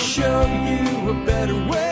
show 0.00 0.40
you 0.46 1.10
a 1.10 1.24
better 1.26 1.54
way. 1.68 1.90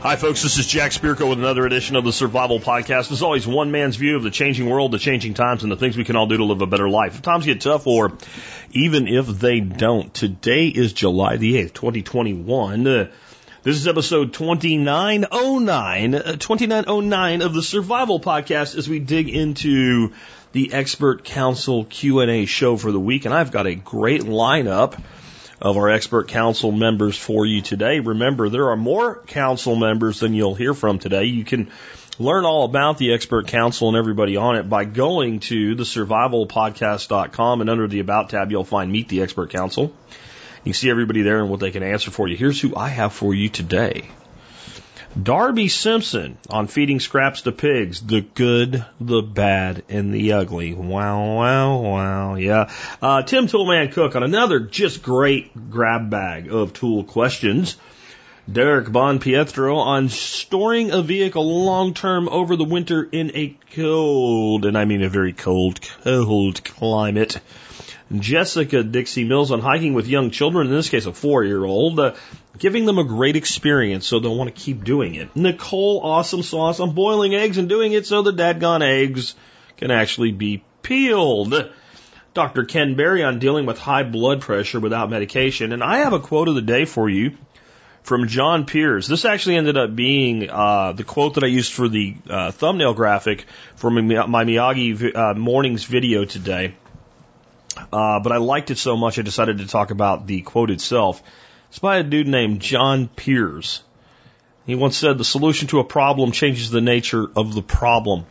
Hi, 0.00 0.14
folks. 0.14 0.42
This 0.42 0.58
is 0.58 0.66
Jack 0.68 0.92
Spirko 0.92 1.28
with 1.28 1.38
another 1.38 1.66
edition 1.66 1.96
of 1.96 2.04
the 2.04 2.12
Survival 2.12 2.60
Podcast. 2.60 3.10
As 3.10 3.22
always, 3.22 3.44
one 3.44 3.72
man's 3.72 3.96
view 3.96 4.14
of 4.16 4.22
the 4.22 4.30
changing 4.30 4.68
world, 4.68 4.92
the 4.92 5.00
changing 5.00 5.34
times, 5.34 5.64
and 5.64 5.72
the 5.72 5.76
things 5.76 5.96
we 5.96 6.04
can 6.04 6.14
all 6.14 6.28
do 6.28 6.36
to 6.36 6.44
live 6.44 6.62
a 6.62 6.66
better 6.66 6.88
life. 6.88 7.16
If 7.16 7.22
times 7.22 7.44
get 7.44 7.60
tough, 7.60 7.88
or 7.88 8.16
even 8.70 9.08
if 9.08 9.26
they 9.26 9.58
don't. 9.58 10.14
Today 10.14 10.68
is 10.68 10.92
July 10.92 11.38
the 11.38 11.54
8th, 11.54 11.72
2021. 11.72 12.86
Uh, 12.86 13.10
this 13.66 13.78
is 13.78 13.88
episode 13.88 14.32
2909, 14.32 16.14
uh, 16.14 16.36
2909 16.36 17.42
of 17.42 17.52
the 17.52 17.62
Survival 17.62 18.20
Podcast 18.20 18.76
as 18.76 18.88
we 18.88 19.00
dig 19.00 19.28
into 19.28 20.12
the 20.52 20.72
Expert 20.72 21.24
Council 21.24 21.84
Q&A 21.84 22.46
show 22.46 22.76
for 22.76 22.92
the 22.92 23.00
week. 23.00 23.24
And 23.24 23.34
I've 23.34 23.50
got 23.50 23.66
a 23.66 23.74
great 23.74 24.20
lineup 24.20 25.02
of 25.60 25.76
our 25.76 25.90
expert 25.90 26.28
council 26.28 26.70
members 26.70 27.18
for 27.18 27.44
you 27.44 27.60
today. 27.60 27.98
Remember, 27.98 28.48
there 28.48 28.70
are 28.70 28.76
more 28.76 29.16
council 29.26 29.74
members 29.74 30.20
than 30.20 30.32
you'll 30.32 30.54
hear 30.54 30.72
from 30.72 31.00
today. 31.00 31.24
You 31.24 31.44
can 31.44 31.72
learn 32.20 32.44
all 32.44 32.66
about 32.66 32.98
the 32.98 33.14
expert 33.14 33.48
council 33.48 33.88
and 33.88 33.96
everybody 33.96 34.36
on 34.36 34.54
it 34.54 34.68
by 34.68 34.84
going 34.84 35.40
to 35.40 35.74
the 35.74 35.82
survivalpodcast.com 35.82 37.62
and 37.62 37.68
under 37.68 37.88
the 37.88 37.98
about 37.98 38.30
tab, 38.30 38.52
you'll 38.52 38.62
find 38.62 38.92
meet 38.92 39.08
the 39.08 39.22
expert 39.22 39.50
council. 39.50 39.92
You 40.66 40.72
can 40.72 40.78
see 40.80 40.90
everybody 40.90 41.22
there 41.22 41.38
and 41.38 41.48
what 41.48 41.60
they 41.60 41.70
can 41.70 41.84
answer 41.84 42.10
for 42.10 42.26
you. 42.26 42.36
Here's 42.36 42.60
who 42.60 42.74
I 42.74 42.88
have 42.88 43.12
for 43.12 43.32
you 43.32 43.48
today. 43.48 44.08
Darby 45.22 45.68
Simpson 45.68 46.38
on 46.50 46.66
feeding 46.66 46.98
scraps 46.98 47.42
to 47.42 47.52
pigs, 47.52 48.00
the 48.00 48.22
good, 48.22 48.84
the 49.00 49.22
bad, 49.22 49.84
and 49.88 50.12
the 50.12 50.32
ugly. 50.32 50.74
Wow, 50.74 51.36
wow, 51.36 51.78
wow, 51.78 52.34
yeah. 52.34 52.72
Uh, 53.00 53.22
Tim 53.22 53.46
Toolman 53.46 53.92
Cook 53.92 54.16
on 54.16 54.24
another 54.24 54.58
just 54.58 55.04
great 55.04 55.70
grab 55.70 56.10
bag 56.10 56.52
of 56.52 56.72
tool 56.72 57.04
questions. 57.04 57.76
Derek 58.50 58.90
Bon 58.90 59.20
Pietro 59.20 59.76
on 59.76 60.08
storing 60.08 60.90
a 60.90 61.00
vehicle 61.00 61.64
long 61.64 61.94
term 61.94 62.28
over 62.28 62.56
the 62.56 62.64
winter 62.64 63.08
in 63.12 63.30
a 63.36 63.56
cold, 63.72 64.66
and 64.66 64.76
I 64.76 64.84
mean 64.84 65.04
a 65.04 65.08
very 65.08 65.32
cold, 65.32 65.80
cold 66.02 66.64
climate. 66.64 67.38
Jessica 68.14 68.84
Dixie 68.84 69.24
Mills 69.24 69.50
on 69.50 69.60
hiking 69.60 69.94
with 69.94 70.06
young 70.06 70.30
children, 70.30 70.68
in 70.68 70.72
this 70.72 70.88
case 70.88 71.06
a 71.06 71.12
four 71.12 71.42
year 71.42 71.64
old, 71.64 71.98
uh, 71.98 72.14
giving 72.58 72.84
them 72.86 72.98
a 72.98 73.04
great 73.04 73.36
experience 73.36 74.06
so 74.06 74.20
they'll 74.20 74.36
want 74.36 74.54
to 74.54 74.60
keep 74.60 74.84
doing 74.84 75.14
it. 75.14 75.34
Nicole 75.34 76.00
Awesome 76.02 76.42
Sauce 76.42 76.78
on 76.78 76.92
boiling 76.92 77.34
eggs 77.34 77.58
and 77.58 77.68
doing 77.68 77.92
it 77.92 78.06
so 78.06 78.22
the 78.22 78.32
dadgone 78.32 78.82
eggs 78.82 79.34
can 79.76 79.90
actually 79.90 80.32
be 80.32 80.62
peeled. 80.82 81.70
Dr. 82.32 82.64
Ken 82.64 82.94
Berry 82.94 83.24
on 83.24 83.38
dealing 83.38 83.66
with 83.66 83.78
high 83.78 84.02
blood 84.02 84.40
pressure 84.40 84.78
without 84.78 85.10
medication. 85.10 85.72
And 85.72 85.82
I 85.82 85.98
have 85.98 86.12
a 86.12 86.20
quote 86.20 86.48
of 86.48 86.54
the 86.54 86.62
day 86.62 86.84
for 86.84 87.08
you 87.08 87.36
from 88.02 88.28
John 88.28 88.66
Pierce. 88.66 89.08
This 89.08 89.24
actually 89.24 89.56
ended 89.56 89.76
up 89.76 89.96
being 89.96 90.48
uh, 90.48 90.92
the 90.92 91.02
quote 91.02 91.34
that 91.34 91.44
I 91.44 91.48
used 91.48 91.72
for 91.72 91.88
the 91.88 92.14
uh, 92.28 92.52
thumbnail 92.52 92.94
graphic 92.94 93.46
for 93.74 93.90
my, 93.90 94.26
my 94.26 94.44
Miyagi 94.44 95.16
uh, 95.16 95.34
mornings 95.34 95.84
video 95.84 96.24
today. 96.24 96.74
Uh, 97.92 98.20
but 98.20 98.32
I 98.32 98.38
liked 98.38 98.70
it 98.70 98.78
so 98.78 98.96
much 98.96 99.18
I 99.18 99.22
decided 99.22 99.58
to 99.58 99.66
talk 99.66 99.90
about 99.90 100.26
the 100.26 100.42
quote 100.42 100.70
itself. 100.70 101.22
It's 101.68 101.78
by 101.78 101.98
a 101.98 102.02
dude 102.02 102.28
named 102.28 102.60
John 102.60 103.08
Pierce. 103.08 103.82
He 104.66 104.74
once 104.74 104.96
said, 104.96 105.18
the 105.18 105.24
solution 105.24 105.68
to 105.68 105.78
a 105.78 105.84
problem 105.84 106.32
changes 106.32 106.70
the 106.70 106.80
nature 106.80 107.28
of 107.36 107.54
the 107.54 107.62
problem. 107.62 108.26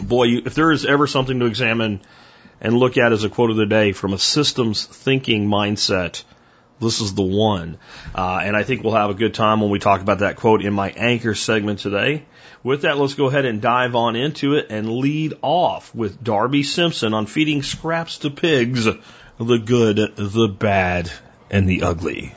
Boy, 0.00 0.24
you, 0.24 0.42
if 0.44 0.54
there 0.54 0.72
is 0.72 0.84
ever 0.84 1.06
something 1.06 1.38
to 1.40 1.46
examine 1.46 2.00
and 2.60 2.76
look 2.76 2.98
at 2.98 3.12
as 3.12 3.24
a 3.24 3.28
quote 3.28 3.50
of 3.50 3.56
the 3.56 3.66
day 3.66 3.92
from 3.92 4.12
a 4.12 4.18
systems 4.18 4.84
thinking 4.84 5.46
mindset, 5.46 6.24
this 6.80 7.00
is 7.00 7.14
the 7.14 7.22
one. 7.22 7.78
Uh, 8.14 8.40
and 8.42 8.56
I 8.56 8.62
think 8.62 8.82
we'll 8.82 8.94
have 8.94 9.10
a 9.10 9.14
good 9.14 9.34
time 9.34 9.60
when 9.60 9.70
we 9.70 9.78
talk 9.78 10.00
about 10.00 10.20
that 10.20 10.36
quote 10.36 10.64
in 10.64 10.72
my 10.72 10.90
anchor 10.90 11.34
segment 11.34 11.80
today. 11.80 12.24
With 12.68 12.82
that, 12.82 12.98
let's 12.98 13.14
go 13.14 13.28
ahead 13.28 13.46
and 13.46 13.62
dive 13.62 13.96
on 13.96 14.14
into 14.14 14.52
it 14.52 14.66
and 14.68 14.98
lead 14.98 15.32
off 15.40 15.94
with 15.94 16.22
Darby 16.22 16.62
Simpson 16.62 17.14
on 17.14 17.24
feeding 17.24 17.62
scraps 17.62 18.18
to 18.18 18.30
pigs, 18.30 18.84
the 18.84 19.58
good, 19.58 19.96
the 20.16 20.48
bad, 20.48 21.10
and 21.50 21.66
the 21.66 21.82
ugly. 21.82 22.34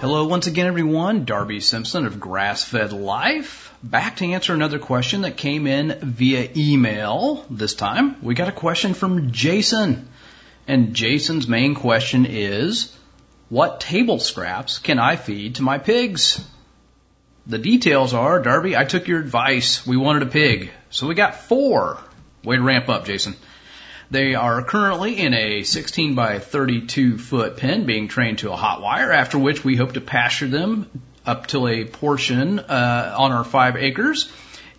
Hello 0.00 0.28
once 0.28 0.46
again 0.46 0.68
everyone, 0.68 1.24
Darby 1.24 1.58
Simpson 1.58 2.06
of 2.06 2.20
Grass 2.20 2.62
Fed 2.62 2.92
Life, 2.92 3.74
back 3.82 4.14
to 4.16 4.26
answer 4.26 4.54
another 4.54 4.78
question 4.78 5.22
that 5.22 5.36
came 5.36 5.66
in 5.66 5.98
via 6.00 6.48
email 6.56 7.44
this 7.50 7.74
time. 7.74 8.14
We 8.22 8.36
got 8.36 8.48
a 8.48 8.52
question 8.52 8.94
from 8.94 9.32
Jason, 9.32 10.08
and 10.68 10.94
Jason's 10.94 11.48
main 11.48 11.74
question 11.74 12.26
is, 12.26 12.96
what 13.48 13.80
table 13.80 14.20
scraps 14.20 14.78
can 14.78 15.00
I 15.00 15.16
feed 15.16 15.56
to 15.56 15.62
my 15.62 15.78
pigs? 15.78 16.46
The 17.48 17.58
details 17.58 18.14
are, 18.14 18.40
Darby, 18.40 18.76
I 18.76 18.84
took 18.84 19.08
your 19.08 19.18
advice. 19.18 19.84
We 19.84 19.96
wanted 19.96 20.22
a 20.22 20.26
pig. 20.26 20.70
So 20.90 21.08
we 21.08 21.16
got 21.16 21.34
four. 21.34 21.98
Way 22.44 22.54
to 22.54 22.62
ramp 22.62 22.88
up, 22.88 23.04
Jason. 23.04 23.34
They 24.10 24.34
are 24.34 24.62
currently 24.62 25.18
in 25.18 25.34
a 25.34 25.64
16 25.64 26.14
by 26.14 26.38
32 26.38 27.18
foot 27.18 27.58
pen 27.58 27.84
being 27.84 28.08
trained 28.08 28.38
to 28.38 28.50
a 28.50 28.56
hot 28.56 28.80
wire, 28.80 29.12
after 29.12 29.38
which 29.38 29.62
we 29.62 29.76
hope 29.76 29.92
to 29.92 30.00
pasture 30.00 30.48
them 30.48 31.02
up 31.26 31.46
till 31.46 31.68
a 31.68 31.84
portion 31.84 32.58
uh, 32.58 33.14
on 33.18 33.32
our 33.32 33.44
five 33.44 33.76
acres. 33.76 34.32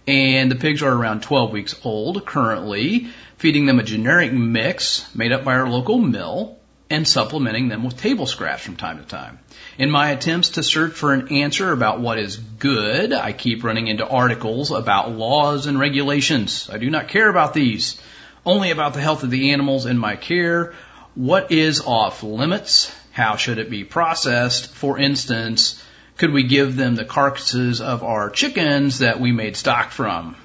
And 0.07 0.50
the 0.50 0.56
pigs 0.56 0.81
are 0.81 0.91
around 0.91 1.22
12 1.22 1.51
weeks 1.51 1.75
old 1.84 2.25
currently, 2.25 3.09
feeding 3.38 3.68
them 3.68 3.78
a 3.78 3.84
generic 3.84 4.34
mix 4.34 5.06
made 5.16 5.31
up 5.31 5.44
by 5.44 5.53
our 5.53 5.69
local 5.69 6.00
mill 6.00 6.57
and 6.89 7.07
supplementing 7.07 7.68
them 7.68 7.84
with 7.84 7.97
table 7.97 8.25
scraps 8.25 8.63
from 8.63 8.78
time 8.78 8.97
to 8.97 9.06
time. 9.06 9.38
In 9.78 9.91
my 9.91 10.09
attempts 10.09 10.50
to 10.51 10.63
search 10.63 10.94
for 10.94 11.13
an 11.13 11.31
answer 11.31 11.72
about 11.72 12.00
what 12.00 12.18
is 12.18 12.38
good, 12.38 13.13
I 13.13 13.34
keep 13.34 13.63
running 13.63 13.85
into 13.85 14.07
articles 14.07 14.72
about 14.72 15.12
laws 15.12 15.68
and 15.68 15.79
regulations. 15.79 16.68
I 16.73 16.79
do 16.79 16.89
not 16.89 17.09
care 17.09 17.29
about 17.29 17.53
these 17.53 18.01
only 18.49 18.71
about 18.71 18.95
the 18.95 19.01
health 19.01 19.23
of 19.23 19.29
the 19.29 19.51
animals 19.51 19.85
in 19.85 19.97
my 19.97 20.15
care. 20.15 20.73
What 21.13 21.51
is 21.51 21.81
off 21.81 22.23
limits? 22.23 22.91
How 23.11 23.35
should 23.35 23.59
it 23.59 23.69
be 23.69 23.83
processed? 23.83 24.73
For 24.73 24.97
instance, 24.97 25.83
could 26.17 26.33
we 26.33 26.43
give 26.43 26.75
them 26.75 26.95
the 26.95 27.05
carcasses 27.05 27.79
of 27.79 28.03
our 28.03 28.31
chickens 28.31 28.99
that 28.99 29.19
we 29.19 29.31
made 29.31 29.55
stock 29.55 29.91
from? 29.91 30.35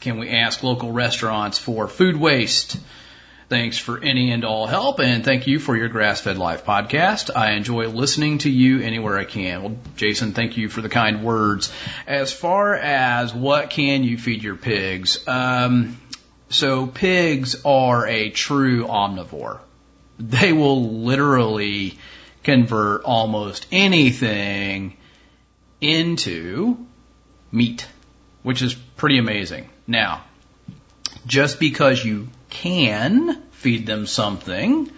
Can 0.00 0.18
we 0.18 0.28
ask 0.28 0.64
local 0.64 0.90
restaurants 0.90 1.58
for 1.58 1.86
food 1.86 2.16
waste? 2.16 2.78
Thanks 3.48 3.78
for 3.78 4.02
any 4.02 4.32
and 4.32 4.44
all 4.44 4.66
help, 4.66 4.98
and 4.98 5.24
thank 5.24 5.46
you 5.46 5.60
for 5.60 5.76
your 5.76 5.88
Grass 5.88 6.20
Fed 6.20 6.38
Life 6.38 6.64
podcast. 6.64 7.30
I 7.36 7.52
enjoy 7.52 7.86
listening 7.86 8.38
to 8.38 8.50
you 8.50 8.80
anywhere 8.80 9.18
I 9.18 9.24
can. 9.24 9.62
Well, 9.62 9.76
Jason, 9.94 10.32
thank 10.32 10.56
you 10.56 10.68
for 10.68 10.80
the 10.80 10.88
kind 10.88 11.22
words. 11.22 11.72
As 12.06 12.32
far 12.32 12.74
as 12.74 13.32
what 13.32 13.70
can 13.70 14.02
you 14.02 14.18
feed 14.18 14.42
your 14.42 14.56
pigs, 14.56 15.28
um, 15.28 15.98
so 16.52 16.86
pigs 16.86 17.56
are 17.64 18.06
a 18.06 18.30
true 18.30 18.86
omnivore. 18.86 19.60
They 20.18 20.52
will 20.52 21.00
literally 21.00 21.98
convert 22.42 23.04
almost 23.04 23.66
anything 23.72 24.96
into 25.80 26.86
meat, 27.50 27.86
which 28.42 28.62
is 28.62 28.74
pretty 28.74 29.18
amazing. 29.18 29.68
Now, 29.86 30.24
just 31.26 31.58
because 31.60 32.04
you 32.04 32.28
can 32.50 33.42
feed 33.52 33.86
them 33.86 34.06
something 34.06 34.90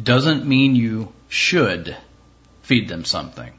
doesn't 0.00 0.46
mean 0.46 0.76
you 0.76 1.12
should 1.28 1.96
feed 2.62 2.88
them 2.88 3.04
something. 3.04 3.52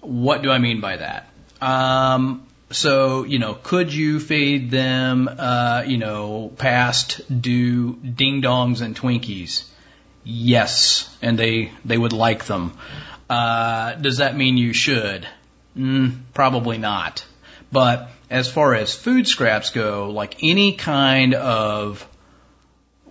What 0.00 0.42
do 0.42 0.50
I 0.50 0.58
mean 0.58 0.80
by 0.80 0.96
that? 0.96 1.28
Um, 1.60 2.46
so, 2.72 3.24
you 3.24 3.38
know, 3.38 3.54
could 3.54 3.92
you 3.92 4.18
feed 4.20 4.70
them, 4.70 5.28
uh, 5.28 5.84
you 5.86 5.98
know, 5.98 6.52
past 6.56 7.20
due 7.40 7.94
ding 7.94 8.42
dongs 8.42 8.80
and 8.80 8.96
Twinkies? 8.96 9.64
Yes, 10.24 11.14
and 11.20 11.38
they 11.38 11.72
they 11.84 11.98
would 11.98 12.12
like 12.12 12.44
them. 12.44 12.76
Uh, 13.28 13.94
does 13.94 14.18
that 14.18 14.36
mean 14.36 14.56
you 14.56 14.72
should? 14.72 15.26
Mm, 15.76 16.20
probably 16.34 16.78
not. 16.78 17.24
But 17.70 18.10
as 18.30 18.50
far 18.50 18.74
as 18.74 18.94
food 18.94 19.26
scraps 19.26 19.70
go, 19.70 20.10
like 20.10 20.42
any 20.42 20.74
kind 20.74 21.34
of 21.34 22.06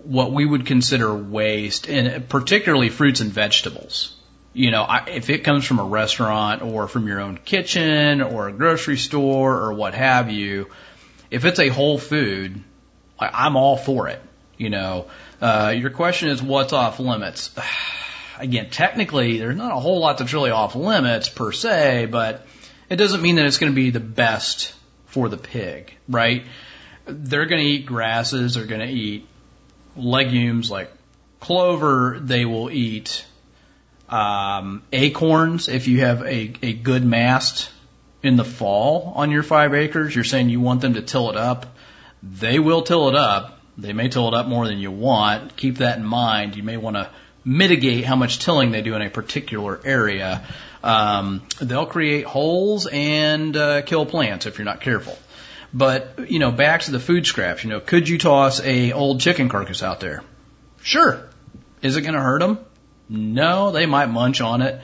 what 0.03 0.31
we 0.31 0.45
would 0.45 0.65
consider 0.65 1.13
waste, 1.13 1.87
and 1.87 2.27
particularly 2.27 2.89
fruits 2.89 3.21
and 3.21 3.31
vegetables, 3.31 4.15
you 4.53 4.71
know, 4.71 4.83
I, 4.83 5.09
if 5.09 5.29
it 5.29 5.39
comes 5.39 5.65
from 5.65 5.79
a 5.79 5.83
restaurant 5.83 6.61
or 6.61 6.87
from 6.87 7.07
your 7.07 7.21
own 7.21 7.37
kitchen 7.37 8.21
or 8.21 8.47
a 8.47 8.51
grocery 8.51 8.97
store 8.97 9.57
or 9.61 9.73
what 9.73 9.93
have 9.93 10.29
you, 10.29 10.69
if 11.29 11.45
it's 11.45 11.59
a 11.59 11.69
whole 11.69 11.97
food, 11.97 12.61
I, 13.17 13.29
I'm 13.45 13.55
all 13.55 13.77
for 13.77 14.09
it. 14.09 14.21
You 14.57 14.69
know, 14.69 15.07
uh, 15.41 15.73
your 15.75 15.89
question 15.89 16.29
is 16.29 16.43
what's 16.43 16.73
off 16.73 16.99
limits? 16.99 17.55
Again, 18.39 18.69
technically, 18.71 19.37
there's 19.37 19.55
not 19.55 19.71
a 19.71 19.79
whole 19.79 19.99
lot 19.99 20.17
that's 20.17 20.33
really 20.33 20.49
off 20.49 20.75
limits 20.75 21.29
per 21.29 21.51
se, 21.51 22.07
but 22.07 22.45
it 22.89 22.95
doesn't 22.95 23.21
mean 23.21 23.35
that 23.35 23.45
it's 23.45 23.59
going 23.59 23.71
to 23.71 23.75
be 23.75 23.91
the 23.91 23.99
best 23.99 24.73
for 25.05 25.29
the 25.29 25.37
pig, 25.37 25.93
right? 26.09 26.45
They're 27.05 27.45
going 27.45 27.61
to 27.61 27.67
eat 27.67 27.85
grasses, 27.85 28.55
they're 28.55 28.65
going 28.65 28.81
to 28.81 28.91
eat 28.91 29.27
legumes 29.95 30.71
like 30.71 30.91
clover, 31.39 32.17
they 32.19 32.45
will 32.45 32.71
eat 32.71 33.25
um, 34.11 34.83
acorns 34.91 35.69
if 35.69 35.87
you 35.87 36.01
have 36.01 36.21
a, 36.21 36.53
a 36.61 36.73
good 36.73 37.05
mast 37.05 37.71
in 38.21 38.35
the 38.35 38.43
fall 38.43 39.13
on 39.15 39.31
your 39.31 39.43
five 39.43 39.73
acres. 39.73 40.13
You're 40.13 40.23
saying 40.23 40.49
you 40.49 40.59
want 40.59 40.81
them 40.81 40.93
to 40.93 41.01
till 41.01 41.29
it 41.29 41.37
up. 41.37 41.65
They 42.21 42.59
will 42.59 42.83
till 42.83 43.09
it 43.09 43.15
up. 43.15 43.59
They 43.77 43.93
may 43.93 44.09
till 44.09 44.27
it 44.27 44.33
up 44.33 44.47
more 44.47 44.67
than 44.67 44.77
you 44.77 44.91
want. 44.91 45.55
Keep 45.55 45.77
that 45.77 45.97
in 45.97 46.05
mind. 46.05 46.55
You 46.55 46.63
may 46.63 46.77
want 46.77 46.97
to 46.97 47.09
mitigate 47.43 48.05
how 48.05 48.15
much 48.15 48.39
tilling 48.39 48.71
they 48.71 48.81
do 48.81 48.95
in 48.95 49.01
a 49.01 49.09
particular 49.09 49.79
area. 49.83 50.43
Um, 50.83 51.43
they'll 51.59 51.85
create 51.85 52.25
holes 52.25 52.87
and 52.91 53.55
uh, 53.55 53.81
kill 53.83 54.05
plants 54.05 54.45
if 54.45 54.57
you're 54.57 54.65
not 54.65 54.81
careful. 54.81 55.17
But 55.73 56.29
you 56.29 56.39
know, 56.39 56.51
back 56.51 56.81
to 56.81 56.91
the 56.91 56.99
food 56.99 57.25
scraps. 57.25 57.63
You 57.63 57.69
know, 57.69 57.79
could 57.79 58.09
you 58.09 58.17
toss 58.17 58.59
a 58.59 58.91
old 58.91 59.21
chicken 59.21 59.47
carcass 59.47 59.81
out 59.81 60.01
there? 60.01 60.21
Sure. 60.81 61.29
Is 61.81 61.95
it 61.95 62.01
going 62.01 62.13
to 62.13 62.21
hurt 62.21 62.41
them? 62.41 62.59
No, 63.11 63.71
they 63.71 63.85
might 63.85 64.05
munch 64.05 64.39
on 64.39 64.61
it. 64.61 64.79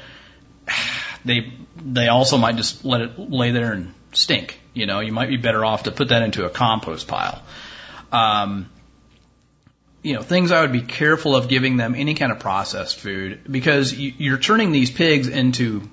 They 1.24 1.54
they 1.82 2.10
also 2.10 2.38
might 2.38 2.58
just 2.58 2.84
let 2.84 3.02
it 3.02 3.18
lay 3.18 3.52
there 3.52 3.72
and 3.72 3.94
stink. 4.12 4.60
You 4.74 4.86
know, 4.86 5.00
you 5.00 5.14
might 5.14 5.30
be 5.30 5.38
better 5.38 5.64
off 5.64 5.84
to 5.84 5.92
put 5.92 6.10
that 6.10 6.22
into 6.24 6.46
a 6.46 6.50
compost 6.50 7.08
pile. 7.08 7.42
Um, 8.12 8.70
you 10.04 10.14
know, 10.14 10.22
things 10.22 10.52
I 10.52 10.62
would 10.62 10.74
be 10.74 10.82
careful 10.82 11.36
of 11.36 11.48
giving 11.48 11.78
them 11.78 11.96
any 11.96 12.16
kind 12.16 12.32
of 12.32 12.40
processed 12.40 13.00
food 13.00 13.42
because 13.50 13.94
you, 13.94 14.14
you're 14.18 14.38
turning 14.38 14.72
these 14.72 14.92
pigs 14.92 15.28
into 15.28 15.90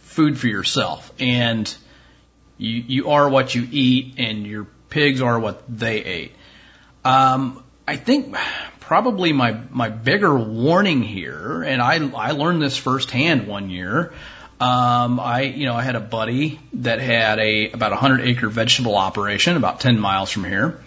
food 0.00 0.38
for 0.38 0.48
yourself, 0.48 1.12
and 1.20 1.72
you 2.58 2.82
you 2.86 3.10
are 3.10 3.28
what 3.28 3.54
you 3.54 3.66
eat, 3.70 4.14
and 4.18 4.44
your 4.44 4.66
pigs 4.88 5.22
are 5.22 5.38
what 5.38 5.62
they 5.68 6.04
ate. 6.04 6.32
Um, 7.04 7.62
I 7.86 7.96
think 7.96 8.36
probably 8.90 9.32
my 9.32 9.56
my 9.70 9.88
bigger 9.88 10.36
warning 10.36 11.00
here, 11.00 11.62
and 11.62 11.80
I 11.80 11.94
I 12.10 12.32
learned 12.32 12.60
this 12.60 12.76
firsthand 12.76 13.46
one 13.46 13.70
year. 13.70 14.12
Um, 14.58 15.20
I 15.20 15.42
you 15.42 15.66
know 15.66 15.76
I 15.76 15.82
had 15.82 15.94
a 15.94 16.00
buddy 16.00 16.58
that 16.72 16.98
had 16.98 17.38
a 17.38 17.70
about 17.70 17.92
a 17.92 17.94
hundred 17.94 18.22
acre 18.22 18.48
vegetable 18.48 18.96
operation 18.96 19.56
about 19.56 19.78
ten 19.78 20.00
miles 20.00 20.32
from 20.32 20.42
here, 20.42 20.80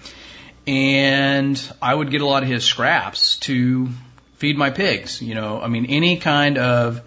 and 0.67 1.57
I 1.81 1.95
would 1.95 2.11
get 2.11 2.19
a 2.19 2.25
lot 2.25 2.43
of 2.43 2.49
his 2.49 2.65
scraps 2.65 3.37
to 3.47 3.87
feed 4.35 4.57
my 4.57 4.69
pigs. 4.69 5.21
You 5.21 5.35
know, 5.35 5.61
I 5.61 5.69
mean 5.69 5.85
any 5.85 6.17
kind 6.17 6.57
of 6.57 7.01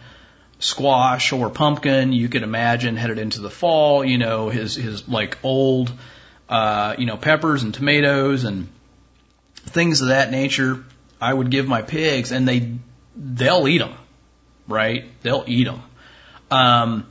squash 0.60 1.30
or 1.30 1.50
pumpkin 1.50 2.14
you 2.14 2.30
could 2.30 2.42
imagine 2.42 2.96
headed 2.96 3.18
into 3.18 3.42
the 3.42 3.50
fall. 3.50 4.02
You 4.02 4.16
know, 4.16 4.48
his 4.48 4.76
his 4.76 5.06
like 5.06 5.36
old 5.42 5.92
uh, 6.48 6.94
you 6.96 7.04
know 7.04 7.18
peppers 7.18 7.64
and 7.64 7.74
tomatoes 7.74 8.44
and 8.44 8.68
things 9.66 10.00
of 10.00 10.08
that 10.08 10.30
nature. 10.30 10.84
I 11.20 11.32
would 11.32 11.50
give 11.50 11.66
my 11.66 11.82
pigs, 11.82 12.32
and 12.32 12.46
they 12.46 12.78
they'll 13.16 13.66
eat 13.68 13.78
them, 13.78 13.94
right? 14.68 15.04
They'll 15.22 15.44
eat 15.46 15.64
them. 15.64 15.82
Um, 16.50 17.06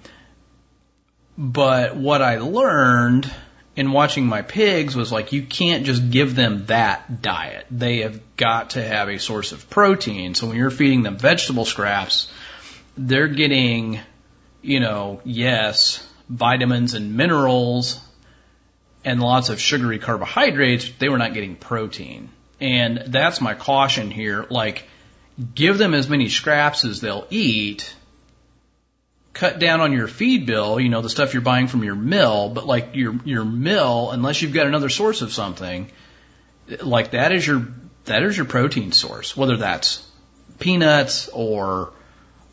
but 1.38 1.96
what 1.96 2.22
I 2.22 2.38
learned 2.38 3.32
in 3.76 3.92
watching 3.92 4.26
my 4.26 4.42
pigs 4.42 4.96
was 4.96 5.12
like 5.12 5.34
you 5.34 5.44
can't 5.44 5.86
just 5.86 6.10
give 6.10 6.36
them 6.36 6.66
that 6.68 7.22
diet. 7.22 7.66
They 7.70 8.00
have 8.00 8.22
got 8.38 8.72
to 8.72 8.84
have 8.84 9.10
a 9.10 9.20
source 9.20 9.52
of 9.52 9.70
protein. 9.70 10.34
So 10.34 10.48
when 10.48 10.56
you're 10.56 10.72
feeding 10.72 11.04
them 11.04 11.18
vegetable 11.18 11.66
scraps, 11.66 12.32
they're 12.98 13.28
getting, 13.28 14.00
you 14.62 14.80
know, 14.80 15.20
yes, 15.26 16.08
vitamins 16.30 16.94
and 16.94 17.16
minerals 17.16 18.00
and 19.04 19.22
lots 19.22 19.50
of 19.50 19.60
sugary 19.60 20.00
carbohydrates. 20.00 20.90
They 20.98 21.10
were 21.10 21.18
not 21.18 21.34
getting 21.34 21.58
protein. 21.58 22.30
And 22.60 23.04
that's 23.08 23.42
my 23.42 23.54
caution 23.54 24.12
here. 24.12 24.46
Like, 24.50 24.88
give 25.54 25.78
them 25.78 25.94
as 25.94 26.10
many 26.10 26.30
scraps 26.30 26.86
as 26.86 27.02
they'll 27.02 27.28
eat. 27.30 27.94
Cut 29.34 29.60
down 29.60 29.82
on 29.82 29.92
your 29.92 30.08
feed 30.08 30.46
bill, 30.46 30.80
you 30.80 30.88
know, 30.88 31.02
the 31.02 31.10
stuff 31.10 31.34
you're 31.34 31.42
buying 31.42 31.68
from 31.68 31.84
your 31.84 31.96
mill, 31.96 32.50
but 32.50 32.66
like 32.66 32.96
your, 32.96 33.20
your 33.26 33.44
mill, 33.44 34.12
unless 34.12 34.42
you've 34.42 34.54
got 34.54 34.66
another 34.66 34.88
source 34.88 35.22
of 35.22 35.34
something, 35.34 35.92
like 36.82 37.12
that 37.12 37.34
is 37.34 37.46
your, 37.46 37.68
that 38.06 38.24
is 38.24 38.38
your 38.38 38.46
protein 38.46 38.94
source, 38.94 39.36
whether 39.36 39.58
that's 39.58 40.10
peanuts 40.60 41.28
or, 41.34 41.92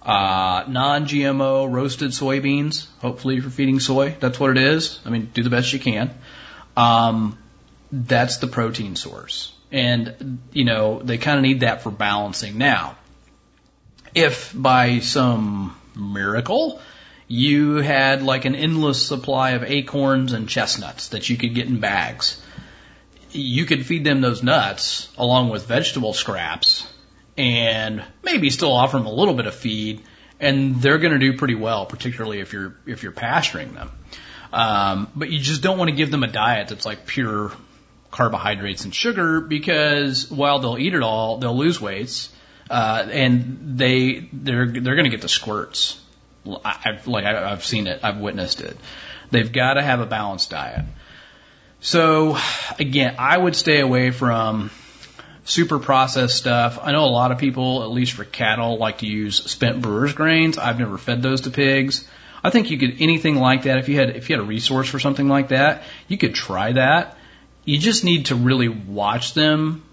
uh, 0.02 0.64
non-GMO 0.66 1.70
roasted 1.70 2.10
soybeans. 2.10 2.88
Hopefully 2.99 3.37
you're 3.37 3.49
feeding 3.49 3.78
soy, 3.78 4.16
that's 4.19 4.40
what 4.40 4.50
it 4.50 4.58
is. 4.58 4.99
I 5.04 5.10
mean, 5.10 5.31
do 5.32 5.44
the 5.44 5.50
best 5.50 5.72
you 5.72 5.78
can. 5.78 6.12
Um, 6.76 7.38
that's 7.93 8.38
the 8.38 8.49
protein 8.49 8.96
source. 8.96 9.52
And, 9.72 10.38
you 10.52 10.64
know, 10.64 11.00
they 11.02 11.19
kind 11.19 11.38
of 11.38 11.42
need 11.42 11.60
that 11.60 11.82
for 11.82 11.90
balancing. 11.90 12.58
Now, 12.58 12.96
if 14.14 14.52
by 14.54 14.98
some 15.00 15.76
miracle 15.96 16.80
you 17.26 17.76
had 17.76 18.22
like 18.22 18.44
an 18.44 18.54
endless 18.54 19.06
supply 19.06 19.50
of 19.52 19.62
acorns 19.62 20.32
and 20.32 20.48
chestnuts 20.48 21.08
that 21.08 21.30
you 21.30 21.36
could 21.38 21.54
get 21.54 21.66
in 21.66 21.80
bags, 21.80 22.42
you 23.30 23.64
could 23.64 23.86
feed 23.86 24.04
them 24.04 24.20
those 24.20 24.42
nuts 24.42 25.08
along 25.16 25.48
with 25.48 25.66
vegetable 25.66 26.12
scraps 26.12 26.86
and 27.38 28.04
maybe 28.22 28.50
still 28.50 28.72
offer 28.72 28.98
them 28.98 29.06
a 29.06 29.12
little 29.12 29.32
bit 29.32 29.46
of 29.46 29.54
feed 29.54 30.02
and 30.38 30.82
they're 30.82 30.98
going 30.98 31.12
to 31.12 31.18
do 31.18 31.38
pretty 31.38 31.54
well, 31.54 31.86
particularly 31.86 32.40
if 32.40 32.52
you're, 32.52 32.75
if 32.84 33.02
you're 33.02 33.12
pasturing 33.12 33.72
them. 33.72 33.90
Um, 34.52 35.10
but 35.16 35.30
you 35.30 35.38
just 35.38 35.62
don't 35.62 35.78
want 35.78 35.88
to 35.88 35.96
give 35.96 36.10
them 36.10 36.25
a 36.25 36.28
diet 36.28 36.68
that's 36.68 36.84
like 36.84 37.06
pure 37.06 37.52
carbohydrates 38.12 38.85
and 38.85 38.94
sugar 38.94 39.41
because 39.41 40.31
while 40.31 40.61
they'll 40.61 40.79
eat 40.79 40.94
it 40.94 41.03
all, 41.03 41.38
they'll 41.38 41.56
lose 41.56 41.81
weights, 41.81 42.31
uh, 42.70 43.09
and 43.11 43.76
they 43.79 44.29
they're 44.32 44.67
they're 44.67 44.94
going 44.94 45.05
to 45.05 45.11
get 45.11 45.23
the 45.23 45.29
squirts. 45.29 46.00
I've 46.64 47.09
like 47.09 47.25
I've 47.25 47.64
seen 47.64 47.88
it, 47.88 48.00
I've 48.05 48.19
witnessed 48.19 48.61
it. 48.61 48.76
They've 49.32 49.50
got 49.50 49.75
to 49.75 49.82
have 49.82 50.00
a 50.00 50.06
balanced 50.06 50.50
diet. 50.50 50.85
So 51.81 52.37
again, 52.78 53.16
I 53.19 53.37
would 53.37 53.57
stay 53.57 53.81
away 53.81 54.11
from 54.11 54.71
super 55.45 55.78
processed 55.81 56.37
stuff. 56.37 56.78
I 56.81 56.92
know 56.92 57.04
a 57.04 57.11
lot 57.11 57.33
of 57.33 57.38
people, 57.38 57.83
at 57.83 57.90
least 57.90 58.12
for 58.12 58.25
cattle, 58.25 58.76
like 58.76 58.99
to 58.99 59.07
use 59.07 59.42
spent 59.50 59.81
brewer's 59.81 60.12
grains. 60.12 60.59
I've 60.59 60.78
never 60.78 60.99
fed 60.99 61.23
those 61.23 61.42
to 61.42 61.50
pigs. 61.50 62.07
I 62.45 62.50
think 62.50 62.71
you 62.71 62.78
could 62.78 63.00
anything 63.00 63.37
like 63.37 63.62
that 63.62 63.78
if 63.78 63.88
you 63.88 63.97
had 63.97 64.11
if 64.11 64.28
you 64.28 64.37
had 64.37 64.45
a 64.45 64.47
resource 64.47 64.88
for 64.88 64.99
something 64.99 65.28
like 65.28 65.49
that, 65.49 65.85
you 66.09 66.19
could 66.19 66.35
try 66.35 66.73
that 66.73 67.16
you 67.64 67.78
just 67.78 68.04
need 68.04 68.26
to 68.26 68.35
really 68.35 68.69
watch 68.69 69.35
them 69.35 69.85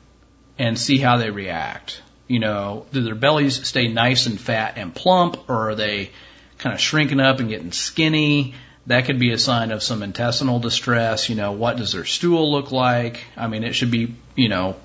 and 0.58 0.78
see 0.78 0.98
how 0.98 1.18
they 1.18 1.30
react. 1.30 2.02
You 2.28 2.40
know, 2.40 2.86
do 2.92 3.02
their 3.02 3.16
bellies 3.16 3.68
stay 3.68 3.88
nice 3.88 4.26
and 4.26 4.40
fat 4.40 4.78
and 4.78 4.94
plump, 4.94 5.50
or 5.50 5.70
are 5.70 5.76
they 5.76 6.12
kind 6.58 6.74
of 6.74 6.80
shrinking 6.80 7.20
up 7.20 7.40
and 7.40 7.50
getting 7.50 7.72
skinny? 7.72 8.54
That 8.88 9.06
could 9.06 9.20
be 9.20 9.32
a 9.32 9.38
sign 9.38 9.72
of 9.72 9.84
some 9.84 10.04
intestinal 10.04 10.60
distress. 10.60 11.30
You 11.30 11.36
know, 11.36 11.54
what 11.54 11.78
does 11.78 11.92
their 11.92 12.06
stool 12.06 12.52
look 12.52 12.72
like? 12.72 13.24
I 13.38 13.48
mean, 13.48 13.64
it 13.64 13.74
should 13.74 13.92
be, 13.92 14.16
you 14.36 14.50
know, 14.50 14.76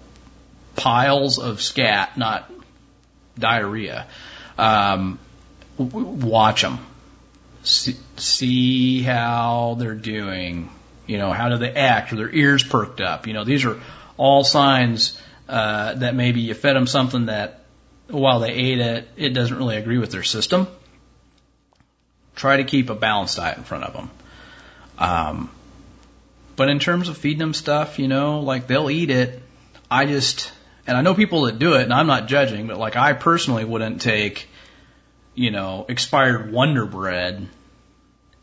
piles 0.76 1.38
of 1.38 1.62
scat, 1.62 2.16
not 2.16 2.50
diarrhea. 3.38 4.06
Um, 4.58 5.18
watch 5.78 6.62
them. 6.62 6.78
See, 7.62 7.96
see 8.16 9.02
how 9.02 9.76
they're 9.78 9.94
doing. 9.94 10.70
You 11.06 11.18
know, 11.18 11.32
how 11.32 11.48
do 11.50 11.58
they 11.58 11.72
act? 11.72 12.12
Are 12.12 12.16
their 12.16 12.30
ears 12.30 12.62
perked 12.62 13.00
up? 13.00 13.26
You 13.26 13.34
know, 13.34 13.44
these 13.44 13.64
are 13.64 13.80
all 14.16 14.44
signs 14.44 15.20
uh, 15.48 15.94
that 15.94 16.14
maybe 16.14 16.40
you 16.40 16.54
fed 16.54 16.76
them 16.76 16.86
something 16.86 17.26
that 17.26 17.64
while 18.08 18.40
they 18.40 18.52
ate 18.52 18.78
it, 18.80 19.08
it 19.16 19.30
doesn't 19.30 19.56
really 19.56 19.76
agree 19.76 19.98
with 19.98 20.10
their 20.10 20.22
system. 20.22 20.66
Try 22.36 22.58
to 22.58 22.64
keep 22.64 22.90
a 22.90 22.94
balanced 22.94 23.36
diet 23.36 23.58
in 23.58 23.64
front 23.64 23.84
of 23.84 23.92
them. 23.92 24.10
Um, 24.98 25.50
but 26.56 26.68
in 26.68 26.78
terms 26.78 27.08
of 27.08 27.18
feeding 27.18 27.38
them 27.38 27.54
stuff, 27.54 27.98
you 27.98 28.08
know, 28.08 28.40
like 28.40 28.66
they'll 28.66 28.90
eat 28.90 29.10
it. 29.10 29.42
I 29.90 30.06
just, 30.06 30.52
and 30.86 30.96
I 30.96 31.02
know 31.02 31.14
people 31.14 31.42
that 31.42 31.58
do 31.58 31.74
it, 31.74 31.82
and 31.82 31.92
I'm 31.92 32.06
not 32.06 32.26
judging, 32.28 32.66
but 32.66 32.78
like 32.78 32.96
I 32.96 33.12
personally 33.12 33.64
wouldn't 33.64 34.00
take, 34.00 34.48
you 35.34 35.50
know, 35.50 35.86
expired 35.88 36.52
Wonder 36.52 36.86
Bread 36.86 37.48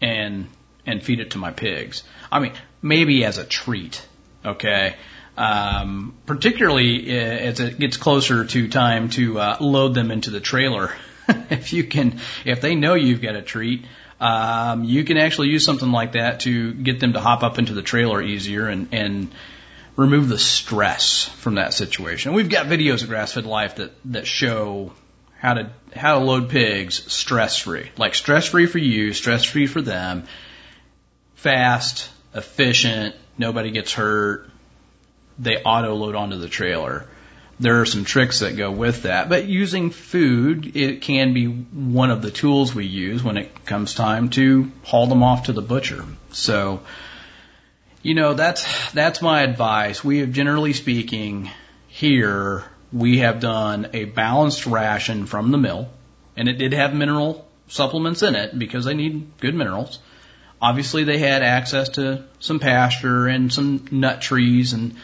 and 0.01 0.47
and 0.85 1.03
feed 1.03 1.19
it 1.19 1.31
to 1.31 1.37
my 1.37 1.51
pigs. 1.51 2.03
I 2.31 2.39
mean, 2.39 2.53
maybe 2.81 3.25
as 3.25 3.37
a 3.37 3.45
treat, 3.45 4.05
okay? 4.45 4.95
Um, 5.37 6.15
particularly 6.25 7.09
as 7.09 7.59
it 7.59 7.79
gets 7.79 7.97
closer 7.97 8.45
to 8.45 8.67
time 8.67 9.09
to 9.11 9.39
uh, 9.39 9.57
load 9.59 9.93
them 9.93 10.11
into 10.11 10.29
the 10.29 10.39
trailer. 10.39 10.93
if 11.49 11.73
you 11.73 11.83
can, 11.83 12.19
if 12.45 12.61
they 12.61 12.75
know 12.75 12.95
you've 12.95 13.21
got 13.21 13.35
a 13.35 13.41
treat, 13.41 13.85
um, 14.19 14.83
you 14.83 15.03
can 15.03 15.17
actually 15.17 15.49
use 15.49 15.65
something 15.65 15.91
like 15.91 16.13
that 16.13 16.41
to 16.41 16.73
get 16.73 16.99
them 16.99 17.13
to 17.13 17.19
hop 17.19 17.43
up 17.43 17.57
into 17.57 17.73
the 17.73 17.81
trailer 17.81 18.21
easier 18.21 18.67
and, 18.67 18.89
and 18.91 19.33
remove 19.95 20.29
the 20.29 20.37
stress 20.37 21.25
from 21.25 21.55
that 21.55 21.73
situation. 21.73 22.33
We've 22.33 22.49
got 22.49 22.67
videos 22.67 23.03
at 23.03 23.09
Grassfed 23.09 23.45
Life 23.45 23.75
that, 23.75 23.91
that 24.05 24.27
show 24.27 24.93
how 25.39 25.55
to, 25.55 25.71
how 25.95 26.19
to 26.19 26.25
load 26.25 26.49
pigs 26.49 27.11
stress 27.11 27.57
free. 27.57 27.89
Like 27.97 28.13
stress 28.13 28.47
free 28.47 28.67
for 28.67 28.77
you, 28.77 29.11
stress 29.13 29.43
free 29.43 29.65
for 29.65 29.81
them, 29.81 30.25
fast, 31.41 32.07
efficient, 32.35 33.15
nobody 33.35 33.71
gets 33.71 33.93
hurt, 33.93 34.47
they 35.39 35.57
auto 35.57 35.95
load 35.95 36.13
onto 36.13 36.37
the 36.37 36.47
trailer. 36.47 37.07
There 37.59 37.81
are 37.81 37.85
some 37.85 38.05
tricks 38.05 38.39
that 38.39 38.57
go 38.57 38.69
with 38.69 39.03
that, 39.03 39.27
but 39.27 39.45
using 39.47 39.89
food, 39.89 40.75
it 40.75 41.01
can 41.01 41.33
be 41.33 41.47
one 41.47 42.11
of 42.11 42.21
the 42.21 42.29
tools 42.29 42.75
we 42.75 42.85
use 42.85 43.23
when 43.23 43.37
it 43.37 43.65
comes 43.65 43.95
time 43.95 44.29
to 44.31 44.71
haul 44.83 45.07
them 45.07 45.23
off 45.23 45.45
to 45.45 45.53
the 45.53 45.63
butcher. 45.63 46.05
So, 46.31 46.81
you 48.03 48.13
know, 48.13 48.35
that's, 48.35 48.91
that's 48.91 49.21
my 49.21 49.41
advice. 49.41 50.03
We 50.03 50.19
have 50.19 50.31
generally 50.31 50.73
speaking 50.73 51.49
here, 51.87 52.63
we 52.93 53.19
have 53.19 53.39
done 53.39 53.89
a 53.93 54.05
balanced 54.05 54.67
ration 54.67 55.25
from 55.25 55.49
the 55.49 55.57
mill 55.57 55.89
and 56.37 56.47
it 56.47 56.53
did 56.53 56.73
have 56.73 56.93
mineral 56.93 57.47
supplements 57.67 58.21
in 58.21 58.35
it 58.35 58.57
because 58.57 58.85
they 58.85 58.93
need 58.93 59.39
good 59.39 59.55
minerals. 59.55 59.97
Obviously 60.61 61.03
they 61.03 61.17
had 61.17 61.41
access 61.41 61.89
to 61.89 62.23
some 62.39 62.59
pasture 62.59 63.27
and 63.27 63.51
some 63.51 63.87
nut 63.91 64.21
trees 64.21 64.73
and 64.73 64.95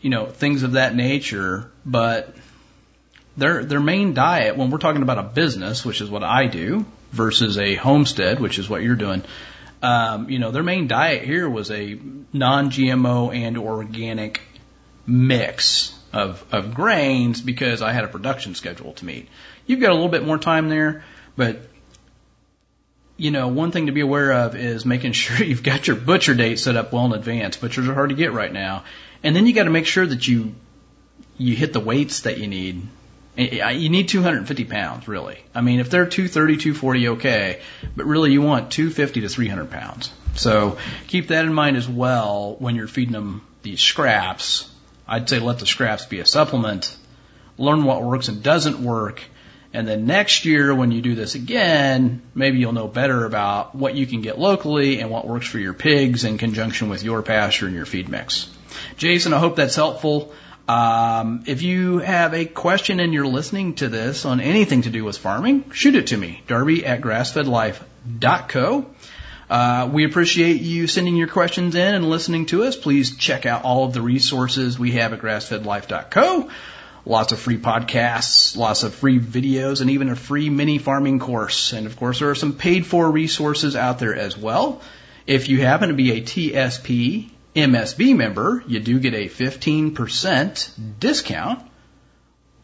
you 0.00 0.10
know, 0.10 0.26
things 0.26 0.62
of 0.62 0.72
that 0.72 0.94
nature, 0.94 1.70
but 1.84 2.34
their 3.36 3.64
their 3.64 3.80
main 3.80 4.14
diet 4.14 4.56
when 4.56 4.70
we're 4.70 4.78
talking 4.78 5.02
about 5.02 5.18
a 5.18 5.22
business, 5.22 5.84
which 5.84 6.00
is 6.00 6.10
what 6.10 6.22
I 6.22 6.46
do, 6.46 6.86
versus 7.12 7.58
a 7.58 7.74
homestead, 7.74 8.40
which 8.40 8.58
is 8.58 8.68
what 8.68 8.82
you're 8.82 8.96
doing, 8.96 9.22
um, 9.82 10.30
you 10.30 10.38
know, 10.38 10.50
their 10.50 10.62
main 10.62 10.88
diet 10.88 11.22
here 11.22 11.48
was 11.48 11.70
a 11.70 11.98
non-GMO 12.32 13.34
and 13.34 13.58
organic 13.58 14.40
mix 15.06 15.96
of 16.12 16.44
of 16.52 16.74
grains 16.74 17.40
because 17.40 17.82
I 17.82 17.92
had 17.92 18.04
a 18.04 18.08
production 18.08 18.54
schedule 18.54 18.94
to 18.94 19.04
meet. 19.04 19.28
You've 19.66 19.80
got 19.80 19.90
a 19.90 19.94
little 19.94 20.08
bit 20.08 20.26
more 20.26 20.38
time 20.38 20.68
there, 20.68 21.04
but 21.36 21.60
you 23.20 23.30
know, 23.30 23.48
one 23.48 23.70
thing 23.70 23.86
to 23.86 23.92
be 23.92 24.00
aware 24.00 24.32
of 24.32 24.56
is 24.56 24.86
making 24.86 25.12
sure 25.22 25.44
you've 25.44 25.62
got 25.62 25.86
your 25.86 25.96
butcher 25.96 26.34
date 26.34 26.58
set 26.58 26.76
up 26.76 26.92
well 26.92 27.04
in 27.06 27.12
advance. 27.12 27.56
Butchers 27.56 27.86
are 27.86 27.94
hard 27.94 28.08
to 28.10 28.16
get 28.16 28.32
right 28.32 28.52
now. 28.52 28.84
And 29.22 29.36
then 29.36 29.46
you 29.46 29.52
got 29.52 29.64
to 29.64 29.70
make 29.70 29.86
sure 29.86 30.06
that 30.06 30.26
you 30.26 30.54
you 31.36 31.54
hit 31.54 31.72
the 31.72 31.80
weights 31.80 32.22
that 32.22 32.38
you 32.38 32.46
need. 32.46 32.82
You 33.36 33.88
need 33.88 34.08
250 34.08 34.64
pounds, 34.64 35.08
really. 35.08 35.38
I 35.54 35.60
mean, 35.60 35.80
if 35.80 35.88
they're 35.88 36.04
230, 36.04 36.56
240, 36.56 37.08
okay, 37.10 37.60
but 37.96 38.04
really 38.04 38.32
you 38.32 38.42
want 38.42 38.70
250 38.70 39.22
to 39.22 39.28
300 39.28 39.70
pounds. 39.70 40.12
So 40.34 40.78
keep 41.06 41.28
that 41.28 41.44
in 41.44 41.54
mind 41.54 41.76
as 41.76 41.88
well 41.88 42.56
when 42.58 42.74
you're 42.74 42.88
feeding 42.88 43.12
them 43.12 43.46
these 43.62 43.80
scraps. 43.80 44.70
I'd 45.06 45.28
say 45.28 45.38
let 45.38 45.58
the 45.58 45.66
scraps 45.66 46.06
be 46.06 46.20
a 46.20 46.26
supplement. 46.26 46.94
Learn 47.56 47.84
what 47.84 48.02
works 48.02 48.28
and 48.28 48.42
doesn't 48.42 48.82
work. 48.82 49.22
And 49.72 49.86
then 49.86 50.04
next 50.04 50.44
year, 50.44 50.74
when 50.74 50.90
you 50.90 51.00
do 51.00 51.14
this 51.14 51.36
again, 51.36 52.22
maybe 52.34 52.58
you'll 52.58 52.72
know 52.72 52.88
better 52.88 53.24
about 53.24 53.74
what 53.74 53.94
you 53.94 54.04
can 54.04 54.20
get 54.20 54.38
locally 54.38 54.98
and 55.00 55.10
what 55.10 55.28
works 55.28 55.46
for 55.46 55.58
your 55.58 55.74
pigs 55.74 56.24
in 56.24 56.38
conjunction 56.38 56.88
with 56.88 57.04
your 57.04 57.22
pasture 57.22 57.66
and 57.66 57.76
your 57.76 57.86
feed 57.86 58.08
mix. 58.08 58.50
Jason, 58.96 59.32
I 59.32 59.38
hope 59.38 59.56
that's 59.56 59.76
helpful. 59.76 60.32
Um, 60.68 61.44
if 61.46 61.62
you 61.62 61.98
have 61.98 62.34
a 62.34 62.44
question 62.44 63.00
and 63.00 63.12
you're 63.12 63.26
listening 63.26 63.74
to 63.76 63.88
this 63.88 64.24
on 64.24 64.40
anything 64.40 64.82
to 64.82 64.90
do 64.90 65.04
with 65.04 65.18
farming, 65.18 65.70
shoot 65.70 65.94
it 65.94 66.08
to 66.08 66.16
me, 66.16 66.42
Darby 66.46 66.84
at 66.84 67.00
grassfedlife.co. 67.00 68.86
Uh, 69.48 69.90
we 69.92 70.04
appreciate 70.04 70.60
you 70.60 70.86
sending 70.86 71.16
your 71.16 71.26
questions 71.26 71.74
in 71.74 71.94
and 71.94 72.08
listening 72.08 72.46
to 72.46 72.62
us. 72.62 72.76
Please 72.76 73.16
check 73.16 73.46
out 73.46 73.64
all 73.64 73.84
of 73.84 73.92
the 73.92 74.00
resources 74.00 74.78
we 74.78 74.92
have 74.92 75.12
at 75.12 75.20
grassfedlife.co. 75.20 76.48
Lots 77.06 77.32
of 77.32 77.40
free 77.40 77.56
podcasts, 77.56 78.56
lots 78.56 78.82
of 78.82 78.94
free 78.94 79.18
videos, 79.18 79.80
and 79.80 79.90
even 79.90 80.10
a 80.10 80.16
free 80.16 80.50
mini 80.50 80.78
farming 80.78 81.18
course. 81.18 81.72
And 81.72 81.86
of 81.86 81.96
course, 81.96 82.18
there 82.18 82.30
are 82.30 82.34
some 82.34 82.52
paid 82.52 82.86
for 82.86 83.10
resources 83.10 83.74
out 83.74 83.98
there 83.98 84.14
as 84.14 84.36
well. 84.36 84.82
If 85.26 85.48
you 85.48 85.60
happen 85.62 85.88
to 85.88 85.94
be 85.94 86.12
a 86.12 86.20
TSP 86.20 87.30
MSB 87.54 88.16
member, 88.16 88.62
you 88.66 88.80
do 88.80 88.98
get 88.98 89.14
a 89.14 89.28
15% 89.28 90.70
discount 90.98 91.62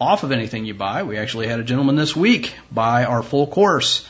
off 0.01 0.23
of 0.23 0.33
anything 0.33 0.65
you 0.65 0.75
buy. 0.75 1.03
We 1.03 1.17
actually 1.17 1.49
had 1.49 1.61
a 1.61 1.65
gentleman 1.65 1.97
this 1.97 2.15
week 2.15 2.55
buy 2.71 3.05
our 3.05 3.23
full 3.23 3.47
course 3.47 4.07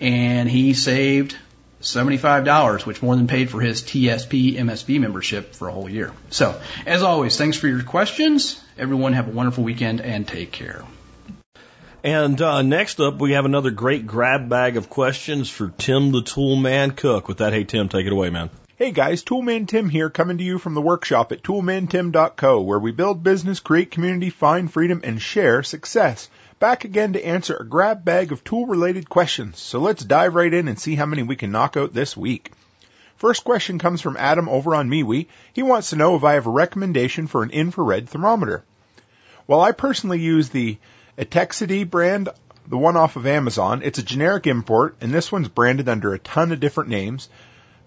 and 0.00 0.50
he 0.50 0.74
saved 0.74 1.36
$75, 1.82 2.86
which 2.86 3.02
more 3.02 3.16
than 3.16 3.26
paid 3.26 3.50
for 3.50 3.60
his 3.60 3.82
TSP 3.82 4.56
MSB 4.56 5.00
membership 5.00 5.54
for 5.54 5.68
a 5.68 5.72
whole 5.72 5.88
year. 5.88 6.12
So, 6.30 6.60
as 6.86 7.02
always, 7.02 7.36
thanks 7.36 7.56
for 7.56 7.68
your 7.68 7.82
questions. 7.82 8.62
Everyone 8.78 9.12
have 9.12 9.28
a 9.28 9.32
wonderful 9.32 9.64
weekend 9.64 10.00
and 10.00 10.26
take 10.26 10.52
care. 10.52 10.84
And 12.04 12.40
uh, 12.42 12.62
next 12.62 13.00
up, 13.00 13.20
we 13.20 13.32
have 13.32 13.44
another 13.44 13.70
great 13.70 14.06
grab 14.06 14.48
bag 14.48 14.76
of 14.76 14.90
questions 14.90 15.48
for 15.48 15.68
Tim 15.78 16.10
the 16.10 16.22
Toolman 16.22 16.96
Cook. 16.96 17.28
With 17.28 17.38
that, 17.38 17.52
hey 17.52 17.64
Tim, 17.64 17.88
take 17.88 18.06
it 18.06 18.12
away, 18.12 18.30
man. 18.30 18.50
Hey 18.76 18.90
guys, 18.90 19.22
Toolman 19.22 19.68
Tim 19.68 19.88
here, 19.88 20.10
coming 20.10 20.38
to 20.38 20.44
you 20.44 20.58
from 20.58 20.74
the 20.74 20.80
workshop 20.80 21.30
at 21.30 21.44
toolmantim.co, 21.44 22.62
where 22.62 22.80
we 22.80 22.90
build 22.90 23.22
business, 23.22 23.60
create 23.60 23.92
community, 23.92 24.30
find 24.30 24.72
freedom, 24.72 25.02
and 25.04 25.22
share 25.22 25.62
success. 25.62 26.28
Back 26.62 26.84
again 26.84 27.14
to 27.14 27.26
answer 27.26 27.56
a 27.56 27.66
grab 27.66 28.04
bag 28.04 28.30
of 28.30 28.44
tool 28.44 28.66
related 28.66 29.08
questions. 29.08 29.58
So 29.58 29.80
let's 29.80 30.04
dive 30.04 30.36
right 30.36 30.54
in 30.54 30.68
and 30.68 30.78
see 30.78 30.94
how 30.94 31.06
many 31.06 31.24
we 31.24 31.34
can 31.34 31.50
knock 31.50 31.76
out 31.76 31.92
this 31.92 32.16
week. 32.16 32.52
First 33.16 33.42
question 33.42 33.80
comes 33.80 34.00
from 34.00 34.16
Adam 34.16 34.48
over 34.48 34.72
on 34.76 34.88
MeWe. 34.88 35.26
He 35.52 35.64
wants 35.64 35.90
to 35.90 35.96
know 35.96 36.14
if 36.14 36.22
I 36.22 36.34
have 36.34 36.46
a 36.46 36.50
recommendation 36.50 37.26
for 37.26 37.42
an 37.42 37.50
infrared 37.50 38.08
thermometer. 38.08 38.62
Well, 39.48 39.60
I 39.60 39.72
personally 39.72 40.20
use 40.20 40.50
the 40.50 40.78
Etekcity 41.18 41.90
brand, 41.90 42.28
the 42.68 42.78
one 42.78 42.96
off 42.96 43.16
of 43.16 43.26
Amazon. 43.26 43.82
It's 43.82 43.98
a 43.98 44.04
generic 44.04 44.46
import, 44.46 44.94
and 45.00 45.12
this 45.12 45.32
one's 45.32 45.48
branded 45.48 45.88
under 45.88 46.14
a 46.14 46.20
ton 46.20 46.52
of 46.52 46.60
different 46.60 46.90
names. 46.90 47.28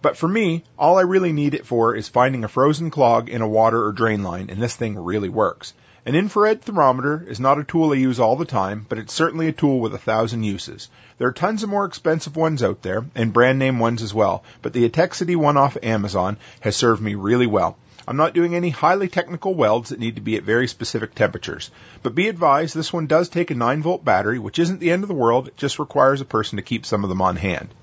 But 0.02 0.18
for 0.18 0.28
me, 0.28 0.66
all 0.78 0.98
I 0.98 1.04
really 1.04 1.32
need 1.32 1.54
it 1.54 1.66
for 1.66 1.96
is 1.96 2.10
finding 2.10 2.44
a 2.44 2.50
frozen 2.50 2.92
clog 2.92 3.30
in 3.30 3.42
a 3.42 3.48
water 3.48 3.82
or 3.86 3.94
drain 3.94 4.24
line, 4.24 4.50
and 4.50 4.62
this 4.62 4.76
thing 4.76 5.00
really 5.00 5.30
works. 5.30 5.74
An 6.08 6.14
infrared 6.14 6.62
thermometer 6.62 7.26
is 7.28 7.40
not 7.40 7.58
a 7.58 7.64
tool 7.64 7.92
I 7.92 7.96
use 7.96 8.20
all 8.20 8.36
the 8.36 8.46
time, 8.46 8.86
but 8.88 9.00
it's 9.00 9.12
certainly 9.12 9.48
a 9.48 9.52
tool 9.52 9.80
with 9.80 9.92
a 9.96 9.98
thousand 9.98 10.44
uses. 10.44 10.88
There 11.18 11.28
are 11.28 11.32
tons 11.32 11.64
of 11.64 11.70
more 11.70 11.86
expensive 11.86 12.36
ones 12.36 12.62
out 12.62 12.84
there, 12.84 13.06
and 13.16 13.34
brand 13.34 13.58
name 13.58 13.80
ones 13.80 14.04
as 14.04 14.14
well, 14.14 14.44
but 14.62 14.74
the 14.74 14.88
Etekcity 14.88 15.36
one 15.36 15.58
off 15.58 15.78
Amazon 15.82 16.38
has 16.60 16.76
served 16.76 17.02
me 17.02 17.16
really 17.16 17.48
well. 17.48 17.76
I'm 18.08 18.18
not 18.18 18.36
doing 18.36 18.54
any 18.54 18.70
highly 18.70 19.08
technical 19.08 19.56
welds 19.56 19.90
that 19.90 20.00
need 20.00 20.18
to 20.18 20.22
be 20.22 20.36
at 20.36 20.44
very 20.44 20.68
specific 20.68 21.16
temperatures. 21.16 21.72
But 22.04 22.14
be 22.14 22.28
advised, 22.28 22.76
this 22.76 22.94
one 22.94 23.08
does 23.08 23.28
take 23.28 23.50
a 23.50 23.56
9 23.56 23.82
volt 23.82 24.06
battery, 24.06 24.38
which 24.38 24.60
isn't 24.60 24.80
the 24.80 24.92
end 24.92 25.04
of 25.04 25.08
the 25.08 25.16
world, 25.16 25.48
it 25.48 25.58
just 25.58 25.80
requires 25.80 26.22
a 26.22 26.26
person 26.26 26.58
to 26.58 26.62
keep 26.62 26.86
some 26.86 27.04
of 27.04 27.10
them 27.10 27.24
on 27.24 27.36
hand. 27.36 27.74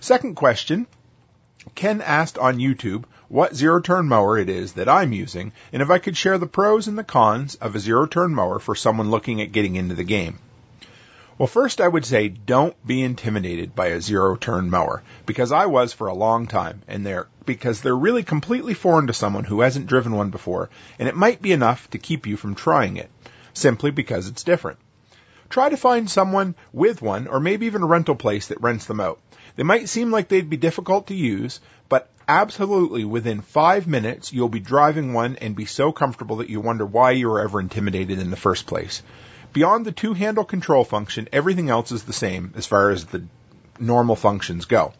Second 0.00 0.36
question, 0.36 0.86
Ken 1.76 2.00
asked 2.00 2.38
on 2.38 2.58
YouTube 2.58 3.04
what 3.28 3.54
zero 3.54 3.80
turn 3.80 4.08
mower 4.08 4.36
it 4.36 4.48
is 4.48 4.72
that 4.72 4.88
I'm 4.88 5.12
using 5.12 5.52
and 5.72 5.80
if 5.80 5.90
I 5.90 5.98
could 5.98 6.16
share 6.16 6.36
the 6.36 6.46
pros 6.46 6.88
and 6.88 6.98
the 6.98 7.04
cons 7.04 7.54
of 7.54 7.76
a 7.76 7.78
zero 7.78 8.04
turn 8.04 8.34
mower 8.34 8.58
for 8.58 8.74
someone 8.74 9.12
looking 9.12 9.40
at 9.40 9.52
getting 9.52 9.76
into 9.76 9.94
the 9.94 10.02
game. 10.02 10.40
Well, 11.38 11.46
first 11.46 11.80
I 11.80 11.86
would 11.86 12.04
say 12.04 12.28
don't 12.28 12.76
be 12.84 13.00
intimidated 13.00 13.76
by 13.76 13.86
a 13.86 14.00
zero 14.00 14.34
turn 14.34 14.70
mower 14.70 15.04
because 15.24 15.52
I 15.52 15.66
was 15.66 15.92
for 15.92 16.08
a 16.08 16.14
long 16.14 16.48
time 16.48 16.82
and 16.88 17.06
they're 17.06 17.28
because 17.46 17.80
they're 17.80 17.96
really 17.96 18.24
completely 18.24 18.74
foreign 18.74 19.06
to 19.06 19.14
someone 19.14 19.44
who 19.44 19.60
hasn't 19.60 19.86
driven 19.86 20.12
one 20.12 20.30
before 20.30 20.68
and 20.98 21.08
it 21.08 21.14
might 21.14 21.40
be 21.40 21.52
enough 21.52 21.88
to 21.90 21.98
keep 21.98 22.26
you 22.26 22.36
from 22.36 22.56
trying 22.56 22.96
it 22.96 23.10
simply 23.54 23.92
because 23.92 24.26
it's 24.26 24.42
different. 24.42 24.78
Try 25.48 25.68
to 25.68 25.76
find 25.76 26.10
someone 26.10 26.56
with 26.72 27.02
one 27.02 27.28
or 27.28 27.38
maybe 27.38 27.66
even 27.66 27.82
a 27.82 27.86
rental 27.86 28.16
place 28.16 28.48
that 28.48 28.60
rents 28.60 28.86
them 28.86 29.00
out. 29.00 29.20
They 29.56 29.62
might 29.62 29.88
seem 29.88 30.10
like 30.10 30.28
they'd 30.28 30.48
be 30.48 30.56
difficult 30.56 31.08
to 31.08 31.14
use, 31.14 31.60
but 31.88 32.10
absolutely 32.26 33.04
within 33.04 33.40
five 33.40 33.86
minutes 33.86 34.32
you'll 34.32 34.48
be 34.48 34.60
driving 34.60 35.12
one 35.12 35.36
and 35.36 35.54
be 35.54 35.66
so 35.66 35.92
comfortable 35.92 36.36
that 36.36 36.48
you 36.48 36.60
wonder 36.60 36.86
why 36.86 37.10
you 37.10 37.28
were 37.28 37.40
ever 37.40 37.60
intimidated 37.60 38.18
in 38.18 38.30
the 38.30 38.36
first 38.36 38.66
place. 38.66 39.02
Beyond 39.52 39.84
the 39.84 39.92
two 39.92 40.14
handle 40.14 40.44
control 40.44 40.84
function, 40.84 41.28
everything 41.32 41.68
else 41.68 41.92
is 41.92 42.04
the 42.04 42.12
same 42.12 42.54
as 42.56 42.66
far 42.66 42.90
as 42.90 43.04
the 43.04 43.24
normal 43.78 44.16
functions 44.16 44.64
go. 44.64 44.94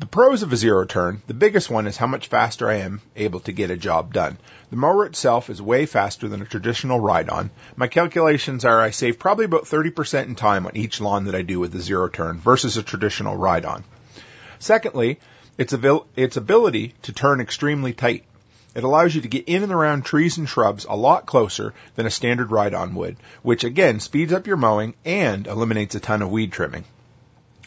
The 0.00 0.06
pros 0.06 0.42
of 0.42 0.50
a 0.50 0.56
zero 0.56 0.86
turn, 0.86 1.20
the 1.26 1.34
biggest 1.34 1.68
one 1.68 1.86
is 1.86 1.98
how 1.98 2.06
much 2.06 2.28
faster 2.28 2.70
I 2.70 2.76
am 2.76 3.02
able 3.16 3.40
to 3.40 3.52
get 3.52 3.70
a 3.70 3.76
job 3.76 4.14
done. 4.14 4.38
The 4.70 4.76
mower 4.76 5.04
itself 5.04 5.50
is 5.50 5.60
way 5.60 5.84
faster 5.84 6.26
than 6.26 6.40
a 6.40 6.46
traditional 6.46 6.98
ride 6.98 7.28
on. 7.28 7.50
My 7.76 7.86
calculations 7.86 8.64
are 8.64 8.80
I 8.80 8.92
save 8.92 9.18
probably 9.18 9.44
about 9.44 9.64
30% 9.64 10.24
in 10.24 10.36
time 10.36 10.64
on 10.64 10.74
each 10.74 11.02
lawn 11.02 11.26
that 11.26 11.34
I 11.34 11.42
do 11.42 11.60
with 11.60 11.72
the 11.72 11.82
zero 11.82 12.08
turn 12.08 12.38
versus 12.38 12.78
a 12.78 12.82
traditional 12.82 13.36
ride 13.36 13.66
on. 13.66 13.84
Secondly, 14.58 15.20
its, 15.58 15.74
its 16.16 16.38
ability 16.38 16.94
to 17.02 17.12
turn 17.12 17.42
extremely 17.42 17.92
tight. 17.92 18.24
It 18.74 18.84
allows 18.84 19.14
you 19.14 19.20
to 19.20 19.28
get 19.28 19.50
in 19.50 19.62
and 19.62 19.72
around 19.72 20.06
trees 20.06 20.38
and 20.38 20.48
shrubs 20.48 20.86
a 20.88 20.96
lot 20.96 21.26
closer 21.26 21.74
than 21.96 22.06
a 22.06 22.10
standard 22.10 22.50
ride 22.50 22.72
on 22.72 22.94
would, 22.94 23.18
which 23.42 23.64
again 23.64 24.00
speeds 24.00 24.32
up 24.32 24.46
your 24.46 24.56
mowing 24.56 24.94
and 25.04 25.46
eliminates 25.46 25.94
a 25.94 26.00
ton 26.00 26.22
of 26.22 26.30
weed 26.30 26.52
trimming. 26.52 26.86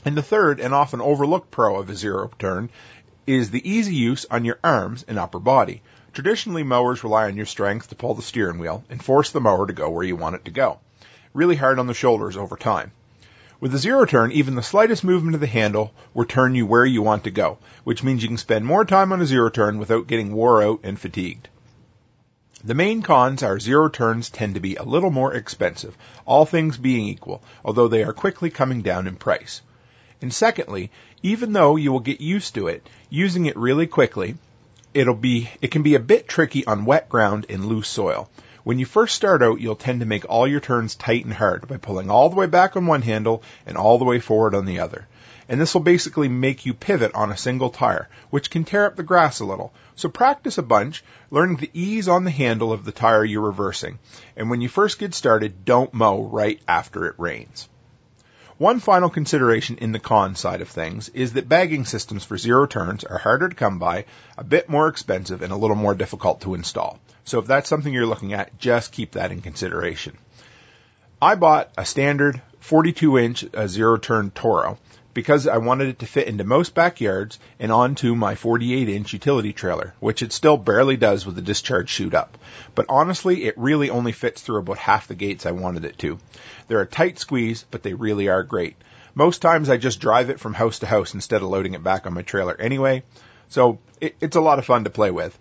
And 0.05 0.17
the 0.17 0.21
third 0.21 0.59
and 0.59 0.73
often 0.73 0.99
overlooked 0.99 1.49
pro 1.49 1.77
of 1.77 1.89
a 1.89 1.95
zero 1.95 2.29
turn 2.37 2.69
is 3.25 3.51
the 3.51 3.69
easy 3.69 3.95
use 3.95 4.25
on 4.29 4.43
your 4.43 4.59
arms 4.61 5.05
and 5.07 5.17
upper 5.17 5.39
body. 5.39 5.81
Traditionally, 6.11 6.63
mowers 6.63 7.05
rely 7.05 7.27
on 7.27 7.37
your 7.37 7.45
strength 7.45 7.87
to 7.87 7.95
pull 7.95 8.13
the 8.13 8.21
steering 8.21 8.59
wheel 8.59 8.83
and 8.89 9.01
force 9.01 9.31
the 9.31 9.39
mower 9.39 9.65
to 9.65 9.71
go 9.71 9.89
where 9.89 10.03
you 10.03 10.17
want 10.17 10.35
it 10.35 10.43
to 10.45 10.51
go. 10.51 10.79
Really 11.33 11.55
hard 11.55 11.79
on 11.79 11.87
the 11.87 11.93
shoulders 11.93 12.35
over 12.35 12.57
time. 12.57 12.91
With 13.61 13.71
the 13.71 13.77
zero 13.77 14.03
turn, 14.03 14.33
even 14.33 14.55
the 14.55 14.61
slightest 14.61 15.05
movement 15.05 15.35
of 15.35 15.39
the 15.39 15.47
handle 15.47 15.93
will 16.13 16.25
turn 16.25 16.53
you 16.53 16.65
where 16.65 16.85
you 16.85 17.01
want 17.01 17.23
to 17.23 17.31
go, 17.31 17.59
which 17.85 18.03
means 18.03 18.21
you 18.21 18.27
can 18.27 18.37
spend 18.37 18.65
more 18.65 18.83
time 18.83 19.13
on 19.13 19.21
a 19.21 19.25
zero 19.25 19.49
turn 19.49 19.77
without 19.77 20.07
getting 20.07 20.33
wore 20.33 20.61
out 20.61 20.81
and 20.83 20.99
fatigued. 20.99 21.47
The 22.61 22.73
main 22.73 23.03
cons 23.03 23.41
are 23.41 23.57
zero 23.57 23.87
turns 23.87 24.29
tend 24.29 24.55
to 24.55 24.59
be 24.59 24.75
a 24.75 24.83
little 24.83 25.11
more 25.11 25.33
expensive, 25.33 25.97
all 26.25 26.45
things 26.45 26.77
being 26.77 27.07
equal, 27.07 27.41
although 27.63 27.87
they 27.87 28.03
are 28.03 28.11
quickly 28.11 28.49
coming 28.49 28.81
down 28.81 29.07
in 29.07 29.15
price. 29.15 29.61
And 30.23 30.33
secondly, 30.33 30.89
even 31.21 31.51
though 31.51 31.75
you 31.75 31.91
will 31.91 31.99
get 31.99 32.21
used 32.21 32.55
to 32.55 32.69
it, 32.69 32.87
using 33.09 33.45
it 33.45 33.57
really 33.57 33.87
quickly, 33.87 34.35
it'll 34.93 35.15
be, 35.15 35.49
it 35.61 35.69
can 35.69 35.83
be 35.83 35.95
a 35.95 35.99
bit 35.99 36.29
tricky 36.29 36.65
on 36.65 36.85
wet 36.85 37.09
ground 37.09 37.45
and 37.49 37.65
loose 37.65 37.89
soil. 37.89 38.29
When 38.63 38.79
you 38.79 38.85
first 38.85 39.15
start 39.15 39.43
out, 39.43 39.59
you'll 39.59 39.75
tend 39.75 39.99
to 39.99 40.05
make 40.05 40.23
all 40.29 40.47
your 40.47 40.61
turns 40.61 40.95
tight 40.95 41.25
and 41.25 41.33
hard 41.33 41.67
by 41.67 41.75
pulling 41.75 42.09
all 42.09 42.29
the 42.29 42.37
way 42.37 42.45
back 42.45 42.77
on 42.77 42.85
one 42.85 43.01
handle 43.01 43.43
and 43.65 43.75
all 43.75 43.97
the 43.97 44.05
way 44.05 44.19
forward 44.19 44.55
on 44.55 44.63
the 44.63 44.79
other. 44.79 45.09
And 45.49 45.59
this 45.59 45.73
will 45.73 45.81
basically 45.81 46.29
make 46.29 46.65
you 46.65 46.73
pivot 46.73 47.13
on 47.13 47.29
a 47.29 47.35
single 47.35 47.69
tire, 47.69 48.07
which 48.29 48.49
can 48.49 48.63
tear 48.63 48.85
up 48.85 48.95
the 48.95 49.03
grass 49.03 49.41
a 49.41 49.45
little. 49.45 49.73
So 49.97 50.07
practice 50.07 50.57
a 50.57 50.63
bunch, 50.63 51.03
learning 51.31 51.57
to 51.57 51.77
ease 51.77 52.07
on 52.07 52.23
the 52.23 52.31
handle 52.31 52.71
of 52.71 52.85
the 52.85 52.93
tire 52.93 53.25
you're 53.25 53.41
reversing. 53.41 53.99
And 54.37 54.49
when 54.49 54.61
you 54.61 54.69
first 54.69 54.99
get 54.99 55.13
started, 55.13 55.65
don't 55.65 55.93
mow 55.93 56.23
right 56.23 56.61
after 56.65 57.07
it 57.07 57.15
rains. 57.17 57.67
One 58.63 58.79
final 58.79 59.09
consideration 59.09 59.79
in 59.79 59.91
the 59.91 59.99
con 59.99 60.35
side 60.35 60.61
of 60.61 60.69
things 60.69 61.09
is 61.09 61.33
that 61.33 61.49
bagging 61.49 61.83
systems 61.83 62.23
for 62.23 62.37
zero 62.37 62.65
turns 62.65 63.03
are 63.03 63.17
harder 63.17 63.49
to 63.49 63.55
come 63.55 63.77
by, 63.77 64.05
a 64.37 64.43
bit 64.45 64.69
more 64.69 64.87
expensive, 64.87 65.41
and 65.41 65.51
a 65.51 65.57
little 65.57 65.75
more 65.75 65.93
difficult 65.93 66.39
to 66.43 66.53
install. 66.53 66.97
So 67.25 67.39
if 67.39 67.45
that's 67.45 67.67
something 67.67 67.93
you're 67.93 68.05
looking 68.05 68.31
at, 68.31 68.57
just 68.57 68.93
keep 68.93 69.11
that 69.11 69.33
in 69.33 69.41
consideration. 69.41 70.17
I 71.21 71.35
bought 71.35 71.71
a 71.77 71.83
standard 71.83 72.41
42 72.61 73.17
inch 73.17 73.45
uh, 73.53 73.67
zero 73.67 73.97
turn 73.97 74.31
Toro 74.31 74.77
because 75.13 75.47
I 75.47 75.57
wanted 75.57 75.89
it 75.89 75.99
to 75.99 76.05
fit 76.05 76.27
into 76.27 76.43
most 76.43 76.73
backyards 76.73 77.39
and 77.59 77.71
onto 77.71 78.15
my 78.15 78.35
48 78.35 78.89
inch 78.89 79.13
utility 79.13 79.53
trailer, 79.53 79.93
which 79.99 80.21
it 80.21 80.33
still 80.33 80.57
barely 80.57 80.97
does 80.97 81.25
with 81.25 81.35
the 81.35 81.41
discharge 81.41 81.89
chute 81.89 82.13
up. 82.13 82.37
But 82.75 82.87
honestly, 82.89 83.45
it 83.45 83.57
really 83.57 83.89
only 83.89 84.11
fits 84.11 84.41
through 84.41 84.59
about 84.59 84.77
half 84.77 85.07
the 85.07 85.15
gates 85.15 85.45
I 85.45 85.51
wanted 85.51 85.85
it 85.85 85.97
to. 85.99 86.19
They're 86.67 86.81
a 86.81 86.87
tight 86.87 87.19
squeeze, 87.19 87.65
but 87.69 87.83
they 87.83 87.93
really 87.93 88.29
are 88.29 88.43
great. 88.43 88.75
Most 89.15 89.41
times 89.41 89.69
I 89.69 89.77
just 89.77 89.99
drive 89.99 90.29
it 90.29 90.39
from 90.39 90.53
house 90.53 90.79
to 90.79 90.87
house 90.87 91.13
instead 91.13 91.41
of 91.41 91.49
loading 91.49 91.75
it 91.75 91.83
back 91.83 92.07
on 92.07 92.13
my 92.13 92.23
trailer 92.23 92.59
anyway, 92.59 93.03
so 93.49 93.77
it, 94.01 94.15
it's 94.19 94.35
a 94.35 94.41
lot 94.41 94.57
of 94.57 94.65
fun 94.65 94.85
to 94.85 94.89
play 94.89 95.11
with. 95.11 95.37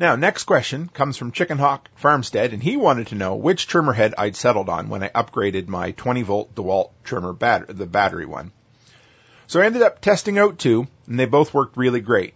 Now, 0.00 0.14
next 0.14 0.44
question 0.44 0.88
comes 0.94 1.16
from 1.16 1.32
Chicken 1.32 1.58
Hawk 1.58 1.88
Farmstead, 1.96 2.52
and 2.52 2.62
he 2.62 2.76
wanted 2.76 3.08
to 3.08 3.16
know 3.16 3.34
which 3.34 3.66
trimmer 3.66 3.92
head 3.92 4.14
I'd 4.16 4.36
settled 4.36 4.68
on 4.68 4.88
when 4.88 5.02
I 5.02 5.08
upgraded 5.08 5.66
my 5.66 5.90
20 5.90 6.22
volt 6.22 6.54
DeWalt 6.54 6.90
trimmer 7.02 7.32
bat- 7.32 7.64
the 7.66 7.84
battery 7.84 8.24
one. 8.24 8.52
So 9.48 9.60
I 9.60 9.66
ended 9.66 9.82
up 9.82 10.00
testing 10.00 10.38
out 10.38 10.58
two, 10.58 10.86
and 11.08 11.18
they 11.18 11.24
both 11.26 11.52
worked 11.52 11.76
really 11.76 12.00
great. 12.00 12.34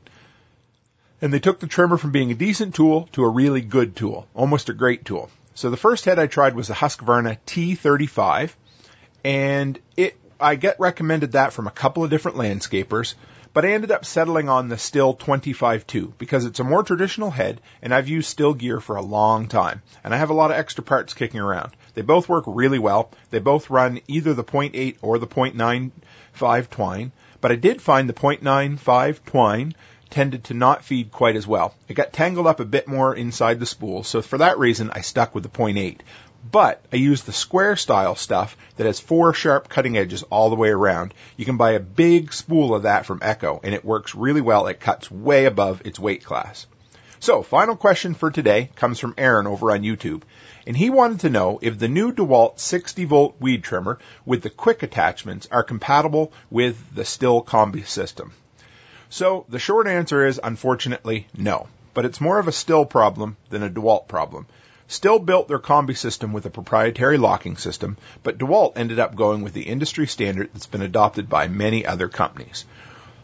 And 1.21 1.33
they 1.33 1.39
took 1.39 1.61
the 1.61 1.69
trimmer 1.69 1.99
from 1.99 2.11
being 2.11 2.33
a 2.33 2.35
decent 2.35 2.75
tool 2.75 3.09
to 3.13 3.23
a 3.23 3.31
really 3.31 3.61
good 3.61 3.95
tool, 3.95 4.27
almost 4.35 4.69
a 4.69 4.75
great 4.75 5.05
tool. 5.05 5.31
So 5.55 5.71
the 5.71 5.77
first 5.77 6.05
head 6.05 6.19
I 6.19 6.27
tried 6.27 6.57
was 6.57 6.67
the 6.67 6.75
Husqvarna 6.75 7.39
T35, 7.47 8.51
and 9.23 9.79
it 9.97 10.19
I 10.41 10.57
get 10.57 10.81
recommended 10.81 11.33
that 11.33 11.53
from 11.53 11.69
a 11.69 11.71
couple 11.71 12.03
of 12.03 12.11
different 12.11 12.39
landscapers, 12.39 13.15
but 13.55 13.65
I 13.65 13.73
ended 13.73 13.91
up 13.91 14.05
settling 14.05 14.49
on 14.49 14.69
the 14.69 14.77
Stihl 14.77 15.19
25-2 15.19 16.13
because 16.19 16.45
it's 16.45 16.61
a 16.61 16.65
more 16.65 16.83
traditional 16.83 17.31
head 17.31 17.61
and 17.83 17.95
I've 17.95 18.09
used 18.09 18.37
Stihl 18.37 18.57
gear 18.57 18.81
for 18.81 18.97
a 18.97 19.03
long 19.03 19.49
time 19.49 19.83
and 20.03 20.15
I 20.15 20.17
have 20.17 20.31
a 20.31 20.35
lot 20.35 20.51
of 20.51 20.57
extra 20.57 20.83
parts 20.83 21.15
kicking 21.15 21.41
around. 21.41 21.73
They 21.95 22.03
both 22.03 22.29
work 22.29 22.45
really 22.47 22.79
well. 22.79 23.11
They 23.31 23.39
both 23.39 23.71
run 23.71 24.01
either 24.09 24.33
the 24.33 24.45
0.8 24.45 24.97
or 25.03 25.19
the 25.19 25.27
0.95 25.27 26.71
twine, 26.71 27.13
but 27.41 27.53
I 27.53 27.57
did 27.57 27.83
find 27.83 28.09
the 28.09 28.15
0.95 28.15 29.25
twine 29.25 29.75
tended 30.09 30.45
to 30.45 30.55
not 30.55 30.85
feed 30.85 31.11
quite 31.11 31.37
as 31.37 31.47
well. 31.47 31.75
It 31.89 31.95
got 31.95 32.13
tangled 32.13 32.47
up 32.47 32.61
a 32.61 32.67
bit 32.67 32.87
more 32.87 33.15
inside 33.15 33.59
the 33.59 33.67
spool, 33.67 34.05
so 34.05 34.21
for 34.23 34.39
that 34.39 34.59
reason 34.59 34.91
I 34.91 35.01
stuck 35.01 35.35
with 35.35 35.43
the 35.43 35.49
0.8. 35.49 36.01
But 36.51 36.85
I 36.93 36.97
use 36.97 37.23
the 37.23 37.33
square 37.33 37.77
style 37.77 38.17
stuff 38.17 38.57
that 38.77 38.87
has 38.87 38.99
four 38.99 39.33
sharp 39.33 39.69
cutting 39.69 39.97
edges 39.97 40.25
all 40.25 40.51
the 40.51 40.57
way 40.57 40.71
around. 40.71 41.15
You 41.37 41.45
can 41.45 41.57
buy 41.57 41.73
a 41.73 41.81
big 41.81 42.33
spool 42.33 42.75
of 42.75 42.83
that 42.83 43.07
from 43.07 43.21
Echo 43.23 43.61
and 43.63 43.75
it 43.75 43.85
works 43.85 44.15
really 44.15 44.41
well. 44.41 44.67
It 44.67 44.81
cuts 44.81 45.11
way 45.11 45.45
above 45.45 45.83
its 45.85 46.01
weight 46.01 46.25
class. 46.25 46.67
So, 47.21 47.43
final 47.43 47.77
question 47.77 48.15
for 48.15 48.33
today 48.33 48.71
comes 48.75 48.99
from 48.99 49.15
Aaron 49.17 49.47
over 49.47 49.71
on 49.71 49.83
YouTube. 49.83 50.23
And 50.67 50.77
he 50.77 50.91
wanted 50.91 51.21
to 51.21 51.31
know 51.31 51.61
if 51.63 51.79
the 51.79 51.87
new 51.87 52.13
DeWalt 52.13 52.59
60 52.59 53.05
volt 53.05 53.37
weed 53.39 53.63
trimmer 53.63 54.01
with 54.27 54.43
the 54.43 54.51
quick 54.51 54.83
attachments 54.83 55.47
are 55.53 55.63
compatible 55.63 56.33
with 56.51 56.93
the 56.93 57.03
Stihl 57.03 57.47
combi 57.47 57.87
system. 57.87 58.33
So, 59.09 59.47
the 59.49 59.61
short 59.61 59.87
answer 59.87 60.27
is 60.27 60.41
unfortunately 60.43 61.29
no. 61.37 61.69
But 61.95 62.07
it's 62.07 62.21
more 62.21 62.41
of 62.41 62.49
a 62.49 62.53
Stihl 62.53 62.91
problem 62.91 63.37
than 63.51 63.63
a 63.63 63.71
DeWalt 63.71 64.09
problem. 64.09 64.49
Stihl 64.93 65.25
built 65.25 65.49
their 65.49 65.59
combi 65.59 65.97
system 65.97 66.35
with 66.35 66.45
a 66.45 66.51
proprietary 66.51 67.17
locking 67.17 67.57
system, 67.57 67.97
but 68.23 68.37
DeWalt 68.37 68.75
ended 68.77 68.99
up 68.99 69.17
going 69.17 69.41
with 69.41 69.55
the 69.55 69.63
industry 69.63 70.07
standard 70.07 70.51
that's 70.53 70.67
been 70.67 70.83
adopted 70.83 71.31
by 71.31 71.49
many 71.49 71.87
other 71.87 72.11
companies. 72.11 72.67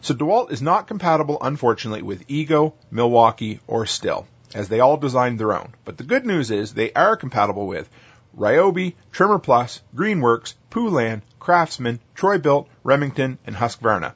So 0.01 0.15
DeWalt 0.15 0.51
is 0.51 0.63
not 0.63 0.87
compatible, 0.87 1.37
unfortunately, 1.39 2.01
with 2.01 2.25
Ego, 2.27 2.73
Milwaukee, 2.89 3.59
or 3.67 3.85
Stihl, 3.85 4.25
as 4.55 4.67
they 4.67 4.79
all 4.79 4.97
designed 4.97 5.39
their 5.39 5.53
own. 5.53 5.75
But 5.85 5.97
the 5.99 6.05
good 6.05 6.25
news 6.25 6.49
is 6.49 6.73
they 6.73 6.91
are 6.93 7.15
compatible 7.15 7.67
with 7.67 7.87
Ryobi, 8.35 8.95
Trimmer 9.11 9.37
Plus, 9.37 9.79
Greenworks, 9.95 10.55
Poulan, 10.71 11.21
Craftsman, 11.39 11.99
Troy-Bilt, 12.15 12.65
Remington, 12.83 13.37
and 13.45 13.55
Husqvarna. 13.55 14.13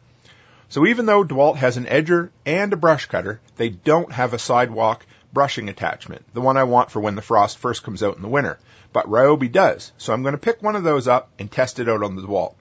So 0.70 0.88
even 0.88 1.06
though 1.06 1.24
DeWalt 1.24 1.58
has 1.58 1.78
an 1.78 1.86
edger 1.86 2.32
and 2.48 2.74
a 2.74 2.78
brush 2.78 3.06
cutter, 3.06 3.42
they 3.58 3.70
don't 3.70 4.12
have 4.12 4.34
a 4.34 4.40
sidewalk 4.40 5.06
brushing 5.34 5.68
attachment, 5.68 6.24
the 6.34 6.42
one 6.42 6.58
I 6.58 6.64
want 6.64 6.92
for 6.92 7.00
when 7.00 7.16
the 7.16 7.22
frost 7.22 7.58
first 7.58 7.84
comes 7.84 8.04
out 8.04 8.16
in 8.16 8.22
the 8.22 8.28
winter. 8.28 8.60
But 8.94 9.10
Ryobi 9.10 9.52
does, 9.52 9.92
so 9.98 10.14
I'm 10.14 10.22
going 10.22 10.34
to 10.34 10.38
pick 10.38 10.62
one 10.62 10.76
of 10.76 10.84
those 10.84 11.08
up 11.08 11.30
and 11.40 11.52
test 11.52 11.80
it 11.80 11.90
out 11.90 12.04
on 12.04 12.16
the 12.16 12.22
DeWalt. 12.22 12.54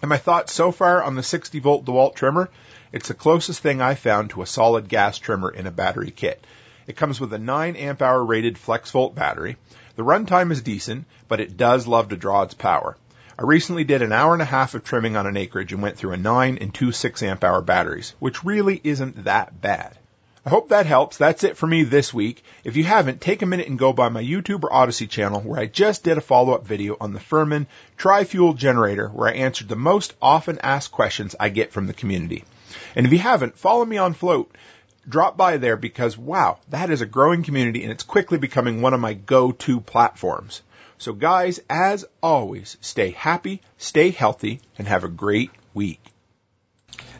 And 0.00 0.08
my 0.08 0.16
thoughts 0.16 0.52
so 0.52 0.72
far 0.72 1.02
on 1.02 1.14
the 1.14 1.22
60 1.22 1.60
volt 1.60 1.84
DeWalt 1.84 2.14
trimmer, 2.14 2.50
it's 2.90 3.08
the 3.08 3.14
closest 3.14 3.60
thing 3.60 3.80
I 3.80 3.94
found 3.94 4.30
to 4.30 4.42
a 4.42 4.46
solid 4.46 4.88
gas 4.88 5.18
trimmer 5.18 5.50
in 5.50 5.66
a 5.66 5.70
battery 5.70 6.10
kit. 6.10 6.44
It 6.86 6.96
comes 6.96 7.20
with 7.20 7.32
a 7.32 7.38
9 7.38 7.76
amp 7.76 8.02
hour 8.02 8.24
rated 8.24 8.58
flex 8.58 8.90
volt 8.90 9.14
battery. 9.14 9.56
The 9.94 10.02
runtime 10.02 10.50
is 10.50 10.62
decent, 10.62 11.06
but 11.28 11.40
it 11.40 11.56
does 11.56 11.86
love 11.86 12.08
to 12.08 12.16
draw 12.16 12.42
its 12.42 12.54
power. 12.54 12.96
I 13.38 13.42
recently 13.44 13.84
did 13.84 14.02
an 14.02 14.12
hour 14.12 14.32
and 14.32 14.42
a 14.42 14.46
half 14.46 14.74
of 14.74 14.84
trimming 14.84 15.16
on 15.16 15.26
an 15.26 15.36
acreage 15.36 15.72
and 15.72 15.82
went 15.82 15.96
through 15.96 16.12
a 16.12 16.16
9 16.16 16.58
and 16.58 16.74
two 16.74 16.92
6 16.92 17.22
amp 17.22 17.44
hour 17.44 17.62
batteries, 17.62 18.14
which 18.18 18.44
really 18.44 18.80
isn't 18.82 19.24
that 19.24 19.60
bad. 19.60 19.96
I 20.44 20.50
hope 20.50 20.70
that 20.70 20.86
helps. 20.86 21.18
That's 21.18 21.44
it 21.44 21.56
for 21.56 21.68
me 21.68 21.84
this 21.84 22.12
week. 22.12 22.42
If 22.64 22.76
you 22.76 22.82
haven't, 22.82 23.20
take 23.20 23.42
a 23.42 23.46
minute 23.46 23.68
and 23.68 23.78
go 23.78 23.92
by 23.92 24.08
my 24.08 24.24
YouTube 24.24 24.64
or 24.64 24.74
Odysee 24.74 25.06
channel 25.06 25.40
where 25.40 25.60
I 25.60 25.66
just 25.66 26.02
did 26.02 26.18
a 26.18 26.20
follow-up 26.20 26.66
video 26.66 26.96
on 27.00 27.12
the 27.12 27.20
Firman 27.20 27.68
tri-fuel 27.96 28.54
generator 28.54 29.06
where 29.06 29.28
I 29.28 29.34
answered 29.34 29.68
the 29.68 29.76
most 29.76 30.14
often 30.20 30.58
asked 30.58 30.90
questions 30.90 31.36
I 31.38 31.48
get 31.48 31.70
from 31.70 31.86
the 31.86 31.92
community. 31.92 32.42
And 32.96 33.06
if 33.06 33.12
you 33.12 33.20
haven't, 33.20 33.56
follow 33.56 33.84
me 33.84 33.98
on 33.98 34.14
Flote. 34.14 34.52
Drop 35.08 35.36
by 35.36 35.58
there 35.58 35.76
because 35.76 36.18
wow, 36.18 36.58
that 36.70 36.90
is 36.90 37.02
a 37.02 37.06
growing 37.06 37.44
community 37.44 37.84
and 37.84 37.92
it's 37.92 38.02
quickly 38.02 38.38
becoming 38.38 38.82
one 38.82 38.94
of 38.94 39.00
my 39.00 39.14
go-to 39.14 39.80
platforms. 39.80 40.62
So 40.98 41.12
guys, 41.12 41.60
as 41.70 42.04
always, 42.20 42.78
stay 42.80 43.10
happy, 43.10 43.62
stay 43.78 44.10
healthy, 44.10 44.60
and 44.76 44.88
have 44.88 45.04
a 45.04 45.08
great 45.08 45.52
week. 45.72 46.11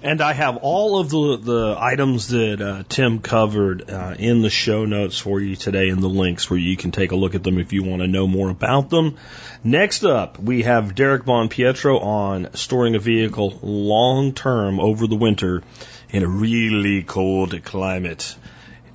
And 0.02 0.20
I 0.20 0.32
have 0.32 0.56
all 0.56 0.98
of 0.98 1.10
the, 1.10 1.36
the 1.36 1.76
items 1.78 2.28
that 2.28 2.60
uh, 2.60 2.82
Tim 2.88 3.20
covered 3.20 3.88
uh, 3.88 4.16
in 4.18 4.42
the 4.42 4.50
show 4.50 4.84
notes 4.84 5.16
for 5.16 5.40
you 5.40 5.54
today 5.54 5.88
in 5.88 6.00
the 6.00 6.08
links 6.08 6.50
where 6.50 6.58
you 6.58 6.76
can 6.76 6.90
take 6.90 7.12
a 7.12 7.16
look 7.16 7.36
at 7.36 7.44
them 7.44 7.58
if 7.58 7.72
you 7.72 7.84
want 7.84 8.02
to 8.02 8.08
know 8.08 8.26
more 8.26 8.50
about 8.50 8.90
them. 8.90 9.16
Next 9.62 10.02
up, 10.04 10.40
we 10.40 10.62
have 10.62 10.96
Derek 10.96 11.22
Von 11.22 11.48
Pietro 11.48 12.00
on 12.00 12.52
storing 12.54 12.96
a 12.96 12.98
vehicle 12.98 13.60
long 13.62 14.32
term 14.34 14.80
over 14.80 15.06
the 15.06 15.14
winter 15.14 15.62
in 16.10 16.24
a 16.24 16.28
really 16.28 17.04
cold 17.04 17.62
climate. 17.64 18.34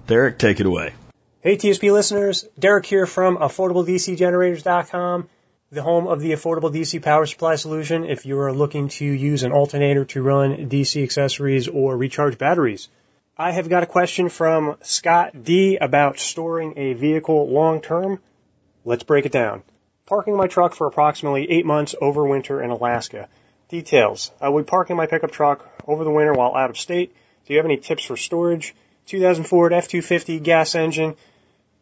Derek, 0.08 0.38
take 0.38 0.60
it 0.60 0.66
away. 0.66 0.94
Hey 1.40 1.56
TSP 1.56 1.94
listeners, 1.94 2.46
Derek 2.60 2.86
here 2.86 3.06
from 3.06 3.38
AffordableDCGenerators.com 3.38 5.30
the 5.70 5.84
home 5.84 6.08
of 6.08 6.22
the 6.22 6.32
affordable 6.32 6.74
DC 6.74 7.02
power 7.02 7.26
supply 7.26 7.56
solution 7.56 8.06
if 8.06 8.26
you 8.26 8.40
are 8.40 8.54
looking 8.54 8.88
to 8.88 9.06
use 9.06 9.44
an 9.44 9.52
alternator 9.52 10.06
to 10.06 10.22
run 10.22 10.70
DC 10.70 11.04
accessories 11.04 11.68
or 11.68 11.98
recharge 11.98 12.38
batteries. 12.38 12.88
I 13.38 13.52
have 13.52 13.68
got 13.68 13.84
a 13.84 13.88
question 13.88 14.30
from 14.30 14.78
Scott 14.82 15.44
D 15.44 15.78
about 15.78 16.20
storing 16.20 16.74
a 16.78 16.94
vehicle 16.94 17.50
long 17.50 17.82
term. 17.82 18.20
Let's 18.86 19.04
break 19.04 19.26
it 19.26 19.34
down. 19.34 19.62
Parking 20.06 20.38
my 20.38 20.48
truck 20.48 20.74
for 20.74 20.88
approximately 20.88 21.52
eight 21.52 21.66
months 21.66 21.96
over 22.00 22.26
winter 22.26 22.64
in 22.64 22.70
Alaska. 22.70 23.28
Details. 23.68 24.32
I 24.40 24.48
would 24.48 24.68
park 24.68 24.90
in 24.90 24.96
my 24.96 25.08
pickup 25.08 25.32
truck 25.32 25.70
over 25.86 26.06
the 26.06 26.12
winter 26.12 26.32
while 26.32 26.56
out 26.56 26.70
of 26.70 26.78
state. 26.78 27.14
Do 27.46 27.54
you 27.54 27.60
have 27.60 27.66
any 27.66 27.76
tips 27.76 28.06
for 28.06 28.16
storage? 28.16 28.74
2000 29.08 29.44
Ford 29.44 29.74
F-250 29.74 30.42
gas 30.42 30.76
engine. 30.76 31.16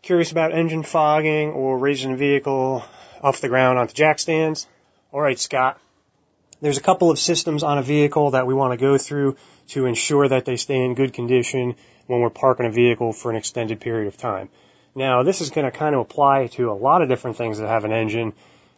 Curious 0.01 0.31
about 0.31 0.53
engine 0.53 0.81
fogging 0.81 1.51
or 1.51 1.77
raising 1.77 2.13
a 2.13 2.17
vehicle 2.17 2.83
off 3.25 3.41
the 3.41 3.49
ground 3.49 3.79
onto 3.79 3.95
jack 3.95 4.19
stands. 4.19 4.67
Alright, 5.11 5.39
Scott. 5.39 5.81
There's 6.61 6.77
a 6.77 6.81
couple 6.81 7.09
of 7.09 7.17
systems 7.17 7.63
on 7.63 7.79
a 7.79 7.81
vehicle 7.81 8.31
that 8.31 8.45
we 8.45 8.53
want 8.53 8.73
to 8.73 8.77
go 8.77 8.99
through 8.99 9.35
to 9.69 9.87
ensure 9.87 10.27
that 10.27 10.45
they 10.45 10.57
stay 10.57 10.77
in 10.77 10.93
good 10.93 11.11
condition 11.11 11.75
when 12.05 12.21
we're 12.21 12.29
parking 12.29 12.67
a 12.67 12.71
vehicle 12.71 13.13
for 13.13 13.31
an 13.31 13.35
extended 13.35 13.79
period 13.79 14.07
of 14.07 14.15
time. 14.15 14.49
Now, 14.93 15.23
this 15.23 15.41
is 15.41 15.49
going 15.49 15.65
to 15.65 15.75
kind 15.75 15.95
of 15.95 16.01
apply 16.01 16.47
to 16.53 16.69
a 16.69 16.73
lot 16.73 17.01
of 17.01 17.09
different 17.09 17.35
things 17.35 17.57
that 17.57 17.67
have 17.67 17.83
an 17.83 17.91
engine. 17.91 18.33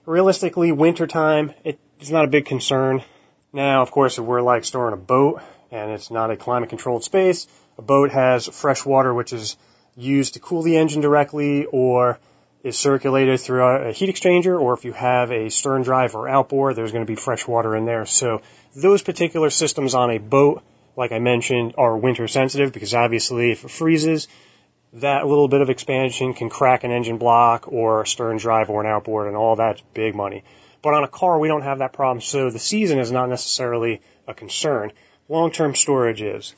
Realistically, 0.06 0.72
wintertime, 0.72 1.54
it's 1.66 2.10
not 2.10 2.24
a 2.24 2.30
big 2.30 2.46
concern. 2.46 3.04
Now, 3.52 3.82
of 3.82 3.92
course, 3.92 4.18
if 4.18 4.24
we're 4.24 4.42
like 4.42 4.64
storing 4.64 4.94
a 4.94 4.98
boat 4.98 5.42
and 5.72 5.92
it's 5.92 6.10
not 6.10 6.32
a 6.32 6.38
climate 6.38 6.70
controlled 6.70 7.04
space, 7.04 7.48
a 7.78 7.82
boat 7.82 8.12
has 8.12 8.48
fresh 8.48 8.86
water 8.86 9.14
which 9.14 9.34
is 9.34 9.58
used 9.98 10.36
to 10.36 10.40
cool 10.40 10.62
the 10.62 10.78
engine 10.78 11.02
directly 11.02 11.66
or 11.66 12.18
is 12.68 12.78
circulated 12.78 13.40
through 13.40 13.64
a 13.64 13.92
heat 13.92 14.14
exchanger, 14.14 14.60
or 14.60 14.74
if 14.74 14.86
you 14.86 14.94
have 14.94 15.32
a 15.32 15.50
stern 15.50 15.82
drive 15.82 16.16
or 16.16 16.28
outboard, 16.28 16.76
there's 16.76 16.92
going 16.92 17.06
to 17.06 17.10
be 17.10 17.16
fresh 17.16 17.48
water 17.48 17.76
in 17.76 17.86
there. 17.86 18.06
So 18.06 18.42
those 18.76 19.02
particular 19.02 19.50
systems 19.50 19.96
on 19.96 20.12
a 20.12 20.18
boat, 20.18 20.62
like 20.96 21.12
I 21.12 21.20
mentioned, 21.20 21.76
are 21.78 21.98
winter 21.98 22.28
sensitive 22.28 22.74
because 22.74 22.94
obviously 22.94 23.52
if 23.52 23.64
it 23.64 23.72
freezes, 23.72 24.28
that 24.94 25.26
little 25.26 25.48
bit 25.48 25.62
of 25.62 25.70
expansion 25.70 26.34
can 26.34 26.50
crack 26.50 26.84
an 26.84 26.92
engine 26.92 27.18
block 27.18 27.72
or 27.72 28.02
a 28.02 28.08
stern 28.08 28.38
drive 28.38 28.70
or 28.70 28.82
an 28.82 28.88
outboard 28.88 29.28
and 29.28 29.36
all 29.36 29.56
that's 29.56 29.82
big 29.94 30.16
money. 30.16 30.44
But 30.82 30.94
on 30.94 31.04
a 31.04 31.08
car, 31.08 31.40
we 31.40 31.48
don't 31.48 31.64
have 31.64 31.80
that 31.80 31.94
problem. 31.94 32.22
So 32.22 32.50
the 32.50 32.60
season 32.60 33.00
is 33.00 33.12
not 33.12 33.30
necessarily 33.30 34.02
a 34.28 34.34
concern. 34.34 34.92
Long-term 35.30 35.76
storage 35.76 36.22
is. 36.22 36.56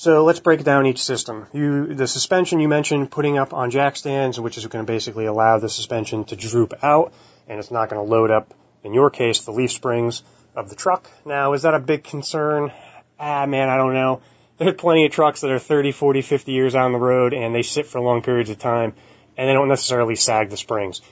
So 0.00 0.24
let's 0.24 0.40
break 0.40 0.64
down 0.64 0.86
each 0.86 1.02
system. 1.02 1.46
You, 1.52 1.92
the 1.94 2.08
suspension 2.08 2.58
you 2.58 2.68
mentioned 2.68 3.10
putting 3.10 3.36
up 3.36 3.52
on 3.52 3.70
jack 3.70 3.96
stands, 3.96 4.40
which 4.40 4.56
is 4.56 4.66
going 4.66 4.82
to 4.82 4.90
basically 4.90 5.26
allow 5.26 5.58
the 5.58 5.68
suspension 5.68 6.24
to 6.24 6.36
droop 6.36 6.72
out 6.82 7.12
and 7.46 7.58
it's 7.58 7.70
not 7.70 7.90
going 7.90 8.02
to 8.02 8.10
load 8.10 8.30
up, 8.30 8.54
in 8.82 8.94
your 8.94 9.10
case, 9.10 9.42
the 9.42 9.50
leaf 9.50 9.70
springs 9.70 10.22
of 10.56 10.70
the 10.70 10.74
truck. 10.74 11.10
Now, 11.26 11.52
is 11.52 11.64
that 11.64 11.74
a 11.74 11.78
big 11.78 12.02
concern? 12.02 12.72
Ah, 13.18 13.44
man, 13.44 13.68
I 13.68 13.76
don't 13.76 13.92
know. 13.92 14.22
There 14.56 14.68
are 14.68 14.72
plenty 14.72 15.04
of 15.04 15.12
trucks 15.12 15.42
that 15.42 15.50
are 15.50 15.58
30, 15.58 15.92
40, 15.92 16.22
50 16.22 16.50
years 16.50 16.74
on 16.74 16.92
the 16.92 16.98
road 16.98 17.34
and 17.34 17.54
they 17.54 17.60
sit 17.60 17.84
for 17.84 18.00
long 18.00 18.22
periods 18.22 18.48
of 18.48 18.58
time 18.58 18.94
and 19.36 19.50
they 19.50 19.52
don't 19.52 19.68
necessarily 19.68 20.16
sag 20.16 20.48
the 20.48 20.56
springs. 20.56 21.02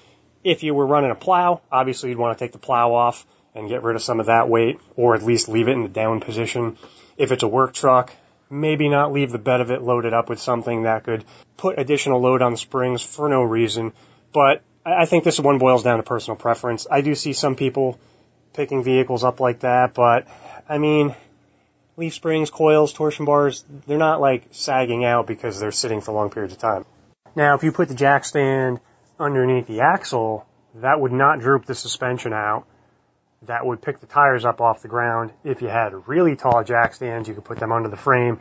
If 0.42 0.62
you 0.62 0.72
were 0.72 0.87
running 0.87 1.11
a 1.11 1.14
plow, 1.14 1.61
obviously 1.70 2.09
you'd 2.09 2.18
want 2.18 2.38
to 2.38 2.42
take 2.42 2.53
the 2.53 2.59
plow 2.59 2.94
off 2.94 3.27
and 3.55 3.68
get 3.68 3.83
rid 3.83 3.96
of 3.96 4.03
some 4.03 4.18
of 4.18 4.27
that 4.27 4.48
weight 4.48 4.81
or 4.96 5.14
at 5.14 5.22
least 5.22 5.51
leave 5.51 5.68
it 5.68 5.72
in 5.72 5.83
the 5.83 5.90
down 5.90 6.20
position. 6.20 6.79
If 7.18 7.33
it's 7.33 7.42
a 7.42 7.48
work 7.48 7.74
truck, 7.74 8.14
maybe 8.50 8.88
not 8.88 9.12
leave 9.12 9.30
the 9.30 9.38
bed 9.38 9.61
of 9.61 9.70
it 9.70 9.82
loaded 9.82 10.14
up 10.14 10.28
with 10.28 10.40
something 10.40 10.82
that 10.82 11.04
could 11.04 11.24
put 11.56 11.78
additional 11.78 12.20
load 12.20 12.42
on 12.42 12.52
the 12.52 12.58
springs 12.58 13.02
for 13.02 13.28
no 13.28 13.42
reason. 13.42 13.92
But 14.32 14.62
I 14.84 15.06
think 15.06 15.24
this 15.24 15.38
one 15.38 15.58
boils 15.58 15.82
down 15.82 15.98
to 15.98 16.02
personal 16.02 16.37
preference. 16.37 16.87
I 16.90 17.00
do 17.00 17.14
see 17.14 17.32
some 17.32 17.56
people 17.56 17.98
picking 18.54 18.82
vehicles 18.82 19.24
up 19.24 19.40
like 19.40 19.61
that, 19.61 19.94
but 19.94 20.26
I 20.68 20.78
mean, 20.78 21.14
leaf 21.96 22.14
springs, 22.14 22.50
coils, 22.50 22.92
torsion 22.92 23.24
bars, 23.24 23.64
they're 23.87 23.98
not 23.98 24.20
like 24.20 24.44
sagging 24.52 25.04
out 25.04 25.26
because 25.26 25.61
they're 25.61 25.72
sitting 25.72 26.00
for 26.00 26.12
long 26.12 26.30
periods 26.30 26.54
of 26.54 26.61
time. 26.61 26.84
Now, 27.37 27.54
if 27.54 27.62
you 27.62 27.72
put 27.72 27.88
the 27.88 27.94
jack 27.94 28.24
stand 28.24 28.80
underneath 29.18 29.66
the 29.66 29.80
axle, 29.80 30.46
that 30.76 31.00
would 31.00 31.12
not 31.12 31.40
droop 31.40 31.66
the 31.66 31.74
suspension 31.74 32.32
out 32.32 32.66
that 33.42 33.64
would 33.64 33.81
pick 33.81 34.01
the 34.01 34.07
tires 34.07 34.44
up 34.44 34.61
off 34.61 34.83
the 34.83 34.88
ground. 34.88 35.33
If 35.44 35.62
you 35.62 35.68
had 35.68 36.09
really 36.09 36.37
tall 36.37 36.64
jack 36.64 36.94
stands, 36.94 37.29
you 37.29 37.35
could 37.35 37.44
put 37.44 37.59
them 37.59 37.72
under 37.72 37.88
the 37.88 37.96
frame 37.96 38.40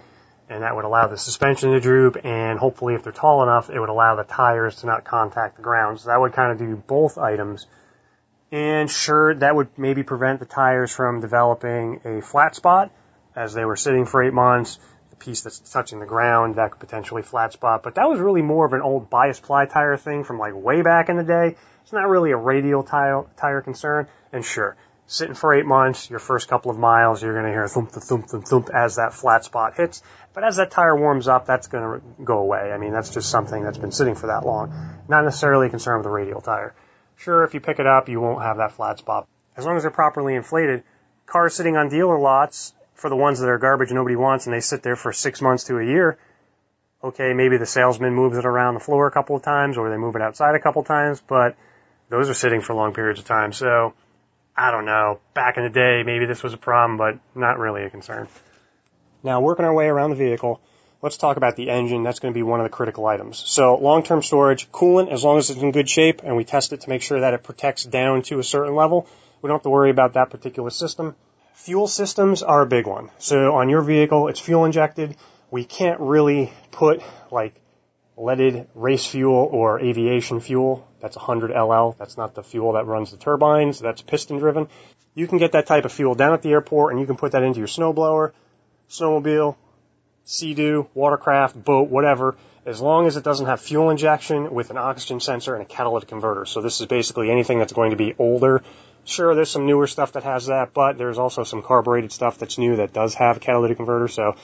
and 0.49 0.63
that 0.63 0.75
would 0.75 0.85
allow 0.85 1.07
the 1.07 1.17
suspension 1.17 1.71
to 1.71 1.79
droop 1.79 2.17
and 2.23 2.57
hopefully 2.57 2.95
if 2.95 3.03
they're 3.03 3.11
tall 3.11 3.43
enough, 3.43 3.69
it 3.69 3.79
would 3.79 3.89
allow 3.89 4.15
the 4.15 4.23
tires 4.23 4.77
to 4.77 4.85
not 4.85 5.03
contact 5.03 5.57
the 5.57 5.61
ground. 5.61 5.99
So 5.99 6.09
that 6.09 6.19
would 6.19 6.33
kind 6.33 6.51
of 6.51 6.57
do 6.57 6.75
both 6.75 7.17
items. 7.17 7.67
And 8.51 8.89
sure, 8.89 9.35
that 9.35 9.55
would 9.55 9.77
maybe 9.77 10.03
prevent 10.03 10.39
the 10.39 10.45
tires 10.45 10.91
from 10.91 11.19
developing 11.19 11.99
a 12.05 12.21
flat 12.21 12.55
spot 12.55 12.91
as 13.35 13.53
they 13.53 13.65
were 13.65 13.75
sitting 13.75 14.05
for 14.05 14.23
eight 14.23 14.33
months. 14.33 14.79
The 15.09 15.17
piece 15.17 15.41
that's 15.41 15.59
touching 15.59 15.99
the 15.99 16.05
ground, 16.05 16.55
that 16.55 16.71
could 16.71 16.79
potentially 16.79 17.23
flat 17.23 17.51
spot. 17.51 17.83
But 17.83 17.95
that 17.95 18.07
was 18.07 18.19
really 18.19 18.41
more 18.41 18.65
of 18.65 18.71
an 18.71 18.81
old 18.81 19.09
bias 19.09 19.39
ply 19.39 19.65
tire 19.65 19.97
thing 19.97 20.23
from 20.23 20.39
like 20.39 20.53
way 20.55 20.81
back 20.81 21.09
in 21.09 21.17
the 21.17 21.23
day. 21.23 21.55
It's 21.83 21.93
not 21.93 22.07
really 22.07 22.31
a 22.31 22.37
radial 22.37 22.83
tire, 22.83 23.25
tire 23.37 23.61
concern. 23.61 24.07
And 24.31 24.45
sure, 24.45 24.77
sitting 25.07 25.33
for 25.33 25.53
eight 25.55 25.65
months, 25.65 26.09
your 26.09 26.19
first 26.19 26.49
couple 26.49 26.69
of 26.69 26.77
miles, 26.77 27.23
you're 27.23 27.33
going 27.33 27.45
to 27.45 27.51
hear 27.51 27.67
thump, 27.67 27.91
thump, 27.91 28.27
thump, 28.27 28.45
thump 28.45 28.69
as 28.73 28.97
that 28.97 29.13
flat 29.13 29.45
spot 29.45 29.75
hits. 29.75 30.03
But 30.33 30.43
as 30.43 30.57
that 30.57 30.69
tire 30.69 30.95
warms 30.95 31.27
up, 31.27 31.45
that's 31.45 31.67
going 31.67 31.83
to 31.83 32.23
go 32.23 32.39
away. 32.39 32.71
I 32.71 32.77
mean, 32.77 32.91
that's 32.91 33.09
just 33.09 33.29
something 33.29 33.63
that's 33.63 33.77
been 33.77 33.93
sitting 33.93 34.15
for 34.15 34.27
that 34.27 34.45
long. 34.45 35.01
Not 35.07 35.23
necessarily 35.23 35.67
a 35.67 35.69
concern 35.69 35.97
with 35.97 36.03
the 36.03 36.11
radial 36.11 36.41
tire. 36.41 36.75
Sure, 37.15 37.43
if 37.45 37.53
you 37.53 37.61
pick 37.61 37.79
it 37.79 37.87
up, 37.87 38.09
you 38.09 38.19
won't 38.19 38.43
have 38.43 38.57
that 38.57 38.73
flat 38.73 38.99
spot. 38.99 39.27
As 39.55 39.65
long 39.65 39.77
as 39.77 39.83
they're 39.83 39.91
properly 39.91 40.35
inflated, 40.35 40.83
cars 41.25 41.55
sitting 41.55 41.77
on 41.77 41.89
dealer 41.89 42.19
lots 42.19 42.73
for 42.93 43.09
the 43.09 43.15
ones 43.15 43.39
that 43.39 43.49
are 43.49 43.57
garbage 43.57 43.91
nobody 43.91 44.15
wants 44.15 44.45
and 44.45 44.53
they 44.53 44.59
sit 44.59 44.83
there 44.83 44.95
for 44.95 45.13
six 45.13 45.41
months 45.41 45.63
to 45.65 45.79
a 45.79 45.85
year, 45.85 46.19
okay, 47.03 47.33
maybe 47.33 47.57
the 47.57 47.65
salesman 47.65 48.13
moves 48.13 48.37
it 48.37 48.45
around 48.45 48.73
the 48.73 48.79
floor 48.79 49.07
a 49.07 49.11
couple 49.11 49.35
of 49.35 49.41
times 49.41 49.77
or 49.77 49.89
they 49.89 49.97
move 49.97 50.15
it 50.15 50.21
outside 50.21 50.53
a 50.55 50.59
couple 50.59 50.81
of 50.81 50.87
times, 50.87 51.23
but 51.27 51.55
those 52.09 52.29
are 52.29 52.33
sitting 52.33 52.61
for 52.61 52.73
long 52.73 52.93
periods 52.93 53.19
of 53.19 53.25
time. 53.25 53.53
So 53.53 53.93
I 54.57 54.71
don't 54.71 54.85
know. 54.85 55.19
Back 55.35 55.57
in 55.57 55.63
the 55.63 55.69
day, 55.69 56.01
maybe 56.03 56.25
this 56.25 56.41
was 56.41 56.53
a 56.53 56.57
problem, 56.57 56.97
but 56.97 57.19
not 57.35 57.59
really 57.59 57.83
a 57.83 57.89
concern. 57.91 58.27
Now, 59.23 59.39
working 59.39 59.65
our 59.65 59.73
way 59.73 59.85
around 59.85 60.09
the 60.09 60.15
vehicle, 60.15 60.61
let's 61.01 61.17
talk 61.17 61.37
about 61.37 61.55
the 61.55 61.69
engine. 61.69 62.01
That's 62.01 62.19
going 62.19 62.33
to 62.33 62.37
be 62.37 62.41
one 62.41 62.59
of 62.59 62.63
the 62.63 62.69
critical 62.69 63.05
items. 63.05 63.37
So, 63.45 63.75
long-term 63.75 64.23
storage, 64.23 64.71
coolant, 64.71 65.11
as 65.11 65.23
long 65.23 65.37
as 65.37 65.51
it's 65.51 65.61
in 65.61 65.71
good 65.71 65.87
shape, 65.87 66.21
and 66.23 66.35
we 66.35 66.43
test 66.43 66.73
it 66.73 66.81
to 66.81 66.89
make 66.89 67.03
sure 67.03 67.19
that 67.19 67.35
it 67.35 67.43
protects 67.43 67.83
down 67.83 68.23
to 68.23 68.39
a 68.39 68.43
certain 68.43 68.73
level, 68.73 69.07
we 69.41 69.47
don't 69.47 69.57
have 69.57 69.63
to 69.63 69.69
worry 69.69 69.91
about 69.91 70.13
that 70.13 70.31
particular 70.31 70.71
system. 70.71 71.15
Fuel 71.53 71.87
systems 71.87 72.41
are 72.41 72.61
a 72.61 72.67
big 72.67 72.87
one. 72.87 73.11
So, 73.19 73.53
on 73.55 73.69
your 73.69 73.81
vehicle, 73.81 74.27
it's 74.27 74.39
fuel 74.39 74.65
injected. 74.65 75.17
We 75.51 75.65
can't 75.65 75.99
really 75.99 76.51
put 76.71 77.01
like 77.31 77.53
leaded 78.17 78.67
race 78.73 79.05
fuel 79.05 79.47
or 79.51 79.79
aviation 79.79 80.39
fuel. 80.39 80.86
That's 80.99 81.15
100 81.15 81.51
LL. 81.51 81.95
That's 81.97 82.17
not 82.17 82.35
the 82.35 82.43
fuel 82.43 82.73
that 82.73 82.85
runs 82.85 83.11
the 83.11 83.17
turbines. 83.17 83.79
That's 83.79 84.01
piston 84.01 84.39
driven. 84.39 84.67
You 85.13 85.27
can 85.27 85.37
get 85.37 85.53
that 85.53 85.67
type 85.67 85.85
of 85.85 85.91
fuel 85.91 86.15
down 86.15 86.33
at 86.33 86.41
the 86.41 86.51
airport 86.51 86.91
and 86.91 86.99
you 86.99 87.07
can 87.07 87.15
put 87.15 87.31
that 87.31 87.43
into 87.43 87.59
your 87.59 87.67
snowblower, 87.67 88.31
snowmobile, 88.89 89.55
sea-doo, 90.25 90.87
watercraft, 90.93 91.63
boat, 91.63 91.89
whatever, 91.89 92.35
as 92.65 92.81
long 92.81 93.07
as 93.07 93.15
it 93.15 93.23
doesn't 93.23 93.45
have 93.45 93.61
fuel 93.61 93.89
injection 93.89 94.53
with 94.53 94.71
an 94.71 94.77
oxygen 94.77 95.19
sensor 95.19 95.55
and 95.55 95.63
a 95.63 95.65
catalytic 95.65 96.09
converter. 96.09 96.45
So 96.45 96.61
this 96.61 96.81
is 96.81 96.87
basically 96.87 97.31
anything 97.31 97.59
that's 97.59 97.73
going 97.73 97.91
to 97.91 97.97
be 97.97 98.13
older. 98.19 98.61
Sure, 99.05 99.33
there's 99.33 99.49
some 99.49 99.65
newer 99.65 99.87
stuff 99.87 100.11
that 100.11 100.23
has 100.23 100.47
that, 100.47 100.73
but 100.73 100.97
there's 100.97 101.17
also 101.17 101.43
some 101.43 101.61
carbureted 101.61 102.11
stuff 102.11 102.37
that's 102.37 102.57
new 102.57 102.75
that 102.75 102.91
does 102.91 103.13
have 103.15 103.37
a 103.37 103.39
catalytic 103.39 103.77
converter. 103.77 104.09
So 104.09 104.35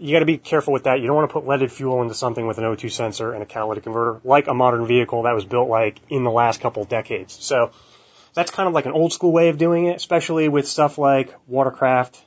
you 0.00 0.12
got 0.12 0.20
to 0.20 0.26
be 0.26 0.38
careful 0.38 0.72
with 0.72 0.84
that. 0.84 1.00
You 1.00 1.06
don't 1.06 1.16
want 1.16 1.28
to 1.28 1.32
put 1.32 1.46
leaded 1.46 1.72
fuel 1.72 2.02
into 2.02 2.14
something 2.14 2.46
with 2.46 2.58
an 2.58 2.64
O2 2.64 2.90
sensor 2.90 3.32
and 3.32 3.42
a 3.42 3.46
catalytic 3.46 3.84
converter, 3.84 4.20
like 4.24 4.46
a 4.46 4.54
modern 4.54 4.86
vehicle 4.86 5.22
that 5.22 5.34
was 5.34 5.44
built 5.44 5.68
like 5.68 6.00
in 6.08 6.24
the 6.24 6.30
last 6.30 6.60
couple 6.60 6.84
decades. 6.84 7.36
So 7.40 7.72
that's 8.34 8.50
kind 8.50 8.68
of 8.68 8.74
like 8.74 8.86
an 8.86 8.92
old 8.92 9.12
school 9.12 9.32
way 9.32 9.48
of 9.48 9.58
doing 9.58 9.86
it, 9.86 9.96
especially 9.96 10.48
with 10.48 10.68
stuff 10.68 10.98
like 10.98 11.34
watercraft, 11.46 12.22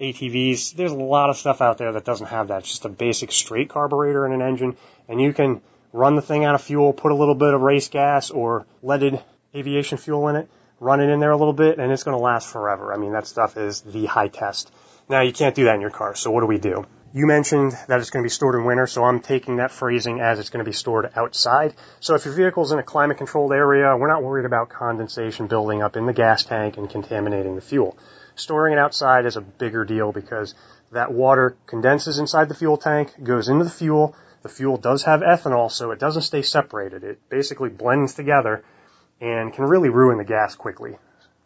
ATVs. 0.00 0.74
There's 0.74 0.92
a 0.92 0.96
lot 0.96 1.30
of 1.30 1.36
stuff 1.36 1.60
out 1.60 1.78
there 1.78 1.92
that 1.92 2.04
doesn't 2.04 2.26
have 2.26 2.48
that. 2.48 2.60
It's 2.60 2.70
just 2.70 2.84
a 2.84 2.88
basic 2.88 3.30
straight 3.30 3.68
carburetor 3.68 4.26
in 4.26 4.32
an 4.32 4.42
engine, 4.42 4.76
and 5.08 5.20
you 5.20 5.32
can 5.32 5.60
run 5.92 6.16
the 6.16 6.22
thing 6.22 6.44
out 6.44 6.56
of 6.56 6.62
fuel, 6.62 6.92
put 6.92 7.12
a 7.12 7.14
little 7.14 7.36
bit 7.36 7.54
of 7.54 7.60
race 7.60 7.88
gas 7.88 8.30
or 8.30 8.66
leaded 8.82 9.22
aviation 9.54 9.98
fuel 9.98 10.26
in 10.28 10.36
it, 10.36 10.50
run 10.80 11.00
it 11.00 11.08
in 11.08 11.20
there 11.20 11.30
a 11.30 11.36
little 11.36 11.52
bit, 11.52 11.78
and 11.78 11.92
it's 11.92 12.02
going 12.02 12.16
to 12.16 12.22
last 12.22 12.50
forever. 12.50 12.92
I 12.92 12.96
mean, 12.96 13.12
that 13.12 13.28
stuff 13.28 13.56
is 13.56 13.82
the 13.82 14.06
high 14.06 14.28
test. 14.28 14.72
Now 15.08 15.20
you 15.20 15.32
can't 15.32 15.54
do 15.54 15.64
that 15.64 15.76
in 15.76 15.80
your 15.80 15.90
car, 15.90 16.16
so 16.16 16.32
what 16.32 16.40
do 16.40 16.46
we 16.46 16.58
do? 16.58 16.84
You 17.16 17.28
mentioned 17.28 17.78
that 17.86 18.00
it's 18.00 18.10
going 18.10 18.24
to 18.24 18.26
be 18.26 18.28
stored 18.28 18.56
in 18.56 18.64
winter, 18.64 18.88
so 18.88 19.04
I'm 19.04 19.20
taking 19.20 19.58
that 19.58 19.70
phrasing 19.70 20.20
as 20.20 20.40
it's 20.40 20.50
going 20.50 20.64
to 20.64 20.68
be 20.68 20.74
stored 20.74 21.08
outside. 21.14 21.74
So 22.00 22.16
if 22.16 22.24
your 22.24 22.34
vehicle's 22.34 22.72
in 22.72 22.80
a 22.80 22.82
climate 22.82 23.18
controlled 23.18 23.52
area, 23.52 23.96
we're 23.96 24.08
not 24.08 24.24
worried 24.24 24.46
about 24.46 24.68
condensation 24.68 25.46
building 25.46 25.80
up 25.80 25.96
in 25.96 26.06
the 26.06 26.12
gas 26.12 26.42
tank 26.42 26.76
and 26.76 26.90
contaminating 26.90 27.54
the 27.54 27.60
fuel. 27.60 27.96
Storing 28.34 28.72
it 28.72 28.80
outside 28.80 29.26
is 29.26 29.36
a 29.36 29.40
bigger 29.40 29.84
deal 29.84 30.10
because 30.10 30.56
that 30.90 31.12
water 31.12 31.56
condenses 31.68 32.18
inside 32.18 32.48
the 32.48 32.54
fuel 32.56 32.78
tank, 32.78 33.12
goes 33.22 33.48
into 33.48 33.62
the 33.62 33.70
fuel. 33.70 34.16
The 34.42 34.48
fuel 34.48 34.76
does 34.76 35.04
have 35.04 35.20
ethanol, 35.20 35.70
so 35.70 35.92
it 35.92 36.00
doesn't 36.00 36.22
stay 36.22 36.42
separated. 36.42 37.04
It 37.04 37.28
basically 37.28 37.68
blends 37.68 38.14
together 38.14 38.64
and 39.20 39.52
can 39.52 39.66
really 39.66 39.88
ruin 39.88 40.18
the 40.18 40.24
gas 40.24 40.56
quickly. 40.56 40.98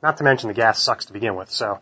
Not 0.02 0.16
to 0.16 0.24
mention 0.24 0.48
the 0.48 0.54
gas 0.54 0.83
sucks 0.83 1.04
to 1.07 1.12
begin 1.12 1.37
with. 1.37 1.50
So 1.50 1.81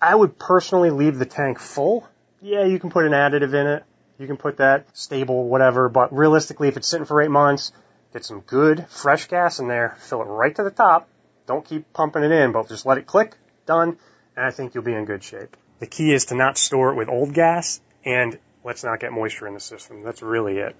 I 0.00 0.14
would 0.14 0.38
personally 0.38 0.90
leave 0.90 1.18
the 1.18 1.26
tank 1.26 1.58
full 1.58 2.08
yeah, 2.44 2.64
you 2.64 2.78
can 2.78 2.90
put 2.90 3.06
an 3.06 3.12
additive 3.12 3.54
in 3.54 3.66
it. 3.66 3.84
You 4.18 4.26
can 4.26 4.36
put 4.36 4.58
that 4.58 4.86
Sta-Bil, 4.96 5.44
whatever. 5.44 5.88
But 5.88 6.12
realistically, 6.12 6.68
if 6.68 6.76
it's 6.76 6.86
sitting 6.86 7.06
for 7.06 7.20
eight 7.22 7.30
months, 7.30 7.72
get 8.12 8.24
some 8.24 8.40
good 8.40 8.86
fresh 8.88 9.28
gas 9.28 9.58
in 9.58 9.68
there, 9.68 9.96
fill 9.98 10.20
it 10.20 10.26
right 10.26 10.54
to 10.54 10.62
the 10.62 10.70
top. 10.70 11.08
Don't 11.46 11.64
keep 11.64 11.92
pumping 11.92 12.22
it 12.22 12.30
in, 12.30 12.52
but 12.52 12.68
just 12.68 12.86
let 12.86 12.98
it 12.98 13.06
click, 13.06 13.34
done, 13.66 13.96
and 14.36 14.46
I 14.46 14.50
think 14.50 14.74
you'll 14.74 14.84
be 14.84 14.94
in 14.94 15.04
good 15.04 15.24
shape. 15.24 15.56
The 15.80 15.86
key 15.86 16.12
is 16.12 16.26
to 16.26 16.34
not 16.34 16.56
store 16.58 16.92
it 16.92 16.96
with 16.96 17.08
old 17.08 17.34
gas 17.34 17.80
and 18.04 18.38
let's 18.62 18.84
not 18.84 19.00
get 19.00 19.12
moisture 19.12 19.46
in 19.46 19.54
the 19.54 19.60
system. 19.60 20.02
That's 20.02 20.22
really 20.22 20.58
it. 20.58 20.76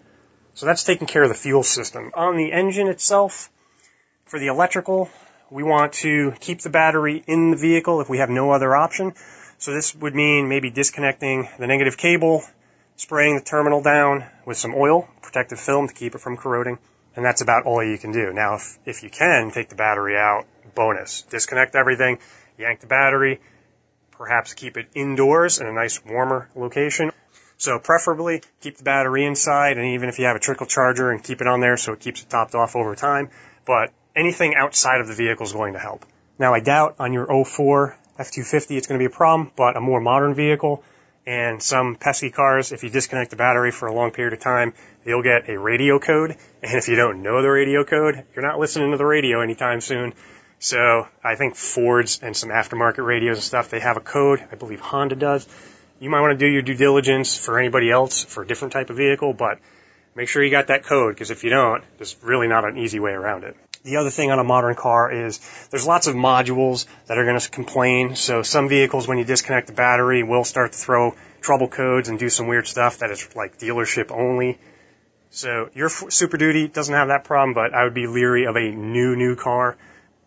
So 0.54 0.66
that's 0.66 0.84
taking 0.84 1.06
care 1.06 1.22
of 1.22 1.28
the 1.28 1.34
fuel 1.34 1.62
system. 1.62 2.12
On 2.14 2.36
the 2.36 2.52
engine 2.52 2.88
itself, 2.88 3.50
for 4.26 4.38
the 4.38 4.46
electrical, 4.46 5.10
we 5.50 5.62
want 5.62 5.94
to 5.94 6.32
keep 6.40 6.60
the 6.60 6.70
battery 6.70 7.22
in 7.26 7.50
the 7.50 7.56
vehicle 7.56 8.00
if 8.00 8.08
we 8.08 8.18
have 8.18 8.30
no 8.30 8.52
other 8.52 8.74
option. 8.74 9.14
So 9.58 9.72
this 9.72 9.94
would 9.94 10.14
mean 10.14 10.48
maybe 10.48 10.70
disconnecting 10.70 11.48
the 11.58 11.66
negative 11.66 11.96
cable, 11.96 12.42
spraying 12.96 13.36
the 13.36 13.42
terminal 13.42 13.82
down 13.82 14.24
with 14.46 14.56
some 14.56 14.74
oil, 14.74 15.08
protective 15.22 15.60
film 15.60 15.88
to 15.88 15.94
keep 15.94 16.14
it 16.14 16.20
from 16.20 16.36
corroding, 16.36 16.78
and 17.16 17.24
that's 17.24 17.40
about 17.40 17.64
all 17.64 17.82
you 17.82 17.98
can 17.98 18.12
do. 18.12 18.32
Now, 18.32 18.56
if, 18.56 18.78
if 18.84 19.02
you 19.02 19.10
can 19.10 19.50
take 19.50 19.68
the 19.68 19.76
battery 19.76 20.16
out, 20.16 20.46
bonus. 20.74 21.22
Disconnect 21.22 21.74
everything, 21.76 22.18
yank 22.58 22.80
the 22.80 22.86
battery, 22.86 23.40
perhaps 24.12 24.54
keep 24.54 24.76
it 24.76 24.88
indoors 24.94 25.60
in 25.60 25.66
a 25.66 25.72
nice 25.72 26.04
warmer 26.04 26.48
location. 26.54 27.10
So 27.56 27.78
preferably 27.78 28.42
keep 28.60 28.76
the 28.76 28.84
battery 28.84 29.24
inside 29.24 29.78
and 29.78 29.86
even 29.88 30.08
if 30.08 30.18
you 30.18 30.26
have 30.26 30.36
a 30.36 30.40
trickle 30.40 30.66
charger 30.66 31.10
and 31.10 31.22
keep 31.22 31.40
it 31.40 31.46
on 31.46 31.60
there 31.60 31.76
so 31.76 31.92
it 31.92 32.00
keeps 32.00 32.22
it 32.22 32.28
topped 32.28 32.54
off 32.54 32.76
over 32.76 32.94
time. 32.94 33.30
But 33.64 33.92
anything 34.14 34.54
outside 34.56 35.00
of 35.00 35.06
the 35.06 35.14
vehicle 35.14 35.46
is 35.46 35.52
going 35.52 35.74
to 35.74 35.78
help. 35.78 36.04
Now 36.38 36.52
I 36.52 36.60
doubt 36.60 36.96
on 36.98 37.12
your 37.12 37.44
04 37.44 37.96
F250 38.18 38.76
it's 38.76 38.86
going 38.86 38.98
to 38.98 39.02
be 39.02 39.12
a 39.12 39.16
problem, 39.16 39.50
but 39.56 39.76
a 39.76 39.80
more 39.80 40.00
modern 40.00 40.34
vehicle 40.34 40.82
and 41.26 41.62
some 41.62 41.96
pesky 41.96 42.30
cars, 42.30 42.72
if 42.72 42.82
you 42.82 42.90
disconnect 42.90 43.30
the 43.30 43.36
battery 43.36 43.70
for 43.70 43.88
a 43.88 43.94
long 43.94 44.10
period 44.10 44.34
of 44.34 44.40
time, 44.40 44.74
you'll 45.06 45.22
get 45.22 45.48
a 45.48 45.58
radio 45.58 45.98
code. 45.98 46.36
And 46.62 46.78
if 46.78 46.88
you 46.88 46.96
don't 46.96 47.22
know 47.22 47.42
the 47.42 47.50
radio 47.50 47.84
code, 47.84 48.24
you're 48.34 48.44
not 48.44 48.58
listening 48.58 48.92
to 48.92 48.96
the 48.96 49.04
radio 49.04 49.42
anytime 49.42 49.82
soon. 49.82 50.14
So 50.58 51.06
I 51.22 51.34
think 51.34 51.56
Ford's 51.56 52.20
and 52.22 52.34
some 52.34 52.48
aftermarket 52.48 53.04
radios 53.04 53.36
and 53.36 53.44
stuff, 53.44 53.68
they 53.68 53.80
have 53.80 53.98
a 53.98 54.00
code. 54.00 54.42
I 54.50 54.54
believe 54.54 54.80
Honda 54.80 55.14
does. 55.14 55.46
You 56.00 56.08
might 56.08 56.22
want 56.22 56.38
to 56.38 56.42
do 56.42 56.50
your 56.50 56.62
due 56.62 56.74
diligence 56.74 57.36
for 57.36 57.58
anybody 57.58 57.90
else 57.90 58.24
for 58.24 58.42
a 58.42 58.46
different 58.46 58.72
type 58.72 58.88
of 58.88 58.96
vehicle, 58.96 59.34
but 59.34 59.58
make 60.14 60.30
sure 60.30 60.42
you 60.42 60.50
got 60.50 60.68
that 60.68 60.84
code 60.84 61.14
because 61.14 61.30
if 61.30 61.44
you 61.44 61.50
don't, 61.50 61.84
there's 61.98 62.16
really 62.22 62.48
not 62.48 62.64
an 62.64 62.78
easy 62.78 62.98
way 62.98 63.12
around 63.12 63.44
it. 63.44 63.56
The 63.84 63.98
other 63.98 64.08
thing 64.08 64.30
on 64.30 64.38
a 64.38 64.44
modern 64.44 64.74
car 64.74 65.12
is 65.12 65.38
there's 65.70 65.86
lots 65.86 66.06
of 66.06 66.14
modules 66.14 66.86
that 67.06 67.18
are 67.18 67.24
going 67.24 67.38
to 67.38 67.50
complain. 67.50 68.16
So 68.16 68.42
some 68.42 68.70
vehicles, 68.70 69.06
when 69.06 69.18
you 69.18 69.24
disconnect 69.24 69.66
the 69.66 69.74
battery, 69.74 70.22
will 70.22 70.44
start 70.44 70.72
to 70.72 70.78
throw 70.78 71.14
trouble 71.42 71.68
codes 71.68 72.08
and 72.08 72.18
do 72.18 72.30
some 72.30 72.46
weird 72.46 72.66
stuff 72.66 73.00
that 73.00 73.10
is 73.10 73.36
like 73.36 73.58
dealership 73.58 74.10
only. 74.10 74.58
So 75.28 75.68
your 75.74 75.90
Super 75.90 76.38
Duty 76.38 76.66
doesn't 76.66 76.94
have 76.94 77.08
that 77.08 77.24
problem, 77.24 77.52
but 77.52 77.74
I 77.74 77.84
would 77.84 77.92
be 77.92 78.06
leery 78.06 78.46
of 78.46 78.56
a 78.56 78.70
new, 78.70 79.16
new 79.16 79.36
car. 79.36 79.76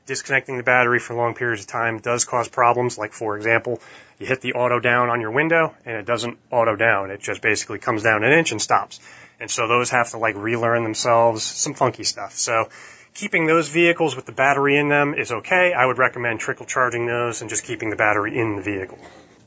Disconnecting 0.05 0.57
the 0.57 0.63
battery 0.63 0.99
for 0.99 1.15
long 1.15 1.33
periods 1.33 1.63
of 1.63 1.67
time 1.67 1.97
does 1.97 2.25
cause 2.25 2.47
problems. 2.47 2.99
Like 2.99 3.11
for 3.11 3.37
example, 3.37 3.81
you 4.19 4.27
hit 4.27 4.41
the 4.41 4.53
auto 4.53 4.79
down 4.79 5.09
on 5.09 5.19
your 5.19 5.31
window 5.31 5.73
and 5.83 5.97
it 5.97 6.05
doesn't 6.05 6.37
auto 6.51 6.75
down. 6.75 7.09
It 7.09 7.21
just 7.21 7.41
basically 7.41 7.79
comes 7.79 8.03
down 8.03 8.23
an 8.23 8.33
inch 8.33 8.51
and 8.51 8.61
stops. 8.61 8.99
And 9.39 9.49
so 9.49 9.67
those 9.67 9.89
have 9.89 10.11
to 10.11 10.19
like 10.19 10.35
relearn 10.35 10.83
themselves, 10.83 11.41
some 11.41 11.73
funky 11.73 12.03
stuff. 12.03 12.33
So 12.33 12.69
keeping 13.17 13.47
those 13.47 13.67
vehicles 13.67 14.15
with 14.15 14.27
the 14.27 14.32
battery 14.32 14.77
in 14.77 14.89
them 14.89 15.15
is 15.15 15.32
okay. 15.32 15.73
I 15.73 15.86
would 15.86 15.97
recommend 15.97 16.39
trickle 16.39 16.67
charging 16.67 17.08
those 17.08 17.41
and 17.41 17.49
just 17.49 17.63
keeping 17.63 17.89
the 17.89 17.95
battery 17.95 18.38
in 18.38 18.56
the 18.56 18.62
vehicle. 18.62 18.99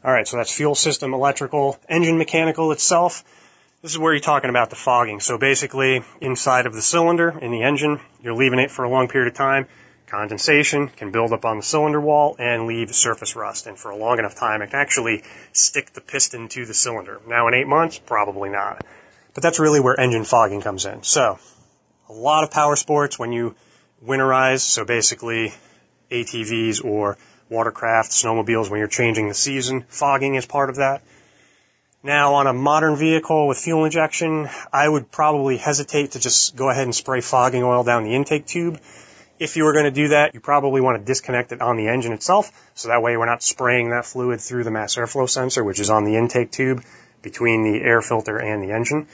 All 0.05 0.13
right, 0.13 0.27
so 0.27 0.37
that's 0.37 0.53
fuel 0.53 0.75
system, 0.75 1.15
electrical, 1.15 1.79
engine 1.89 2.19
mechanical 2.19 2.73
itself. 2.73 3.23
This 3.81 3.93
is 3.93 3.99
where 3.99 4.13
you're 4.13 4.21
talking 4.21 4.51
about 4.51 4.71
the 4.71 4.77
fogging. 4.77 5.21
So 5.21 5.39
basically, 5.39 6.03
inside 6.21 6.67
of 6.67 6.75
the 6.75 6.83
cylinder 6.83 7.39
in 7.41 7.53
the 7.53 7.63
engine, 7.63 8.01
you're 8.21 8.35
leaving 8.35 8.59
it 8.59 8.73
for 8.73 8.85
a 8.85 8.91
long 8.91 9.07
period 9.09 9.29
of 9.29 9.35
time. 9.35 9.69
Condensation 10.09 10.89
can 10.89 11.13
build 11.13 11.33
up 11.33 11.45
on 11.45 11.59
the 11.59 11.63
cylinder 11.63 12.01
wall 12.01 12.35
and 12.41 12.67
leave 12.67 12.93
surface 12.93 13.37
rust. 13.37 13.69
And 13.69 13.79
for 13.79 13.93
a 13.93 13.97
long 13.97 14.19
enough 14.19 14.35
time, 14.35 14.63
it 14.63 14.71
can 14.71 14.81
actually 14.81 15.23
stick 15.53 15.93
the 15.93 16.01
piston 16.01 16.49
to 16.49 16.67
the 16.67 16.75
cylinder. 16.75 17.21
Now 17.29 17.47
in 17.47 17.55
eight 17.55 17.69
months, 17.69 18.01
probably 18.01 18.51
not. 18.51 18.85
But 19.33 19.45
that's 19.45 19.61
really 19.61 19.79
where 19.79 19.99
engine 19.99 20.25
fogging 20.25 20.61
comes 20.61 20.87
in. 20.87 21.05
So 21.05 21.39
a 22.11 22.13
lot 22.13 22.43
of 22.43 22.51
power 22.51 22.75
sports 22.75 23.19
when 23.21 23.31
you 23.31 23.55
winterize, 24.05 24.61
so 24.61 24.85
basically 24.85 25.55
ATVs 26.11 26.85
or 26.85 27.17
watercraft, 27.49 28.11
snowmobiles 28.11 28.69
when 28.69 28.81
you're 28.81 28.89
changing 28.89 29.29
the 29.29 29.35
season, 29.35 29.85
fogging 29.89 30.35
is 30.35 30.45
part 30.45 30.71
of 30.71 30.77
that. 30.77 31.03
Now 32.03 32.35
on 32.35 32.49
a 32.49 32.53
modern 32.53 32.97
vehicle 32.97 33.47
with 33.47 33.59
fuel 33.59 33.85
injection, 33.85 34.49
I 34.73 34.89
would 34.89 35.13
probably 35.13 35.57
hesitate 35.57 36.13
to 36.13 36.19
just 36.19 36.57
go 36.57 36.69
ahead 36.69 36.85
and 36.85 36.95
spray 36.95 37.21
fogging 37.21 37.63
oil 37.63 37.85
down 37.85 38.03
the 38.03 38.17
intake 38.17 38.47
tube. 38.47 38.81
If 39.39 39.57
you 39.57 39.65
were 39.65 39.73
going 39.73 39.85
to 39.85 39.91
do 39.93 40.09
that, 40.09 40.35
you 40.35 40.41
probably 40.41 40.81
want 40.81 40.99
to 40.99 41.05
disconnect 41.05 41.53
it 41.53 41.61
on 41.61 41.77
the 41.77 41.89
engine 41.89 42.13
itself, 42.13 42.51
so 42.75 42.89
that 42.89 43.03
way 43.03 43.17
we're 43.17 43.27
not 43.27 43.43
spraying 43.43 43.91
that 43.91 44.05
fluid 44.05 44.41
through 44.41 44.65
the 44.65 44.73
mass 44.73 44.97
airflow 44.97 45.29
sensor, 45.29 45.63
which 45.63 45.79
is 45.79 45.91
on 45.91 46.05
the 46.05 46.17
intake 46.17 46.51
tube 46.51 46.83
between 47.23 47.63
the 47.63 47.81
air 47.81 48.03
filter 48.03 48.37
and 48.37 48.63
the 48.63 48.75
engine. 48.75 49.07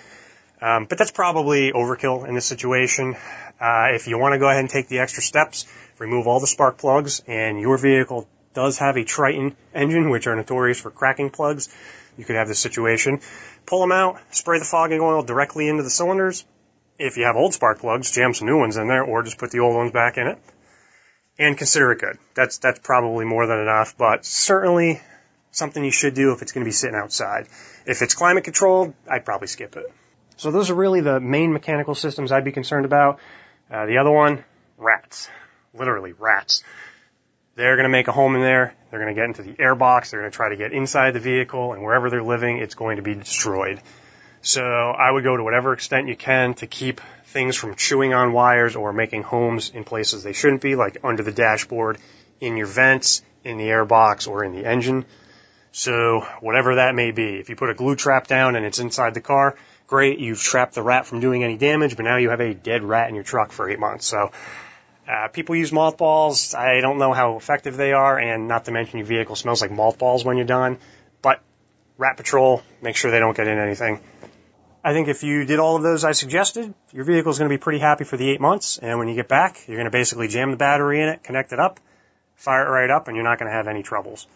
Um, 0.60 0.86
but 0.86 0.98
that's 0.98 1.10
probably 1.10 1.72
overkill 1.72 2.26
in 2.26 2.34
this 2.34 2.46
situation. 2.46 3.16
Uh, 3.60 3.88
if 3.92 4.06
you 4.06 4.18
want 4.18 4.32
to 4.32 4.38
go 4.38 4.48
ahead 4.48 4.60
and 4.60 4.70
take 4.70 4.88
the 4.88 5.00
extra 5.00 5.22
steps, 5.22 5.66
remove 5.98 6.26
all 6.26 6.40
the 6.40 6.46
spark 6.46 6.78
plugs, 6.78 7.22
and 7.26 7.60
your 7.60 7.78
vehicle 7.78 8.28
does 8.54 8.78
have 8.78 8.96
a 8.96 9.04
Triton 9.04 9.54
engine, 9.74 10.08
which 10.08 10.26
are 10.26 10.34
notorious 10.34 10.80
for 10.80 10.90
cracking 10.90 11.30
plugs, 11.30 11.68
you 12.16 12.24
could 12.24 12.36
have 12.36 12.48
this 12.48 12.58
situation. 12.58 13.20
Pull 13.66 13.80
them 13.80 13.92
out, 13.92 14.18
spray 14.30 14.58
the 14.58 14.64
fogging 14.64 15.00
oil 15.00 15.22
directly 15.22 15.68
into 15.68 15.82
the 15.82 15.90
cylinders. 15.90 16.44
If 16.98 17.18
you 17.18 17.24
have 17.24 17.36
old 17.36 17.52
spark 17.52 17.80
plugs, 17.80 18.10
jam 18.10 18.32
some 18.32 18.48
new 18.48 18.58
ones 18.58 18.78
in 18.78 18.88
there, 18.88 19.04
or 19.04 19.22
just 19.22 19.38
put 19.38 19.50
the 19.50 19.60
old 19.60 19.76
ones 19.76 19.92
back 19.92 20.16
in 20.16 20.26
it. 20.26 20.38
And 21.38 21.58
consider 21.58 21.92
it 21.92 22.00
good. 22.00 22.16
That's 22.34 22.56
that's 22.56 22.78
probably 22.78 23.26
more 23.26 23.46
than 23.46 23.58
enough, 23.58 23.94
but 23.98 24.24
certainly 24.24 25.02
something 25.50 25.84
you 25.84 25.90
should 25.90 26.14
do 26.14 26.32
if 26.32 26.40
it's 26.40 26.52
going 26.52 26.64
to 26.64 26.68
be 26.68 26.72
sitting 26.72 26.96
outside. 26.96 27.48
If 27.84 28.00
it's 28.00 28.14
climate 28.14 28.44
controlled, 28.44 28.94
I'd 29.06 29.26
probably 29.26 29.48
skip 29.48 29.76
it. 29.76 29.92
So 30.36 30.50
those 30.50 30.70
are 30.70 30.74
really 30.74 31.00
the 31.00 31.18
main 31.18 31.52
mechanical 31.52 31.94
systems 31.94 32.30
I'd 32.30 32.44
be 32.44 32.52
concerned 32.52 32.84
about. 32.84 33.18
Uh, 33.70 33.86
the 33.86 33.98
other 33.98 34.10
one, 34.10 34.44
rats. 34.76 35.28
Literally 35.74 36.12
rats. 36.12 36.62
They're 37.54 37.76
going 37.76 37.84
to 37.84 37.90
make 37.90 38.08
a 38.08 38.12
home 38.12 38.34
in 38.34 38.42
there. 38.42 38.74
They're 38.90 39.00
going 39.00 39.14
to 39.14 39.18
get 39.18 39.24
into 39.24 39.42
the 39.42 39.54
airbox. 39.54 40.10
They're 40.10 40.20
going 40.20 40.30
to 40.30 40.36
try 40.36 40.50
to 40.50 40.56
get 40.56 40.72
inside 40.72 41.12
the 41.12 41.20
vehicle, 41.20 41.72
and 41.72 41.82
wherever 41.82 42.10
they're 42.10 42.22
living, 42.22 42.58
it's 42.58 42.74
going 42.74 42.96
to 42.96 43.02
be 43.02 43.14
destroyed. 43.14 43.80
So 44.42 44.62
I 44.62 45.10
would 45.10 45.24
go 45.24 45.36
to 45.36 45.42
whatever 45.42 45.72
extent 45.72 46.06
you 46.06 46.16
can 46.16 46.54
to 46.54 46.66
keep 46.66 47.00
things 47.24 47.56
from 47.56 47.74
chewing 47.74 48.12
on 48.12 48.32
wires 48.32 48.76
or 48.76 48.92
making 48.92 49.22
homes 49.22 49.70
in 49.70 49.84
places 49.84 50.22
they 50.22 50.34
shouldn't 50.34 50.60
be, 50.60 50.74
like 50.76 50.98
under 51.02 51.22
the 51.22 51.32
dashboard, 51.32 51.98
in 52.40 52.58
your 52.58 52.66
vents, 52.66 53.22
in 53.42 53.56
the 53.56 53.64
airbox, 53.64 54.28
or 54.28 54.44
in 54.44 54.52
the 54.52 54.66
engine. 54.66 55.06
So 55.72 56.26
whatever 56.40 56.76
that 56.76 56.94
may 56.94 57.10
be, 57.10 57.36
if 57.36 57.48
you 57.48 57.56
put 57.56 57.70
a 57.70 57.74
glue 57.74 57.96
trap 57.96 58.26
down 58.26 58.54
and 58.54 58.64
it's 58.64 58.78
inside 58.78 59.14
the 59.14 59.20
car, 59.20 59.56
great, 59.86 60.18
you've 60.18 60.40
trapped 60.40 60.74
the 60.74 60.82
rat 60.82 61.06
from 61.06 61.20
doing 61.20 61.44
any 61.44 61.56
damage, 61.56 61.96
but 61.96 62.04
now 62.04 62.16
you 62.16 62.30
have 62.30 62.40
a 62.40 62.54
dead 62.54 62.82
rat 62.82 63.08
in 63.08 63.14
your 63.14 63.24
truck 63.24 63.52
for 63.52 63.68
eight 63.70 63.78
months. 63.78 64.06
So, 64.06 64.30
uh, 65.08 65.28
people 65.28 65.54
use 65.54 65.72
mothballs. 65.72 66.54
I 66.54 66.80
don't 66.80 66.98
know 66.98 67.12
how 67.12 67.36
effective 67.36 67.76
they 67.76 67.92
are, 67.92 68.18
and 68.18 68.48
not 68.48 68.64
to 68.64 68.72
mention 68.72 68.98
your 68.98 69.06
vehicle 69.06 69.36
smells 69.36 69.62
like 69.62 69.70
mothballs 69.70 70.24
when 70.24 70.36
you're 70.36 70.46
done. 70.46 70.78
But 71.22 71.40
rat 71.96 72.16
patrol, 72.16 72.62
make 72.82 72.96
sure 72.96 73.10
they 73.10 73.20
don't 73.20 73.36
get 73.36 73.46
in 73.46 73.58
anything. 73.58 74.00
I 74.82 74.92
think 74.92 75.08
if 75.08 75.22
you 75.22 75.44
did 75.44 75.58
all 75.58 75.76
of 75.76 75.82
those 75.82 76.04
I 76.04 76.12
suggested, 76.12 76.72
your 76.92 77.04
vehicle 77.04 77.30
is 77.30 77.38
going 77.38 77.48
to 77.48 77.54
be 77.54 77.60
pretty 77.60 77.78
happy 77.78 78.04
for 78.04 78.16
the 78.16 78.28
eight 78.30 78.40
months. 78.40 78.78
And 78.78 78.98
when 78.98 79.08
you 79.08 79.14
get 79.14 79.28
back, 79.28 79.58
you're 79.66 79.76
going 79.76 79.90
to 79.90 79.96
basically 79.96 80.28
jam 80.28 80.50
the 80.50 80.56
battery 80.56 81.02
in 81.02 81.08
it, 81.08 81.22
connect 81.22 81.52
it 81.52 81.58
up, 81.58 81.80
fire 82.34 82.66
it 82.66 82.70
right 82.70 82.90
up, 82.90 83.08
and 83.08 83.16
you're 83.16 83.24
not 83.24 83.38
going 83.38 83.50
to 83.50 83.56
have 83.56 83.68
any 83.68 83.82
troubles. 83.82 84.26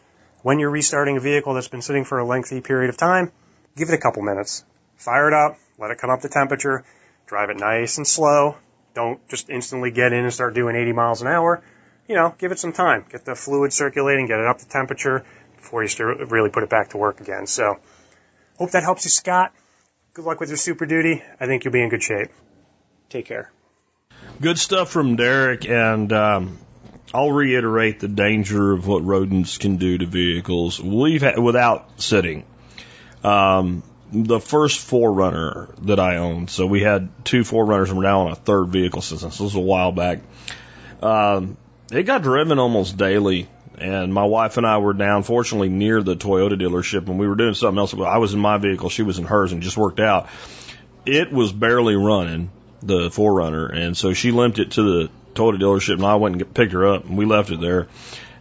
When 0.42 0.58
you're 0.58 0.70
restarting 0.70 1.16
a 1.16 1.20
vehicle 1.20 1.54
that's 1.54 1.68
been 1.68 1.82
sitting 1.82 2.04
for 2.04 2.18
a 2.18 2.24
lengthy 2.24 2.60
period 2.60 2.90
of 2.90 2.96
time, 2.96 3.30
give 3.76 3.88
it 3.88 3.94
a 3.94 3.98
couple 3.98 4.22
minutes 4.22 4.64
fire 5.00 5.28
it 5.28 5.34
up, 5.34 5.58
let 5.78 5.90
it 5.90 5.98
come 5.98 6.10
up 6.10 6.20
to 6.20 6.28
temperature, 6.28 6.84
drive 7.26 7.50
it 7.50 7.58
nice 7.58 7.96
and 7.96 8.06
slow. 8.06 8.56
Don't 8.94 9.26
just 9.28 9.48
instantly 9.48 9.90
get 9.90 10.12
in 10.12 10.24
and 10.24 10.32
start 10.32 10.54
doing 10.54 10.76
80 10.76 10.92
miles 10.92 11.22
an 11.22 11.28
hour. 11.28 11.62
You 12.08 12.16
know, 12.16 12.34
give 12.38 12.52
it 12.52 12.58
some 12.58 12.72
time. 12.72 13.04
Get 13.08 13.24
the 13.24 13.34
fluid 13.34 13.72
circulating, 13.72 14.26
get 14.26 14.40
it 14.40 14.46
up 14.46 14.58
to 14.58 14.68
temperature 14.68 15.24
before 15.56 15.84
you 15.84 16.26
really 16.28 16.50
put 16.50 16.64
it 16.64 16.70
back 16.70 16.90
to 16.90 16.98
work 16.98 17.20
again. 17.20 17.46
So, 17.46 17.78
hope 18.58 18.72
that 18.72 18.82
helps 18.82 19.04
you, 19.04 19.10
Scott. 19.10 19.52
Good 20.12 20.24
luck 20.24 20.40
with 20.40 20.48
your 20.48 20.58
Super 20.58 20.86
Duty. 20.86 21.22
I 21.38 21.46
think 21.46 21.64
you'll 21.64 21.72
be 21.72 21.82
in 21.82 21.88
good 21.88 22.02
shape. 22.02 22.30
Take 23.08 23.26
care. 23.26 23.50
Good 24.40 24.58
stuff 24.58 24.90
from 24.90 25.16
Derek, 25.16 25.68
and 25.68 26.12
um, 26.12 26.58
I'll 27.14 27.30
reiterate 27.30 28.00
the 28.00 28.08
danger 28.08 28.72
of 28.72 28.86
what 28.86 29.04
rodents 29.04 29.58
can 29.58 29.76
do 29.76 29.98
to 29.98 30.06
vehicles. 30.06 30.80
We've 30.80 31.22
had, 31.22 31.38
without 31.38 32.00
sitting. 32.00 32.44
Um, 33.22 33.82
the 34.12 34.40
first 34.40 34.88
4Runner 34.88 35.74
that 35.86 36.00
I 36.00 36.16
owned. 36.16 36.50
So 36.50 36.66
we 36.66 36.80
had 36.80 37.08
two 37.24 37.42
4Runners 37.42 37.88
and 37.88 37.96
we're 37.96 38.04
now 38.04 38.22
on 38.22 38.32
a 38.32 38.36
third 38.36 38.68
vehicle 38.68 39.02
since 39.02 39.22
this 39.22 39.40
was 39.40 39.54
a 39.54 39.60
while 39.60 39.92
back. 39.92 40.20
Um, 41.02 41.56
it 41.90 42.04
got 42.04 42.22
driven 42.22 42.58
almost 42.58 42.96
daily. 42.96 43.48
And 43.78 44.12
my 44.12 44.24
wife 44.24 44.58
and 44.58 44.66
I 44.66 44.78
were 44.78 44.92
down, 44.92 45.22
fortunately, 45.22 45.70
near 45.70 46.02
the 46.02 46.14
Toyota 46.14 46.60
dealership, 46.60 47.08
and 47.08 47.18
we 47.18 47.26
were 47.26 47.34
doing 47.34 47.54
something 47.54 47.78
else. 47.78 47.94
I 47.94 48.18
was 48.18 48.34
in 48.34 48.40
my 48.40 48.58
vehicle, 48.58 48.90
she 48.90 49.02
was 49.02 49.18
in 49.18 49.24
hers, 49.24 49.52
and 49.52 49.62
just 49.62 49.78
worked 49.78 50.00
out. 50.00 50.28
It 51.06 51.32
was 51.32 51.50
barely 51.50 51.96
running, 51.96 52.50
the 52.82 53.08
4Runner, 53.08 53.74
and 53.74 53.96
so 53.96 54.12
she 54.12 54.32
limped 54.32 54.58
it 54.58 54.72
to 54.72 54.82
the 54.82 55.10
Toyota 55.32 55.58
dealership, 55.58 55.94
and 55.94 56.04
I 56.04 56.16
went 56.16 56.36
and 56.36 56.54
picked 56.54 56.72
her 56.72 56.86
up, 56.88 57.06
and 57.06 57.16
we 57.16 57.24
left 57.24 57.50
it 57.50 57.60
there. 57.62 57.88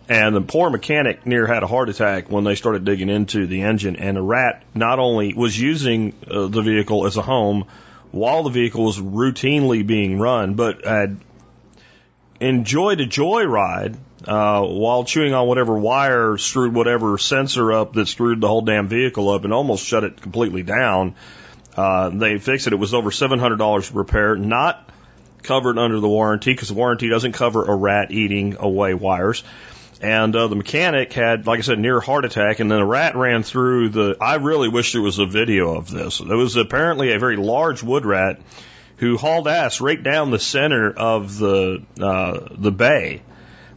And 0.09 0.35
the 0.35 0.41
poor 0.41 0.71
mechanic 0.71 1.27
near 1.27 1.45
had 1.45 1.61
a 1.61 1.67
heart 1.67 1.87
attack 1.87 2.31
when 2.31 2.43
they 2.43 2.55
started 2.55 2.83
digging 2.83 3.09
into 3.09 3.45
the 3.45 3.61
engine. 3.61 3.95
And 3.95 4.17
the 4.17 4.23
rat 4.23 4.63
not 4.73 4.97
only 4.97 5.35
was 5.35 5.57
using 5.59 6.15
uh, 6.29 6.47
the 6.47 6.63
vehicle 6.63 7.05
as 7.05 7.15
a 7.15 7.21
home 7.21 7.67
while 8.11 8.41
the 8.41 8.49
vehicle 8.49 8.85
was 8.85 8.99
routinely 8.99 9.85
being 9.85 10.17
run, 10.17 10.55
but 10.55 10.83
had 10.83 11.17
enjoyed 12.39 13.01
a 13.01 13.05
joyride 13.05 13.97
uh, 14.25 14.63
while 14.65 15.03
chewing 15.03 15.35
on 15.35 15.47
whatever 15.47 15.77
wire 15.77 16.37
screwed 16.39 16.73
whatever 16.73 17.19
sensor 17.19 17.71
up 17.71 17.93
that 17.93 18.07
screwed 18.07 18.41
the 18.41 18.47
whole 18.47 18.63
damn 18.63 18.87
vehicle 18.87 19.29
up 19.29 19.43
and 19.43 19.53
almost 19.53 19.85
shut 19.85 20.03
it 20.03 20.19
completely 20.19 20.63
down. 20.63 21.13
Uh, 21.77 22.09
they 22.09 22.39
fixed 22.39 22.65
it. 22.65 22.73
It 22.73 22.77
was 22.77 22.95
over 22.95 23.11
$700 23.11 23.87
to 23.87 23.93
repair, 23.93 24.35
not 24.35 24.89
covered 25.43 25.77
under 25.77 25.99
the 25.99 26.09
warranty 26.09 26.51
because 26.51 26.69
the 26.69 26.73
warranty 26.73 27.09
doesn't 27.09 27.33
cover 27.33 27.63
a 27.63 27.75
rat 27.75 28.11
eating 28.11 28.57
away 28.59 28.93
wires. 28.95 29.43
And 30.01 30.33
uh, 30.33 30.47
the 30.47 30.55
mechanic 30.55 31.11
had, 31.11 31.45
like 31.45 31.59
I 31.59 31.61
said, 31.61 31.77
near 31.77 31.99
heart 31.99 32.23
attack, 32.23 32.59
and 32.59 32.71
then 32.71 32.79
a 32.79 32.85
rat 32.85 33.15
ran 33.15 33.43
through 33.43 33.89
the. 33.89 34.17
I 34.21 34.35
really 34.35 34.69
wish 34.69 34.93
there 34.93 35.01
was 35.01 35.19
a 35.19 35.25
video 35.25 35.75
of 35.75 35.89
this. 35.89 36.19
There 36.19 36.37
was 36.37 36.55
apparently 36.55 37.11
a 37.11 37.19
very 37.19 37.35
large 37.35 37.83
wood 37.83 38.05
rat 38.05 38.39
who 38.97 39.17
hauled 39.17 39.47
ass 39.47 39.81
right 39.81 40.01
down 40.01 40.31
the 40.31 40.39
center 40.39 40.89
of 40.89 41.37
the 41.37 41.83
uh, 41.99 42.47
the 42.51 42.71
bay 42.71 43.21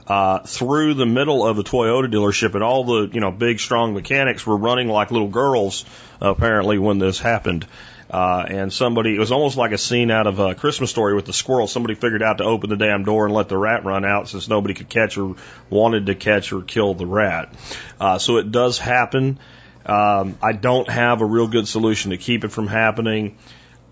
uh, 0.06 0.40
through 0.40 0.94
the 0.94 1.06
middle 1.06 1.46
of 1.46 1.56
the 1.56 1.64
Toyota 1.64 2.12
dealership, 2.12 2.54
and 2.54 2.62
all 2.62 2.84
the 2.84 3.08
you 3.12 3.20
know 3.20 3.32
big 3.32 3.58
strong 3.58 3.94
mechanics 3.94 4.46
were 4.46 4.56
running 4.56 4.88
like 4.88 5.10
little 5.10 5.28
girls 5.28 5.84
apparently 6.20 6.78
when 6.78 6.98
this 6.98 7.18
happened. 7.18 7.66
Uh, 8.12 8.44
and 8.46 8.70
somebody, 8.70 9.14
it 9.14 9.18
was 9.18 9.32
almost 9.32 9.56
like 9.56 9.72
a 9.72 9.78
scene 9.78 10.10
out 10.10 10.26
of 10.26 10.38
a 10.38 10.54
Christmas 10.54 10.90
story 10.90 11.14
with 11.14 11.24
the 11.24 11.32
squirrel. 11.32 11.66
Somebody 11.66 11.94
figured 11.94 12.22
out 12.22 12.38
to 12.38 12.44
open 12.44 12.68
the 12.68 12.76
damn 12.76 13.04
door 13.04 13.24
and 13.24 13.34
let 13.34 13.48
the 13.48 13.56
rat 13.56 13.86
run 13.86 14.04
out 14.04 14.28
since 14.28 14.48
nobody 14.48 14.74
could 14.74 14.90
catch 14.90 15.16
or 15.16 15.36
wanted 15.70 16.06
to 16.06 16.14
catch 16.14 16.52
or 16.52 16.60
kill 16.60 16.92
the 16.92 17.06
rat. 17.06 17.54
Uh, 17.98 18.18
so 18.18 18.36
it 18.36 18.52
does 18.52 18.78
happen. 18.78 19.38
Um, 19.86 20.36
I 20.42 20.52
don't 20.52 20.90
have 20.90 21.22
a 21.22 21.24
real 21.24 21.48
good 21.48 21.66
solution 21.66 22.10
to 22.10 22.18
keep 22.18 22.44
it 22.44 22.52
from 22.52 22.66
happening. 22.66 23.38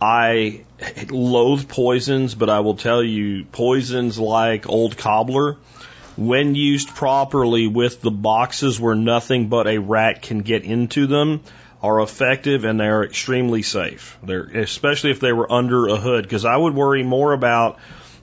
I 0.03 0.65
loathe 1.09 1.69
poisons, 1.69 2.35
but 2.35 2.51
I 2.51 2.61
will 2.61 2.77
tell 2.77 3.03
you, 3.03 3.45
poisons 3.45 4.19
like 4.19 4.69
old 4.69 4.99
cobbler, 4.99 5.57
when 6.17 6.55
used 6.55 6.89
properly 6.89 7.67
with 7.69 8.03
the 8.03 8.11
boxes 8.11 8.79
where 8.79 8.95
nothing 8.95 9.49
but 9.49 9.67
a 9.67 9.79
rat 9.79 10.21
can 10.23 10.41
get 10.41 10.65
into 10.65 11.07
them, 11.07 11.41
are 11.83 12.01
effective 12.01 12.65
and 12.65 12.79
they 12.79 12.87
are 12.87 13.05
extremely 13.05 13.63
safe. 13.63 14.19
They're, 14.23 14.43
especially 14.43 15.11
if 15.11 15.21
they 15.21 15.33
were 15.33 15.51
under 15.51 15.89
a 15.89 15.97
hood, 15.97 16.25
because 16.25 16.45
I 16.45 16.57
would 16.57 16.75
worry 16.75 17.03
more 17.03 17.33
about 17.33 17.79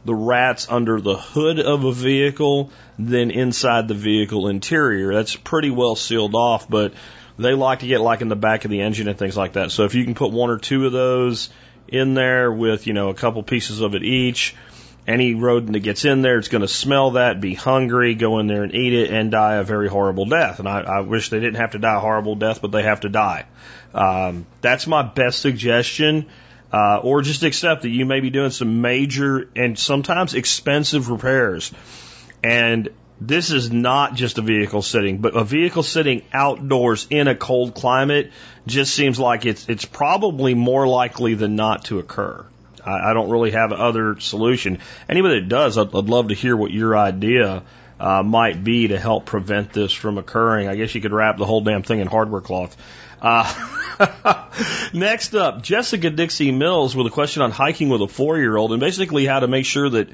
the 0.06 0.16
rats 0.16 0.68
under 0.70 1.02
the 1.02 1.18
hood 1.18 1.60
of 1.60 1.84
a 1.84 1.92
vehicle 1.92 2.72
than 2.98 3.32
inside 3.32 3.88
the 3.88 3.94
vehicle 3.94 4.48
interior. 4.48 5.14
That's 5.14 5.36
pretty 5.36 5.70
well 5.70 5.96
sealed 5.96 6.36
off, 6.36 6.70
but 6.70 6.94
they 7.38 7.54
like 7.54 7.80
to 7.80 7.88
get 7.88 8.02
like 8.02 8.22
in 8.22 8.30
the 8.30 8.36
back 8.36 8.66
of 8.66 8.72
the 8.72 8.82
engine 8.82 9.08
and 9.08 9.18
things 9.18 9.36
like 9.36 9.54
that. 9.54 9.72
So 9.72 9.86
if 9.86 9.96
you 9.96 10.04
can 10.04 10.16
put 10.16 10.32
one 10.32 10.50
or 10.50 10.58
two 10.58 10.86
of 10.86 10.92
those 10.92 11.50
in 11.88 12.14
there 12.14 12.52
with, 12.52 12.88
you 12.88 12.94
know, 12.94 13.10
a 13.10 13.14
couple 13.14 13.44
pieces 13.44 13.82
of 13.82 13.96
it 13.96 14.04
each, 14.04 14.56
any 15.08 15.36
rodent 15.36 15.74
that 15.74 15.80
gets 15.80 16.04
in 16.04 16.22
there, 16.22 16.38
it's 16.38 16.50
going 16.50 16.62
to 16.62 16.68
smell 16.68 17.12
that, 17.12 17.40
be 17.40 17.54
hungry, 17.54 18.14
go 18.16 18.40
in 18.40 18.48
there 18.48 18.64
and 18.64 18.76
eat 18.76 18.94
it, 18.94 19.10
and 19.10 19.32
die 19.32 19.56
a 19.56 19.64
very 19.64 19.88
horrible 19.88 20.26
death. 20.26 20.60
And 20.60 20.68
I, 20.68 20.82
I 20.82 21.00
wish 21.00 21.30
they 21.30 21.40
didn't 21.40 21.56
have 21.56 21.72
to 21.72 21.80
die 21.80 21.96
a 21.96 22.00
horrible 22.00 22.36
death, 22.36 22.62
but 22.62 22.72
they 22.72 22.84
have 22.84 23.02
to 23.02 23.10
die. 23.10 23.46
Um, 23.94 24.46
that's 24.62 24.86
my 24.86 25.04
best 25.04 25.40
suggestion. 25.40 26.28
Uh, 26.72 27.00
or 27.02 27.22
just 27.22 27.44
accept 27.44 27.84
that 27.84 27.90
you 27.90 28.06
may 28.06 28.20
be 28.20 28.30
doing 28.30 28.52
some 28.52 28.82
major 28.82 29.50
and 29.56 29.80
sometimes 29.80 30.34
expensive 30.34 31.10
repairs. 31.10 31.72
And 32.44 32.90
this 33.22 33.52
is 33.52 33.72
not 33.72 34.16
just 34.16 34.38
a 34.38 34.42
vehicle 34.42 34.82
sitting, 34.82 35.20
but 35.20 35.36
a 35.36 35.46
vehicle 35.46 35.84
sitting 35.84 36.24
outdoors 36.34 37.08
in 37.10 37.30
a 37.30 37.36
cold 37.36 37.74
climate 37.74 38.32
just 38.68 38.94
seems 38.94 39.18
like 39.18 39.46
it's 39.46 39.70
it's 39.70 39.86
probably 39.86 40.54
more 40.54 40.86
likely 40.88 41.34
than 41.34 41.56
not 41.56 41.86
to 41.86 42.00
occur. 42.00 42.46
I, 42.88 43.12
I 43.12 43.14
don't 43.14 43.30
really 43.30 43.52
have 43.52 43.72
other 43.72 44.20
solution. 44.20 44.80
Anybody 45.10 45.42
that 45.42 45.50
does, 45.50 45.78
I'd, 45.78 45.94
I'd 45.94 46.06
love 46.06 46.30
to 46.30 46.34
hear 46.34 46.56
what 46.56 46.72
your 46.72 46.98
idea 46.98 47.64
uh, 48.00 48.24
might 48.24 48.64
be 48.64 48.90
to 48.90 49.00
help 49.00 49.26
prevent 49.26 49.74
this 49.74 49.92
from 49.92 50.18
occurring. 50.18 50.68
I 50.68 50.76
guess 50.76 50.94
you 50.96 51.02
could 51.02 51.14
wrap 51.14 51.38
the 51.38 51.46
whole 51.46 51.62
damn 51.62 51.84
thing 51.84 52.00
in 52.00 52.08
hardware 52.08 52.42
cloth. 52.42 52.78
Uh, 53.22 54.50
next 54.94 55.34
up, 55.36 55.64
Jessica 55.64 56.10
Dixie 56.10 56.52
Mills 56.52 56.96
with 56.96 57.08
a 57.08 57.12
question 57.12 57.42
on 57.42 57.52
hiking 57.52 57.90
with 57.90 58.02
a 58.02 58.08
four 58.08 58.38
year 58.38 58.56
old 58.56 58.72
and 58.72 58.80
basically 58.80 59.26
how 59.26 59.40
to 59.40 59.48
make 59.48 59.66
sure 59.66 59.90
that 59.90 60.10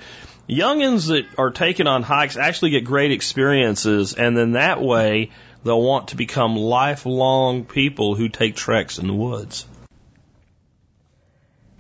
youngins 0.48 1.08
that 1.08 1.26
are 1.38 1.52
taken 1.52 1.88
on 1.88 2.04
hikes 2.04 2.38
actually 2.38 2.72
get 2.72 2.86
great 2.86 3.12
experiences 3.12 4.14
and 4.14 4.38
then 4.38 4.54
that 4.54 4.82
way 4.82 5.32
they'll 5.64 5.82
want 5.82 6.10
to 6.10 6.16
become 6.16 6.56
lifelong 6.56 7.66
people 7.66 8.16
who 8.16 8.30
take 8.30 8.56
treks 8.56 9.00
in 9.00 9.08
the 9.08 9.14
woods. 9.14 9.66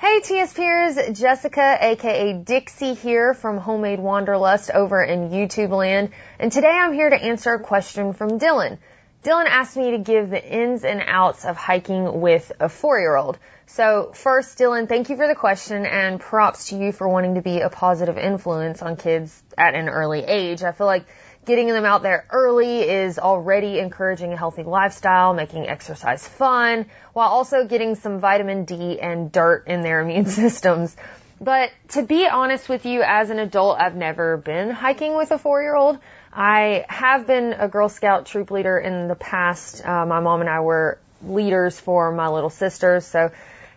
Hey 0.04 0.20
TSPers, 0.20 1.18
Jessica 1.18 1.78
aka 1.80 2.34
Dixie 2.34 2.94
here 2.94 3.34
from 3.34 3.58
Homemade 3.58 4.02
Wanderlust 4.02 4.70
over 4.70 5.02
in 5.02 5.30
YouTube 5.30 5.70
land, 5.70 6.10
and 6.38 6.52
today 6.52 6.68
I'm 6.68 6.92
here 6.92 7.10
to 7.10 7.16
answer 7.16 7.54
a 7.54 7.60
question 7.62 8.12
from 8.12 8.38
Dylan. 8.38 8.80
Dylan 9.24 9.46
asked 9.46 9.78
me 9.78 9.92
to 9.92 10.00
give 10.00 10.30
the 10.30 10.46
ins 10.46 10.84
and 10.84 11.02
outs 11.08 11.46
of 11.46 11.56
hiking 11.56 12.20
with 12.20 12.52
a 12.60 12.68
four-year-old. 12.68 13.38
So 13.66 14.12
first, 14.14 14.58
Dylan, 14.58 14.90
thank 14.90 15.10
you 15.10 15.16
for 15.16 15.26
the 15.26 15.36
question 15.36 15.86
and 15.86 16.20
props 16.20 16.68
to 16.68 16.76
you 16.76 16.92
for 16.92 17.08
wanting 17.08 17.36
to 17.36 17.42
be 17.42 17.62
a 17.62 17.70
positive 17.70 18.18
influence 18.18 18.82
on 18.82 18.98
kids 18.98 19.42
at 19.58 19.74
an 19.74 19.88
early 19.88 20.20
age. 20.20 20.64
I 20.64 20.74
feel 20.74 20.86
like 20.86 21.06
Getting 21.46 21.68
them 21.68 21.84
out 21.84 22.04
there 22.04 22.26
early 22.30 22.82
is 22.82 23.20
already 23.20 23.80
encouraging 23.80 24.32
a 24.32 24.38
healthy 24.38 24.64
lifestyle, 24.64 25.34
making 25.34 25.68
exercise 25.68 26.26
fun, 26.26 26.86
while 27.12 27.28
also 27.28 27.66
getting 27.66 27.96
some 27.96 28.20
vitamin 28.20 28.64
D 28.64 29.00
and 29.00 29.32
dirt 29.32 29.68
in 29.68 29.82
their 29.82 30.02
immune 30.08 30.26
systems. 30.26 30.96
But 31.42 31.72
to 31.90 32.04
be 32.04 32.28
honest 32.28 32.70
with 32.70 32.86
you, 32.86 33.02
as 33.02 33.30
an 33.30 33.40
adult, 33.40 33.78
I've 33.80 33.96
never 33.96 34.38
been 34.38 34.70
hiking 34.70 35.18
with 35.18 35.32
a 35.32 35.38
four-year-old. 35.38 36.00
I 36.32 36.86
have 36.88 37.28
been 37.28 37.54
a 37.54 37.68
Girl 37.68 37.90
Scout 37.90 38.26
troop 38.26 38.50
leader 38.50 38.80
in 38.80 39.10
the 39.10 39.16
past. 39.16 39.86
Uh, 39.86 40.06
my 40.06 40.22
mom 40.22 40.40
and 40.40 40.50
I 40.50 40.62
were 40.62 40.98
leaders 41.22 41.78
for 41.78 42.12
my 42.14 42.30
little 42.30 42.50
sisters, 42.50 43.06
so 43.06 43.32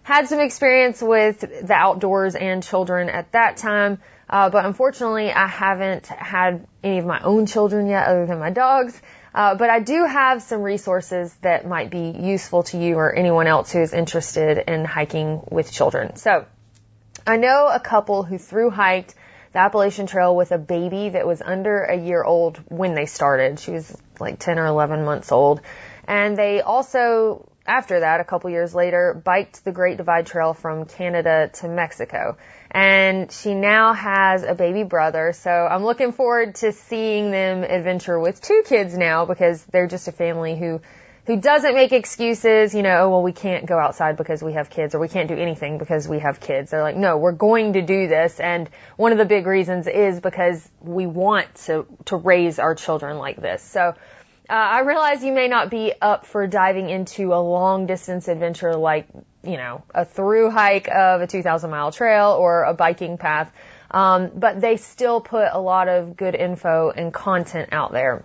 had 0.05 0.29
some 0.29 0.39
experience 0.39 1.03
with 1.03 1.41
the 1.41 1.75
outdoors 1.75 2.37
and 2.37 2.63
children 2.63 3.09
at 3.09 3.33
that 3.33 3.57
time. 3.57 3.99
Uh, 4.29 4.51
but 4.51 4.65
unfortunately, 4.65 5.31
I 5.31 5.47
haven't 5.47 6.07
had 6.07 6.67
any 6.83 6.99
of 6.99 7.07
my 7.07 7.21
own 7.21 7.47
children 7.47 7.87
yet 7.87 8.09
other 8.09 8.27
than 8.27 8.39
my 8.39 8.51
dogs. 8.51 9.01
Uh, 9.35 9.55
but 9.55 9.69
I 9.69 9.81
do 9.81 10.05
have 10.05 10.43
some 10.43 10.63
resources 10.63 11.33
that 11.43 11.67
might 11.67 11.91
be 11.91 12.11
useful 12.19 12.63
to 12.65 12.79
you 12.79 12.97
or 12.97 13.13
anyone 13.13 13.47
else 13.47 13.71
who 13.71 13.81
is 13.81 13.93
interested 13.93 14.65
in 14.67 14.85
hiking 14.85 15.43
with 15.51 15.71
children. 15.71 16.17
So 16.17 16.47
I 17.27 17.37
know 17.37 17.69
a 17.71 17.79
couple 17.79 18.23
who 18.23 18.39
through 18.39 18.71
hiked 18.71 19.15
the 19.53 19.59
Appalachian 19.59 20.07
Trail 20.07 20.35
with 20.35 20.53
a 20.53 20.59
baby 20.59 21.11
that 21.11 21.27
was 21.27 21.43
under 21.43 21.83
a 21.83 21.97
year 21.97 22.23
old 22.23 22.59
when 22.69 22.95
they 22.95 23.07
started. 23.07 23.61
She 23.61 23.73
was 23.73 23.97
like 24.19 24.39
10 24.39 24.59
or 24.59 24.67
11 24.67 25.05
months 25.05 25.31
old. 25.31 25.61
And 26.09 26.37
they 26.37 26.61
also, 26.61 27.49
after 27.67 28.01
that, 28.01 28.21
a 28.21 28.25
couple 28.25 28.51
years 28.51 28.75
later, 28.75 29.21
biked 29.25 29.65
the 29.65 29.73
Great 29.73 29.97
Divide 29.97 30.27
Trail 30.27 30.55
from 30.55 30.85
Canada 30.85 31.51
to 31.55 31.69
Mexico 31.69 32.37
and 32.71 33.33
she 33.33 33.55
now 33.55 33.93
has 33.93 34.43
a 34.43 34.55
baby 34.55 34.83
brother. 34.83 35.33
So 35.33 35.51
I'm 35.51 35.85
looking 35.85 36.13
forward 36.13 36.57
to 36.57 36.73
seeing 36.73 37.31
them 37.31 37.63
adventure 37.63 38.19
with 38.19 38.41
two 38.41 38.65
kids 38.67 38.97
now 38.97 39.25
because 39.25 39.65
they're 39.65 39.87
just 39.87 40.09
a 40.09 40.13
family 40.13 40.59
who 40.59 40.81
who 41.27 41.41
doesn't 41.41 41.75
make 41.75 41.93
excuses, 41.93 42.73
you 42.73 42.83
know, 42.83 43.07
oh, 43.07 43.11
well, 43.11 43.23
we 43.23 43.33
can't 43.33 43.67
go 43.67 43.77
outside 43.77 44.17
because 44.17 44.45
we 44.45 44.53
have 44.53 44.71
kids 44.71 44.95
or 44.95 45.01
we 45.01 45.09
can't 45.09 45.29
do 45.29 45.35
anything 45.35 45.77
because 45.77 46.07
we 46.07 46.21
have 46.21 46.39
kids. 46.39 46.71
They're 46.71 46.85
like, 46.85 46.95
no, 46.95 47.17
we're 47.19 47.33
going 47.33 47.73
to 47.73 47.83
do 47.83 48.07
this. 48.07 48.39
And 48.39 48.71
one 48.97 49.11
of 49.11 49.19
the 49.19 49.25
big 49.25 49.45
reasons 49.45 49.89
is 49.89 50.21
because 50.21 50.69
we 50.81 51.07
want 51.07 51.53
to, 51.67 51.85
to 52.05 52.17
raise 52.17 52.61
our 52.61 52.77
children 52.77 53.19
like 53.19 53.43
this. 53.43 53.61
So, 53.61 53.95
uh, 54.49 54.53
I 54.53 54.81
realize 54.81 55.25
you 55.25 55.33
may 55.33 55.49
not 55.49 55.71
be 55.71 55.93
up 56.01 56.27
for 56.27 56.47
diving 56.47 56.91
into 56.91 57.35
a 57.35 57.41
long 57.41 57.87
distance 57.87 58.29
adventure 58.29 58.75
like 58.75 59.09
you 59.47 59.57
know, 59.57 59.83
a 59.95 60.05
through 60.05 60.51
hike 60.51 60.89
of 60.89 61.21
a 61.21 61.27
2,000 61.27 61.71
mile 61.71 61.93
trail 61.93 62.33
or 62.33 62.65
a 62.65 62.75
biking 62.75 63.17
path. 63.17 63.51
Um, 63.91 64.33
but 64.35 64.61
they 64.61 64.77
still 64.77 65.21
put 65.21 65.49
a 65.53 65.61
lot 65.61 65.89
of 65.89 66.17
good 66.17 66.35
info 66.35 66.91
and 66.91 67.15
content 67.15 67.69
out 67.73 67.93
there. 67.93 68.25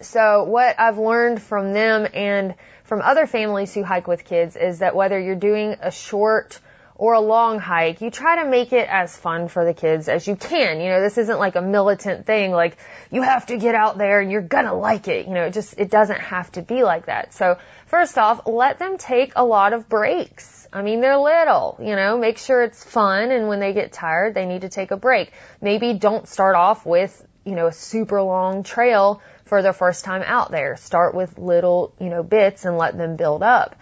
So 0.00 0.44
what 0.44 0.78
I've 0.78 0.98
learned 0.98 1.40
from 1.40 1.72
them 1.72 2.08
and 2.12 2.54
from 2.82 3.00
other 3.00 3.26
families 3.26 3.72
who 3.72 3.84
hike 3.84 4.08
with 4.08 4.24
kids 4.24 4.56
is 4.56 4.80
that 4.80 4.96
whether 4.96 5.18
you're 5.18 5.36
doing 5.36 5.76
a 5.80 5.90
short 5.90 6.58
or 7.04 7.12
a 7.12 7.20
long 7.20 7.58
hike, 7.58 8.00
you 8.00 8.10
try 8.10 8.42
to 8.42 8.48
make 8.48 8.72
it 8.72 8.88
as 8.88 9.14
fun 9.14 9.46
for 9.46 9.66
the 9.66 9.74
kids 9.74 10.08
as 10.08 10.26
you 10.26 10.36
can. 10.36 10.80
You 10.80 10.88
know, 10.88 11.02
this 11.02 11.18
isn't 11.18 11.38
like 11.38 11.54
a 11.54 11.60
militant 11.60 12.24
thing, 12.24 12.50
like 12.50 12.78
you 13.10 13.20
have 13.20 13.44
to 13.48 13.58
get 13.58 13.74
out 13.74 13.98
there 13.98 14.22
and 14.22 14.32
you're 14.32 14.40
gonna 14.40 14.72
like 14.72 15.06
it. 15.06 15.26
You 15.26 15.34
know, 15.34 15.44
it 15.44 15.52
just, 15.52 15.74
it 15.76 15.90
doesn't 15.90 16.20
have 16.20 16.50
to 16.52 16.62
be 16.62 16.82
like 16.82 17.04
that. 17.04 17.34
So 17.34 17.58
first 17.88 18.16
off, 18.16 18.46
let 18.46 18.78
them 18.78 18.96
take 18.96 19.32
a 19.36 19.44
lot 19.44 19.74
of 19.74 19.86
breaks. 19.86 20.66
I 20.72 20.80
mean, 20.80 21.02
they're 21.02 21.18
little, 21.18 21.76
you 21.78 21.94
know, 21.94 22.16
make 22.16 22.38
sure 22.38 22.62
it's 22.62 22.82
fun 22.82 23.30
and 23.30 23.48
when 23.48 23.60
they 23.60 23.74
get 23.74 23.92
tired, 23.92 24.32
they 24.32 24.46
need 24.46 24.62
to 24.62 24.70
take 24.70 24.90
a 24.90 24.96
break. 24.96 25.30
Maybe 25.60 25.92
don't 25.92 26.26
start 26.26 26.56
off 26.56 26.86
with 26.86 27.22
you 27.44 27.54
know, 27.54 27.66
a 27.66 27.72
super 27.72 28.22
long 28.22 28.62
trail 28.62 29.20
for 29.44 29.60
their 29.60 29.74
first 29.74 30.06
time 30.06 30.22
out 30.24 30.50
there. 30.50 30.78
Start 30.78 31.14
with 31.14 31.36
little, 31.36 31.92
you 32.00 32.08
know, 32.08 32.22
bits 32.22 32.64
and 32.64 32.78
let 32.78 32.96
them 32.96 33.16
build 33.16 33.42
up. 33.42 33.76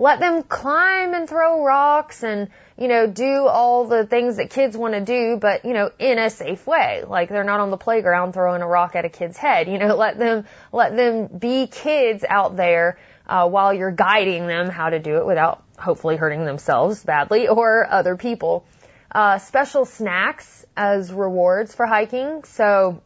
Let 0.00 0.18
them 0.18 0.44
climb 0.44 1.12
and 1.12 1.28
throw 1.28 1.62
rocks 1.62 2.22
and, 2.22 2.48
you 2.78 2.88
know, 2.88 3.06
do 3.06 3.46
all 3.46 3.84
the 3.84 4.06
things 4.06 4.38
that 4.38 4.48
kids 4.48 4.74
want 4.74 4.94
to 4.94 5.02
do, 5.02 5.36
but, 5.36 5.66
you 5.66 5.74
know, 5.74 5.90
in 5.98 6.18
a 6.18 6.30
safe 6.30 6.66
way. 6.66 7.04
Like 7.06 7.28
they're 7.28 7.44
not 7.44 7.60
on 7.60 7.70
the 7.70 7.76
playground 7.76 8.32
throwing 8.32 8.62
a 8.62 8.66
rock 8.66 8.96
at 8.96 9.04
a 9.04 9.10
kid's 9.10 9.36
head. 9.36 9.68
You 9.68 9.76
know, 9.76 9.94
let 9.96 10.18
them, 10.18 10.46
let 10.72 10.96
them 10.96 11.26
be 11.26 11.66
kids 11.66 12.24
out 12.26 12.56
there, 12.56 12.98
uh, 13.26 13.46
while 13.46 13.74
you're 13.74 13.90
guiding 13.90 14.46
them 14.46 14.70
how 14.70 14.88
to 14.88 15.00
do 15.00 15.18
it 15.18 15.26
without 15.26 15.62
hopefully 15.78 16.16
hurting 16.16 16.46
themselves 16.46 17.04
badly 17.04 17.48
or 17.48 17.86
other 17.86 18.16
people. 18.16 18.64
Uh, 19.12 19.36
special 19.36 19.84
snacks 19.84 20.64
as 20.78 21.12
rewards 21.12 21.74
for 21.74 21.84
hiking. 21.84 22.42
So, 22.44 23.02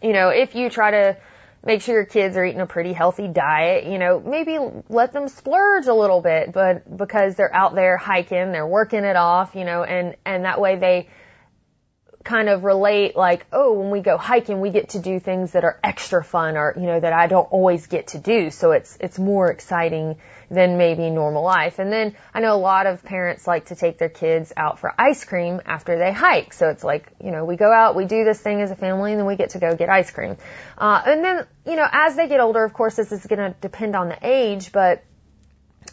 you 0.00 0.12
know, 0.12 0.28
if 0.28 0.54
you 0.54 0.70
try 0.70 0.92
to 0.92 1.16
make 1.64 1.82
sure 1.82 1.94
your 1.94 2.04
kids 2.04 2.36
are 2.36 2.44
eating 2.44 2.60
a 2.60 2.66
pretty 2.66 2.92
healthy 2.92 3.28
diet, 3.28 3.86
you 3.86 3.98
know, 3.98 4.20
maybe 4.20 4.58
let 4.88 5.12
them 5.12 5.28
splurge 5.28 5.86
a 5.86 5.94
little 5.94 6.20
bit, 6.20 6.52
but 6.52 6.96
because 6.96 7.36
they're 7.36 7.54
out 7.54 7.74
there 7.74 7.96
hiking, 7.96 8.52
they're 8.52 8.66
working 8.66 9.04
it 9.04 9.16
off, 9.16 9.54
you 9.54 9.64
know, 9.64 9.82
and, 9.82 10.16
and 10.24 10.44
that 10.44 10.60
way 10.60 10.76
they, 10.76 11.08
kind 12.24 12.48
of 12.48 12.64
relate 12.64 13.14
like, 13.14 13.46
oh, 13.52 13.74
when 13.74 13.90
we 13.90 14.00
go 14.00 14.16
hiking, 14.16 14.60
we 14.60 14.70
get 14.70 14.90
to 14.90 14.98
do 14.98 15.20
things 15.20 15.52
that 15.52 15.62
are 15.62 15.78
extra 15.84 16.24
fun 16.24 16.56
or, 16.56 16.74
you 16.74 16.86
know, 16.86 16.98
that 16.98 17.12
I 17.12 17.26
don't 17.26 17.44
always 17.52 17.86
get 17.86 18.08
to 18.08 18.18
do. 18.18 18.50
So 18.50 18.72
it's, 18.72 18.96
it's 18.98 19.18
more 19.18 19.50
exciting 19.50 20.16
than 20.50 20.78
maybe 20.78 21.10
normal 21.10 21.42
life. 21.42 21.78
And 21.78 21.92
then 21.92 22.16
I 22.32 22.40
know 22.40 22.54
a 22.54 22.58
lot 22.58 22.86
of 22.86 23.02
parents 23.04 23.46
like 23.46 23.66
to 23.66 23.76
take 23.76 23.98
their 23.98 24.08
kids 24.08 24.52
out 24.56 24.78
for 24.78 24.92
ice 24.98 25.24
cream 25.24 25.60
after 25.66 25.98
they 25.98 26.12
hike. 26.12 26.54
So 26.54 26.70
it's 26.70 26.82
like, 26.82 27.12
you 27.22 27.30
know, 27.30 27.44
we 27.44 27.56
go 27.56 27.70
out, 27.70 27.94
we 27.94 28.06
do 28.06 28.24
this 28.24 28.40
thing 28.40 28.62
as 28.62 28.70
a 28.70 28.76
family 28.76 29.12
and 29.12 29.20
then 29.20 29.26
we 29.26 29.36
get 29.36 29.50
to 29.50 29.58
go 29.58 29.76
get 29.76 29.90
ice 29.90 30.10
cream. 30.10 30.36
Uh, 30.78 31.02
and 31.06 31.22
then, 31.22 31.46
you 31.66 31.76
know, 31.76 31.86
as 31.90 32.16
they 32.16 32.26
get 32.26 32.40
older, 32.40 32.64
of 32.64 32.72
course, 32.72 32.96
this 32.96 33.12
is 33.12 33.24
going 33.26 33.38
to 33.38 33.54
depend 33.60 33.94
on 33.94 34.08
the 34.08 34.18
age, 34.22 34.72
but 34.72 35.04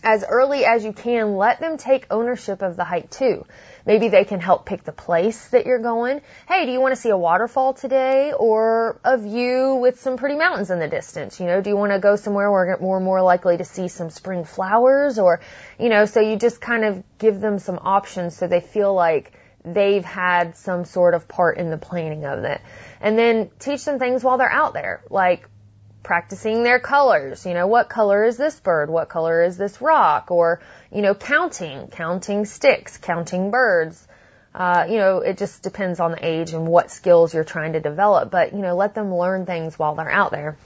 as 0.03 0.23
early 0.27 0.65
as 0.65 0.83
you 0.83 0.93
can, 0.93 1.35
let 1.35 1.59
them 1.59 1.77
take 1.77 2.07
ownership 2.09 2.61
of 2.61 2.75
the 2.75 2.83
hike 2.83 3.09
too. 3.09 3.45
Maybe 3.85 4.09
they 4.09 4.25
can 4.25 4.39
help 4.39 4.65
pick 4.65 4.83
the 4.83 4.91
place 4.91 5.47
that 5.49 5.65
you're 5.65 5.79
going. 5.79 6.21
Hey, 6.47 6.65
do 6.65 6.71
you 6.71 6.79
want 6.79 6.93
to 6.93 7.01
see 7.01 7.09
a 7.09 7.17
waterfall 7.17 7.73
today 7.73 8.33
or 8.33 8.99
a 9.03 9.17
view 9.17 9.75
with 9.75 9.99
some 9.99 10.17
pretty 10.17 10.35
mountains 10.35 10.69
in 10.69 10.79
the 10.79 10.87
distance? 10.87 11.39
You 11.39 11.47
know, 11.47 11.61
do 11.61 11.69
you 11.69 11.77
want 11.77 11.91
to 11.91 11.99
go 11.99 12.15
somewhere 12.15 12.51
where 12.51 12.77
we're 12.79 12.99
more 12.99 13.21
likely 13.21 13.57
to 13.57 13.65
see 13.65 13.87
some 13.87 14.09
spring 14.09 14.43
flowers 14.43 15.19
or, 15.19 15.41
you 15.79 15.89
know, 15.89 16.05
so 16.05 16.19
you 16.19 16.35
just 16.35 16.61
kind 16.61 16.83
of 16.83 17.03
give 17.17 17.39
them 17.39 17.59
some 17.59 17.79
options 17.81 18.35
so 18.35 18.47
they 18.47 18.61
feel 18.61 18.93
like 18.93 19.33
they've 19.63 20.05
had 20.05 20.55
some 20.57 20.85
sort 20.85 21.13
of 21.13 21.27
part 21.27 21.57
in 21.57 21.69
the 21.69 21.77
planning 21.77 22.25
of 22.25 22.43
it. 22.43 22.61
And 22.99 23.17
then 23.17 23.49
teach 23.59 23.85
them 23.85 23.99
things 23.99 24.23
while 24.23 24.37
they're 24.37 24.51
out 24.51 24.73
there, 24.73 25.03
like 25.09 25.47
practicing 26.03 26.63
their 26.63 26.79
colors. 26.79 27.45
You 27.45 27.53
know, 27.53 27.67
what 27.67 27.89
color 27.89 28.23
is 28.23 28.37
this 28.37 28.59
bird? 28.59 28.89
What 28.89 29.09
color 29.09 29.43
is 29.43 29.57
this 29.57 29.81
rock? 29.81 30.31
Or, 30.31 30.61
you 30.91 31.01
know, 31.01 31.13
counting, 31.13 31.87
counting 31.87 32.45
sticks, 32.45 32.97
counting 32.97 33.51
birds. 33.51 34.07
Uh, 34.53 34.85
you 34.89 34.97
know, 34.97 35.19
it 35.19 35.37
just 35.37 35.63
depends 35.63 35.99
on 35.99 36.11
the 36.11 36.25
age 36.25 36.51
and 36.53 36.67
what 36.67 36.91
skills 36.91 37.33
you're 37.33 37.45
trying 37.45 37.73
to 37.73 37.79
develop, 37.79 38.29
but, 38.29 38.51
you 38.53 38.59
know, 38.59 38.75
let 38.75 38.93
them 38.93 39.15
learn 39.15 39.45
things 39.45 39.79
while 39.79 39.95
they're 39.95 40.11
out 40.11 40.31
there. 40.31 40.57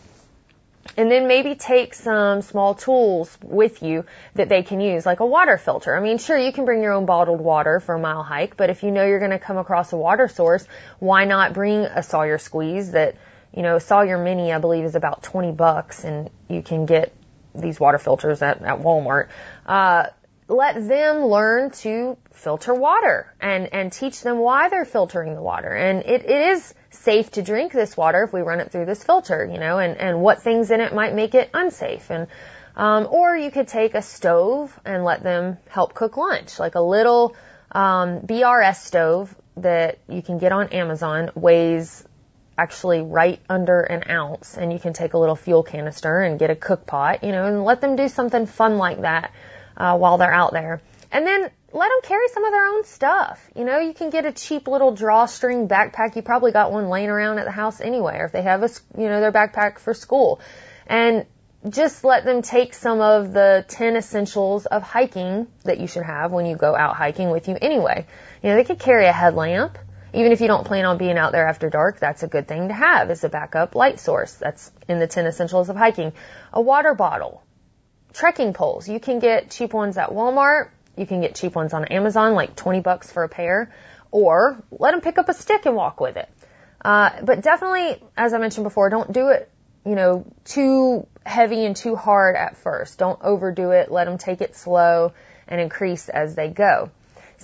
And 0.98 1.12
then 1.12 1.28
maybe 1.28 1.56
take 1.56 1.94
some 1.94 2.42
small 2.42 2.74
tools 2.74 3.36
with 3.44 3.84
you 3.84 4.06
that 4.36 4.50
they 4.50 4.64
can 4.64 4.80
use, 4.80 5.06
like 5.06 5.20
a 5.20 5.26
water 5.26 5.58
filter. 5.58 5.96
I 5.96 6.00
mean, 6.00 6.18
sure, 6.18 6.38
you 6.38 6.52
can 6.52 6.66
bring 6.66 6.82
your 6.82 6.94
own 6.94 7.06
bottled 7.06 7.42
water 7.42 7.80
for 7.80 7.96
a 7.96 8.00
mile 8.00 8.24
hike, 8.24 8.56
but 8.56 8.70
if 8.70 8.82
you 8.82 8.92
know 8.92 9.06
you're 9.06 9.20
going 9.20 9.32
to 9.32 9.40
come 9.40 9.58
across 9.58 9.94
a 9.94 9.98
water 9.98 10.28
source, 10.28 10.66
why 11.00 11.26
not 11.26 11.54
bring 11.54 11.86
a 11.86 12.02
Sawyer 12.02 12.38
squeeze 12.38 12.92
that, 12.92 13.16
you 13.56 13.62
know, 13.62 13.80
Sawyer 13.80 14.18
Mini, 14.18 14.51
I 14.51 14.60
believe, 14.60 14.84
is 14.84 14.95
about 14.95 15.24
20 15.24 15.53
bucks 15.53 16.03
and 16.03 16.30
you 16.49 16.62
can 16.62 16.86
get 16.86 17.14
these 17.56 17.80
water 17.80 17.97
filters 17.97 18.41
at, 18.41 18.62
at 18.62 18.80
Walmart. 18.82 19.30
Uh, 19.66 20.08
let 20.47 20.88
them 20.88 21.26
learn 21.26 21.72
to 21.72 22.18
filter 22.32 22.74
water 22.74 23.34
and, 23.39 23.74
and 23.74 23.91
teach 23.91 24.22
them 24.22 24.38
why 24.38 24.70
they're 24.70 24.86
filtering 24.86 25.34
the 25.34 25.41
water. 25.41 25.70
And 25.70 26.03
it, 26.03 26.26
it 26.26 26.49
is 26.51 26.74
safe 26.91 27.32
to 27.32 27.41
drink 27.41 27.72
this 27.72 27.95
water 27.95 28.24
if 28.24 28.34
we 28.34 28.41
run 28.41 28.60
it 28.60 28.72
through 28.72 28.86
this 28.86 29.03
filter, 29.03 29.47
you 29.49 29.58
know, 29.58 29.80
and, 29.80 29.97
and 29.97 30.22
what 30.22 30.41
things 30.41 30.70
in 30.70 30.82
it 30.82 30.93
might 30.93 31.16
make 31.16 31.34
it 31.34 31.49
unsafe. 31.53 32.12
And, 32.12 32.28
um, 32.76 33.08
or 33.10 33.36
you 33.36 33.51
could 33.51 33.70
take 33.70 33.95
a 33.95 34.01
stove 34.01 34.78
and 34.86 35.06
let 35.06 35.24
them 35.24 35.58
help 35.70 35.93
cook 35.93 36.18
lunch, 36.18 36.60
like 36.60 36.76
a 36.76 36.82
little, 36.82 37.36
um, 37.72 38.20
BRS 38.22 38.76
stove 38.76 39.34
that 39.58 39.97
you 40.10 40.22
can 40.22 40.38
get 40.38 40.51
on 40.51 40.68
Amazon 40.70 41.32
weighs 41.36 42.06
actually 42.58 43.01
right 43.01 43.39
under 43.49 43.82
an 43.82 44.10
ounce 44.10 44.58
and 44.58 44.72
you 44.72 44.80
can 44.80 44.93
take 44.93 45.14
a 45.14 45.18
little 45.18 45.36
fuel 45.36 45.64
canister 45.64 46.22
and 46.22 46.39
get 46.39 46.49
a 46.49 46.56
cook 46.56 46.86
pot, 46.86 47.24
you 47.24 47.32
know, 47.32 47.45
and 47.45 47.64
let 47.64 47.82
them 47.82 47.95
do 47.95 48.08
something 48.08 48.45
fun 48.45 48.78
like 48.78 49.01
that 49.01 49.32
uh, 49.78 49.97
while 49.97 50.18
they're 50.18 50.34
out 50.34 50.53
there. 50.53 50.82
And 51.12 51.26
then 51.26 51.49
let 51.76 51.89
them 51.89 51.99
carry 52.03 52.28
some 52.30 52.45
of 52.45 52.51
their 52.51 52.68
own 52.68 52.86
stuff. 52.86 53.49
You 53.56 53.66
know, 53.66 53.80
you 53.80 53.93
can 53.93 54.10
get 54.10 54.26
a 54.26 54.32
cheap 54.32 54.68
little 54.68 54.93
drawstring 54.93 55.68
backpack. 55.68 56.16
You 56.16 56.22
probably 56.22 56.53
got 56.53 56.72
one 56.72 56.88
laying 56.89 57.10
around 57.10 57.39
at 57.39 57.45
the 57.45 57.51
house 57.51 57.82
anyway, 57.82 58.18
or 58.20 58.26
if 58.26 58.32
they 58.32 58.41
have 58.41 58.64
a, 58.64 58.70
you 58.97 59.08
know, 59.10 59.20
their 59.20 59.34
backpack 59.34 59.80
for 59.80 59.93
school. 59.93 60.39
And 60.88 61.26
just 61.70 62.03
let 62.03 62.26
them 62.26 62.41
take 62.41 62.74
some 62.74 63.01
of 63.01 63.34
the 63.34 63.66
10 63.68 63.95
essentials 63.95 64.66
of 64.68 64.84
hiking 64.84 65.47
that 65.64 65.80
you 65.80 65.88
should 65.88 66.03
have 66.03 66.32
when 66.32 66.45
you 66.45 66.56
go 66.56 66.76
out 66.76 66.95
hiking 66.95 67.32
with 67.32 67.47
you 67.47 67.58
anyway. 67.60 68.06
You 68.43 68.49
know, 68.49 68.56
they 68.56 68.64
could 68.64 68.80
carry 68.80 69.08
a 69.08 69.12
headlamp. 69.12 69.78
Even 70.16 70.32
if 70.32 70.39
you 70.39 70.47
don't 70.47 70.66
plan 70.66 70.86
on 70.86 70.97
being 70.97 71.18
out 71.18 71.34
there 71.34 71.45
after 71.45 71.70
dark, 71.70 71.99
that's 71.99 72.24
a 72.24 72.28
good 72.28 72.47
thing 72.47 72.70
to 72.70 72.74
have 72.74 73.09
as 73.09 73.26
a 73.26 73.30
backup 73.30 73.76
light 73.76 73.99
source. 73.99 74.34
That's 74.34 74.72
in 74.88 74.99
the 74.99 75.07
10 75.07 75.26
essentials 75.26 75.68
of 75.68 75.76
hiking. 75.76 76.13
A 76.53 76.61
water 76.61 76.93
bottle. 76.93 77.43
Trekking 78.13 78.53
poles. 78.53 78.88
You 78.88 79.01
can 79.01 79.20
get 79.20 79.51
cheap 79.51 79.74
ones 79.74 79.97
at 79.97 80.11
Walmart. 80.11 80.70
You 80.95 81.05
can 81.05 81.20
get 81.20 81.36
cheap 81.36 81.53
ones 81.53 81.74
on 81.74 81.84
Amazon, 81.86 82.34
like 82.34 82.55
20 82.55 82.80
bucks 82.80 83.11
for 83.11 83.26
a 83.26 83.30
pair. 83.30 83.74
Or 84.09 84.63
let 84.72 84.91
them 84.91 85.01
pick 85.01 85.18
up 85.18 85.28
a 85.28 85.34
stick 85.34 85.66
and 85.66 85.76
walk 85.76 85.99
with 85.99 86.16
it. 86.16 86.30
Uh, 86.82 87.09
but 87.22 87.41
definitely, 87.41 88.01
as 88.16 88.34
I 88.34 88.38
mentioned 88.38 88.63
before, 88.63 88.89
don't 88.89 89.11
do 89.11 89.30
it, 89.30 89.51
you 89.86 89.95
know, 89.95 90.26
too 90.45 91.07
heavy 91.26 91.66
and 91.66 91.76
too 91.76 91.97
hard 91.97 92.38
at 92.38 92.55
first. 92.55 92.99
Don't 92.99 93.20
overdo 93.22 93.72
it. 93.72 93.91
Let 93.91 94.05
them 94.05 94.18
take 94.18 94.39
it 94.39 94.55
slow 94.55 95.11
and 95.47 95.59
increase 95.59 96.07
as 96.07 96.36
they 96.36 96.47
go. 96.47 96.89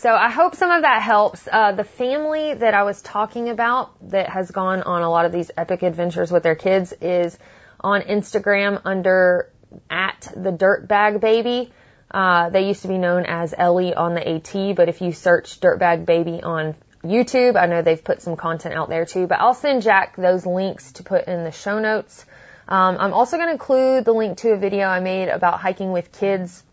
So 0.02 0.10
I 0.10 0.32
hope 0.32 0.56
some 0.56 0.72
of 0.72 0.82
that 0.82 1.04
helps. 1.04 1.48
Uh, 1.48 1.74
the 1.74 1.84
family 1.84 2.56
that 2.56 2.74
I 2.74 2.82
was 2.82 3.04
talking 3.04 3.50
about 3.50 3.92
that 4.10 4.30
has 4.30 4.50
gone 4.50 4.82
on 4.82 5.04
a 5.04 5.10
lot 5.12 5.28
of 5.28 5.32
these 5.32 5.52
epic 5.56 5.84
adventures 5.84 6.32
with 6.32 6.42
their 6.42 6.56
kids 6.56 6.92
is 7.02 7.38
on 7.80 8.02
Instagram 8.02 8.82
under 8.84 9.52
at 9.92 10.34
the 10.36 10.52
Dirtbag 10.52 11.22
Baby. 11.22 11.72
Uh, 12.10 12.50
they 12.50 12.68
used 12.68 12.82
to 12.82 12.88
be 12.88 12.98
known 12.98 13.28
as 13.28 13.54
Ellie 13.56 13.94
on 13.94 14.16
the 14.16 14.28
AT, 14.28 14.76
but 14.76 14.90
if 14.90 15.02
you 15.02 15.12
search 15.12 15.60
Dirtbag 15.60 16.08
Baby 16.08 16.42
on 16.42 16.74
YouTube, 17.04 17.56
I 17.56 17.68
know 17.68 17.84
they've 17.84 18.04
put 18.04 18.24
some 18.24 18.36
content 18.36 18.74
out 18.74 18.90
there 18.90 19.06
too. 19.06 19.28
But 19.28 19.40
I'll 19.40 19.54
send 19.54 19.84
Jack 19.84 20.16
those 20.16 20.48
links 20.48 20.94
to 20.94 21.04
put 21.04 21.28
in 21.28 21.44
the 21.44 21.52
show 21.52 21.78
notes. 21.78 22.26
Um, 22.68 22.98
I'm 23.00 23.14
also 23.14 23.38
going 23.38 23.50
to 23.50 23.54
include 23.54 24.06
the 24.06 24.14
link 24.14 24.40
to 24.40 24.50
a 24.50 24.58
video 24.58 24.88
I 24.88 25.00
made 25.00 25.30
about 25.30 25.60
hiking 25.60 25.92
with 25.92 26.12
kids 26.12 26.64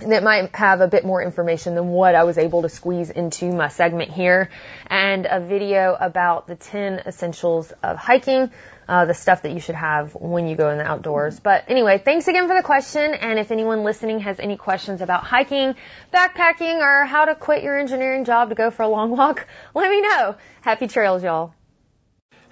that 0.00 0.22
might 0.22 0.54
have 0.54 0.80
a 0.80 0.88
bit 0.88 1.04
more 1.04 1.22
information 1.22 1.74
than 1.74 1.88
what 1.88 2.14
I 2.14 2.24
was 2.24 2.36
able 2.38 2.62
to 2.62 2.68
squeeze 2.68 3.10
into 3.10 3.50
my 3.52 3.68
segment 3.68 4.10
here, 4.10 4.50
and 4.86 5.26
a 5.26 5.40
video 5.40 5.96
about 5.98 6.46
the 6.46 6.54
10 6.54 7.00
essentials 7.06 7.72
of 7.82 7.96
hiking, 7.96 8.50
uh, 8.88 9.06
the 9.06 9.14
stuff 9.14 9.42
that 9.42 9.52
you 9.52 9.60
should 9.60 9.74
have 9.74 10.14
when 10.14 10.46
you 10.46 10.56
go 10.56 10.70
in 10.70 10.78
the 10.78 10.84
outdoors. 10.84 11.40
But 11.40 11.64
anyway, 11.68 11.98
thanks 11.98 12.28
again 12.28 12.46
for 12.46 12.54
the 12.54 12.62
question, 12.62 13.14
and 13.14 13.38
if 13.38 13.50
anyone 13.50 13.84
listening 13.84 14.20
has 14.20 14.38
any 14.38 14.56
questions 14.56 15.00
about 15.00 15.24
hiking, 15.24 15.74
backpacking, 16.12 16.80
or 16.80 17.04
how 17.04 17.24
to 17.24 17.34
quit 17.34 17.62
your 17.62 17.78
engineering 17.78 18.24
job 18.24 18.50
to 18.50 18.54
go 18.54 18.70
for 18.70 18.82
a 18.82 18.88
long 18.88 19.10
walk, 19.16 19.46
let 19.74 19.90
me 19.90 20.02
know. 20.02 20.36
Happy 20.60 20.88
trails, 20.88 21.22
y'all. 21.22 21.54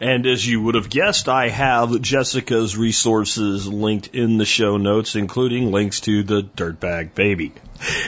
And 0.05 0.27
as 0.27 0.47
you 0.47 0.61
would 0.61 0.75
have 0.75 0.91
guessed, 0.91 1.31
I 1.31 1.49
have 1.49 1.99
Jessica's 2.03 2.77
resources 2.77 3.67
linked 3.67 4.09
in 4.09 4.37
the 4.37 4.45
show 4.45 4.77
notes, 4.77 5.17
including 5.17 5.73
links 5.73 6.01
to 6.01 6.23
the 6.23 6.43
Dirtbag 6.43 7.15
Baby. 7.15 7.55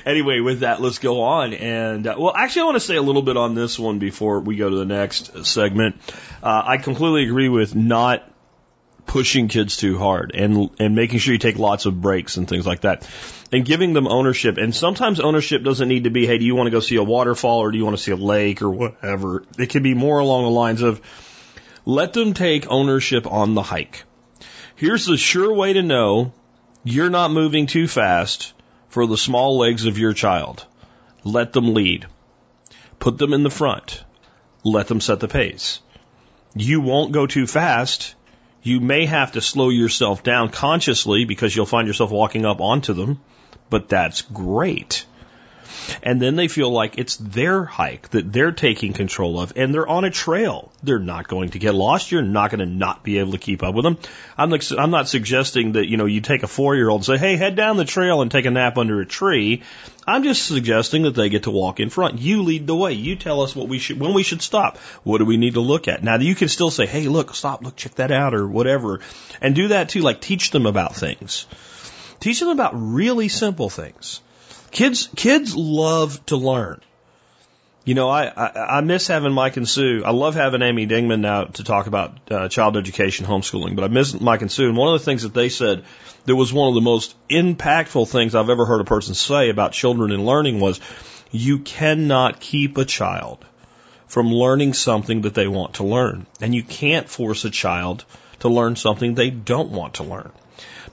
Anyway, 0.04 0.40
with 0.40 0.60
that, 0.60 0.82
let's 0.82 0.98
go 0.98 1.22
on. 1.22 1.54
And, 1.54 2.06
uh, 2.06 2.16
well, 2.18 2.34
actually, 2.36 2.60
I 2.60 2.64
want 2.66 2.76
to 2.76 2.80
say 2.80 2.96
a 2.96 3.02
little 3.02 3.22
bit 3.22 3.38
on 3.38 3.54
this 3.54 3.78
one 3.78 3.98
before 3.98 4.40
we 4.40 4.56
go 4.56 4.68
to 4.68 4.76
the 4.76 4.84
next 4.84 5.46
segment. 5.46 5.96
Uh, 6.42 6.64
I 6.66 6.76
completely 6.76 7.22
agree 7.22 7.48
with 7.48 7.74
not 7.74 8.30
pushing 9.06 9.48
kids 9.48 9.78
too 9.78 9.96
hard 9.96 10.32
and 10.34 10.68
and 10.78 10.94
making 10.96 11.18
sure 11.18 11.32
you 11.32 11.38
take 11.38 11.58
lots 11.58 11.86
of 11.86 11.98
breaks 12.02 12.36
and 12.36 12.48
things 12.48 12.66
like 12.66 12.80
that 12.80 13.08
and 13.52 13.64
giving 13.64 13.92
them 13.92 14.08
ownership 14.08 14.58
and 14.58 14.74
sometimes 14.74 15.20
ownership 15.20 15.62
doesn't 15.62 15.86
need 15.86 16.04
to 16.04 16.10
be 16.10 16.26
hey 16.26 16.38
do 16.38 16.44
you 16.44 16.56
want 16.56 16.66
to 16.66 16.72
go 16.72 16.80
see 16.80 16.96
a 16.96 17.04
waterfall 17.04 17.60
or 17.60 17.70
do 17.70 17.78
you 17.78 17.84
want 17.84 17.96
to 17.96 18.02
see 18.02 18.10
a 18.10 18.16
lake 18.16 18.62
or 18.62 18.70
whatever 18.70 19.44
it 19.58 19.70
can 19.70 19.84
be 19.84 19.94
more 19.94 20.18
along 20.18 20.42
the 20.42 20.50
lines 20.50 20.82
of 20.82 21.00
let 21.86 22.12
them 22.12 22.34
take 22.34 22.68
ownership 22.68 23.32
on 23.32 23.54
the 23.54 23.62
hike. 23.62 24.02
Here's 24.74 25.06
the 25.06 25.16
sure 25.16 25.54
way 25.54 25.72
to 25.72 25.82
know 25.82 26.32
you're 26.82 27.10
not 27.10 27.30
moving 27.30 27.66
too 27.66 27.86
fast 27.86 28.52
for 28.88 29.06
the 29.06 29.16
small 29.16 29.56
legs 29.56 29.86
of 29.86 29.96
your 29.96 30.12
child. 30.12 30.66
Let 31.22 31.52
them 31.52 31.74
lead. 31.74 32.06
Put 32.98 33.18
them 33.18 33.32
in 33.32 33.44
the 33.44 33.50
front. 33.50 34.02
Let 34.64 34.88
them 34.88 35.00
set 35.00 35.20
the 35.20 35.28
pace. 35.28 35.80
You 36.56 36.80
won't 36.80 37.12
go 37.12 37.26
too 37.26 37.46
fast. 37.46 38.16
You 38.62 38.80
may 38.80 39.06
have 39.06 39.32
to 39.32 39.40
slow 39.40 39.68
yourself 39.68 40.24
down 40.24 40.48
consciously 40.48 41.24
because 41.24 41.54
you'll 41.54 41.66
find 41.66 41.86
yourself 41.86 42.10
walking 42.10 42.44
up 42.44 42.60
onto 42.60 42.94
them, 42.94 43.20
but 43.70 43.88
that's 43.88 44.22
great. 44.22 45.06
And 46.02 46.20
then 46.20 46.36
they 46.36 46.48
feel 46.48 46.70
like 46.70 46.98
it's 46.98 47.16
their 47.16 47.64
hike 47.64 48.08
that 48.10 48.32
they're 48.32 48.52
taking 48.52 48.92
control 48.92 49.40
of 49.40 49.52
and 49.56 49.72
they're 49.72 49.88
on 49.88 50.04
a 50.04 50.10
trail. 50.10 50.72
They're 50.82 50.98
not 50.98 51.28
going 51.28 51.50
to 51.50 51.58
get 51.58 51.74
lost. 51.74 52.10
You're 52.10 52.22
not 52.22 52.50
going 52.50 52.60
to 52.60 52.66
not 52.66 53.02
be 53.02 53.18
able 53.18 53.32
to 53.32 53.38
keep 53.38 53.62
up 53.62 53.74
with 53.74 53.84
them. 53.84 53.98
I'm, 54.36 54.50
like, 54.50 54.62
I'm 54.76 54.90
not 54.90 55.08
suggesting 55.08 55.72
that, 55.72 55.88
you 55.88 55.96
know, 55.96 56.06
you 56.06 56.20
take 56.20 56.42
a 56.42 56.48
four 56.48 56.74
year 56.74 56.88
old 56.88 57.00
and 57.00 57.06
say, 57.06 57.18
hey, 57.18 57.36
head 57.36 57.56
down 57.56 57.76
the 57.76 57.84
trail 57.84 58.22
and 58.22 58.30
take 58.30 58.46
a 58.46 58.50
nap 58.50 58.78
under 58.78 59.00
a 59.00 59.06
tree. 59.06 59.62
I'm 60.06 60.22
just 60.22 60.46
suggesting 60.46 61.02
that 61.02 61.14
they 61.16 61.28
get 61.28 61.44
to 61.44 61.50
walk 61.50 61.80
in 61.80 61.90
front. 61.90 62.20
You 62.20 62.42
lead 62.42 62.66
the 62.66 62.76
way. 62.76 62.92
You 62.92 63.16
tell 63.16 63.40
us 63.40 63.56
what 63.56 63.68
we 63.68 63.80
should, 63.80 63.98
when 63.98 64.14
we 64.14 64.22
should 64.22 64.40
stop. 64.40 64.78
What 65.02 65.18
do 65.18 65.24
we 65.24 65.36
need 65.36 65.54
to 65.54 65.60
look 65.60 65.88
at? 65.88 66.04
Now 66.04 66.16
you 66.16 66.36
can 66.36 66.48
still 66.48 66.70
say, 66.70 66.86
hey, 66.86 67.08
look, 67.08 67.34
stop, 67.34 67.64
look, 67.64 67.74
check 67.74 67.96
that 67.96 68.12
out 68.12 68.34
or 68.34 68.46
whatever. 68.46 69.00
And 69.40 69.54
do 69.54 69.68
that 69.68 69.88
too, 69.88 70.02
like 70.02 70.20
teach 70.20 70.52
them 70.52 70.66
about 70.66 70.94
things. 70.94 71.46
Teach 72.20 72.40
them 72.40 72.50
about 72.50 72.72
really 72.74 73.28
simple 73.28 73.68
things. 73.68 74.20
Kids, 74.70 75.08
kids 75.16 75.56
love 75.56 76.24
to 76.26 76.36
learn. 76.36 76.80
You 77.84 77.94
know, 77.94 78.08
I, 78.08 78.26
I, 78.26 78.78
I 78.78 78.80
miss 78.80 79.06
having 79.06 79.32
Mike 79.32 79.56
and 79.56 79.68
Sue. 79.68 80.02
I 80.04 80.10
love 80.10 80.34
having 80.34 80.60
Amy 80.60 80.88
Dingmann 80.88 81.20
now 81.20 81.44
to 81.44 81.62
talk 81.62 81.86
about 81.86 82.32
uh, 82.32 82.48
child 82.48 82.76
education, 82.76 83.26
homeschooling, 83.26 83.76
but 83.76 83.84
I 83.84 83.88
miss 83.88 84.20
Mike 84.20 84.42
and 84.42 84.50
Sue. 84.50 84.68
And 84.68 84.76
one 84.76 84.92
of 84.92 84.98
the 84.98 85.04
things 85.04 85.22
that 85.22 85.34
they 85.34 85.48
said 85.48 85.84
that 86.24 86.34
was 86.34 86.52
one 86.52 86.68
of 86.68 86.74
the 86.74 86.80
most 86.80 87.14
impactful 87.28 88.08
things 88.08 88.34
I've 88.34 88.50
ever 88.50 88.66
heard 88.66 88.80
a 88.80 88.84
person 88.84 89.14
say 89.14 89.50
about 89.50 89.72
children 89.72 90.10
and 90.10 90.26
learning 90.26 90.58
was 90.58 90.80
you 91.30 91.60
cannot 91.60 92.40
keep 92.40 92.76
a 92.76 92.84
child 92.84 93.44
from 94.08 94.32
learning 94.32 94.72
something 94.74 95.22
that 95.22 95.34
they 95.34 95.46
want 95.46 95.74
to 95.74 95.84
learn. 95.84 96.26
And 96.40 96.54
you 96.54 96.64
can't 96.64 97.08
force 97.08 97.44
a 97.44 97.50
child 97.50 98.04
to 98.40 98.48
learn 98.48 98.74
something 98.74 99.14
they 99.14 99.30
don't 99.30 99.70
want 99.70 99.94
to 99.94 100.02
learn. 100.02 100.32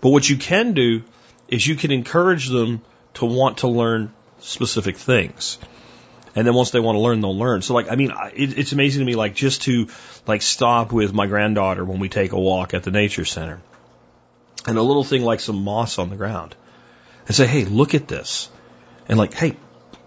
But 0.01 0.09
what 0.09 0.30
you 0.30 0.38
can 0.38 0.74
do 0.74 1.03
is 1.47 1.65
you 1.65 1.76
can 1.76 1.91
encourage 1.91 2.49
them 2.49 2.82
to 3.16 3.26
want 3.26 3.59
to 3.59 3.68
learn 3.68 4.14
specific 4.39 4.97
things. 4.97 5.57
And 6.36 6.47
then 6.47 6.53
once 6.53 6.72
they 6.72 6.80
want 6.80 6.95
to 6.95 6.99
learn, 6.99 7.22
they'll 7.22 7.38
learn. 7.38 7.61
So 7.61 7.74
like, 7.74 7.91
I 7.91 7.95
mean, 7.95 8.11
it, 8.34 8.57
it's 8.57 8.72
amazing 8.72 8.99
to 9.01 9.05
me, 9.05 9.16
like 9.16 9.36
just 9.36 9.64
to 9.64 9.88
like 10.26 10.41
stop 10.41 10.91
with 10.91 11.14
my 11.14 11.28
granddaughter 11.28 11.86
when 11.86 11.99
we 11.99 12.09
take 12.09 12.32
a 12.32 12.39
walk 12.39 12.74
at 12.74 12.84
the 12.84 12.91
nature 12.91 13.26
center 13.26 13.61
and 14.66 14.78
a 14.78 14.82
little 14.82 15.03
thing 15.03 15.24
like 15.24 15.39
some 15.39 15.64
moss 15.64 15.99
on 15.99 16.09
the 16.09 16.16
ground 16.16 16.55
and 17.28 17.36
say, 17.36 17.45
Hey, 17.45 17.66
look 17.66 17.93
at 17.93 18.07
this. 18.07 18.49
And 19.07 19.18
like, 19.18 19.34
Hey, 19.34 19.57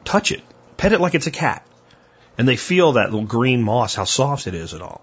touch 0.05 0.33
it, 0.33 0.43
pet 0.77 0.93
it 0.93 1.01
like 1.01 1.15
it's 1.15 1.27
a 1.27 1.33
cat. 1.33 1.67
And 2.39 2.47
they 2.47 2.57
feel 2.57 2.93
that 2.93 3.11
little 3.11 3.27
green 3.27 3.63
moss, 3.63 3.95
how 3.95 4.05
soft 4.05 4.47
it 4.47 4.55
is 4.55 4.73
and 4.73 4.83
all. 4.83 5.03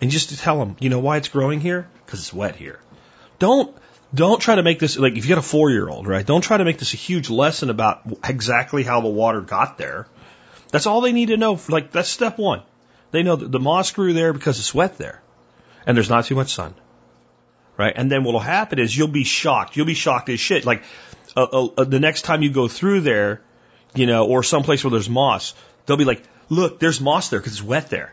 And 0.00 0.10
just 0.10 0.30
to 0.30 0.38
tell 0.38 0.58
them, 0.58 0.76
you 0.80 0.88
know 0.88 1.00
why 1.00 1.18
it's 1.18 1.28
growing 1.28 1.60
here? 1.60 1.88
Cause 2.06 2.20
it's 2.20 2.32
wet 2.32 2.56
here. 2.56 2.80
Don't 3.38 3.76
don't 4.14 4.40
try 4.40 4.56
to 4.56 4.62
make 4.62 4.78
this 4.78 4.98
like 4.98 5.16
if 5.16 5.24
you 5.24 5.28
got 5.28 5.38
a 5.38 5.42
four 5.42 5.70
year 5.70 5.88
old, 5.88 6.06
right? 6.06 6.26
Don't 6.26 6.40
try 6.40 6.56
to 6.56 6.64
make 6.64 6.78
this 6.78 6.94
a 6.94 6.96
huge 6.96 7.30
lesson 7.30 7.70
about 7.70 8.02
exactly 8.28 8.82
how 8.82 9.00
the 9.00 9.08
water 9.08 9.40
got 9.40 9.78
there. 9.78 10.06
That's 10.72 10.86
all 10.86 11.00
they 11.00 11.12
need 11.12 11.26
to 11.26 11.36
know. 11.36 11.60
Like 11.68 11.92
that's 11.92 12.08
step 12.08 12.38
one. 12.38 12.62
They 13.12 13.22
know 13.22 13.36
that 13.36 13.50
the 13.50 13.60
moss 13.60 13.90
grew 13.92 14.12
there 14.12 14.32
because 14.32 14.58
it's 14.58 14.74
wet 14.74 14.98
there, 14.98 15.22
and 15.86 15.96
there's 15.96 16.10
not 16.10 16.24
too 16.24 16.34
much 16.34 16.52
sun, 16.52 16.74
right? 17.76 17.92
And 17.94 18.10
then 18.10 18.24
what'll 18.24 18.40
happen 18.40 18.78
is 18.78 18.96
you'll 18.96 19.08
be 19.08 19.24
shocked. 19.24 19.76
You'll 19.76 19.86
be 19.86 19.94
shocked 19.94 20.28
as 20.28 20.40
shit. 20.40 20.64
Like 20.64 20.82
uh, 21.36 21.42
uh, 21.42 21.68
uh, 21.76 21.84
the 21.84 22.00
next 22.00 22.22
time 22.22 22.42
you 22.42 22.50
go 22.50 22.66
through 22.68 23.00
there, 23.00 23.42
you 23.94 24.06
know, 24.06 24.26
or 24.26 24.42
someplace 24.42 24.82
where 24.82 24.90
there's 24.90 25.10
moss, 25.10 25.54
they'll 25.86 25.96
be 25.96 26.04
like, 26.04 26.22
"Look, 26.48 26.80
there's 26.80 27.00
moss 27.00 27.28
there 27.28 27.40
because 27.40 27.52
it's 27.52 27.62
wet 27.62 27.90
there." 27.90 28.12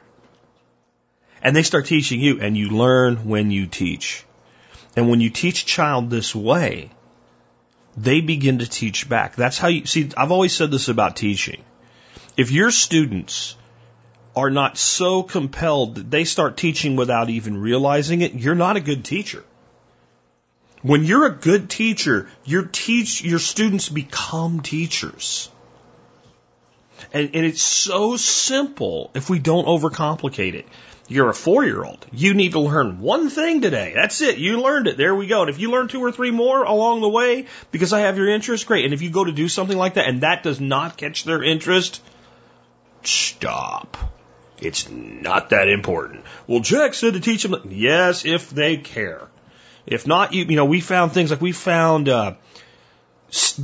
And 1.41 1.56
they 1.56 1.64
start 1.64 1.86
teaching 1.86 2.20
you, 2.20 2.39
and 2.39 2.58
you 2.58 2.70
learn 2.70 3.28
when 3.28 3.52
you 3.52 3.66
teach. 3.68 4.26
And 4.98 5.10
when 5.12 5.22
you 5.22 5.30
teach 5.30 5.62
a 5.62 5.66
child 5.66 6.10
this 6.10 6.36
way, 6.36 6.89
they 7.95 8.20
begin 8.20 8.60
to 8.60 8.68
teach 8.68 9.08
back. 9.08 9.36
That's 9.36 9.60
how 9.60 9.68
you 9.68 9.86
see. 9.86 10.10
I've 10.18 10.32
always 10.32 10.56
said 10.56 10.72
this 10.72 10.88
about 10.88 11.16
teaching. 11.16 11.64
If 12.36 12.50
your 12.52 12.72
students 12.72 13.56
are 14.36 14.50
not 14.50 14.78
so 14.78 15.22
compelled 15.22 15.95
that 15.95 16.10
they 16.10 16.24
start 16.24 16.58
teaching 16.58 16.95
without 16.95 17.30
even 17.30 17.62
realizing 17.62 18.22
it, 18.22 18.34
you're 18.34 18.56
not 18.56 18.76
a 18.76 18.80
good 18.80 19.06
teacher. 19.06 19.43
When 20.82 21.06
you're 21.06 21.28
a 21.28 21.36
good 21.36 21.70
teacher, 21.70 22.28
your 22.43 22.64
teach 22.64 23.24
your 23.24 23.39
students 23.39 23.89
become 23.89 24.62
teachers. 24.62 25.50
And, 27.14 27.36
and 27.36 27.45
it's 27.45 27.62
so 27.62 28.18
simple 28.18 29.12
if 29.14 29.30
we 29.30 29.38
don't 29.38 29.66
overcomplicate 29.66 30.56
it. 30.56 30.68
You're 31.08 31.30
a 31.30 31.34
four 31.34 31.64
year 31.64 31.84
old. 31.84 32.05
You 32.12 32.34
need 32.34 32.51
to 32.51 32.60
learn 32.60 32.99
one 32.99 33.30
thing 33.30 33.62
today. 33.62 33.93
That's 33.95 34.20
it. 34.22 34.38
You 34.38 34.62
learned 34.62 34.88
it. 34.88 34.97
There 34.97 35.16
we 35.16 35.28
go. 35.28 35.41
And 35.41 35.49
if 35.49 35.60
you 35.60 35.72
learn 35.72 35.88
two 35.88 36.03
or 36.03 36.12
three 36.12 36.32
more 36.32 36.64
along 36.64 37.01
the 37.01 37.10
way 37.10 37.45
because 37.72 37.93
I 37.93 38.01
have 38.01 38.18
your 38.18 38.30
interest, 38.30 38.68
great. 38.68 38.84
And 38.84 38.93
if 38.93 39.01
you 39.01 39.10
go 39.10 39.24
to 39.24 39.32
do 39.32 39.47
something 39.47 39.78
like 39.78 39.93
that 39.93 40.08
and 40.08 40.22
that 40.22 40.43
does 40.43 40.60
not 40.60 40.97
catch 40.97 41.24
their 41.24 41.41
interest, 41.41 42.01
stop. 43.03 43.95
It's 44.60 44.89
not 44.89 45.51
that 45.51 45.70
important. 45.70 46.26
Well, 46.45 46.60
Jack 46.60 46.93
said 46.93 47.14
to 47.14 47.22
teach 47.22 47.43
them. 47.43 47.70
Yes, 47.70 48.26
if 48.26 48.49
they 48.49 48.78
care. 48.78 49.30
If 49.86 50.08
not, 50.08 50.34
you, 50.34 50.43
you 50.43 50.55
know, 50.58 50.66
we 50.66 50.82
found 50.82 51.14
things 51.14 51.32
like 51.32 51.39
we 51.39 51.53
found, 51.53 52.10
uh, 52.10 52.34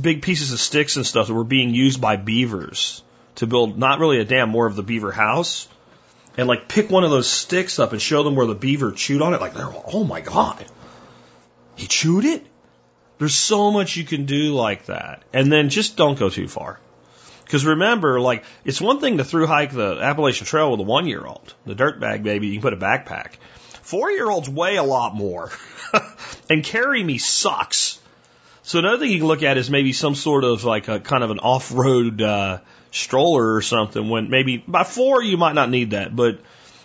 big 0.00 0.22
pieces 0.22 0.52
of 0.52 0.60
sticks 0.60 0.96
and 0.96 1.04
stuff 1.04 1.26
that 1.26 1.34
were 1.34 1.44
being 1.44 1.74
used 1.74 2.00
by 2.00 2.16
beavers 2.16 3.02
to 3.34 3.46
build 3.46 3.76
not 3.76 3.98
really 3.98 4.20
a 4.20 4.24
dam, 4.24 4.48
more 4.48 4.66
of 4.66 4.76
the 4.76 4.82
beaver 4.82 5.12
house 5.12 5.68
and 6.36 6.48
like 6.48 6.68
pick 6.68 6.90
one 6.90 7.04
of 7.04 7.10
those 7.10 7.28
sticks 7.28 7.78
up 7.78 7.92
and 7.92 8.00
show 8.00 8.22
them 8.22 8.34
where 8.34 8.46
the 8.46 8.54
beaver 8.54 8.92
chewed 8.92 9.22
on 9.22 9.34
it. 9.34 9.40
Like, 9.40 9.54
they're, 9.54 9.72
oh 9.86 10.04
my 10.04 10.20
God, 10.20 10.64
he 11.76 11.86
chewed 11.86 12.24
it? 12.24 12.46
There's 13.18 13.34
so 13.34 13.70
much 13.70 13.96
you 13.96 14.04
can 14.04 14.26
do 14.26 14.54
like 14.54 14.86
that. 14.86 15.22
And 15.32 15.50
then 15.50 15.68
just 15.68 15.96
don't 15.96 16.18
go 16.18 16.30
too 16.30 16.48
far. 16.48 16.80
Because 17.44 17.64
remember, 17.64 18.20
like, 18.20 18.44
it's 18.64 18.80
one 18.80 19.00
thing 19.00 19.18
to 19.18 19.24
through 19.24 19.46
hike 19.46 19.72
the 19.72 19.98
Appalachian 20.00 20.46
Trail 20.46 20.70
with 20.70 20.80
a 20.80 20.84
one 20.84 21.06
year 21.06 21.24
old. 21.24 21.54
The 21.66 21.74
dirt 21.74 22.00
bag 22.00 22.22
baby, 22.22 22.48
you 22.48 22.54
can 22.54 22.62
put 22.62 22.72
a 22.72 22.76
backpack. 22.76 23.34
Four 23.82 24.10
year 24.10 24.28
olds 24.28 24.48
weigh 24.48 24.76
a 24.76 24.82
lot 24.82 25.14
more. 25.14 25.50
and 26.50 26.64
carry 26.64 27.04
me 27.04 27.18
sucks. 27.18 28.00
So 28.62 28.78
another 28.78 28.98
thing 28.98 29.10
you 29.10 29.18
can 29.18 29.26
look 29.28 29.42
at 29.42 29.58
is 29.58 29.70
maybe 29.70 29.92
some 29.92 30.14
sort 30.14 30.42
of 30.42 30.64
like 30.64 30.88
a 30.88 30.98
kind 30.98 31.22
of 31.22 31.30
an 31.30 31.38
off 31.38 31.70
road, 31.72 32.22
uh, 32.22 32.58
stroller 32.94 33.54
or 33.54 33.62
something 33.62 34.08
when 34.08 34.30
maybe 34.30 34.56
by 34.56 34.84
four 34.84 35.22
you 35.22 35.36
might 35.36 35.54
not 35.54 35.70
need 35.70 35.90
that, 35.90 36.14
but 36.14 36.40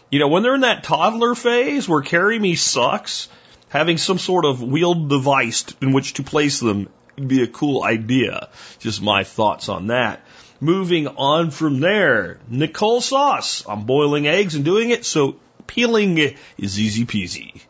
you 0.10 0.20
know, 0.20 0.28
when 0.28 0.42
they're 0.42 0.56
in 0.56 0.62
that 0.62 0.84
toddler 0.84 1.36
phase 1.36 1.88
where 1.88 2.02
carry 2.02 2.40
me 2.40 2.56
sucks, 2.56 3.30
having 3.70 3.98
some 3.98 4.18
sort 4.18 4.46
of 4.46 4.64
wheeled 4.64 5.10
device 5.10 5.66
in 5.82 5.92
which 5.92 6.14
to 6.14 6.24
place 6.24 6.60
them 6.60 6.90
would 7.16 7.28
be 7.28 7.44
a 7.44 7.48
cool 7.48 7.84
idea. 7.84 8.50
Just 8.80 9.02
my 9.02 9.24
thoughts 9.24 9.70
on 9.70 9.88
that. 9.88 10.26
Moving 10.60 11.08
on 11.08 11.52
from 11.52 11.80
there, 11.80 12.40
Nicole 12.50 13.02
Sauce. 13.02 13.64
I'm 13.68 13.84
boiling 13.84 14.28
eggs 14.28 14.56
and 14.56 14.66
doing 14.66 14.90
it, 14.90 15.06
so 15.06 15.36
peeling 15.68 16.18
is 16.58 16.80
easy 16.80 17.06
peasy. 17.06 17.62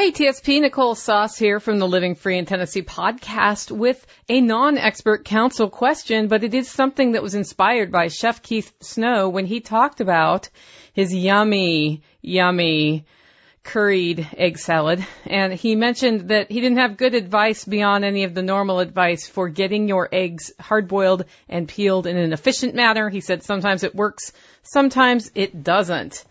Hey, 0.00 0.12
TSP, 0.12 0.62
Nicole 0.62 0.94
Sauce 0.94 1.36
here 1.36 1.60
from 1.60 1.78
the 1.78 1.86
Living 1.86 2.14
Free 2.14 2.38
in 2.38 2.46
Tennessee 2.46 2.80
podcast 2.80 3.70
with 3.70 4.06
a 4.30 4.40
non-expert 4.40 5.26
council 5.26 5.68
question, 5.68 6.26
but 6.28 6.42
it 6.42 6.54
is 6.54 6.70
something 6.70 7.12
that 7.12 7.22
was 7.22 7.34
inspired 7.34 7.92
by 7.92 8.08
Chef 8.08 8.40
Keith 8.40 8.72
Snow 8.80 9.28
when 9.28 9.44
he 9.44 9.60
talked 9.60 10.00
about 10.00 10.48
his 10.94 11.14
yummy, 11.14 12.00
yummy 12.22 13.04
curried 13.62 14.26
egg 14.38 14.56
salad. 14.56 15.06
And 15.26 15.52
he 15.52 15.76
mentioned 15.76 16.30
that 16.30 16.50
he 16.50 16.62
didn't 16.62 16.78
have 16.78 16.96
good 16.96 17.14
advice 17.14 17.66
beyond 17.66 18.02
any 18.02 18.24
of 18.24 18.32
the 18.32 18.42
normal 18.42 18.80
advice 18.80 19.28
for 19.28 19.50
getting 19.50 19.86
your 19.86 20.08
eggs 20.10 20.50
hard 20.58 20.88
boiled 20.88 21.26
and 21.46 21.68
peeled 21.68 22.06
in 22.06 22.16
an 22.16 22.32
efficient 22.32 22.74
manner. 22.74 23.10
He 23.10 23.20
said 23.20 23.42
sometimes 23.42 23.84
it 23.84 23.94
works, 23.94 24.32
sometimes 24.62 25.30
it 25.34 25.62
doesn't. 25.62 26.24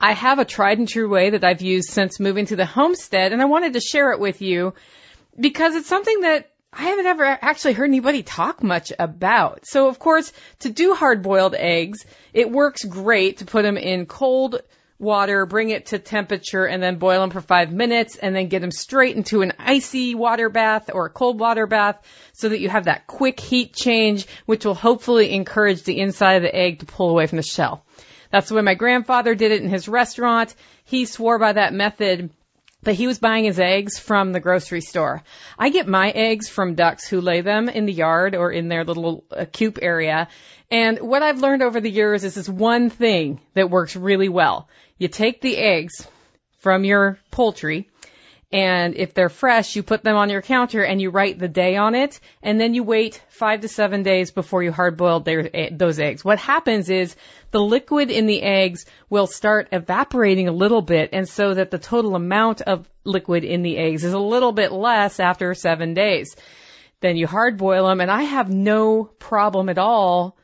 I 0.00 0.12
have 0.12 0.38
a 0.38 0.44
tried 0.44 0.78
and 0.78 0.88
true 0.88 1.08
way 1.08 1.30
that 1.30 1.44
I've 1.44 1.62
used 1.62 1.90
since 1.90 2.20
moving 2.20 2.46
to 2.46 2.56
the 2.56 2.66
homestead, 2.66 3.32
and 3.32 3.40
I 3.40 3.46
wanted 3.46 3.72
to 3.74 3.80
share 3.80 4.12
it 4.12 4.20
with 4.20 4.42
you 4.42 4.74
because 5.38 5.74
it's 5.74 5.88
something 5.88 6.20
that 6.20 6.50
I 6.72 6.82
haven't 6.82 7.06
ever 7.06 7.24
actually 7.24 7.74
heard 7.74 7.88
anybody 7.88 8.22
talk 8.22 8.62
much 8.62 8.92
about. 8.98 9.64
So, 9.64 9.88
of 9.88 9.98
course, 9.98 10.32
to 10.60 10.70
do 10.70 10.94
hard 10.94 11.22
boiled 11.22 11.54
eggs, 11.54 12.04
it 12.32 12.50
works 12.50 12.84
great 12.84 13.38
to 13.38 13.44
put 13.44 13.62
them 13.62 13.76
in 13.76 14.06
cold 14.06 14.60
water, 14.98 15.46
bring 15.46 15.70
it 15.70 15.86
to 15.86 15.98
temperature, 15.98 16.64
and 16.66 16.82
then 16.82 16.96
boil 16.96 17.20
them 17.20 17.30
for 17.30 17.40
five 17.40 17.72
minutes, 17.72 18.16
and 18.16 18.34
then 18.34 18.48
get 18.48 18.60
them 18.60 18.70
straight 18.72 19.16
into 19.16 19.42
an 19.42 19.52
icy 19.58 20.14
water 20.14 20.48
bath 20.48 20.90
or 20.92 21.06
a 21.06 21.10
cold 21.10 21.38
water 21.38 21.66
bath 21.66 22.00
so 22.32 22.48
that 22.48 22.60
you 22.60 22.68
have 22.68 22.84
that 22.84 23.06
quick 23.06 23.38
heat 23.38 23.72
change, 23.72 24.26
which 24.46 24.64
will 24.64 24.74
hopefully 24.74 25.32
encourage 25.32 25.82
the 25.84 26.00
inside 26.00 26.34
of 26.34 26.42
the 26.42 26.54
egg 26.54 26.80
to 26.80 26.86
pull 26.86 27.10
away 27.10 27.26
from 27.26 27.36
the 27.36 27.42
shell. 27.42 27.84
That's 28.34 28.48
the 28.48 28.56
way 28.56 28.62
my 28.62 28.74
grandfather 28.74 29.36
did 29.36 29.52
it 29.52 29.62
in 29.62 29.68
his 29.68 29.86
restaurant. 29.86 30.56
He 30.82 31.04
swore 31.04 31.38
by 31.38 31.52
that 31.52 31.72
method 31.72 32.30
But 32.82 32.94
he 32.94 33.06
was 33.06 33.20
buying 33.20 33.44
his 33.44 33.60
eggs 33.60 33.96
from 33.96 34.32
the 34.32 34.40
grocery 34.40 34.80
store. 34.80 35.22
I 35.56 35.70
get 35.70 35.86
my 35.86 36.10
eggs 36.10 36.48
from 36.48 36.74
ducks 36.74 37.06
who 37.06 37.20
lay 37.20 37.42
them 37.42 37.68
in 37.68 37.86
the 37.86 37.92
yard 37.92 38.34
or 38.34 38.50
in 38.50 38.66
their 38.66 38.84
little 38.84 39.22
uh, 39.30 39.44
coop 39.44 39.78
area. 39.80 40.26
And 40.68 40.98
what 40.98 41.22
I've 41.22 41.38
learned 41.38 41.62
over 41.62 41.80
the 41.80 41.90
years 41.90 42.24
is 42.24 42.34
this 42.34 42.48
one 42.48 42.90
thing 42.90 43.40
that 43.54 43.70
works 43.70 43.94
really 43.94 44.28
well. 44.28 44.68
You 44.98 45.06
take 45.06 45.40
the 45.40 45.56
eggs 45.56 46.04
from 46.58 46.82
your 46.82 47.20
poultry 47.30 47.88
and 48.52 48.94
if 48.94 49.14
they're 49.14 49.28
fresh, 49.28 49.74
you 49.74 49.82
put 49.82 50.02
them 50.04 50.16
on 50.16 50.30
your 50.30 50.42
counter 50.42 50.82
and 50.82 51.00
you 51.00 51.10
write 51.10 51.38
the 51.38 51.48
day 51.48 51.76
on 51.76 51.94
it, 51.94 52.20
and 52.42 52.60
then 52.60 52.74
you 52.74 52.84
wait 52.84 53.20
five 53.28 53.62
to 53.62 53.68
seven 53.68 54.02
days 54.02 54.30
before 54.30 54.62
you 54.62 54.70
hard 54.70 54.96
boil 54.96 55.22
eh, 55.26 55.70
those 55.72 55.98
eggs. 55.98 56.24
What 56.24 56.38
happens 56.38 56.90
is 56.90 57.16
the 57.50 57.60
liquid 57.60 58.10
in 58.10 58.26
the 58.26 58.42
eggs 58.42 58.86
will 59.08 59.26
start 59.26 59.68
evaporating 59.72 60.48
a 60.48 60.52
little 60.52 60.82
bit, 60.82 61.10
and 61.12 61.28
so 61.28 61.54
that 61.54 61.70
the 61.70 61.78
total 61.78 62.14
amount 62.14 62.60
of 62.60 62.88
liquid 63.04 63.44
in 63.44 63.62
the 63.62 63.76
eggs 63.76 64.04
is 64.04 64.12
a 64.12 64.18
little 64.18 64.52
bit 64.52 64.72
less 64.72 65.20
after 65.20 65.54
seven 65.54 65.94
days. 65.94 66.36
Then 67.00 67.16
you 67.16 67.26
hard 67.26 67.58
boil 67.58 67.88
them, 67.88 68.00
and 68.00 68.10
I 68.10 68.22
have 68.22 68.50
no 68.50 69.04
problem 69.04 69.68
at 69.68 69.78
all 69.78 70.36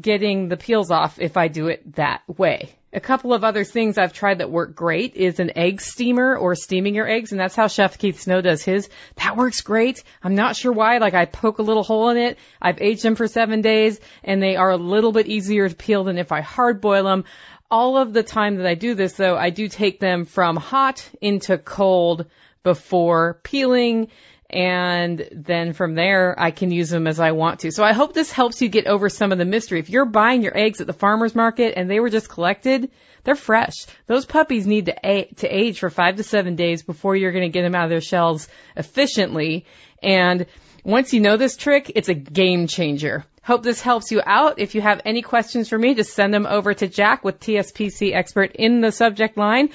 getting 0.00 0.48
the 0.48 0.56
peels 0.56 0.90
off 0.90 1.18
if 1.20 1.36
I 1.36 1.48
do 1.48 1.68
it 1.68 1.94
that 1.94 2.22
way. 2.26 2.77
A 2.90 3.00
couple 3.00 3.34
of 3.34 3.44
other 3.44 3.64
things 3.64 3.98
I've 3.98 4.14
tried 4.14 4.38
that 4.38 4.50
work 4.50 4.74
great 4.74 5.14
is 5.14 5.40
an 5.40 5.58
egg 5.58 5.82
steamer 5.82 6.34
or 6.34 6.54
steaming 6.54 6.94
your 6.94 7.06
eggs, 7.06 7.32
and 7.32 7.40
that's 7.40 7.54
how 7.54 7.66
Chef 7.66 7.98
Keith 7.98 8.18
Snow 8.18 8.40
does 8.40 8.64
his. 8.64 8.88
That 9.16 9.36
works 9.36 9.60
great. 9.60 10.02
I'm 10.24 10.34
not 10.34 10.56
sure 10.56 10.72
why. 10.72 10.96
Like 10.96 11.12
I 11.12 11.26
poke 11.26 11.58
a 11.58 11.62
little 11.62 11.82
hole 11.82 12.08
in 12.08 12.16
it. 12.16 12.38
I've 12.62 12.80
aged 12.80 13.02
them 13.02 13.14
for 13.14 13.28
seven 13.28 13.60
days, 13.60 14.00
and 14.24 14.42
they 14.42 14.56
are 14.56 14.70
a 14.70 14.78
little 14.78 15.12
bit 15.12 15.26
easier 15.26 15.68
to 15.68 15.74
peel 15.74 16.04
than 16.04 16.16
if 16.16 16.32
I 16.32 16.40
hard 16.40 16.80
boil 16.80 17.04
them. 17.04 17.24
All 17.70 17.98
of 17.98 18.14
the 18.14 18.22
time 18.22 18.56
that 18.56 18.66
I 18.66 18.74
do 18.74 18.94
this, 18.94 19.12
though, 19.12 19.36
I 19.36 19.50
do 19.50 19.68
take 19.68 20.00
them 20.00 20.24
from 20.24 20.56
hot 20.56 21.06
into 21.20 21.58
cold 21.58 22.24
before 22.62 23.38
peeling 23.42 24.08
and 24.50 25.28
then 25.32 25.74
from 25.74 25.94
there 25.94 26.34
I 26.38 26.50
can 26.50 26.70
use 26.70 26.90
them 26.90 27.06
as 27.06 27.20
I 27.20 27.32
want 27.32 27.60
to. 27.60 27.70
So 27.70 27.84
I 27.84 27.92
hope 27.92 28.14
this 28.14 28.32
helps 28.32 28.62
you 28.62 28.68
get 28.68 28.86
over 28.86 29.08
some 29.08 29.32
of 29.32 29.38
the 29.38 29.44
mystery. 29.44 29.78
If 29.78 29.90
you're 29.90 30.06
buying 30.06 30.42
your 30.42 30.56
eggs 30.56 30.80
at 30.80 30.86
the 30.86 30.92
farmer's 30.92 31.34
market 31.34 31.74
and 31.76 31.90
they 31.90 32.00
were 32.00 32.10
just 32.10 32.28
collected, 32.28 32.90
they're 33.24 33.34
fresh. 33.34 33.86
Those 34.06 34.24
puppies 34.24 34.66
need 34.66 34.86
to, 34.86 35.24
to 35.36 35.48
age 35.48 35.80
for 35.80 35.90
five 35.90 36.16
to 36.16 36.22
seven 36.22 36.56
days 36.56 36.82
before 36.82 37.14
you're 37.14 37.32
going 37.32 37.50
to 37.50 37.52
get 37.52 37.62
them 37.62 37.74
out 37.74 37.84
of 37.84 37.90
their 37.90 38.00
shells 38.00 38.48
efficiently. 38.74 39.66
And 40.02 40.46
once 40.82 41.12
you 41.12 41.20
know 41.20 41.36
this 41.36 41.56
trick, 41.56 41.92
it's 41.94 42.08
a 42.08 42.14
game 42.14 42.66
changer. 42.68 43.24
Hope 43.42 43.62
this 43.62 43.82
helps 43.82 44.10
you 44.10 44.22
out. 44.24 44.58
If 44.58 44.74
you 44.74 44.80
have 44.80 45.02
any 45.04 45.22
questions 45.22 45.68
for 45.68 45.78
me, 45.78 45.94
just 45.94 46.14
send 46.14 46.32
them 46.32 46.46
over 46.46 46.72
to 46.72 46.88
Jack 46.88 47.24
with 47.24 47.40
TSPC 47.40 48.14
expert 48.14 48.52
in 48.54 48.80
the 48.80 48.92
subject 48.92 49.36
line. 49.36 49.70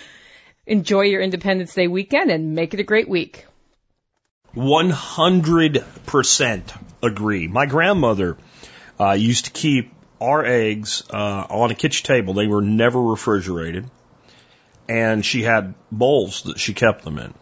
Enjoy 0.66 1.02
your 1.02 1.22
Independence 1.22 1.74
Day 1.74 1.88
weekend 1.88 2.32
and 2.32 2.56
make 2.56 2.74
it 2.74 2.80
a 2.80 2.84
great 2.84 3.10
week. 3.10 3.46
100% 4.56 6.84
agree. 7.02 7.48
My 7.48 7.66
grandmother 7.66 8.38
uh, 9.00 9.14
used 9.14 9.46
to 9.46 9.52
keep 9.52 9.94
our 10.22 10.46
eggs 10.46 11.04
uh, 11.10 11.48
on 11.50 11.72
a 11.72 11.76
kitchen 11.76 12.06
table. 12.06 12.34
They 12.34 12.48
were 12.48 12.62
never 12.62 13.02
refrigerated. 13.02 13.90
And 14.88 15.26
she 15.26 15.44
had 15.44 15.74
bowls 15.92 16.44
that 16.44 16.60
she 16.60 16.74
kept 16.74 17.04
them 17.04 17.18
in. 17.18 17.34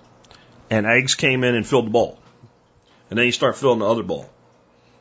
And 0.70 0.86
eggs 0.86 1.16
came 1.16 1.44
in 1.44 1.56
and 1.56 1.68
filled 1.68 1.88
the 1.88 1.92
bowl. 1.92 2.20
And 3.10 3.20
then 3.20 3.26
you 3.26 3.32
start 3.32 3.58
filling 3.58 3.80
the 3.80 3.88
other 3.88 4.04
bowl. 4.04 4.30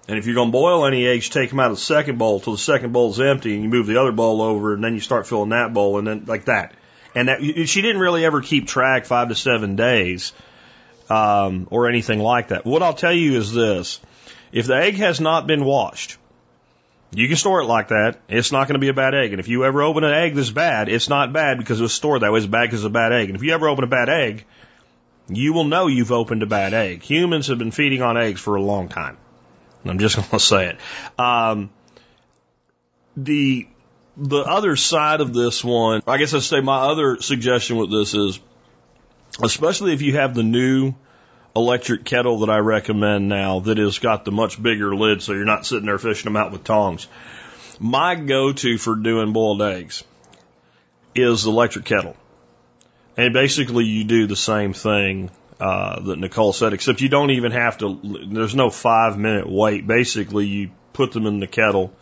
And 0.08 0.18
if 0.18 0.26
you're 0.26 0.34
going 0.34 0.48
to 0.48 0.52
boil 0.52 0.86
any 0.86 1.06
eggs, 1.06 1.28
you 1.28 1.32
take 1.32 1.50
them 1.50 1.60
out 1.60 1.70
of 1.70 1.76
the 1.76 1.82
second 1.82 2.18
bowl 2.18 2.40
till 2.40 2.54
the 2.54 2.58
second 2.58 2.92
bowl's 2.92 3.20
empty, 3.20 3.54
and 3.54 3.62
you 3.62 3.68
move 3.68 3.86
the 3.86 4.00
other 4.00 4.10
bowl 4.10 4.42
over, 4.42 4.74
and 4.74 4.82
then 4.82 4.94
you 4.94 5.00
start 5.00 5.28
filling 5.28 5.50
that 5.50 5.72
bowl, 5.72 5.98
and 5.98 6.06
then 6.06 6.24
like 6.26 6.46
that. 6.46 6.74
And 7.14 7.28
that, 7.28 7.40
she 7.40 7.82
didn't 7.82 8.00
really 8.00 8.24
ever 8.24 8.40
keep 8.40 8.66
track 8.66 9.04
five 9.04 9.28
to 9.28 9.36
seven 9.36 9.76
days 9.76 10.32
um, 11.10 11.68
or 11.70 11.88
anything 11.88 12.20
like 12.20 12.48
that. 12.48 12.64
What 12.64 12.82
I'll 12.82 12.94
tell 12.94 13.12
you 13.12 13.36
is 13.36 13.52
this: 13.52 14.00
if 14.52 14.66
the 14.66 14.76
egg 14.76 14.94
has 14.96 15.20
not 15.20 15.46
been 15.46 15.64
washed, 15.64 16.16
you 17.12 17.26
can 17.26 17.36
store 17.36 17.60
it 17.60 17.66
like 17.66 17.88
that. 17.88 18.20
It's 18.28 18.52
not 18.52 18.68
going 18.68 18.74
to 18.74 18.80
be 18.80 18.88
a 18.88 18.94
bad 18.94 19.14
egg. 19.14 19.32
And 19.32 19.40
if 19.40 19.48
you 19.48 19.64
ever 19.64 19.82
open 19.82 20.04
an 20.04 20.14
egg 20.14 20.34
that's 20.34 20.50
bad, 20.50 20.88
it's 20.88 21.08
not 21.08 21.32
bad 21.32 21.58
because 21.58 21.80
it 21.80 21.82
was 21.82 21.92
stored 21.92 22.22
that 22.22 22.32
way. 22.32 22.38
It's 22.38 22.46
bad 22.46 22.62
because 22.62 22.80
it's 22.80 22.86
a 22.86 22.90
bad 22.90 23.12
egg. 23.12 23.28
And 23.28 23.36
if 23.36 23.42
you 23.42 23.52
ever 23.52 23.68
open 23.68 23.84
a 23.84 23.88
bad 23.88 24.08
egg, 24.08 24.44
you 25.28 25.52
will 25.52 25.64
know 25.64 25.88
you've 25.88 26.12
opened 26.12 26.42
a 26.42 26.46
bad 26.46 26.72
egg. 26.72 27.02
Humans 27.02 27.48
have 27.48 27.58
been 27.58 27.72
feeding 27.72 28.02
on 28.02 28.16
eggs 28.16 28.40
for 28.40 28.54
a 28.54 28.62
long 28.62 28.88
time. 28.88 29.16
I'm 29.84 29.98
just 29.98 30.16
going 30.16 30.28
to 30.28 30.38
say 30.38 30.68
it. 30.68 30.78
Um, 31.18 31.70
the 33.16 33.66
the 34.16 34.40
other 34.40 34.76
side 34.76 35.20
of 35.20 35.32
this 35.32 35.64
one, 35.64 36.02
I 36.06 36.18
guess 36.18 36.34
I'd 36.34 36.42
say 36.42 36.60
my 36.60 36.78
other 36.78 37.20
suggestion 37.22 37.76
with 37.76 37.90
this 37.90 38.14
is, 38.14 38.38
especially 39.42 39.92
if 39.92 40.02
you 40.02 40.16
have 40.16 40.34
the 40.34 40.42
new 40.42 40.94
electric 41.54 42.04
kettle 42.04 42.40
that 42.40 42.50
I 42.50 42.58
recommend 42.58 43.28
now 43.28 43.60
that 43.60 43.78
has 43.78 43.98
got 43.98 44.24
the 44.24 44.32
much 44.32 44.60
bigger 44.62 44.94
lid 44.94 45.22
so 45.22 45.32
you're 45.32 45.44
not 45.44 45.66
sitting 45.66 45.86
there 45.86 45.98
fishing 45.98 46.32
them 46.32 46.36
out 46.36 46.52
with 46.52 46.64
tongs. 46.64 47.06
My 47.78 48.14
go-to 48.14 48.78
for 48.78 48.94
doing 48.94 49.32
boiled 49.32 49.62
eggs 49.62 50.04
is 51.14 51.44
the 51.44 51.50
electric 51.50 51.86
kettle. 51.86 52.16
And 53.16 53.34
basically 53.34 53.84
you 53.84 54.04
do 54.04 54.26
the 54.26 54.36
same 54.36 54.72
thing 54.72 55.30
uh, 55.58 56.00
that 56.00 56.18
Nicole 56.18 56.52
said, 56.52 56.72
except 56.72 57.00
you 57.00 57.08
don't 57.08 57.32
even 57.32 57.52
have 57.52 57.78
to, 57.78 58.00
there's 58.30 58.54
no 58.54 58.70
five 58.70 59.18
minute 59.18 59.50
wait. 59.50 59.86
Basically 59.86 60.46
you 60.46 60.70
put 60.92 61.12
them 61.12 61.26
in 61.26 61.40
the 61.40 61.46
kettle. 61.46 61.92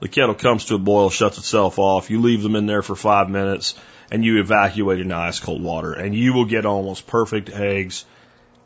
The 0.00 0.08
kettle 0.08 0.34
comes 0.34 0.66
to 0.66 0.74
a 0.74 0.78
boil, 0.78 1.10
shuts 1.10 1.38
itself 1.38 1.78
off. 1.78 2.10
You 2.10 2.20
leave 2.20 2.42
them 2.42 2.56
in 2.56 2.66
there 2.66 2.82
for 2.82 2.96
five 2.96 3.30
minutes 3.30 3.74
and 4.12 4.22
you 4.22 4.38
evacuate 4.40 5.00
in 5.00 5.10
ice 5.10 5.40
cold 5.40 5.62
water 5.62 5.94
and 5.94 6.14
you 6.14 6.34
will 6.34 6.44
get 6.44 6.66
almost 6.66 7.06
perfect 7.06 7.48
eggs 7.48 8.04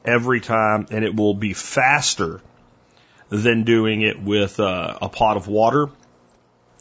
every 0.05 0.41
time 0.41 0.89
and 0.91 1.05
it 1.05 1.15
will 1.15 1.35
be 1.35 1.53
faster 1.53 2.41
than 3.29 3.63
doing 3.63 4.03
it 4.03 4.21
with 4.21 4.59
uh, 4.59 4.99
a 5.01 5.09
pot 5.09 5.37
of 5.37 5.47
water. 5.47 5.89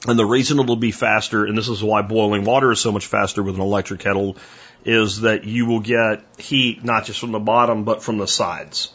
And 0.08 0.18
the 0.18 0.26
reason 0.26 0.60
it'll 0.60 0.76
be 0.76 0.92
faster, 0.92 1.46
and 1.46 1.56
this 1.56 1.68
is 1.68 1.84
why 1.84 2.02
boiling 2.02 2.44
water 2.44 2.72
is 2.72 2.80
so 2.80 2.92
much 2.92 3.06
faster 3.06 3.44
with 3.44 3.54
an 3.56 3.62
electric 3.62 4.00
kettle, 4.00 4.36
is 4.84 5.22
that 5.22 5.44
you 5.44 5.68
will 5.68 5.80
get 5.80 6.24
heat 6.40 6.84
not 6.84 7.06
just 7.06 7.20
from 7.20 7.34
the 7.34 7.40
bottom 7.40 7.84
but 7.84 8.02
from 8.02 8.18
the 8.18 8.28
sides. 8.28 8.92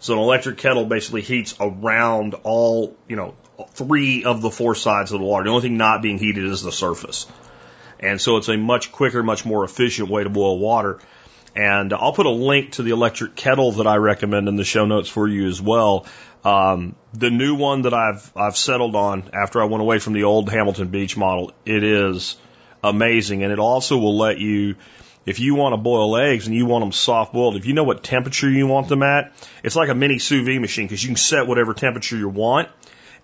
So 0.00 0.12
an 0.12 0.18
electric 0.18 0.58
kettle 0.58 0.84
basically 0.84 1.22
heats 1.22 1.54
around 1.58 2.34
all, 2.42 2.94
you 3.08 3.16
know, 3.16 3.34
three 3.70 4.24
of 4.24 4.42
the 4.42 4.50
four 4.50 4.74
sides 4.74 5.12
of 5.12 5.20
the 5.20 5.24
water. 5.24 5.44
The 5.44 5.50
only 5.50 5.62
thing 5.62 5.78
not 5.78 6.02
being 6.02 6.18
heated 6.18 6.44
is 6.44 6.62
the 6.62 6.72
surface. 6.72 7.26
And 8.00 8.20
so 8.20 8.36
it's 8.36 8.48
a 8.48 8.56
much 8.56 8.92
quicker, 8.92 9.22
much 9.22 9.44
more 9.44 9.64
efficient 9.64 10.08
way 10.08 10.24
to 10.24 10.30
boil 10.30 10.58
water. 10.58 11.00
And 11.56 11.92
I'll 11.92 12.12
put 12.12 12.26
a 12.26 12.30
link 12.30 12.72
to 12.72 12.82
the 12.82 12.90
electric 12.90 13.36
kettle 13.36 13.72
that 13.72 13.86
I 13.86 13.96
recommend 13.96 14.48
in 14.48 14.56
the 14.56 14.64
show 14.64 14.86
notes 14.86 15.08
for 15.08 15.28
you 15.28 15.46
as 15.46 15.62
well. 15.62 16.06
Um, 16.44 16.94
the 17.14 17.30
new 17.30 17.54
one 17.54 17.82
that 17.82 17.94
I've 17.94 18.30
I've 18.36 18.56
settled 18.56 18.96
on 18.96 19.30
after 19.32 19.62
I 19.62 19.64
went 19.64 19.80
away 19.80 19.98
from 19.98 20.12
the 20.12 20.24
old 20.24 20.50
Hamilton 20.50 20.88
Beach 20.88 21.16
model, 21.16 21.52
it 21.64 21.82
is 21.82 22.36
amazing, 22.82 23.42
and 23.42 23.52
it 23.52 23.58
also 23.58 23.96
will 23.96 24.18
let 24.18 24.38
you, 24.38 24.74
if 25.24 25.40
you 25.40 25.54
want 25.54 25.72
to 25.72 25.78
boil 25.78 26.18
eggs 26.18 26.46
and 26.46 26.54
you 26.54 26.66
want 26.66 26.82
them 26.82 26.92
soft 26.92 27.32
boiled, 27.32 27.56
if 27.56 27.64
you 27.64 27.72
know 27.72 27.84
what 27.84 28.02
temperature 28.02 28.50
you 28.50 28.66
want 28.66 28.88
them 28.88 29.02
at, 29.02 29.32
it's 29.62 29.74
like 29.74 29.88
a 29.88 29.94
mini 29.94 30.18
sous 30.18 30.44
vide 30.44 30.60
machine 30.60 30.86
because 30.86 31.02
you 31.02 31.08
can 31.08 31.16
set 31.16 31.46
whatever 31.46 31.72
temperature 31.72 32.16
you 32.16 32.28
want. 32.28 32.68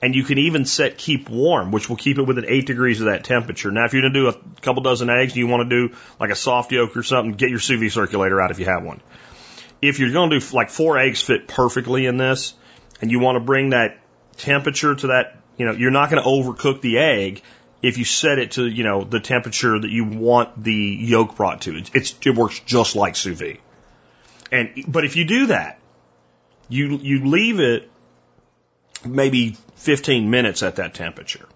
And 0.03 0.15
you 0.15 0.25
can 0.25 0.39
even 0.39 0.65
set 0.65 0.97
keep 0.97 1.29
warm, 1.29 1.73
which 1.73 1.91
will 1.91 1.97
keep 1.97 2.19
it 2.19 2.23
within 2.23 2.47
eight 2.49 2.67
degrees 2.67 3.01
of 3.01 3.07
that 3.07 3.23
temperature. 3.25 3.71
Now, 3.71 3.85
if 3.85 3.93
you're 3.93 4.01
going 4.03 4.15
to 4.15 4.21
do 4.21 4.29
a 4.29 4.61
couple 4.63 4.83
dozen 4.83 5.11
eggs, 5.11 5.37
you 5.37 5.47
want 5.47 5.69
to 5.69 5.89
do 5.89 5.97
like 6.19 6.31
a 6.31 6.35
soft 6.37 6.73
yolk 6.73 6.97
or 6.97 7.03
something, 7.03 7.35
get 7.35 7.51
your 7.51 7.59
sous 7.59 7.79
vide 7.79 7.93
circulator 7.93 8.41
out 8.41 8.51
if 8.51 8.59
you 8.59 8.65
have 8.65 8.83
one. 8.83 9.03
If 9.83 9.99
you're 9.99 10.13
going 10.13 10.31
to 10.31 10.41
do 10.41 10.57
like 10.57 10.71
four 10.71 10.99
eggs 10.99 11.23
fit 11.23 11.49
perfectly 11.49 12.07
in 12.07 12.17
this, 12.17 12.55
and 13.01 13.11
you 13.11 13.21
want 13.21 13.37
to 13.37 13.41
bring 13.41 13.71
that 13.71 13.99
temperature 14.37 14.95
to 14.95 15.07
that, 15.09 15.39
you 15.57 15.67
know, 15.67 15.73
you're 15.73 15.91
not 15.91 16.11
going 16.11 16.23
to 16.23 16.29
overcook 16.29 16.81
the 16.81 16.99
egg 16.99 17.43
if 17.83 17.99
you 17.99 18.05
set 18.05 18.39
it 18.39 18.53
to, 18.53 18.67
you 18.67 18.85
know, 18.85 19.05
the 19.05 19.21
temperature 19.21 19.79
that 19.79 19.91
you 19.91 20.05
want 20.05 20.63
the 20.63 20.73
yolk 20.73 21.37
brought 21.37 21.63
to. 21.63 21.83
It's 21.95 22.15
it 22.25 22.35
works 22.35 22.61
just 22.61 22.97
like 22.97 23.17
sous 23.17 23.39
vide. 23.39 23.59
And 24.53 24.85
but 24.87 25.05
if 25.05 25.17
you 25.17 25.25
do 25.25 25.47
that, 25.47 25.79
you 26.69 26.99
you 26.99 27.27
leave 27.27 27.61
it 27.61 27.91
maybe 29.05 29.57
15 29.77 30.31
minutes 30.31 30.63
at 30.63 30.77
that 30.77 30.95
temperature. 30.95 31.47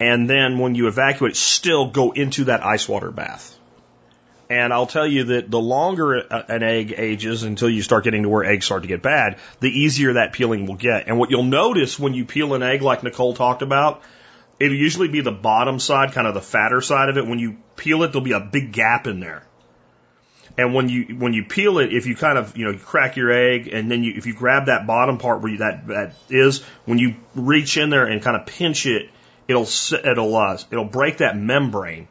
And 0.00 0.28
then 0.28 0.58
when 0.58 0.74
you 0.74 0.88
evacuate, 0.88 1.36
still 1.36 1.90
go 1.90 2.12
into 2.12 2.44
that 2.44 2.64
ice 2.64 2.88
water 2.88 3.10
bath. 3.10 3.56
And 4.50 4.72
I'll 4.72 4.86
tell 4.86 5.06
you 5.06 5.24
that 5.24 5.50
the 5.50 5.60
longer 5.60 6.14
an 6.14 6.62
egg 6.62 6.94
ages 6.96 7.44
until 7.44 7.70
you 7.70 7.80
start 7.80 8.04
getting 8.04 8.24
to 8.24 8.28
where 8.28 8.44
eggs 8.44 8.66
start 8.66 8.82
to 8.82 8.88
get 8.88 9.02
bad, 9.02 9.38
the 9.60 9.70
easier 9.70 10.14
that 10.14 10.32
peeling 10.32 10.66
will 10.66 10.74
get. 10.74 11.08
And 11.08 11.18
what 11.18 11.30
you'll 11.30 11.44
notice 11.44 11.98
when 11.98 12.12
you 12.12 12.24
peel 12.24 12.54
an 12.54 12.62
egg, 12.62 12.82
like 12.82 13.02
Nicole 13.02 13.34
talked 13.34 13.62
about, 13.62 14.02
it'll 14.60 14.76
usually 14.76 15.08
be 15.08 15.22
the 15.22 15.32
bottom 15.32 15.78
side, 15.78 16.12
kind 16.12 16.26
of 16.26 16.34
the 16.34 16.42
fatter 16.42 16.80
side 16.82 17.08
of 17.08 17.16
it. 17.16 17.26
When 17.26 17.38
you 17.38 17.56
peel 17.76 18.02
it, 18.02 18.08
there'll 18.08 18.20
be 18.20 18.32
a 18.32 18.40
big 18.40 18.72
gap 18.72 19.06
in 19.06 19.20
there. 19.20 19.46
And 20.56 20.72
when 20.72 20.88
you 20.88 21.16
when 21.16 21.32
you 21.32 21.44
peel 21.44 21.78
it, 21.78 21.92
if 21.92 22.06
you 22.06 22.14
kind 22.14 22.38
of 22.38 22.56
you 22.56 22.64
know 22.64 22.70
you 22.70 22.78
crack 22.78 23.16
your 23.16 23.32
egg, 23.32 23.68
and 23.68 23.90
then 23.90 24.04
you 24.04 24.14
if 24.16 24.26
you 24.26 24.34
grab 24.34 24.66
that 24.66 24.86
bottom 24.86 25.18
part 25.18 25.40
where 25.40 25.50
you, 25.50 25.58
that 25.58 25.86
that 25.88 26.14
is, 26.30 26.62
when 26.84 26.98
you 26.98 27.16
reach 27.34 27.76
in 27.76 27.90
there 27.90 28.06
and 28.06 28.22
kind 28.22 28.36
of 28.36 28.46
pinch 28.46 28.86
it, 28.86 29.10
it'll 29.48 29.66
it'll 30.04 30.36
uh, 30.36 30.58
it'll 30.70 30.84
break 30.84 31.18
that 31.18 31.36
membrane. 31.36 32.06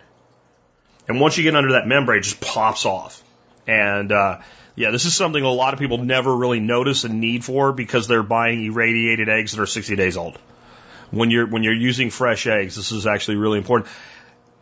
And 1.07 1.19
once 1.19 1.37
you 1.37 1.43
get 1.43 1.55
under 1.55 1.73
that 1.73 1.87
membrane, 1.87 2.19
it 2.19 2.23
just 2.23 2.39
pops 2.39 2.85
off. 2.85 3.21
And, 3.67 4.11
uh, 4.11 4.39
yeah, 4.75 4.91
this 4.91 5.05
is 5.05 5.13
something 5.13 5.43
a 5.43 5.49
lot 5.49 5.73
of 5.73 5.79
people 5.79 5.97
never 5.99 6.35
really 6.35 6.59
notice 6.59 7.03
a 7.03 7.09
need 7.09 7.43
for 7.43 7.73
because 7.73 8.07
they're 8.07 8.23
buying 8.23 8.65
irradiated 8.65 9.29
eggs 9.29 9.51
that 9.51 9.61
are 9.61 9.67
60 9.67 9.95
days 9.95 10.17
old. 10.17 10.37
When 11.11 11.29
you're, 11.29 11.45
when 11.45 11.63
you're 11.63 11.75
using 11.75 12.09
fresh 12.09 12.47
eggs, 12.47 12.75
this 12.75 12.91
is 12.91 13.05
actually 13.05 13.37
really 13.37 13.59
important. 13.59 13.91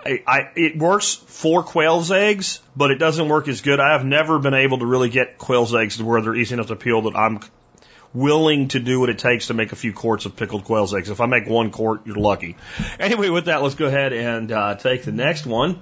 I, 0.05 0.23
I, 0.25 0.51
it 0.55 0.77
works 0.77 1.15
for 1.15 1.63
quail's 1.63 2.11
eggs, 2.11 2.59
but 2.75 2.91
it 2.91 2.95
doesn't 2.95 3.29
work 3.29 3.47
as 3.47 3.61
good. 3.61 3.79
I 3.79 3.93
have 3.93 4.05
never 4.05 4.39
been 4.39 4.53
able 4.53 4.79
to 4.79 4.85
really 4.85 5.09
get 5.09 5.37
quail's 5.37 5.73
eggs 5.75 5.97
to 5.97 6.05
where 6.05 6.21
they're 6.21 6.35
easy 6.35 6.53
enough 6.53 6.67
to 6.67 6.75
peel 6.75 7.03
that 7.03 7.15
I'm 7.15 7.39
willing 8.13 8.67
to 8.69 8.79
do 8.79 8.99
what 8.99 9.09
it 9.09 9.19
takes 9.19 9.47
to 9.47 9.53
make 9.53 9.71
a 9.71 9.75
few 9.75 9.93
quarts 9.93 10.25
of 10.25 10.35
pickled 10.35 10.63
quail's 10.63 10.93
eggs. 10.93 11.09
If 11.09 11.21
I 11.21 11.27
make 11.27 11.47
one 11.47 11.71
quart, 11.71 12.05
you're 12.05 12.15
lucky. 12.15 12.57
Anyway, 12.99 13.29
with 13.29 13.45
that, 13.45 13.61
let's 13.61 13.75
go 13.75 13.85
ahead 13.85 14.13
and 14.13 14.51
uh, 14.51 14.75
take 14.75 15.03
the 15.03 15.11
next 15.11 15.45
one. 15.45 15.81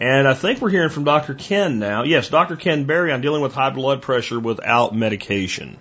And 0.00 0.28
I 0.28 0.34
think 0.34 0.60
we're 0.60 0.70
hearing 0.70 0.90
from 0.90 1.04
Dr. 1.04 1.34
Ken 1.34 1.78
now. 1.80 2.04
Yes, 2.04 2.28
Dr. 2.28 2.56
Ken 2.56 2.84
Berry. 2.84 3.12
I'm 3.12 3.20
dealing 3.20 3.42
with 3.42 3.52
high 3.52 3.70
blood 3.70 4.00
pressure 4.00 4.38
without 4.38 4.94
medication. 4.94 5.78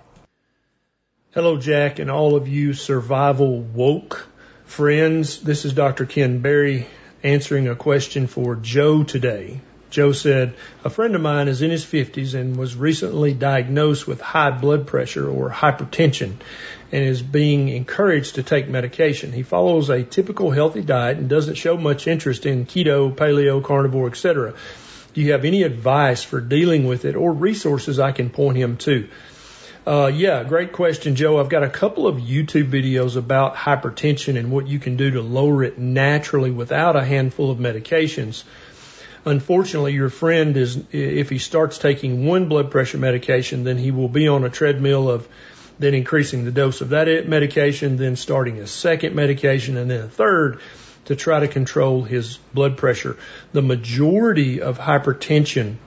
Hello, 1.32 1.58
Jack, 1.58 2.00
and 2.00 2.10
all 2.10 2.36
of 2.36 2.48
you 2.48 2.74
survival 2.74 3.62
woke 3.62 4.28
friends. 4.66 5.40
This 5.42 5.66
is 5.66 5.74
Dr. 5.74 6.06
Ken 6.06 6.40
Berry 6.40 6.88
answering 7.24 7.68
a 7.68 7.76
question 7.76 8.28
for 8.28 8.56
Joe 8.56 9.04
today. 9.04 9.62
Joe 9.90 10.12
said, 10.12 10.54
A 10.84 10.90
friend 10.90 11.16
of 11.16 11.22
mine 11.22 11.48
is 11.48 11.62
in 11.62 11.72
his 11.72 11.86
50s 11.86 12.34
and 12.34 12.58
was 12.58 12.76
recently 12.76 13.34
diagnosed 13.34 14.08
with 14.08 14.20
high 14.20 14.52
blood 14.52 14.86
pressure 14.86 15.30
or 15.30 15.50
hypertension 15.50 16.34
and 16.92 17.04
is 17.04 17.22
being 17.22 17.70
encouraged 17.70 18.36
to 18.36 18.44
take 18.44 18.68
medication. 18.68 19.32
He 19.32 19.44
follows 19.44 19.90
a 19.90 20.04
typical 20.04 20.52
healthy 20.52 20.82
diet 20.82 21.18
and 21.18 21.30
doesn't 21.30 21.56
show 21.56 21.78
much 21.78 22.08
interest 22.08 22.46
in 22.46 22.66
keto, 22.66 23.16
paleo, 23.16 23.64
carnivore, 23.64 24.08
etc. 24.08 24.54
Do 25.14 25.22
you 25.22 25.32
have 25.32 25.46
any 25.46 25.64
advice 25.64 26.24
for 26.24 26.42
dealing 26.42 26.86
with 26.86 27.06
it 27.06 27.16
or 27.16 27.32
resources 27.32 28.00
I 28.00 28.12
can 28.12 28.30
point 28.30 28.58
him 28.58 28.78
to? 28.78 29.08
Uh, 29.88 30.08
yeah, 30.08 30.44
great 30.44 30.74
question, 30.74 31.16
Joe. 31.16 31.40
I've 31.40 31.48
got 31.48 31.64
a 31.64 31.70
couple 31.70 32.08
of 32.08 32.18
YouTube 32.18 32.70
videos 32.70 33.16
about 33.16 33.56
hypertension 33.56 34.38
and 34.38 34.52
what 34.52 34.68
you 34.68 34.80
can 34.80 34.98
do 34.98 35.12
to 35.12 35.22
lower 35.22 35.64
it 35.64 35.78
naturally 35.78 36.52
without 36.52 36.98
a 36.98 37.06
handful 37.06 37.52
of 37.52 37.58
medications. 37.58 38.44
Unfortunately, 39.24 39.94
your 39.94 40.10
friend 40.10 40.58
is, 40.58 40.84
if 40.92 41.30
he 41.30 41.38
starts 41.38 41.78
taking 41.78 42.26
one 42.26 42.50
blood 42.50 42.70
pressure 42.70 42.98
medication, 42.98 43.64
then 43.64 43.78
he 43.78 43.92
will 43.92 44.10
be 44.10 44.28
on 44.28 44.44
a 44.44 44.50
treadmill 44.50 45.10
of 45.10 45.26
then 45.80 45.94
increasing 45.94 46.44
the 46.44 46.52
dose 46.52 46.82
of 46.82 46.90
that 46.90 47.08
medication, 47.30 47.96
then 47.96 48.18
starting 48.18 48.60
a 48.60 48.68
second 48.68 49.16
medication, 49.16 49.78
and 49.78 49.90
then 49.90 50.02
a 50.02 50.10
third 50.10 50.60
to 51.06 51.16
try 51.16 51.40
to 51.40 51.48
control 51.48 52.04
his 52.04 52.40
blood 52.54 52.76
pressure. 52.76 53.16
The 53.54 53.62
majority 53.62 54.60
of 54.60 54.78
hypertension 54.78 55.78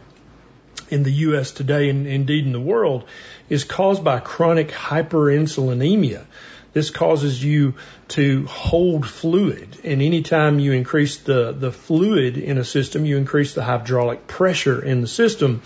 in 0.90 1.02
the 1.02 1.12
U.S. 1.28 1.52
today, 1.52 1.88
and 1.88 2.06
indeed 2.06 2.44
in 2.46 2.52
the 2.52 2.60
world, 2.60 3.04
is 3.48 3.64
caused 3.64 4.04
by 4.04 4.20
chronic 4.20 4.68
hyperinsulinemia. 4.70 6.24
This 6.72 6.90
causes 6.90 7.42
you 7.42 7.74
to 8.08 8.46
hold 8.46 9.06
fluid, 9.06 9.78
and 9.82 10.02
anytime 10.02 10.58
you 10.58 10.72
increase 10.72 11.16
the, 11.18 11.52
the 11.52 11.72
fluid 11.72 12.36
in 12.36 12.58
a 12.58 12.64
system, 12.64 13.04
you 13.04 13.16
increase 13.16 13.54
the 13.54 13.62
hydraulic 13.62 14.26
pressure 14.26 14.80
in 14.80 15.00
the 15.00 15.08
system. 15.08 15.62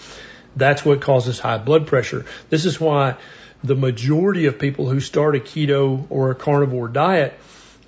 That's 0.56 0.84
what 0.84 1.02
causes 1.02 1.38
high 1.38 1.58
blood 1.58 1.86
pressure. 1.86 2.24
This 2.48 2.64
is 2.64 2.80
why 2.80 3.16
the 3.62 3.74
majority 3.74 4.46
of 4.46 4.58
people 4.58 4.88
who 4.88 5.00
start 5.00 5.36
a 5.36 5.40
keto 5.40 6.06
or 6.10 6.30
a 6.30 6.34
carnivore 6.34 6.88
diet 6.88 7.38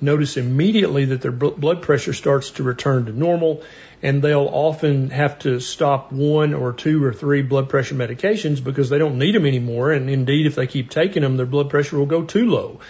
notice 0.01 0.37
immediately 0.37 1.07
that 1.07 1.21
their 1.23 1.33
blood 1.33 1.83
pressure 1.83 2.13
starts 2.13 2.53
to 2.53 2.63
return 2.63 3.07
to 3.07 3.13
normal 3.13 3.63
and 4.03 4.23
they'll 4.23 4.51
often 4.53 5.11
have 5.11 5.39
to 5.41 5.59
stop 5.61 6.13
one 6.13 6.55
or 6.55 6.73
two 6.73 7.03
or 7.03 7.13
three 7.13 7.43
blood 7.43 7.69
pressure 7.69 7.95
medications 7.95 8.63
because 8.63 8.91
they 8.91 8.99
don't 8.99 9.19
need 9.19 9.35
them 9.35 9.47
anymore. 9.47 9.91
And 9.91 10.11
indeed, 10.11 10.47
if 10.47 10.55
they 10.55 10.67
keep 10.67 10.91
taking 10.91 11.23
them, 11.23 11.37
their 11.37 11.47
blood 11.47 11.71
pressure 11.71 11.99
will 11.99 12.07
go 12.07 12.25
too 12.25 12.47
low. 12.47 12.81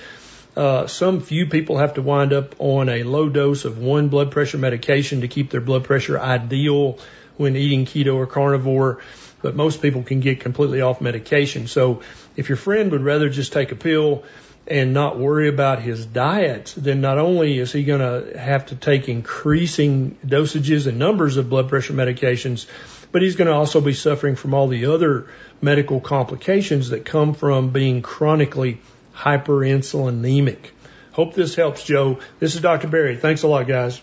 Uh, 0.56 0.86
some 0.86 1.20
few 1.20 1.46
people 1.46 1.76
have 1.76 1.94
to 1.94 2.02
wind 2.02 2.32
up 2.32 2.54
on 2.58 2.88
a 2.88 3.02
low 3.02 3.28
dose 3.28 3.66
of 3.66 3.78
one 3.78 4.08
blood 4.08 4.30
pressure 4.30 4.58
medication 4.58 5.20
to 5.20 5.28
keep 5.28 5.50
their 5.50 5.60
blood 5.60 5.84
pressure 5.84 6.18
ideal 6.18 6.98
when 7.36 7.56
eating 7.56 7.84
keto 7.84 8.14
or 8.14 8.26
carnivore, 8.26 9.00
but 9.42 9.54
most 9.54 9.82
people 9.82 10.02
can 10.02 10.20
get 10.20 10.40
completely 10.40 10.80
off 10.80 11.00
medication. 11.00 11.66
So 11.66 12.00
if 12.36 12.48
your 12.48 12.56
friend 12.56 12.90
would 12.92 13.02
rather 13.02 13.28
just 13.28 13.52
take 13.52 13.70
a 13.70 13.76
pill 13.76 14.24
and 14.66 14.92
not 14.92 15.18
worry 15.18 15.48
about 15.48 15.80
his 15.80 16.04
diet, 16.04 16.74
then 16.76 17.00
not 17.00 17.18
only 17.18 17.58
is 17.58 17.72
he 17.72 17.84
going 17.84 18.00
to 18.00 18.38
have 18.38 18.66
to 18.66 18.76
take 18.76 19.08
increasing 19.08 20.18
dosages 20.26 20.86
and 20.86 20.98
numbers 20.98 21.36
of 21.36 21.48
blood 21.48 21.68
pressure 21.68 21.92
medications, 21.92 22.66
but 23.12 23.22
he's 23.22 23.36
going 23.36 23.46
to 23.46 23.54
also 23.54 23.80
be 23.80 23.92
suffering 23.92 24.34
from 24.36 24.54
all 24.54 24.68
the 24.68 24.86
other 24.86 25.28
medical 25.62 26.00
complications 26.00 26.90
that 26.90 27.04
come 27.04 27.34
from 27.34 27.70
being 27.70 28.02
chronically 28.02 28.80
hyperinsulinemic. 29.14 30.70
Hope 31.12 31.34
this 31.34 31.54
helps, 31.54 31.84
Joe. 31.84 32.18
This 32.40 32.54
is 32.56 32.60
Dr. 32.60 32.88
Berry. 32.88 33.16
Thanks 33.16 33.42
a 33.42 33.48
lot, 33.48 33.66
guys. 33.66 34.00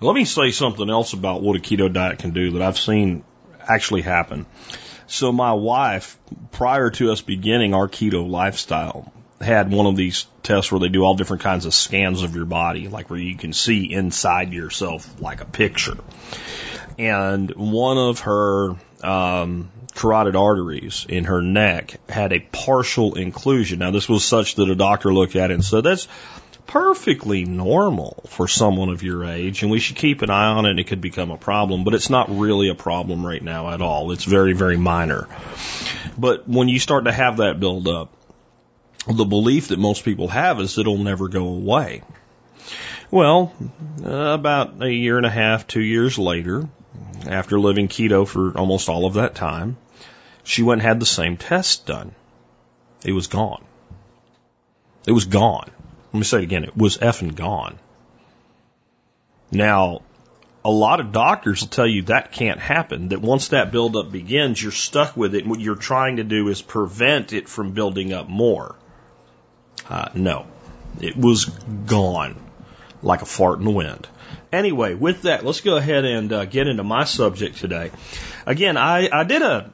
Let 0.00 0.14
me 0.14 0.24
say 0.24 0.52
something 0.52 0.88
else 0.88 1.12
about 1.12 1.42
what 1.42 1.56
a 1.56 1.58
keto 1.58 1.92
diet 1.92 2.20
can 2.20 2.30
do 2.30 2.52
that 2.52 2.62
I've 2.62 2.78
seen 2.78 3.24
actually 3.60 4.02
happen. 4.02 4.46
So 5.08 5.32
my 5.32 5.54
wife, 5.54 6.16
prior 6.52 6.90
to 6.90 7.10
us 7.10 7.22
beginning 7.22 7.74
our 7.74 7.88
keto 7.88 8.28
lifestyle, 8.28 9.12
had 9.40 9.70
one 9.70 9.86
of 9.86 9.96
these 9.96 10.26
tests 10.42 10.72
where 10.72 10.80
they 10.80 10.88
do 10.88 11.02
all 11.02 11.14
different 11.14 11.42
kinds 11.42 11.66
of 11.66 11.74
scans 11.74 12.22
of 12.22 12.34
your 12.34 12.44
body, 12.44 12.88
like 12.88 13.10
where 13.10 13.18
you 13.18 13.36
can 13.36 13.52
see 13.52 13.92
inside 13.92 14.52
yourself 14.52 15.20
like 15.20 15.40
a 15.40 15.44
picture. 15.44 15.96
And 16.98 17.50
one 17.54 17.98
of 17.98 18.20
her 18.20 18.74
um, 19.04 19.70
carotid 19.94 20.34
arteries 20.34 21.06
in 21.08 21.24
her 21.24 21.40
neck 21.40 22.00
had 22.08 22.32
a 22.32 22.40
partial 22.40 23.12
occlusion. 23.12 23.78
Now, 23.78 23.92
this 23.92 24.08
was 24.08 24.24
such 24.24 24.56
that 24.56 24.68
a 24.68 24.74
doctor 24.74 25.14
looked 25.14 25.36
at 25.36 25.50
it 25.50 25.54
and 25.54 25.64
said, 25.64 25.84
that's 25.84 26.08
perfectly 26.66 27.44
normal 27.44 28.24
for 28.28 28.46
someone 28.46 28.90
of 28.90 29.02
your 29.02 29.24
age, 29.24 29.62
and 29.62 29.70
we 29.70 29.78
should 29.78 29.96
keep 29.96 30.22
an 30.22 30.30
eye 30.30 30.48
on 30.48 30.66
it. 30.66 30.78
It 30.78 30.84
could 30.84 31.00
become 31.00 31.30
a 31.30 31.38
problem, 31.38 31.84
but 31.84 31.94
it's 31.94 32.10
not 32.10 32.36
really 32.36 32.68
a 32.68 32.74
problem 32.74 33.24
right 33.24 33.42
now 33.42 33.70
at 33.70 33.80
all. 33.80 34.12
It's 34.12 34.24
very, 34.24 34.52
very 34.52 34.76
minor. 34.76 35.28
But 36.18 36.48
when 36.48 36.68
you 36.68 36.78
start 36.78 37.04
to 37.04 37.12
have 37.12 37.38
that 37.38 37.58
build 37.58 37.88
up, 37.88 38.12
the 39.16 39.24
belief 39.24 39.68
that 39.68 39.78
most 39.78 40.04
people 40.04 40.28
have 40.28 40.60
is 40.60 40.78
it'll 40.78 40.98
never 40.98 41.28
go 41.28 41.48
away. 41.48 42.02
Well, 43.10 43.54
uh, 44.04 44.10
about 44.10 44.82
a 44.82 44.92
year 44.92 45.16
and 45.16 45.26
a 45.26 45.30
half, 45.30 45.66
two 45.66 45.80
years 45.80 46.18
later, 46.18 46.68
after 47.26 47.58
living 47.58 47.88
keto 47.88 48.26
for 48.26 48.56
almost 48.56 48.88
all 48.88 49.06
of 49.06 49.14
that 49.14 49.34
time, 49.34 49.76
she 50.44 50.62
went 50.62 50.80
and 50.80 50.88
had 50.88 51.00
the 51.00 51.06
same 51.06 51.36
test 51.36 51.86
done. 51.86 52.14
It 53.04 53.12
was 53.12 53.28
gone. 53.28 53.64
It 55.06 55.12
was 55.12 55.24
gone. 55.24 55.70
Let 56.12 56.18
me 56.18 56.24
say 56.24 56.38
it 56.38 56.44
again. 56.44 56.64
It 56.64 56.76
was 56.76 56.98
effing 56.98 57.34
gone. 57.34 57.78
Now, 59.50 60.02
a 60.64 60.70
lot 60.70 61.00
of 61.00 61.12
doctors 61.12 61.62
will 61.62 61.68
tell 61.68 61.86
you 61.86 62.02
that 62.02 62.32
can't 62.32 62.60
happen, 62.60 63.08
that 63.08 63.22
once 63.22 63.48
that 63.48 63.72
buildup 63.72 64.12
begins, 64.12 64.62
you're 64.62 64.72
stuck 64.72 65.16
with 65.16 65.34
it. 65.34 65.42
And 65.42 65.50
what 65.50 65.60
you're 65.60 65.76
trying 65.76 66.16
to 66.16 66.24
do 66.24 66.48
is 66.48 66.60
prevent 66.60 67.32
it 67.32 67.48
from 67.48 67.72
building 67.72 68.12
up 68.12 68.28
more. 68.28 68.76
Uh, 69.88 70.08
no, 70.14 70.46
it 71.00 71.16
was 71.16 71.46
gone 71.46 72.36
like 73.02 73.22
a 73.22 73.26
fart 73.26 73.58
in 73.58 73.64
the 73.64 73.70
wind. 73.70 74.06
Anyway, 74.52 74.94
with 74.94 75.22
that, 75.22 75.44
let's 75.44 75.60
go 75.60 75.76
ahead 75.76 76.04
and 76.04 76.32
uh, 76.32 76.44
get 76.44 76.66
into 76.66 76.82
my 76.82 77.04
subject 77.04 77.58
today. 77.58 77.90
Again, 78.46 78.76
I, 78.76 79.08
I 79.10 79.24
did 79.24 79.42
a, 79.42 79.72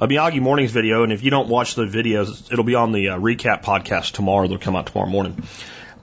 a 0.00 0.08
Miyagi 0.08 0.40
Mornings 0.40 0.72
video, 0.72 1.02
and 1.02 1.12
if 1.12 1.22
you 1.22 1.30
don't 1.30 1.48
watch 1.48 1.74
the 1.74 1.84
videos, 1.84 2.50
it'll 2.52 2.64
be 2.64 2.74
on 2.74 2.92
the 2.92 3.10
uh, 3.10 3.18
recap 3.18 3.62
podcast 3.62 4.12
tomorrow. 4.12 4.46
They'll 4.46 4.58
come 4.58 4.76
out 4.76 4.86
tomorrow 4.86 5.08
morning. 5.08 5.42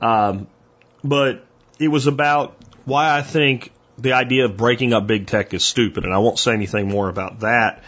Um, 0.01 0.47
but 1.03 1.45
it 1.79 1.87
was 1.87 2.07
about 2.07 2.55
why 2.85 3.15
I 3.15 3.21
think 3.21 3.71
the 3.97 4.13
idea 4.13 4.45
of 4.45 4.57
breaking 4.57 4.93
up 4.93 5.07
big 5.07 5.27
tech 5.27 5.53
is 5.53 5.63
stupid, 5.63 6.05
and 6.05 6.13
I 6.13 6.19
won't 6.19 6.39
say 6.39 6.53
anything 6.53 6.87
more 6.87 7.09
about 7.09 7.39
that 7.41 7.83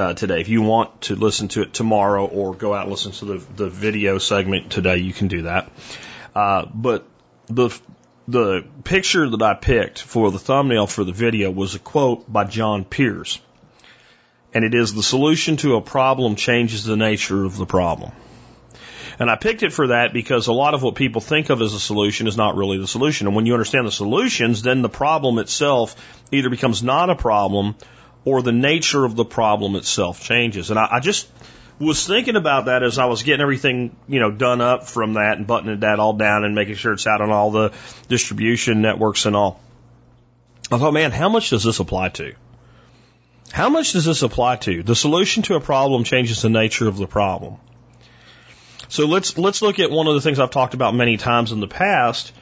uh, 0.00 0.14
today. 0.14 0.40
If 0.40 0.48
you 0.48 0.62
want 0.62 1.02
to 1.02 1.14
listen 1.14 1.48
to 1.48 1.62
it 1.62 1.74
tomorrow 1.74 2.26
or 2.26 2.54
go 2.54 2.72
out 2.74 2.82
and 2.82 2.90
listen 2.90 3.12
to 3.12 3.24
the, 3.26 3.38
the 3.56 3.68
video 3.68 4.18
segment 4.18 4.72
today, 4.72 4.96
you 4.96 5.12
can 5.12 5.28
do 5.28 5.42
that. 5.42 5.70
Uh, 6.34 6.66
but 6.72 7.06
the 7.46 7.78
the 8.28 8.64
picture 8.84 9.28
that 9.28 9.42
I 9.42 9.54
picked 9.54 10.00
for 10.00 10.30
the 10.30 10.38
thumbnail 10.38 10.86
for 10.86 11.04
the 11.04 11.12
video 11.12 11.50
was 11.50 11.74
a 11.74 11.80
quote 11.80 12.32
by 12.32 12.44
John 12.44 12.84
Peers. 12.84 13.40
And 14.54 14.64
it 14.64 14.74
is 14.74 14.94
the 14.94 15.02
solution 15.02 15.56
to 15.58 15.76
a 15.76 15.80
problem 15.80 16.36
changes 16.36 16.84
the 16.84 16.96
nature 16.96 17.44
of 17.44 17.56
the 17.56 17.66
problem. 17.66 18.12
And 19.18 19.28
I 19.28 19.36
picked 19.36 19.62
it 19.62 19.72
for 19.72 19.88
that 19.88 20.12
because 20.12 20.46
a 20.46 20.52
lot 20.52 20.74
of 20.74 20.82
what 20.82 20.94
people 20.94 21.20
think 21.20 21.50
of 21.50 21.60
as 21.60 21.74
a 21.74 21.80
solution 21.80 22.26
is 22.26 22.36
not 22.36 22.56
really 22.56 22.78
the 22.78 22.86
solution. 22.86 23.26
And 23.26 23.36
when 23.36 23.46
you 23.46 23.52
understand 23.52 23.86
the 23.86 23.92
solutions, 23.92 24.62
then 24.62 24.80
the 24.80 24.88
problem 24.88 25.38
itself 25.38 25.94
either 26.32 26.50
becomes 26.50 26.82
not 26.82 27.10
a 27.10 27.16
problem 27.16 27.74
or 28.24 28.42
the 28.42 28.52
nature 28.52 29.04
of 29.04 29.16
the 29.16 29.24
problem 29.24 29.76
itself 29.76 30.22
changes. 30.22 30.70
And 30.70 30.78
I, 30.78 30.88
I 30.92 31.00
just 31.00 31.28
was 31.78 32.06
thinking 32.06 32.36
about 32.36 32.66
that 32.66 32.82
as 32.82 32.98
I 32.98 33.06
was 33.06 33.22
getting 33.22 33.40
everything, 33.40 33.96
you 34.06 34.20
know, 34.20 34.30
done 34.30 34.60
up 34.60 34.86
from 34.86 35.14
that 35.14 35.38
and 35.38 35.46
buttoning 35.46 35.80
that 35.80 35.98
all 35.98 36.12
down 36.12 36.44
and 36.44 36.54
making 36.54 36.74
sure 36.74 36.92
it's 36.92 37.06
out 37.06 37.22
on 37.22 37.30
all 37.30 37.50
the 37.50 37.72
distribution 38.08 38.82
networks 38.82 39.24
and 39.24 39.34
all. 39.34 39.60
I 40.70 40.78
thought, 40.78 40.92
man, 40.92 41.10
how 41.10 41.28
much 41.28 41.50
does 41.50 41.64
this 41.64 41.80
apply 41.80 42.10
to? 42.10 42.34
How 43.50 43.68
much 43.68 43.92
does 43.92 44.04
this 44.04 44.22
apply 44.22 44.56
to? 44.56 44.82
The 44.82 44.94
solution 44.94 45.42
to 45.44 45.54
a 45.54 45.60
problem 45.60 46.04
changes 46.04 46.42
the 46.42 46.50
nature 46.50 46.86
of 46.86 46.96
the 46.96 47.08
problem. 47.08 47.56
So 48.88 49.06
let's 49.06 49.38
let's 49.38 49.62
look 49.62 49.78
at 49.78 49.90
one 49.90 50.06
of 50.06 50.14
the 50.14 50.20
things 50.20 50.38
I've 50.38 50.50
talked 50.50 50.74
about 50.74 50.94
many 50.94 51.16
times 51.16 51.52
in 51.52 51.60
the 51.60 51.68
past 51.68 52.32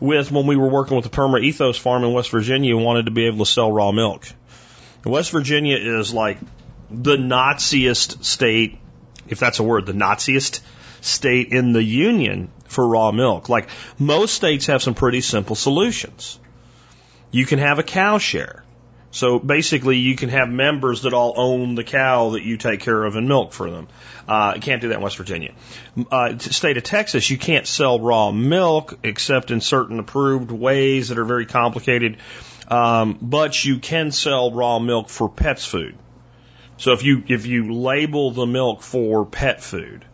with 0.00 0.30
when 0.30 0.46
we 0.46 0.56
were 0.56 0.68
working 0.68 0.96
with 0.96 1.04
the 1.04 1.10
Perma 1.10 1.42
Ethos 1.42 1.78
farm 1.78 2.04
in 2.04 2.12
West 2.12 2.30
Virginia 2.30 2.76
and 2.76 2.84
wanted 2.84 3.06
to 3.06 3.10
be 3.10 3.26
able 3.26 3.44
to 3.44 3.50
sell 3.50 3.70
raw 3.70 3.90
milk. 3.92 4.26
West 5.10 5.30
Virginia 5.30 5.76
is 5.76 6.12
like 6.12 6.38
the 6.90 7.16
Naziest 7.16 8.24
state, 8.24 8.78
if 9.28 9.38
that's 9.38 9.58
a 9.58 9.62
word, 9.62 9.86
the 9.86 9.92
Naziest 9.92 10.60
state 11.00 11.52
in 11.52 11.72
the 11.72 11.82
union 11.82 12.50
for 12.66 12.86
raw 12.86 13.12
milk. 13.12 13.48
Like 13.48 13.68
most 13.98 14.34
states 14.34 14.66
have 14.66 14.82
some 14.82 14.94
pretty 14.94 15.20
simple 15.20 15.56
solutions. 15.56 16.38
You 17.30 17.46
can 17.46 17.58
have 17.58 17.78
a 17.78 17.82
cow 17.82 18.18
share. 18.18 18.64
So 19.10 19.38
basically, 19.38 19.98
you 19.98 20.16
can 20.16 20.28
have 20.30 20.48
members 20.48 21.02
that 21.02 21.12
all 21.12 21.34
own 21.36 21.76
the 21.76 21.84
cow 21.84 22.30
that 22.30 22.42
you 22.42 22.56
take 22.56 22.80
care 22.80 23.04
of 23.04 23.14
and 23.14 23.28
milk 23.28 23.52
for 23.52 23.70
them. 23.70 23.86
Uh, 24.26 24.54
can't 24.54 24.80
do 24.80 24.88
that 24.88 24.96
in 24.96 25.00
West 25.00 25.18
Virginia. 25.18 25.54
Uh, 26.10 26.36
state 26.38 26.78
of 26.78 26.82
Texas, 26.82 27.30
you 27.30 27.38
can't 27.38 27.64
sell 27.64 28.00
raw 28.00 28.32
milk 28.32 28.98
except 29.04 29.52
in 29.52 29.60
certain 29.60 30.00
approved 30.00 30.50
ways 30.50 31.10
that 31.10 31.18
are 31.18 31.24
very 31.24 31.46
complicated. 31.46 32.16
Um, 32.68 33.18
but 33.20 33.64
you 33.64 33.78
can 33.78 34.10
sell 34.10 34.50
raw 34.50 34.78
milk 34.78 35.08
for 35.08 35.28
pets 35.28 35.64
food. 35.64 35.96
So 36.76 36.92
if 36.92 37.02
you 37.02 37.22
if 37.28 37.46
you 37.46 37.72
label 37.72 38.30
the 38.32 38.46
milk 38.46 38.82
for 38.82 39.24
pet 39.24 39.62
food, 39.62 40.04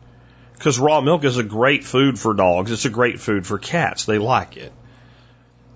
because 0.55 0.79
raw 0.79 1.01
milk 1.01 1.25
is 1.25 1.39
a 1.39 1.43
great 1.43 1.85
food 1.85 2.19
for 2.19 2.35
dogs, 2.35 2.71
it's 2.71 2.85
a 2.85 2.91
great 2.91 3.21
food 3.21 3.47
for 3.47 3.59
cats. 3.59 4.05
They 4.05 4.19
like 4.19 4.57
it. 4.57 4.73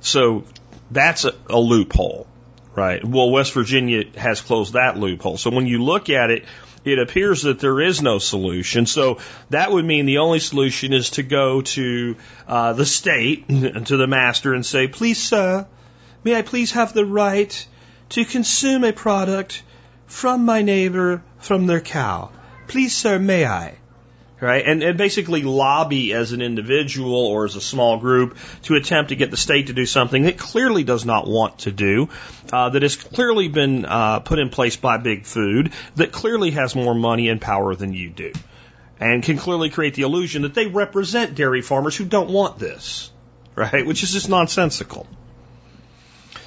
So 0.01 0.45
that's 0.91 1.25
a, 1.25 1.33
a 1.49 1.59
loophole, 1.59 2.27
right? 2.75 3.03
Well, 3.03 3.31
West 3.31 3.55
Virginia 3.55 4.05
has 4.17 4.43
closed 4.43 4.75
that 4.75 4.99
loophole. 4.99 5.39
So 5.39 5.51
when 5.51 5.67
you 5.67 5.83
look 5.83 6.11
at 6.11 6.31
it, 6.31 6.45
it 6.85 6.99
appears 6.99 7.43
that 7.43 7.61
there 7.61 7.81
is 7.81 8.03
no 8.03 8.19
solution. 8.19 8.85
So 8.85 9.19
that 9.49 9.73
would 9.73 9.87
mean 9.87 10.05
the 10.05 10.19
only 10.19 10.41
solution 10.41 10.93
is 10.93 11.11
to 11.11 11.23
go 11.23 11.63
to 11.63 12.17
uh, 12.47 12.75
the 12.75 12.85
state, 12.85 13.49
to 13.49 13.97
the 13.97 14.07
master, 14.07 14.53
and 14.53 14.67
say, 14.67 14.87
please, 14.87 15.23
sir, 15.23 15.67
may 16.25 16.35
I 16.35 16.43
please 16.43 16.73
have 16.73 16.93
the 16.93 17.05
right 17.05 17.67
to 18.11 18.25
consume 18.25 18.85
a 18.85 18.93
product 18.93 19.63
from 20.07 20.45
my 20.45 20.63
neighbor 20.63 21.23
from 21.39 21.67
their 21.67 21.81
cow? 21.81 22.31
Please, 22.67 22.97
sir, 22.97 23.19
may 23.19 23.45
I? 23.45 23.77
Right? 24.41 24.65
And, 24.67 24.83
and 24.83 24.99
basically 24.99 25.43
lobby 25.43 26.13
as 26.13 26.33
an 26.33 26.43
individual 26.43 27.15
or 27.15 27.45
as 27.45 27.57
a 27.57 27.61
small 27.61 27.99
group 27.99 28.37
to 28.65 28.75
attempt 28.75 29.11
to 29.11 29.17
get 29.17 29.31
the 29.31 29.37
state 29.37 29.69
to 29.69 29.73
do 29.73 29.87
something 29.87 30.25
it 30.25 30.39
clearly 30.39 30.85
does 30.85 31.05
not 31.05 31.27
want 31.27 31.61
to 31.61 31.73
do, 31.73 32.09
uh, 32.53 32.69
that 32.71 32.83
has 32.83 32.97
clearly 32.97 33.49
been 33.49 33.85
uh, 33.85 34.21
put 34.21 34.39
in 34.39 34.51
place 34.51 34.77
by 34.77 34.99
Big 34.99 35.25
Food, 35.25 35.73
that 35.97 36.13
clearly 36.13 36.51
has 36.51 36.75
more 36.75 36.95
money 36.95 37.29
and 37.29 37.41
power 37.41 37.75
than 37.75 37.95
you 37.95 38.11
do, 38.11 38.33
and 39.01 39.23
can 39.23 39.39
clearly 39.39 39.71
create 39.71 39.95
the 39.95 40.03
illusion 40.03 40.43
that 40.43 40.53
they 40.53 40.67
represent 40.67 41.35
dairy 41.35 41.63
farmers 41.63 41.97
who 41.97 42.05
don't 42.05 42.31
want 42.31 42.59
this, 42.59 43.11
right? 43.55 43.87
Which 43.87 44.03
is 44.03 44.13
just 44.13 44.29
nonsensical. 44.29 45.07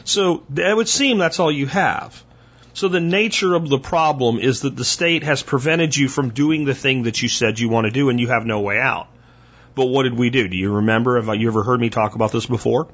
So 0.08 0.44
it 0.56 0.76
would 0.76 0.88
seem 0.88 1.18
that's 1.18 1.40
all 1.40 1.52
you 1.52 1.68
have. 1.68 2.24
So 2.74 2.88
the 2.88 3.02
nature 3.02 3.56
of 3.56 3.68
the 3.68 3.78
problem 3.78 4.40
is 4.40 4.62
that 4.62 4.76
the 4.76 4.86
state 4.86 5.24
has 5.24 5.44
prevented 5.44 5.98
you 5.98 6.08
from 6.08 6.30
doing 6.30 6.64
the 6.64 6.74
thing 6.74 7.04
that 7.04 7.22
you 7.22 7.28
said 7.28 7.60
you 7.60 7.68
want 7.68 7.86
to 7.86 7.92
do 7.92 8.08
and 8.08 8.18
you 8.18 8.30
have 8.30 8.46
no 8.46 8.62
way 8.62 8.80
out. 8.80 9.10
But 9.76 9.88
what 9.88 10.04
did 10.04 10.14
we 10.14 10.30
do? 10.30 10.48
Do 10.48 10.56
you 10.56 10.76
remember? 10.76 11.22
Have 11.22 11.36
you 11.36 11.50
ever 11.50 11.62
heard 11.62 11.82
me 11.82 11.90
talk 11.90 12.16
about 12.16 12.32
this 12.32 12.46
before? 12.46 12.88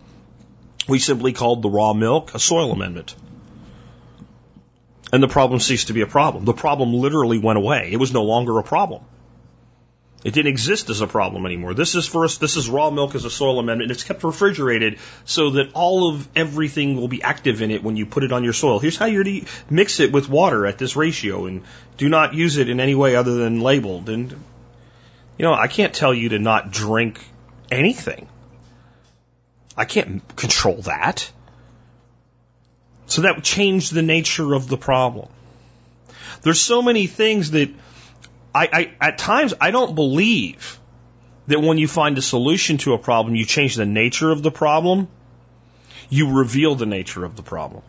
We 0.87 0.97
simply 0.97 1.33
called 1.33 1.61
the 1.61 1.69
raw 1.69 1.93
milk 1.93 2.33
a 2.33 2.39
soil 2.39 2.71
amendment. 2.71 3.15
And 5.11 5.21
the 5.21 5.27
problem 5.27 5.59
ceased 5.59 5.87
to 5.87 5.93
be 5.93 6.01
a 6.01 6.07
problem. 6.07 6.45
The 6.45 6.53
problem 6.53 6.95
literally 6.95 7.37
went 7.37 7.59
away. 7.59 7.89
It 7.91 7.97
was 7.97 8.11
no 8.11 8.23
longer 8.23 8.57
a 8.57 8.63
problem. 8.63 9.03
It 10.23 10.33
didn't 10.33 10.51
exist 10.51 10.89
as 10.89 11.01
a 11.01 11.07
problem 11.07 11.45
anymore. 11.45 11.73
This 11.73 11.95
is 11.95 12.07
for 12.07 12.23
us, 12.23 12.37
this 12.37 12.55
is 12.55 12.69
raw 12.69 12.89
milk 12.89 13.13
as 13.13 13.25
a 13.25 13.29
soil 13.29 13.59
amendment. 13.59 13.91
It's 13.91 14.05
kept 14.05 14.23
refrigerated 14.23 14.99
so 15.25 15.51
that 15.51 15.73
all 15.73 16.09
of 16.09 16.27
everything 16.33 16.95
will 16.95 17.09
be 17.09 17.21
active 17.21 17.61
in 17.61 17.71
it 17.71 17.83
when 17.83 17.97
you 17.97 18.05
put 18.05 18.23
it 18.23 18.31
on 18.31 18.43
your 18.43 18.53
soil. 18.53 18.79
Here's 18.79 18.95
how 18.95 19.05
you're 19.05 19.25
to 19.25 19.45
mix 19.69 19.99
it 19.99 20.13
with 20.13 20.29
water 20.29 20.65
at 20.65 20.77
this 20.77 20.95
ratio 20.95 21.45
and 21.45 21.63
do 21.97 22.07
not 22.07 22.33
use 22.33 22.57
it 22.57 22.69
in 22.69 22.79
any 22.79 22.95
way 22.95 23.17
other 23.17 23.35
than 23.35 23.59
labeled. 23.59 24.07
And, 24.07 24.31
you 24.31 25.43
know, 25.43 25.53
I 25.53 25.67
can't 25.67 25.93
tell 25.93 26.13
you 26.13 26.29
to 26.29 26.39
not 26.39 26.71
drink 26.71 27.19
anything. 27.69 28.29
I 29.75 29.83
can't 29.83 30.23
control 30.37 30.83
that. 30.83 31.29
So 33.07 33.23
that 33.23 33.43
changed 33.43 33.93
the 33.93 34.01
nature 34.01 34.53
of 34.53 34.69
the 34.69 34.77
problem. 34.77 35.27
There's 36.43 36.61
so 36.61 36.81
many 36.81 37.07
things 37.07 37.51
that 37.51 37.69
I, 38.53 38.69
I, 38.71 38.95
at 39.01 39.17
times, 39.17 39.53
I 39.59 39.71
don't 39.71 39.95
believe 39.95 40.79
that 41.47 41.61
when 41.61 41.77
you 41.77 41.87
find 41.87 42.17
a 42.17 42.21
solution 42.21 42.77
to 42.79 42.93
a 42.93 42.97
problem, 42.97 43.35
you 43.35 43.45
change 43.45 43.75
the 43.75 43.85
nature 43.85 44.31
of 44.31 44.43
the 44.43 44.51
problem. 44.51 45.07
You 46.09 46.37
reveal 46.37 46.75
the 46.75 46.85
nature 46.85 47.25
of 47.25 47.35
the 47.35 47.43
problem. 47.43 47.83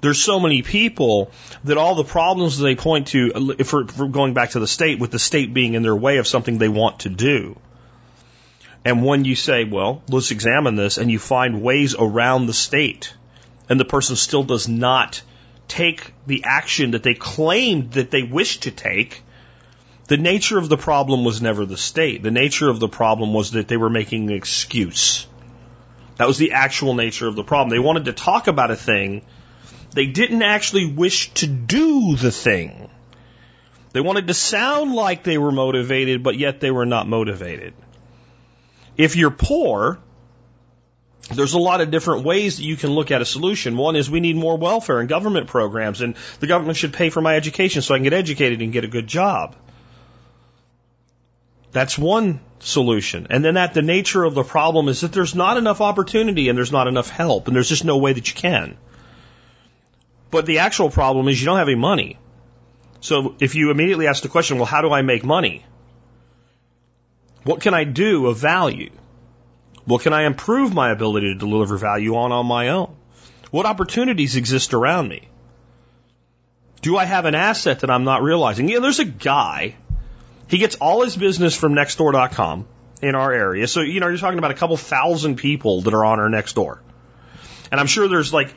There's 0.00 0.20
so 0.20 0.40
many 0.40 0.62
people 0.62 1.30
that 1.62 1.78
all 1.78 1.94
the 1.94 2.04
problems 2.04 2.58
they 2.58 2.74
point 2.74 3.08
to, 3.08 3.54
if 3.58 3.72
we're, 3.72 3.84
going 3.84 4.34
back 4.34 4.50
to 4.50 4.60
the 4.60 4.66
state, 4.66 4.98
with 4.98 5.12
the 5.12 5.18
state 5.20 5.54
being 5.54 5.74
in 5.74 5.82
their 5.82 5.94
way 5.94 6.18
of 6.18 6.26
something 6.26 6.58
they 6.58 6.68
want 6.68 7.00
to 7.00 7.08
do. 7.08 7.56
And 8.84 9.04
when 9.04 9.24
you 9.24 9.36
say, 9.36 9.62
well, 9.62 10.02
let's 10.08 10.32
examine 10.32 10.74
this, 10.74 10.98
and 10.98 11.08
you 11.08 11.20
find 11.20 11.62
ways 11.62 11.94
around 11.96 12.46
the 12.46 12.52
state, 12.52 13.14
and 13.68 13.78
the 13.78 13.84
person 13.84 14.16
still 14.16 14.42
does 14.42 14.68
not 14.68 15.22
take 15.68 16.12
the 16.26 16.42
action 16.44 16.90
that 16.90 17.04
they 17.04 17.14
claimed 17.14 17.92
that 17.92 18.10
they 18.10 18.24
wish 18.24 18.58
to 18.60 18.72
take, 18.72 19.22
the 20.12 20.18
nature 20.18 20.58
of 20.58 20.68
the 20.68 20.76
problem 20.76 21.24
was 21.24 21.40
never 21.40 21.64
the 21.64 21.78
state. 21.78 22.22
The 22.22 22.30
nature 22.30 22.68
of 22.68 22.78
the 22.78 22.88
problem 22.88 23.32
was 23.32 23.52
that 23.52 23.66
they 23.66 23.78
were 23.78 23.88
making 23.88 24.28
an 24.28 24.36
excuse. 24.36 25.26
That 26.18 26.28
was 26.28 26.36
the 26.36 26.52
actual 26.52 26.92
nature 26.92 27.26
of 27.28 27.34
the 27.34 27.42
problem. 27.42 27.70
They 27.70 27.78
wanted 27.78 28.04
to 28.04 28.12
talk 28.12 28.46
about 28.46 28.70
a 28.70 28.76
thing. 28.76 29.24
They 29.92 30.04
didn't 30.04 30.42
actually 30.42 30.84
wish 30.84 31.32
to 31.40 31.46
do 31.46 32.14
the 32.14 32.30
thing. 32.30 32.90
They 33.94 34.02
wanted 34.02 34.26
to 34.26 34.34
sound 34.34 34.92
like 34.92 35.22
they 35.22 35.38
were 35.38 35.50
motivated, 35.50 36.22
but 36.22 36.36
yet 36.36 36.60
they 36.60 36.70
were 36.70 36.84
not 36.84 37.08
motivated. 37.08 37.72
If 38.98 39.16
you're 39.16 39.30
poor, 39.30 39.98
there's 41.30 41.54
a 41.54 41.58
lot 41.58 41.80
of 41.80 41.90
different 41.90 42.26
ways 42.26 42.58
that 42.58 42.64
you 42.64 42.76
can 42.76 42.90
look 42.90 43.10
at 43.10 43.22
a 43.22 43.24
solution. 43.24 43.78
One 43.78 43.96
is 43.96 44.10
we 44.10 44.20
need 44.20 44.36
more 44.36 44.58
welfare 44.58 45.00
and 45.00 45.08
government 45.08 45.46
programs, 45.46 46.02
and 46.02 46.16
the 46.38 46.48
government 46.48 46.76
should 46.76 46.92
pay 46.92 47.08
for 47.08 47.22
my 47.22 47.34
education 47.34 47.80
so 47.80 47.94
I 47.94 47.96
can 47.96 48.04
get 48.04 48.12
educated 48.12 48.60
and 48.60 48.74
get 48.74 48.84
a 48.84 48.88
good 48.88 49.06
job. 49.06 49.56
That's 51.72 51.98
one 51.98 52.40
solution. 52.60 53.26
And 53.30 53.44
then 53.44 53.54
that 53.54 53.74
the 53.74 53.82
nature 53.82 54.22
of 54.24 54.34
the 54.34 54.44
problem 54.44 54.88
is 54.88 55.00
that 55.00 55.12
there's 55.12 55.34
not 55.34 55.56
enough 55.56 55.80
opportunity 55.80 56.48
and 56.48 56.56
there's 56.56 56.72
not 56.72 56.86
enough 56.86 57.08
help 57.08 57.46
and 57.46 57.56
there's 57.56 57.68
just 57.68 57.84
no 57.84 57.96
way 57.96 58.12
that 58.12 58.28
you 58.28 58.34
can. 58.34 58.76
But 60.30 60.46
the 60.46 60.60
actual 60.60 60.90
problem 60.90 61.28
is 61.28 61.40
you 61.40 61.46
don't 61.46 61.58
have 61.58 61.68
any 61.68 61.76
money. 61.76 62.18
So 63.00 63.34
if 63.40 63.54
you 63.54 63.70
immediately 63.70 64.06
ask 64.06 64.22
the 64.22 64.28
question, 64.28 64.58
well, 64.58 64.66
how 64.66 64.82
do 64.82 64.92
I 64.92 65.02
make 65.02 65.24
money? 65.24 65.64
What 67.42 67.60
can 67.60 67.74
I 67.74 67.84
do 67.84 68.26
of 68.26 68.38
value? 68.38 68.90
What 69.84 70.02
can 70.02 70.12
I 70.12 70.22
improve 70.26 70.72
my 70.72 70.90
ability 70.90 71.32
to 71.32 71.38
deliver 71.38 71.76
value 71.76 72.16
on 72.16 72.32
on 72.32 72.46
my 72.46 72.68
own? 72.68 72.94
What 73.50 73.66
opportunities 73.66 74.36
exist 74.36 74.74
around 74.74 75.08
me? 75.08 75.28
Do 76.80 76.96
I 76.96 77.04
have 77.04 77.24
an 77.24 77.34
asset 77.34 77.80
that 77.80 77.90
I'm 77.90 78.04
not 78.04 78.22
realizing? 78.22 78.68
Yeah, 78.68 78.78
there's 78.78 79.00
a 79.00 79.04
guy 79.04 79.74
he 80.52 80.58
gets 80.58 80.74
all 80.76 81.02
his 81.02 81.16
business 81.16 81.56
from 81.56 81.72
nextdoor.com 81.72 82.66
in 83.00 83.14
our 83.14 83.32
area. 83.32 83.66
So, 83.66 83.80
you 83.80 84.00
know, 84.00 84.08
you're 84.08 84.18
talking 84.18 84.38
about 84.38 84.50
a 84.50 84.54
couple 84.54 84.76
thousand 84.76 85.36
people 85.36 85.80
that 85.82 85.94
are 85.94 86.04
on 86.04 86.20
our 86.20 86.28
Nextdoor. 86.28 86.78
And 87.70 87.80
I'm 87.80 87.86
sure 87.86 88.06
there's 88.06 88.34
like 88.34 88.54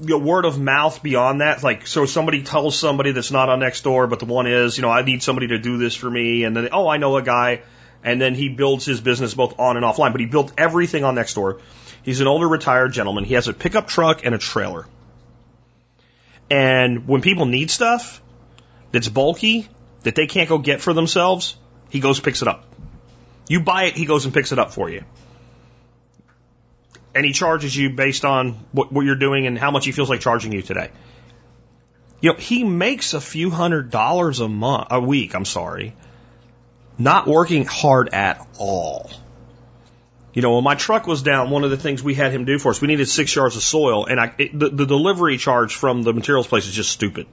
you 0.00 0.10
know, 0.10 0.18
word 0.18 0.44
of 0.44 0.56
mouth 0.58 1.02
beyond 1.02 1.40
that. 1.40 1.64
Like, 1.64 1.88
so 1.88 2.06
somebody 2.06 2.44
tells 2.44 2.78
somebody 2.78 3.10
that's 3.10 3.32
not 3.32 3.48
on 3.48 3.58
Nextdoor, 3.58 4.08
but 4.08 4.20
the 4.20 4.26
one 4.26 4.46
is, 4.46 4.78
you 4.78 4.82
know, 4.82 4.90
I 4.90 5.02
need 5.02 5.24
somebody 5.24 5.48
to 5.48 5.58
do 5.58 5.76
this 5.76 5.96
for 5.96 6.08
me. 6.08 6.44
And 6.44 6.56
then, 6.56 6.68
oh, 6.72 6.86
I 6.86 6.98
know 6.98 7.16
a 7.16 7.22
guy. 7.22 7.62
And 8.04 8.20
then 8.20 8.36
he 8.36 8.48
builds 8.48 8.86
his 8.86 9.00
business 9.00 9.34
both 9.34 9.58
on 9.58 9.76
and 9.76 9.84
offline, 9.84 10.12
but 10.12 10.20
he 10.20 10.26
built 10.26 10.52
everything 10.56 11.02
on 11.02 11.16
Nextdoor. 11.16 11.60
He's 12.04 12.20
an 12.20 12.28
older 12.28 12.46
retired 12.48 12.92
gentleman. 12.92 13.24
He 13.24 13.34
has 13.34 13.48
a 13.48 13.52
pickup 13.52 13.88
truck 13.88 14.24
and 14.24 14.36
a 14.36 14.38
trailer. 14.38 14.86
And 16.48 17.08
when 17.08 17.22
people 17.22 17.46
need 17.46 17.72
stuff 17.72 18.22
that's 18.92 19.08
bulky, 19.08 19.68
that 20.02 20.14
they 20.14 20.26
can't 20.26 20.48
go 20.48 20.58
get 20.58 20.80
for 20.80 20.92
themselves, 20.92 21.56
he 21.90 22.00
goes 22.00 22.20
picks 22.20 22.42
it 22.42 22.48
up. 22.48 22.64
You 23.48 23.60
buy 23.60 23.84
it, 23.84 23.96
he 23.96 24.04
goes 24.04 24.24
and 24.24 24.34
picks 24.34 24.52
it 24.52 24.58
up 24.58 24.72
for 24.72 24.90
you. 24.90 25.04
And 27.14 27.24
he 27.24 27.32
charges 27.32 27.74
you 27.74 27.90
based 27.90 28.24
on 28.24 28.52
what, 28.72 28.92
what 28.92 29.04
you're 29.04 29.16
doing 29.16 29.46
and 29.46 29.58
how 29.58 29.70
much 29.70 29.86
he 29.86 29.92
feels 29.92 30.10
like 30.10 30.20
charging 30.20 30.52
you 30.52 30.62
today. 30.62 30.90
You 32.20 32.32
know, 32.32 32.38
he 32.38 32.64
makes 32.64 33.14
a 33.14 33.20
few 33.20 33.50
hundred 33.50 33.90
dollars 33.90 34.40
a 34.40 34.48
month, 34.48 34.88
a 34.90 35.00
week, 35.00 35.34
I'm 35.34 35.44
sorry, 35.44 35.94
not 36.98 37.26
working 37.26 37.64
hard 37.64 38.10
at 38.12 38.46
all. 38.58 39.10
You 40.34 40.42
know, 40.42 40.56
when 40.56 40.64
my 40.64 40.74
truck 40.74 41.06
was 41.06 41.22
down, 41.22 41.50
one 41.50 41.64
of 41.64 41.70
the 41.70 41.76
things 41.76 42.02
we 42.02 42.14
had 42.14 42.32
him 42.32 42.44
do 42.44 42.58
for 42.58 42.70
us, 42.70 42.80
we 42.80 42.88
needed 42.88 43.08
six 43.08 43.34
yards 43.34 43.56
of 43.56 43.62
soil, 43.62 44.06
and 44.06 44.20
I, 44.20 44.34
it, 44.38 44.56
the, 44.56 44.68
the 44.68 44.86
delivery 44.86 45.38
charge 45.38 45.74
from 45.74 46.02
the 46.02 46.12
materials 46.12 46.46
place 46.46 46.66
is 46.66 46.74
just 46.74 46.90
stupid. 46.90 47.26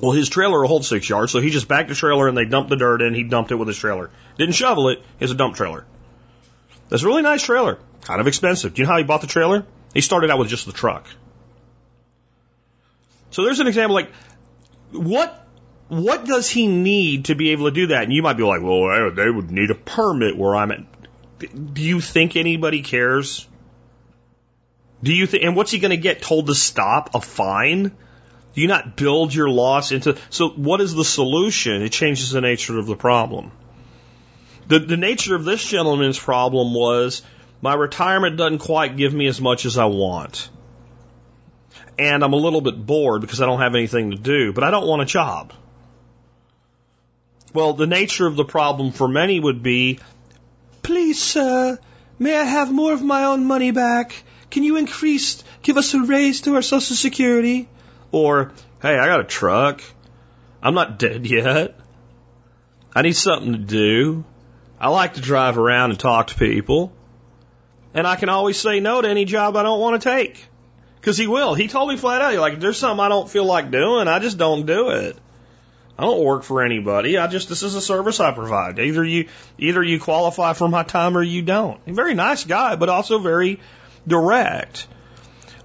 Well, 0.00 0.12
his 0.12 0.28
trailer 0.28 0.60
will 0.60 0.68
hold 0.68 0.84
six 0.84 1.08
yards, 1.08 1.32
so 1.32 1.40
he 1.40 1.50
just 1.50 1.66
backed 1.66 1.88
the 1.88 1.94
trailer 1.94 2.28
and 2.28 2.36
they 2.36 2.44
dumped 2.44 2.70
the 2.70 2.76
dirt 2.76 3.02
in. 3.02 3.14
He 3.14 3.24
dumped 3.24 3.50
it 3.50 3.56
with 3.56 3.68
his 3.68 3.76
trailer. 3.76 4.10
Didn't 4.36 4.54
shovel 4.54 4.90
it. 4.90 5.02
It's 5.18 5.32
a 5.32 5.34
dump 5.34 5.56
trailer. 5.56 5.84
That's 6.88 7.02
a 7.02 7.06
really 7.06 7.22
nice 7.22 7.42
trailer. 7.42 7.78
Kind 8.02 8.20
of 8.20 8.28
expensive. 8.28 8.74
Do 8.74 8.82
you 8.82 8.86
know 8.86 8.92
how 8.92 8.98
he 8.98 9.04
bought 9.04 9.20
the 9.20 9.26
trailer? 9.26 9.66
He 9.92 10.00
started 10.00 10.30
out 10.30 10.38
with 10.38 10.48
just 10.48 10.66
the 10.66 10.72
truck. 10.72 11.06
So 13.30 13.44
there's 13.44 13.60
an 13.60 13.66
example 13.66 13.94
like, 13.94 14.10
what 14.92 15.46
what 15.88 16.24
does 16.24 16.48
he 16.48 16.66
need 16.66 17.26
to 17.26 17.34
be 17.34 17.50
able 17.50 17.66
to 17.66 17.74
do 17.74 17.88
that? 17.88 18.04
And 18.04 18.12
you 18.12 18.22
might 18.22 18.36
be 18.36 18.42
like, 18.42 18.62
well, 18.62 19.10
they 19.10 19.30
would 19.30 19.50
need 19.50 19.70
a 19.70 19.74
permit 19.74 20.36
where 20.36 20.54
I'm 20.54 20.70
at. 20.70 20.80
Do 21.74 21.82
you 21.82 22.00
think 22.00 22.36
anybody 22.36 22.82
cares? 22.82 23.46
Do 25.02 25.12
you 25.12 25.26
think, 25.26 25.44
and 25.44 25.56
what's 25.56 25.70
he 25.70 25.78
going 25.78 25.90
to 25.90 25.96
get 25.96 26.20
told 26.20 26.46
to 26.48 26.54
stop? 26.54 27.14
A 27.14 27.20
fine? 27.20 27.96
Do 28.58 28.62
you 28.62 28.66
not 28.66 28.96
build 28.96 29.32
your 29.32 29.48
loss 29.48 29.92
into, 29.92 30.16
so 30.30 30.48
what 30.48 30.80
is 30.80 30.92
the 30.92 31.04
solution? 31.04 31.80
It 31.80 31.92
changes 31.92 32.32
the 32.32 32.40
nature 32.40 32.76
of 32.76 32.86
the 32.86 32.96
problem. 32.96 33.52
The, 34.66 34.80
the 34.80 34.96
nature 34.96 35.36
of 35.36 35.44
this 35.44 35.64
gentleman's 35.64 36.18
problem 36.18 36.74
was 36.74 37.22
my 37.62 37.72
retirement 37.72 38.36
doesn't 38.36 38.58
quite 38.58 38.96
give 38.96 39.14
me 39.14 39.28
as 39.28 39.40
much 39.40 39.64
as 39.64 39.78
I 39.78 39.84
want. 39.84 40.50
And 42.00 42.24
I'm 42.24 42.32
a 42.32 42.36
little 42.36 42.60
bit 42.60 42.84
bored 42.84 43.20
because 43.20 43.40
I 43.40 43.46
don't 43.46 43.60
have 43.60 43.76
anything 43.76 44.10
to 44.10 44.16
do, 44.16 44.52
but 44.52 44.64
I 44.64 44.72
don't 44.72 44.88
want 44.88 45.02
a 45.02 45.04
job. 45.04 45.52
Well, 47.54 47.74
the 47.74 47.86
nature 47.86 48.26
of 48.26 48.34
the 48.34 48.44
problem 48.44 48.90
for 48.90 49.06
many 49.06 49.38
would 49.38 49.62
be, 49.62 50.00
please, 50.82 51.22
sir, 51.22 51.78
may 52.18 52.36
I 52.36 52.42
have 52.42 52.72
more 52.72 52.92
of 52.92 53.04
my 53.04 53.22
own 53.22 53.44
money 53.44 53.70
back? 53.70 54.20
Can 54.50 54.64
you 54.64 54.78
increase, 54.78 55.44
give 55.62 55.76
us 55.76 55.94
a 55.94 56.00
raise 56.00 56.40
to 56.40 56.56
our 56.56 56.62
Social 56.62 56.96
Security? 56.96 57.68
Or, 58.10 58.52
hey, 58.80 58.98
I 58.98 59.06
got 59.06 59.20
a 59.20 59.24
truck. 59.24 59.82
I'm 60.62 60.74
not 60.74 60.98
dead 60.98 61.26
yet. 61.26 61.78
I 62.94 63.02
need 63.02 63.16
something 63.16 63.52
to 63.52 63.58
do. 63.58 64.24
I 64.80 64.88
like 64.88 65.14
to 65.14 65.20
drive 65.20 65.58
around 65.58 65.90
and 65.90 66.00
talk 66.00 66.28
to 66.28 66.34
people. 66.34 66.92
And 67.94 68.06
I 68.06 68.16
can 68.16 68.28
always 68.28 68.58
say 68.58 68.80
no 68.80 69.00
to 69.00 69.08
any 69.08 69.24
job 69.24 69.56
I 69.56 69.62
don't 69.62 69.80
want 69.80 70.00
to 70.00 70.08
take. 70.08 70.44
Because 71.00 71.16
he 71.16 71.26
will. 71.26 71.54
He 71.54 71.68
told 71.68 71.88
me 71.88 71.96
flat 71.96 72.22
out, 72.22 72.34
like, 72.34 72.54
if 72.54 72.60
there's 72.60 72.78
something 72.78 73.00
I 73.04 73.08
don't 73.08 73.30
feel 73.30 73.44
like 73.44 73.70
doing, 73.70 74.08
I 74.08 74.18
just 74.18 74.38
don't 74.38 74.66
do 74.66 74.90
it. 74.90 75.16
I 75.98 76.02
don't 76.02 76.22
work 76.22 76.44
for 76.44 76.62
anybody. 76.62 77.18
I 77.18 77.26
just 77.26 77.48
this 77.48 77.64
is 77.64 77.74
a 77.74 77.80
service 77.80 78.20
I 78.20 78.30
provide. 78.30 78.78
Either 78.78 79.04
you 79.04 79.28
either 79.58 79.82
you 79.82 79.98
qualify 79.98 80.52
for 80.52 80.68
my 80.68 80.84
time 80.84 81.16
or 81.16 81.22
you 81.22 81.42
don't. 81.42 81.80
A 81.88 81.92
very 81.92 82.14
nice 82.14 82.44
guy, 82.44 82.76
but 82.76 82.88
also 82.88 83.18
very 83.18 83.58
direct. 84.06 84.86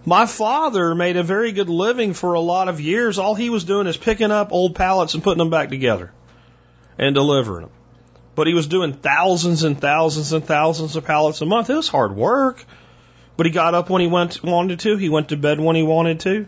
My 0.05 0.25
father 0.25 0.95
made 0.95 1.15
a 1.15 1.23
very 1.23 1.53
good 1.53 1.69
living 1.69 2.13
for 2.13 2.33
a 2.33 2.39
lot 2.39 2.67
of 2.67 2.81
years. 2.81 3.17
All 3.17 3.35
he 3.35 3.49
was 3.49 3.63
doing 3.63 3.87
is 3.87 3.95
picking 3.95 4.31
up 4.31 4.51
old 4.51 4.75
pallets 4.75 5.13
and 5.13 5.23
putting 5.23 5.37
them 5.37 5.49
back 5.49 5.69
together 5.69 6.11
and 6.97 7.15
delivering 7.15 7.67
them. 7.67 7.71
But 8.35 8.47
he 8.47 8.53
was 8.53 8.67
doing 8.67 8.93
thousands 8.93 9.63
and 9.63 9.79
thousands 9.79 10.33
and 10.33 10.43
thousands 10.43 10.95
of 10.95 11.05
pallets 11.05 11.41
a 11.41 11.45
month. 11.45 11.69
It 11.69 11.75
was 11.75 11.87
hard 11.87 12.15
work. 12.15 12.65
But 13.37 13.45
he 13.45 13.51
got 13.51 13.75
up 13.75 13.89
when 13.89 14.01
he 14.01 14.07
went 14.07 14.43
wanted 14.43 14.79
to. 14.81 14.97
He 14.97 15.09
went 15.09 15.29
to 15.29 15.37
bed 15.37 15.59
when 15.59 15.75
he 15.75 15.83
wanted 15.83 16.19
to. 16.21 16.47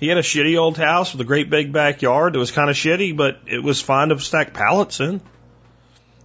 He 0.00 0.08
had 0.08 0.18
a 0.18 0.22
shitty 0.22 0.58
old 0.58 0.76
house 0.76 1.12
with 1.12 1.20
a 1.20 1.24
great 1.24 1.50
big 1.50 1.72
backyard. 1.72 2.34
that 2.34 2.38
was 2.38 2.50
kind 2.50 2.68
of 2.68 2.76
shitty, 2.76 3.16
but 3.16 3.40
it 3.46 3.62
was 3.62 3.80
fine 3.80 4.08
to 4.08 4.18
stack 4.18 4.54
pallets 4.54 5.00
in. 5.00 5.20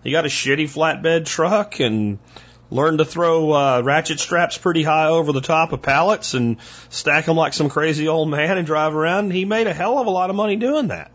He 0.04 0.12
got 0.12 0.26
a 0.26 0.30
shitty 0.30 0.70
flatbed 0.70 1.26
truck 1.26 1.80
and 1.80 2.20
learned 2.72 3.00
to 3.00 3.06
throw 3.06 3.52
uh, 3.52 3.82
ratchet 3.84 4.20
straps 4.20 4.58
pretty 4.58 4.84
high 4.84 5.08
over 5.08 5.32
the 5.32 5.42
top 5.42 5.72
of 5.74 5.82
pallets 5.82 6.34
and 6.34 6.58
stack 6.90 7.26
them 7.26 7.36
like 7.36 7.54
some 7.54 7.70
crazy 7.70 8.08
old 8.08 8.30
man 8.30 8.58
and 8.58 8.68
drive 8.68 8.96
around. 8.96 9.32
He 9.32 9.46
made 9.46 9.68
a 9.68 9.74
hell 9.74 9.98
of 9.98 10.08
a 10.08 10.12
lot 10.12 10.30
of 10.30 10.36
money 10.36 10.56
doing 10.56 10.88
that. 10.88 11.12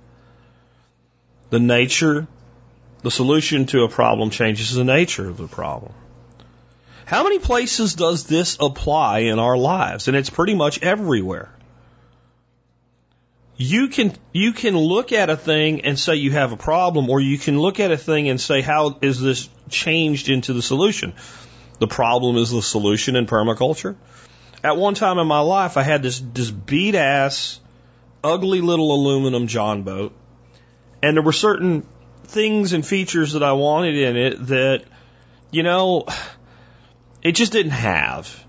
The 1.51 1.61
nature, 1.61 2.27
the 3.03 3.11
solution 3.11 3.67
to 3.67 3.85
a 3.85 3.89
problem 3.89 4.31
changes 4.31 4.75
the 4.75 4.85
nature 4.85 5.29
of 5.29 5.37
the 5.37 5.47
problem. 5.47 5.93
How 7.07 7.23
many 7.23 7.39
places 7.39 7.95
does 7.95 8.25
this 8.25 8.57
apply 8.59 9.21
in 9.21 9.39
our 9.39 9.57
lives? 9.57 10.09
And 10.09 10.17
it's 10.17 10.31
pretty 10.31 10.55
much 10.55 10.83
everywhere. 10.83 11.51
You 13.57 13.89
can 13.89 14.13
you 14.33 14.53
can 14.53 14.77
look 14.77 15.13
at 15.13 15.31
a 15.31 15.37
thing 15.37 15.83
and 15.83 15.99
say 15.99 16.17
you 16.17 16.33
have 16.33 16.53
a 16.53 16.57
problem, 16.57 17.09
or 17.09 17.21
you 17.21 17.39
can 17.39 17.59
look 17.59 17.79
at 17.79 17.93
a 17.93 17.97
thing 17.97 18.29
and 18.29 18.41
say 18.41 18.61
how 18.61 18.99
is 19.01 19.21
this 19.21 19.49
changed 19.69 20.29
into 20.29 20.53
the 20.53 20.63
solution. 20.63 21.15
The 21.79 21.87
problem 21.87 22.37
is 22.37 22.51
the 22.51 22.63
solution 22.63 23.17
in 23.17 23.27
permaculture. 23.27 23.97
At 24.63 24.77
one 24.77 24.95
time 24.95 25.19
in 25.19 25.27
my 25.27 25.41
life, 25.41 25.77
I 25.77 25.83
had 25.83 26.03
this 26.03 26.21
this 26.21 26.51
beat 26.51 26.95
ass, 26.95 27.61
ugly 28.25 28.61
little 28.61 28.93
aluminum 28.93 29.47
John 29.47 29.83
boat, 29.83 30.13
and 31.03 31.17
there 31.17 31.23
were 31.23 31.33
certain 31.33 31.87
things 32.25 32.73
and 32.73 32.85
features 32.85 33.35
that 33.35 33.43
I 33.43 33.53
wanted 33.53 33.95
in 33.97 34.17
it 34.17 34.47
that, 34.47 34.85
you 35.51 35.63
know, 35.63 36.07
it 37.23 37.33
just 37.33 37.53
didn't 37.53 37.73
have. 37.73 38.45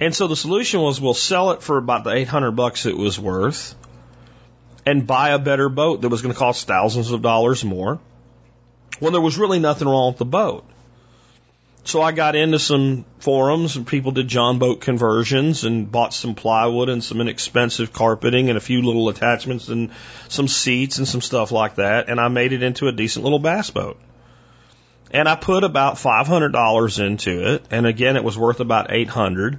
And 0.00 0.14
so 0.14 0.28
the 0.28 0.36
solution 0.36 0.80
was 0.80 1.00
we'll 1.00 1.14
sell 1.14 1.50
it 1.52 1.62
for 1.62 1.76
about 1.76 2.04
the 2.04 2.12
800 2.12 2.52
bucks 2.52 2.86
it 2.86 2.96
was 2.96 3.18
worth 3.18 3.74
and 4.86 5.06
buy 5.06 5.30
a 5.30 5.38
better 5.38 5.68
boat 5.68 6.02
that 6.02 6.08
was 6.08 6.22
going 6.22 6.32
to 6.32 6.38
cost 6.38 6.66
thousands 6.66 7.10
of 7.10 7.20
dollars 7.20 7.64
more 7.64 7.98
when 9.00 9.12
there 9.12 9.20
was 9.20 9.38
really 9.38 9.58
nothing 9.58 9.88
wrong 9.88 10.12
with 10.12 10.18
the 10.18 10.24
boat. 10.24 10.64
So 11.84 12.02
I 12.02 12.12
got 12.12 12.36
into 12.36 12.58
some 12.58 13.06
forums 13.18 13.76
and 13.76 13.86
people 13.86 14.12
did 14.12 14.28
John 14.28 14.58
boat 14.58 14.80
conversions 14.82 15.64
and 15.64 15.90
bought 15.90 16.12
some 16.12 16.34
plywood 16.34 16.90
and 16.90 17.02
some 17.02 17.20
inexpensive 17.20 17.92
carpeting 17.92 18.50
and 18.50 18.58
a 18.58 18.60
few 18.60 18.82
little 18.82 19.08
attachments 19.08 19.68
and 19.68 19.90
some 20.28 20.48
seats 20.48 20.98
and 20.98 21.08
some 21.08 21.22
stuff 21.22 21.50
like 21.50 21.76
that. 21.76 22.08
And 22.08 22.20
I 22.20 22.28
made 22.28 22.52
it 22.52 22.62
into 22.62 22.88
a 22.88 22.92
decent 22.92 23.24
little 23.24 23.38
bass 23.38 23.70
boat. 23.70 23.98
And 25.10 25.26
I 25.28 25.34
put 25.36 25.64
about 25.64 25.94
$500 25.94 27.06
into 27.06 27.54
it. 27.54 27.64
And 27.70 27.86
again, 27.86 28.16
it 28.16 28.24
was 28.24 28.36
worth 28.36 28.60
about 28.60 28.92
800 28.92 29.58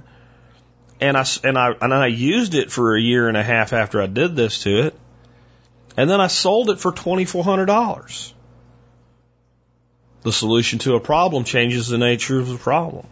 and 1.00 1.16
I 1.16 1.24
and 1.44 1.58
I 1.58 1.72
and 1.80 1.94
I 1.94 2.06
used 2.06 2.54
it 2.54 2.70
for 2.70 2.94
a 2.94 3.00
year 3.00 3.28
and 3.28 3.36
a 3.36 3.42
half 3.42 3.72
after 3.72 4.00
I 4.00 4.06
did 4.06 4.36
this 4.36 4.62
to 4.64 4.86
it, 4.86 4.94
and 5.96 6.08
then 6.08 6.20
I 6.20 6.26
sold 6.26 6.70
it 6.70 6.80
for 6.80 6.92
twenty 6.92 7.24
four 7.24 7.44
hundred 7.44 7.66
dollars. 7.66 8.34
The 10.22 10.32
solution 10.32 10.78
to 10.80 10.94
a 10.94 11.00
problem 11.00 11.44
changes 11.44 11.88
the 11.88 11.98
nature 11.98 12.38
of 12.38 12.48
the 12.48 12.58
problem. 12.58 13.06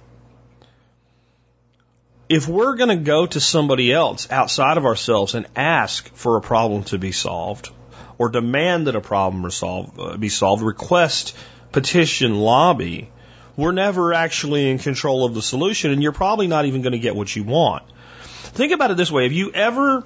If 2.28 2.46
we're 2.46 2.76
going 2.76 2.90
to 2.90 2.96
go 2.96 3.24
to 3.24 3.40
somebody 3.40 3.90
else 3.90 4.30
outside 4.30 4.76
of 4.76 4.84
ourselves 4.84 5.34
and 5.34 5.46
ask 5.56 6.14
for 6.14 6.36
a 6.36 6.42
problem 6.42 6.84
to 6.84 6.98
be 6.98 7.12
solved, 7.12 7.70
or 8.18 8.28
demand 8.28 8.86
that 8.86 8.96
a 8.96 9.00
problem 9.00 9.42
resolve, 9.42 9.98
uh, 9.98 10.16
be 10.18 10.28
solved, 10.28 10.62
request, 10.62 11.34
petition, 11.72 12.38
lobby, 12.38 13.10
we're 13.58 13.72
never 13.72 14.14
actually 14.14 14.70
in 14.70 14.78
control 14.78 15.24
of 15.24 15.34
the 15.34 15.42
solution, 15.42 15.90
and 15.90 16.00
you're 16.00 16.12
probably 16.12 16.46
not 16.46 16.66
even 16.66 16.80
going 16.80 16.92
to 16.92 16.98
get 17.00 17.16
what 17.16 17.34
you 17.34 17.42
want. 17.42 17.82
Think 18.54 18.72
about 18.72 18.92
it 18.92 18.96
this 18.96 19.10
way. 19.10 19.24
Have 19.24 19.32
you 19.32 19.50
ever 19.50 20.04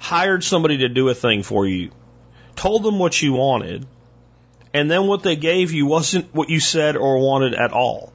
hired 0.00 0.42
somebody 0.42 0.78
to 0.78 0.88
do 0.88 1.08
a 1.08 1.14
thing 1.14 1.44
for 1.44 1.64
you, 1.68 1.92
told 2.56 2.82
them 2.82 2.98
what 2.98 3.22
you 3.22 3.32
wanted, 3.34 3.86
and 4.74 4.90
then 4.90 5.06
what 5.06 5.22
they 5.22 5.36
gave 5.36 5.70
you 5.70 5.86
wasn't 5.86 6.34
what 6.34 6.50
you 6.50 6.58
said 6.58 6.96
or 6.96 7.18
wanted 7.18 7.54
at 7.54 7.72
all? 7.72 8.12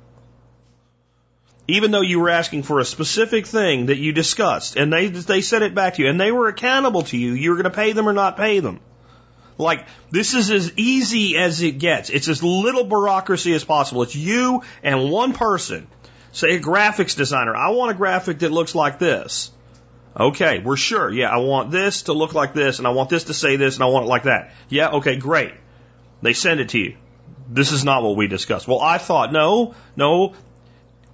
Even 1.70 1.91
though 1.91 2.01
you 2.01 2.20
were 2.20 2.30
asking 2.30 2.64
for 2.64 2.80
a 2.80 2.86
specific 2.86 3.47
thing 3.47 3.86
that 3.86 3.97
you 3.97 4.12
discussed, 4.12 4.76
and 4.76 4.91
they, 4.91 5.07
they 5.07 5.39
said 5.39 5.62
it 5.62 5.74
back 5.74 5.93
to 5.93 6.03
you, 6.03 6.10
and 6.10 6.20
they 6.20 6.34
were 6.34 6.49
accountable 6.49 7.03
to 7.03 7.18
you, 7.18 7.32
you 7.32 7.51
were 7.51 7.55
going 7.55 7.64
to 7.64 7.70
pay 7.70 7.93
them 7.93 8.10
or 8.10 8.14
not 8.14 8.36
pay 8.36 8.60
them. 8.60 8.82
Like, 9.60 9.86
this 10.10 10.36
is 10.36 10.49
as 10.51 10.72
easy 10.78 11.38
as 11.38 11.62
it 11.62 11.74
gets. 11.74 12.10
It's 12.10 12.30
as 12.30 12.41
little 12.41 12.86
bureaucracy 12.86 13.53
as 13.53 13.66
possible. 13.66 14.03
It's 14.03 14.16
you 14.16 14.64
and 14.82 15.12
one 15.12 15.34
person. 15.34 15.88
Say 16.32 16.55
a 16.55 16.62
graphics 16.62 17.16
designer. 17.16 17.53
I 17.53 17.72
want 17.72 17.91
a 17.91 17.93
graphic 17.93 18.39
that 18.39 18.51
looks 18.53 18.74
like 18.74 18.99
this. 18.99 19.51
Okay, 20.18 20.60
we're 20.60 20.78
sure. 20.78 21.12
Yeah, 21.12 21.30
I 21.30 21.38
want 21.38 21.72
this 21.72 22.03
to 22.03 22.14
look 22.14 22.34
like 22.34 22.53
this, 22.53 22.78
and 22.78 22.88
I 22.88 22.91
want 22.91 23.10
this 23.10 23.26
to 23.26 23.34
say 23.34 23.57
this, 23.57 23.76
and 23.76 23.84
I 23.84 23.88
want 23.88 24.05
it 24.05 24.07
like 24.07 24.24
that. 24.24 24.53
Yeah, 24.70 24.91
okay, 24.91 25.18
great. 25.18 25.53
They 26.22 26.34
send 26.34 26.62
it 26.62 26.70
to 26.70 26.80
you. 26.80 26.95
This 27.49 27.74
is 27.74 27.84
not 27.84 28.01
what 28.01 28.16
we 28.16 28.28
discussed. 28.28 28.66
Well, 28.66 28.80
I 28.80 28.97
thought, 28.97 29.34
no, 29.34 29.76
no, 29.97 30.36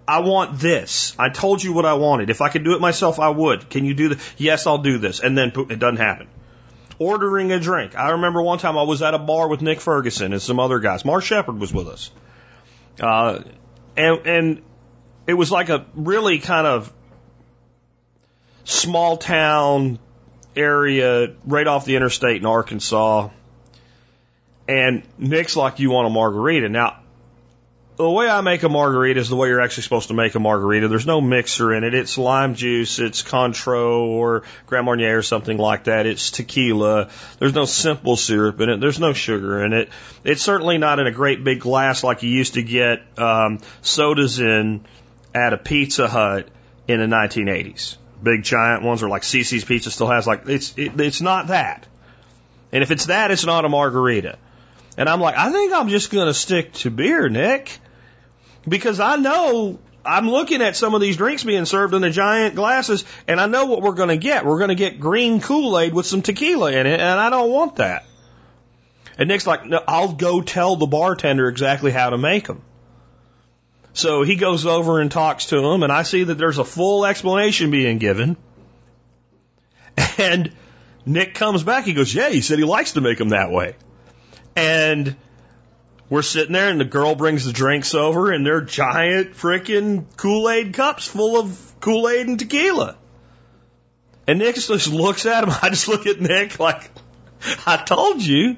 I 0.07 0.19
want 0.19 0.59
this. 0.59 1.15
I 1.17 1.29
told 1.29 1.63
you 1.63 1.73
what 1.73 1.85
I 1.85 1.95
wanted. 1.95 2.29
If 2.29 2.41
I 2.41 2.49
could 2.49 2.63
do 2.63 2.75
it 2.75 2.81
myself, 2.81 3.19
I 3.19 3.29
would. 3.29 3.71
Can 3.71 3.85
you 3.85 3.95
do 3.95 4.09
this? 4.09 4.33
Yes, 4.37 4.67
I'll 4.67 4.77
do 4.77 4.99
this. 4.99 5.19
And 5.19 5.35
then 5.35 5.51
it 5.69 5.79
doesn't 5.79 5.97
happen 5.97 6.27
ordering 6.99 7.51
a 7.51 7.59
drink. 7.59 7.95
I 7.95 8.11
remember 8.11 8.41
one 8.41 8.59
time 8.59 8.77
I 8.77 8.83
was 8.83 9.01
at 9.01 9.13
a 9.13 9.19
bar 9.19 9.47
with 9.47 9.61
Nick 9.61 9.81
Ferguson 9.81 10.33
and 10.33 10.41
some 10.41 10.59
other 10.59 10.79
guys. 10.79 11.05
Mark 11.05 11.23
Shepard 11.23 11.59
was 11.59 11.73
with 11.73 11.87
us. 11.87 12.11
Uh, 12.99 13.43
and, 13.97 14.25
and 14.25 14.61
it 15.27 15.33
was 15.33 15.51
like 15.51 15.69
a 15.69 15.85
really 15.93 16.39
kind 16.39 16.67
of 16.67 16.91
small 18.63 19.17
town 19.17 19.99
area 20.55 21.33
right 21.45 21.67
off 21.67 21.85
the 21.85 21.95
interstate 21.95 22.37
in 22.37 22.45
Arkansas. 22.45 23.29
And 24.67 25.03
Nick's 25.17 25.55
like, 25.55 25.79
you 25.79 25.91
want 25.91 26.07
a 26.07 26.09
margarita. 26.09 26.69
Now, 26.69 26.99
the 27.97 28.09
way 28.09 28.27
I 28.27 28.41
make 28.41 28.63
a 28.63 28.69
margarita 28.69 29.19
is 29.19 29.29
the 29.29 29.37
way 29.37 29.47
you're 29.47 29.61
actually 29.61 29.83
supposed 29.83 30.09
to 30.09 30.13
make 30.13 30.35
a 30.35 30.39
margarita. 30.39 30.89
There's 30.89 31.05
no 31.05 31.21
mixer 31.21 31.73
in 31.73 31.85
it. 31.85 31.93
It's 31.93 32.17
lime 32.17 32.55
juice, 32.55 32.99
it's 32.99 33.23
Cointreau 33.23 34.07
or 34.07 34.43
Grand 34.65 34.85
Marnier 34.85 35.17
or 35.17 35.21
something 35.21 35.57
like 35.57 35.85
that. 35.85 36.05
It's 36.05 36.31
tequila. 36.31 37.09
There's 37.39 37.53
no 37.53 37.63
simple 37.65 38.17
syrup 38.17 38.59
in 38.59 38.69
it. 38.69 38.81
There's 38.81 38.99
no 38.99 39.13
sugar 39.13 39.63
in 39.63 39.71
it. 39.71 39.89
It's 40.25 40.41
certainly 40.41 40.77
not 40.77 40.99
in 40.99 41.07
a 41.07 41.11
great 41.11 41.43
big 41.43 41.61
glass 41.61 42.03
like 42.03 42.21
you 42.21 42.29
used 42.29 42.55
to 42.55 42.63
get 42.63 43.01
um, 43.17 43.59
sodas 43.81 44.39
in 44.39 44.83
at 45.33 45.53
a 45.53 45.57
Pizza 45.57 46.07
Hut 46.09 46.49
in 46.89 46.99
the 46.99 47.07
1980s. 47.07 47.95
Big 48.21 48.43
giant 48.43 48.83
ones, 48.83 49.03
or 49.03 49.09
like 49.09 49.21
Cici's 49.21 49.63
Pizza 49.63 49.91
still 49.91 50.07
has. 50.07 50.27
Like 50.27 50.47
it's 50.47 50.73
it, 50.77 50.99
it's 50.99 51.21
not 51.21 51.47
that. 51.47 51.85
And 52.71 52.83
if 52.83 52.91
it's 52.91 53.05
that, 53.05 53.31
it's 53.31 53.45
not 53.45 53.63
a 53.63 53.69
margarita. 53.69 54.37
And 54.97 55.07
I'm 55.07 55.21
like, 55.21 55.37
I 55.37 55.51
think 55.51 55.73
I'm 55.73 55.89
just 55.89 56.11
to 56.11 56.33
stick 56.33 56.73
to 56.73 56.89
beer, 56.89 57.29
Nick 57.29 57.79
because 58.67 58.99
I 58.99 59.15
know 59.17 59.79
I'm 60.05 60.29
looking 60.29 60.61
at 60.61 60.75
some 60.75 60.93
of 60.93 61.01
these 61.01 61.17
drinks 61.17 61.43
being 61.43 61.65
served 61.65 61.93
in 61.93 62.01
the 62.01 62.09
giant 62.09 62.55
glasses, 62.55 63.05
and 63.27 63.39
I 63.39 63.47
know 63.47 63.65
what 63.65 63.81
we're 63.81 63.93
going 63.93 64.09
to 64.09 64.17
get. 64.17 64.45
We're 64.45 64.59
going 64.59 64.69
to 64.69 64.75
get 64.75 64.99
green 64.99 65.41
Kool 65.41 65.79
Aid 65.79 65.93
with 65.93 66.05
some 66.05 66.21
tequila 66.21 66.71
in 66.71 66.85
it, 66.85 66.99
and 66.99 67.19
I 67.19 67.29
don't 67.29 67.51
want 67.51 67.77
that. 67.77 68.05
And 69.17 69.29
Nick's 69.29 69.47
like, 69.47 69.65
no, 69.65 69.81
I'll 69.87 70.13
go 70.13 70.41
tell 70.41 70.75
the 70.75 70.85
bartender 70.85 71.47
exactly 71.47 71.91
how 71.91 72.09
to 72.09 72.17
make 72.17 72.47
them. 72.47 72.61
So 73.93 74.23
he 74.23 74.35
goes 74.35 74.65
over 74.65 74.99
and 74.99 75.09
talks 75.09 75.47
to 75.47 75.57
him, 75.57 75.81
and 75.81 75.91
I 75.91 76.03
see 76.03 76.25
that 76.25 76.37
there's 76.37 76.57
a 76.57 76.65
full 76.65 77.05
explanation 77.05 77.71
being 77.71 77.97
given. 77.97 78.37
And 80.17 80.53
Nick 81.05 81.33
comes 81.33 81.63
back. 81.63 81.83
He 81.83 81.93
goes, 81.93 82.13
Yeah, 82.13 82.29
he 82.29 82.39
said 82.41 82.57
he 82.57 82.63
likes 82.63 82.93
to 82.93 83.01
make 83.01 83.17
them 83.17 83.29
that 83.29 83.51
way. 83.51 83.75
And 84.55 85.15
we're 86.09 86.21
sitting 86.21 86.53
there 86.53 86.69
and 86.69 86.79
the 86.79 86.85
girl 86.85 87.15
brings 87.15 87.45
the 87.45 87.53
drinks 87.53 87.95
over 87.95 88.31
and 88.31 88.45
they're 88.45 88.61
giant 88.61 89.33
freaking 89.33 90.05
Kool-Aid 90.17 90.73
cups 90.73 91.07
full 91.07 91.39
of 91.39 91.73
Kool-Aid 91.79 92.27
and 92.27 92.39
tequila. 92.39 92.97
And 94.27 94.39
Nick 94.39 94.55
just 94.55 94.89
looks 94.89 95.25
at 95.25 95.43
him. 95.43 95.49
I 95.61 95.69
just 95.69 95.87
look 95.87 96.05
at 96.07 96.19
Nick 96.19 96.59
like, 96.59 96.89
I 97.65 97.77
told 97.77 98.21
you. 98.21 98.57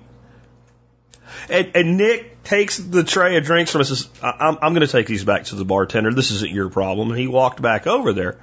And, 1.49 1.71
and 1.75 1.97
Nick 1.97 2.43
takes 2.43 2.77
the 2.77 3.03
tray 3.03 3.37
of 3.37 3.43
drinks 3.43 3.71
from 3.71 3.81
us. 3.81 3.89
Says, 3.89 4.09
I'm, 4.21 4.57
I'm 4.61 4.73
going 4.73 4.85
to 4.85 4.91
take 4.91 5.07
these 5.07 5.23
back 5.23 5.45
to 5.45 5.55
the 5.55 5.65
bartender. 5.65 6.13
This 6.13 6.31
isn't 6.31 6.51
your 6.51 6.69
problem. 6.69 7.11
And 7.11 7.19
he 7.19 7.27
walked 7.27 7.61
back 7.61 7.87
over 7.87 8.13
there. 8.13 8.39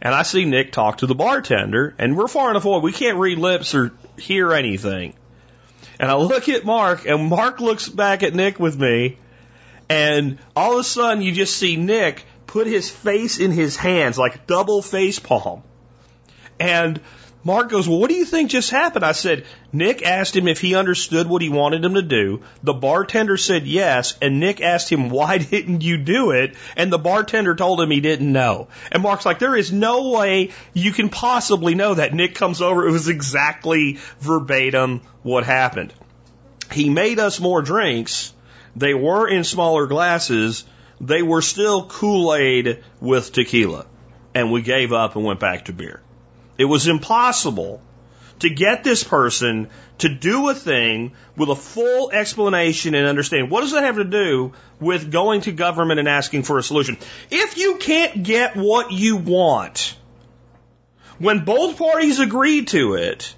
And 0.00 0.14
I 0.14 0.22
see 0.22 0.44
Nick 0.44 0.72
talk 0.72 0.98
to 0.98 1.06
the 1.06 1.14
bartender, 1.14 1.94
and 1.96 2.16
we're 2.16 2.26
far 2.26 2.50
enough 2.50 2.64
away. 2.64 2.80
We 2.80 2.90
can't 2.90 3.18
read 3.18 3.38
lips 3.38 3.72
or 3.72 3.92
hear 4.18 4.52
anything. 4.52 5.14
And 5.98 6.10
I 6.10 6.14
look 6.16 6.48
at 6.48 6.64
Mark, 6.64 7.06
and 7.06 7.28
Mark 7.28 7.60
looks 7.60 7.88
back 7.88 8.22
at 8.22 8.34
Nick 8.34 8.58
with 8.58 8.78
me, 8.78 9.18
and 9.88 10.38
all 10.56 10.74
of 10.74 10.80
a 10.80 10.84
sudden 10.84 11.22
you 11.22 11.32
just 11.32 11.56
see 11.56 11.76
Nick 11.76 12.24
put 12.46 12.66
his 12.66 12.90
face 12.90 13.38
in 13.38 13.50
his 13.50 13.76
hands, 13.76 14.18
like 14.18 14.46
double 14.46 14.82
face 14.82 15.18
palm. 15.18 15.62
And 16.58 17.00
Mark 17.44 17.70
goes, 17.70 17.88
Well, 17.88 17.98
what 17.98 18.08
do 18.08 18.14
you 18.14 18.24
think 18.24 18.50
just 18.50 18.70
happened? 18.70 19.04
I 19.04 19.12
said, 19.12 19.44
Nick 19.72 20.02
asked 20.02 20.36
him 20.36 20.46
if 20.46 20.60
he 20.60 20.76
understood 20.76 21.26
what 21.26 21.42
he 21.42 21.48
wanted 21.48 21.84
him 21.84 21.94
to 21.94 22.02
do. 22.02 22.42
The 22.62 22.72
bartender 22.72 23.36
said 23.36 23.66
yes, 23.66 24.16
and 24.22 24.38
Nick 24.38 24.60
asked 24.60 24.90
him, 24.90 25.08
Why 25.08 25.38
didn't 25.50 25.82
you 25.82 25.96
do 25.96 26.30
it? 26.30 26.54
And 26.76 26.92
the 26.92 26.98
bartender 26.98 27.56
told 27.56 27.80
him 27.80 27.90
he 27.90 28.00
didn't 28.00 28.30
know. 28.30 28.68
And 28.92 29.02
Mark's 29.02 29.26
like, 29.26 29.40
There 29.40 29.56
is 29.56 29.72
no 29.72 30.10
way 30.10 30.50
you 30.72 30.92
can 30.92 31.08
possibly 31.08 31.74
know 31.74 31.94
that. 31.94 32.14
Nick 32.14 32.36
comes 32.36 32.62
over, 32.62 32.86
it 32.86 32.92
was 32.92 33.08
exactly 33.08 33.98
verbatim 34.20 35.00
what 35.22 35.44
happened. 35.44 35.92
He 36.70 36.90
made 36.90 37.18
us 37.18 37.40
more 37.40 37.60
drinks. 37.60 38.32
They 38.76 38.94
were 38.94 39.28
in 39.28 39.42
smaller 39.42 39.86
glasses. 39.86 40.64
They 41.00 41.22
were 41.22 41.42
still 41.42 41.86
Kool 41.86 42.34
Aid 42.34 42.84
with 43.00 43.32
tequila. 43.32 43.86
And 44.34 44.52
we 44.52 44.62
gave 44.62 44.92
up 44.92 45.16
and 45.16 45.24
went 45.24 45.40
back 45.40 45.66
to 45.66 45.72
beer. 45.72 46.00
It 46.62 46.66
was 46.66 46.86
impossible 46.86 47.82
to 48.38 48.48
get 48.48 48.84
this 48.84 49.02
person 49.02 49.68
to 49.98 50.08
do 50.08 50.48
a 50.48 50.54
thing 50.54 51.10
with 51.36 51.48
a 51.48 51.56
full 51.56 52.12
explanation 52.12 52.94
and 52.94 53.04
understanding. 53.04 53.50
What 53.50 53.62
does 53.62 53.72
that 53.72 53.82
have 53.82 53.96
to 53.96 54.04
do 54.04 54.52
with 54.78 55.10
going 55.10 55.40
to 55.40 55.50
government 55.50 55.98
and 55.98 56.08
asking 56.08 56.44
for 56.44 56.58
a 56.58 56.62
solution? 56.62 56.98
If 57.32 57.58
you 57.58 57.78
can't 57.78 58.22
get 58.22 58.54
what 58.54 58.92
you 58.92 59.16
want, 59.16 59.96
when 61.18 61.44
both 61.44 61.78
parties 61.78 62.20
agree 62.20 62.64
to 62.66 62.94
it, 62.94 63.34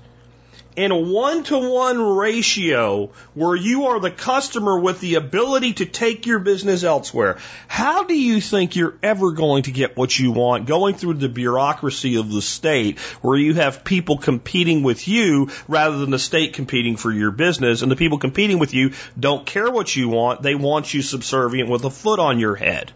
in 0.77 0.91
a 0.91 0.99
one 0.99 1.45
to 1.45 1.71
one 1.71 2.17
ratio 2.17 3.11
where 3.35 3.55
you 3.55 3.87
are 3.87 4.01
the 4.01 4.11
customer 4.11 4.79
with 4.79 5.01
the 5.01 5.15
ability 5.15 5.75
to 5.75 5.87
take 5.87 6.27
your 6.27 6.41
business 6.41 6.83
elsewhere, 6.83 7.39
how 7.69 8.05
do 8.05 8.15
you 8.15 8.41
think 8.41 8.75
you're 8.75 8.97
ever 9.03 9.33
going 9.33 9.65
to 9.65 9.71
get 9.71 9.97
what 9.97 10.19
you 10.19 10.33
want 10.33 10.67
going 10.67 10.95
through 10.95 11.15
the 11.15 11.29
bureaucracy 11.29 12.17
of 12.17 12.31
the 12.33 12.43
state 12.43 12.99
where 13.23 13.39
you 13.39 13.55
have 13.55 13.85
people 13.85 14.19
competing 14.19 14.83
with 14.83 15.07
you 15.07 15.49
rather 15.69 15.99
than 15.99 16.11
the 16.11 16.19
state 16.19 16.55
competing 16.55 16.97
for 16.97 17.13
your 17.13 17.31
business 17.31 17.83
and 17.83 17.91
the 17.91 17.97
people 17.97 18.19
competing 18.19 18.59
with 18.59 18.75
you 18.75 18.93
don't 19.19 19.47
care 19.47 19.71
what 19.71 19.95
you 19.95 20.09
want, 20.09 20.43
they 20.43 20.55
want 20.55 20.93
you 20.93 21.03
subservient 21.03 21.71
with 21.71 21.85
a 21.85 21.91
foot 21.91 22.19
on 22.19 22.41
your 22.41 22.57
head. 22.57 22.91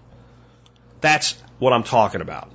That's 1.01 1.41
what 1.59 1.73
I'm 1.73 1.85
talking 1.85 2.21
about. 2.21 2.51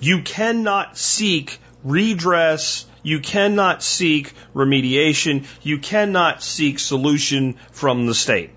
You 0.00 0.22
cannot 0.22 0.96
seek 0.96 1.58
redress 1.82 2.86
you 3.02 3.20
cannot 3.20 3.82
seek 3.82 4.32
remediation. 4.54 5.46
You 5.62 5.78
cannot 5.78 6.42
seek 6.42 6.78
solution 6.78 7.54
from 7.70 8.06
the 8.06 8.14
state. 8.14 8.50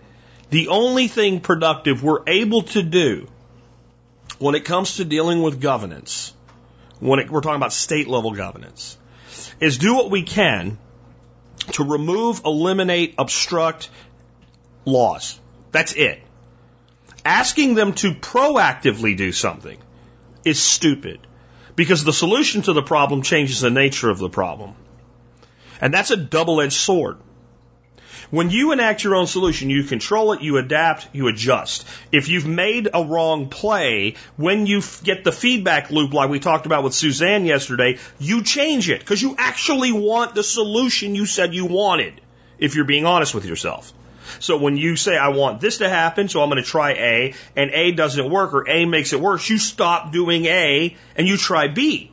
The 0.49 0.67
only 0.67 1.07
thing 1.07 1.39
productive 1.39 2.03
we're 2.03 2.23
able 2.27 2.63
to 2.63 2.83
do 2.83 3.27
when 4.39 4.55
it 4.55 4.65
comes 4.65 4.97
to 4.97 5.05
dealing 5.05 5.41
with 5.41 5.61
governance, 5.61 6.33
when 6.99 7.19
it, 7.19 7.29
we're 7.29 7.41
talking 7.41 7.57
about 7.57 7.73
state 7.73 8.07
level 8.07 8.31
governance, 8.31 8.97
is 9.59 9.77
do 9.77 9.95
what 9.95 10.09
we 10.09 10.23
can 10.23 10.77
to 11.73 11.83
remove, 11.83 12.41
eliminate, 12.43 13.15
obstruct 13.17 13.89
laws. 14.83 15.39
That's 15.71 15.93
it. 15.93 16.21
Asking 17.23 17.75
them 17.75 17.93
to 17.93 18.13
proactively 18.13 19.15
do 19.15 19.31
something 19.31 19.77
is 20.43 20.59
stupid. 20.59 21.19
Because 21.81 22.03
the 22.03 22.13
solution 22.13 22.61
to 22.61 22.73
the 22.73 22.83
problem 22.83 23.23
changes 23.23 23.59
the 23.59 23.71
nature 23.71 24.11
of 24.11 24.19
the 24.19 24.29
problem. 24.29 24.75
And 25.81 25.91
that's 25.91 26.11
a 26.11 26.15
double 26.15 26.61
edged 26.61 26.73
sword. 26.73 27.17
When 28.29 28.51
you 28.51 28.71
enact 28.71 29.03
your 29.03 29.15
own 29.15 29.25
solution, 29.25 29.71
you 29.71 29.83
control 29.83 30.33
it, 30.33 30.43
you 30.43 30.57
adapt, 30.57 31.07
you 31.11 31.27
adjust. 31.27 31.87
If 32.11 32.29
you've 32.29 32.45
made 32.45 32.87
a 32.93 33.03
wrong 33.03 33.49
play, 33.49 34.13
when 34.37 34.67
you 34.67 34.83
get 35.03 35.23
the 35.23 35.31
feedback 35.31 35.89
loop 35.89 36.13
like 36.13 36.29
we 36.29 36.39
talked 36.39 36.67
about 36.67 36.83
with 36.83 36.93
Suzanne 36.93 37.45
yesterday, 37.45 37.97
you 38.19 38.43
change 38.43 38.87
it 38.87 38.99
because 38.99 39.23
you 39.23 39.33
actually 39.39 39.91
want 39.91 40.35
the 40.35 40.43
solution 40.43 41.15
you 41.15 41.25
said 41.25 41.55
you 41.55 41.65
wanted, 41.65 42.21
if 42.59 42.75
you're 42.75 42.85
being 42.85 43.07
honest 43.07 43.33
with 43.33 43.45
yourself. 43.45 43.91
So 44.39 44.57
when 44.57 44.77
you 44.77 44.95
say, 44.95 45.17
I 45.17 45.29
want 45.29 45.61
this 45.61 45.79
to 45.79 45.89
happen, 45.89 46.29
so 46.29 46.41
I'm 46.41 46.49
going 46.49 46.63
to 46.63 46.69
try 46.69 46.91
A, 46.91 47.33
and 47.55 47.71
A 47.71 47.91
doesn't 47.91 48.29
work 48.29 48.53
or 48.53 48.69
A 48.69 48.85
makes 48.85 49.13
it 49.13 49.19
worse, 49.19 49.49
you 49.49 49.57
stop 49.57 50.11
doing 50.11 50.45
A 50.45 50.95
and 51.15 51.27
you 51.27 51.37
try 51.37 51.67
B. 51.67 52.11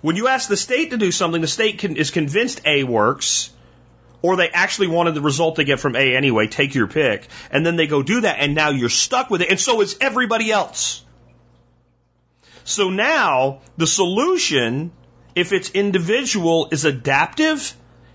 When 0.00 0.16
you 0.16 0.28
ask 0.28 0.48
the 0.48 0.56
state 0.56 0.90
to 0.90 0.96
do 0.96 1.12
something, 1.12 1.40
the 1.40 1.46
state 1.46 1.78
can, 1.78 1.96
is 1.96 2.10
convinced 2.10 2.62
A 2.64 2.84
works, 2.84 3.50
or 4.22 4.36
they 4.36 4.48
actually 4.48 4.88
wanted 4.88 5.14
the 5.14 5.20
result 5.20 5.56
they 5.56 5.64
get 5.64 5.80
from 5.80 5.96
A 5.96 6.16
anyway, 6.16 6.46
take 6.46 6.74
your 6.74 6.86
pick, 6.86 7.28
and 7.50 7.64
then 7.64 7.76
they 7.76 7.86
go 7.86 8.02
do 8.02 8.22
that, 8.22 8.38
and 8.38 8.54
now 8.54 8.70
you're 8.70 8.88
stuck 8.88 9.30
with 9.30 9.42
it, 9.42 9.50
and 9.50 9.60
so 9.60 9.80
is 9.80 9.96
everybody 10.00 10.50
else. 10.50 11.04
So 12.64 12.90
now, 12.90 13.60
the 13.76 13.86
solution, 13.86 14.92
if 15.34 15.52
it's 15.52 15.70
individual, 15.70 16.68
is 16.70 16.84
adaptive 16.84 17.74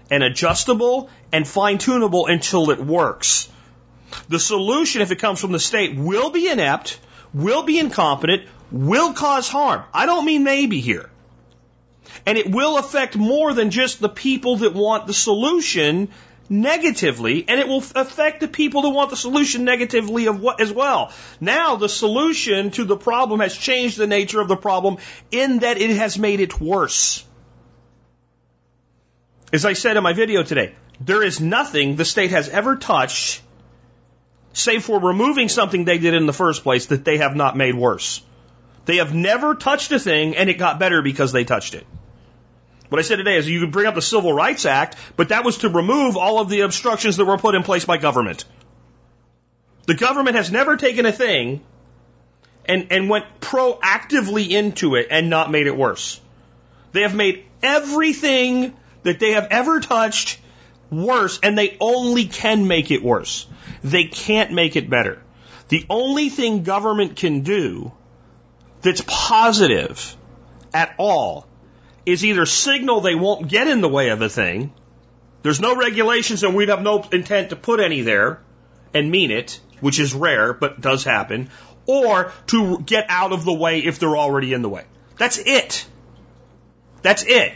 and 0.10 0.24
adjustable 0.24 1.10
and 1.32 1.48
fine 1.48 1.78
tunable 1.78 2.28
until 2.28 2.70
it 2.72 2.80
works. 2.80 3.50
The 4.30 4.40
solution, 4.40 5.02
if 5.02 5.12
it 5.12 5.20
comes 5.20 5.40
from 5.40 5.52
the 5.52 5.60
state, 5.60 5.96
will 5.96 6.30
be 6.30 6.48
inept, 6.48 7.00
will 7.34 7.64
be 7.64 7.80
incompetent, 7.80 8.44
will 8.72 9.14
cause 9.14 9.50
harm. 9.50 9.84
I 9.94 10.06
don't 10.06 10.26
mean 10.26 10.44
maybe 10.44 10.80
here. 10.80 11.10
And 12.26 12.38
it 12.38 12.50
will 12.50 12.78
affect 12.78 13.16
more 13.16 13.54
than 13.54 13.72
just 13.72 14.00
the 14.00 14.10
people 14.10 14.58
that 14.58 14.74
want 14.74 15.08
the 15.08 15.14
solution 15.14 16.10
negatively, 16.50 17.46
and 17.48 17.60
it 17.60 17.68
will 17.68 17.84
affect 17.96 18.40
the 18.40 18.48
people 18.48 18.84
that 18.84 18.90
want 18.90 19.10
the 19.10 19.18
solution 19.18 19.64
negatively 19.64 20.28
of 20.28 20.40
what 20.40 20.62
as 20.62 20.72
well. 20.72 21.12
Now 21.42 21.76
the 21.76 21.90
solution 21.90 22.72
to 22.72 22.84
the 22.86 22.98
problem 22.98 23.40
has 23.40 23.56
changed 23.56 23.98
the 23.98 24.08
nature 24.08 24.40
of 24.40 24.48
the 24.48 24.56
problem 24.56 24.98
in 25.32 25.60
that 25.60 25.80
it 25.80 25.98
has 25.98 26.18
made 26.18 26.40
it 26.40 26.60
worse. 26.60 27.26
As 29.56 29.64
I 29.64 29.72
said 29.72 29.96
in 29.96 30.04
my 30.04 30.12
video 30.12 30.44
today, 30.44 30.76
there 31.00 31.24
is 31.24 31.40
nothing 31.40 31.96
the 31.96 32.04
state 32.04 32.32
has 32.32 32.50
ever 32.50 32.76
touched, 32.76 33.42
save 34.52 34.84
for 34.84 35.00
removing 35.00 35.48
something 35.48 35.86
they 35.86 35.98
did 35.98 36.14
in 36.14 36.26
the 36.26 36.34
first 36.34 36.64
place, 36.64 36.88
that 36.88 37.06
they 37.06 37.20
have 37.20 37.38
not 37.38 37.56
made 37.56 37.74
worse. 37.74 38.22
They 38.84 38.98
have 38.98 39.14
never 39.14 39.56
touched 39.56 39.94
a 39.94 40.00
thing 40.00 40.36
and 40.36 40.50
it 40.50 40.56
got 40.56 40.78
better 40.78 41.02
because 41.02 41.32
they 41.32 41.46
touched 41.46 41.74
it. 41.74 41.88
What 42.90 43.00
I 43.00 43.04
said 43.04 43.16
today 43.16 43.38
is 43.38 43.48
you 43.48 43.62
could 43.62 43.72
bring 43.72 43.88
up 43.88 43.96
the 43.96 44.02
Civil 44.02 44.34
Rights 44.34 44.66
Act, 44.66 44.98
but 45.16 45.30
that 45.30 45.46
was 45.46 45.60
to 45.60 45.70
remove 45.70 46.18
all 46.18 46.42
of 46.42 46.50
the 46.50 46.60
obstructions 46.60 47.16
that 47.16 47.24
were 47.24 47.38
put 47.38 47.56
in 47.56 47.64
place 47.64 47.86
by 47.86 47.96
government. 47.96 48.44
The 49.86 49.96
government 49.96 50.36
has 50.36 50.52
never 50.52 50.76
taken 50.76 51.06
a 51.06 51.14
thing 51.14 51.64
and, 52.66 52.88
and 52.92 53.10
went 53.10 53.40
proactively 53.40 54.50
into 54.50 54.96
it 54.96 55.08
and 55.12 55.30
not 55.30 55.50
made 55.50 55.68
it 55.68 55.78
worse. 55.78 56.20
They 56.92 57.04
have 57.04 57.16
made 57.16 57.46
everything 57.64 58.76
that 59.06 59.20
they 59.20 59.32
have 59.32 59.48
ever 59.52 59.80
touched 59.80 60.40
worse, 60.92 61.40
and 61.42 61.58
they 61.58 61.78
only 61.80 62.26
can 62.26 62.68
make 62.68 62.92
it 62.92 63.04
worse. 63.04 63.48
They 63.84 64.06
can't 64.06 64.52
make 64.52 64.76
it 64.76 64.90
better. 64.90 65.22
The 65.70 65.86
only 65.90 66.30
thing 66.30 66.64
government 66.64 67.16
can 67.16 67.42
do 67.42 67.92
that's 68.82 69.04
positive 69.08 70.18
at 70.74 70.96
all 70.98 71.48
is 72.06 72.26
either 72.26 72.46
signal 72.46 73.02
they 73.02 73.16
won't 73.16 73.48
get 73.48 73.68
in 73.68 73.82
the 73.82 73.90
way 73.90 74.10
of 74.10 74.22
a 74.22 74.30
thing. 74.30 74.74
There's 75.42 75.60
no 75.60 75.76
regulations 75.76 76.44
and 76.44 76.56
we'd 76.56 76.70
have 76.70 76.82
no 76.82 77.04
intent 77.12 77.50
to 77.50 77.56
put 77.56 77.80
any 77.80 78.02
there 78.02 78.42
and 78.94 79.10
mean 79.10 79.32
it, 79.32 79.60
which 79.82 80.00
is 80.00 80.14
rare, 80.14 80.54
but 80.54 80.82
does 80.82 81.04
happen, 81.04 81.50
or 81.86 82.32
to 82.48 82.80
get 82.80 83.06
out 83.10 83.34
of 83.34 83.46
the 83.46 83.54
way 83.54 83.80
if 83.80 84.00
they're 84.00 84.18
already 84.18 84.54
in 84.54 84.62
the 84.62 84.70
way. 84.70 84.86
That's 85.18 85.38
it. 85.38 85.86
That's 87.02 87.24
it. 87.24 87.54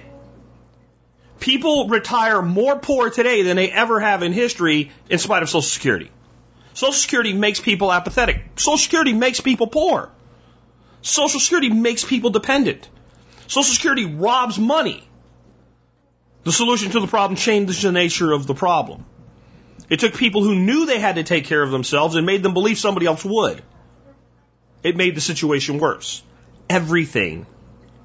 People 1.40 1.88
retire 1.88 2.42
more 2.42 2.78
poor 2.78 3.10
today 3.10 3.44
than 3.44 3.56
they 3.56 3.72
ever 3.72 4.00
have 4.00 4.24
in 4.24 4.34
history 4.34 4.92
in 5.10 5.20
spite 5.20 5.44
of 5.44 5.50
Social 5.50 5.62
Security. 5.62 6.12
Social 6.74 6.94
Security 6.94 7.34
makes 7.34 7.60
people 7.60 7.92
apathetic. 7.92 8.44
Social 8.58 8.78
Security 8.78 9.14
makes 9.14 9.40
people 9.40 9.68
poor. 9.68 10.10
Social 11.02 11.40
Security 11.40 11.70
makes 11.70 12.04
people 12.04 12.30
dependent. 12.30 12.90
Social 13.48 13.74
Security 13.74 14.06
robs 14.06 14.60
money. 14.60 15.04
The 16.44 16.52
solution 16.52 16.92
to 16.92 17.00
the 17.00 17.08
problem 17.08 17.38
changed 17.38 17.82
the 17.84 17.92
nature 17.92 18.32
of 18.32 18.48
the 18.48 18.54
problem. 18.54 19.06
It 19.90 20.00
took 20.00 20.14
people 20.14 20.44
who 20.44 20.56
knew 20.56 20.86
they 20.86 21.00
had 21.00 21.16
to 21.16 21.24
take 21.24 21.46
care 21.46 21.62
of 21.62 21.72
themselves 21.72 22.16
and 22.16 22.26
made 22.26 22.44
them 22.44 22.54
believe 22.54 22.78
somebody 22.78 23.06
else 23.06 23.26
would. 23.26 23.62
It 24.84 24.96
made 24.96 25.16
the 25.16 25.22
situation 25.22 25.80
worse. 25.80 26.22
Everything 26.70 27.46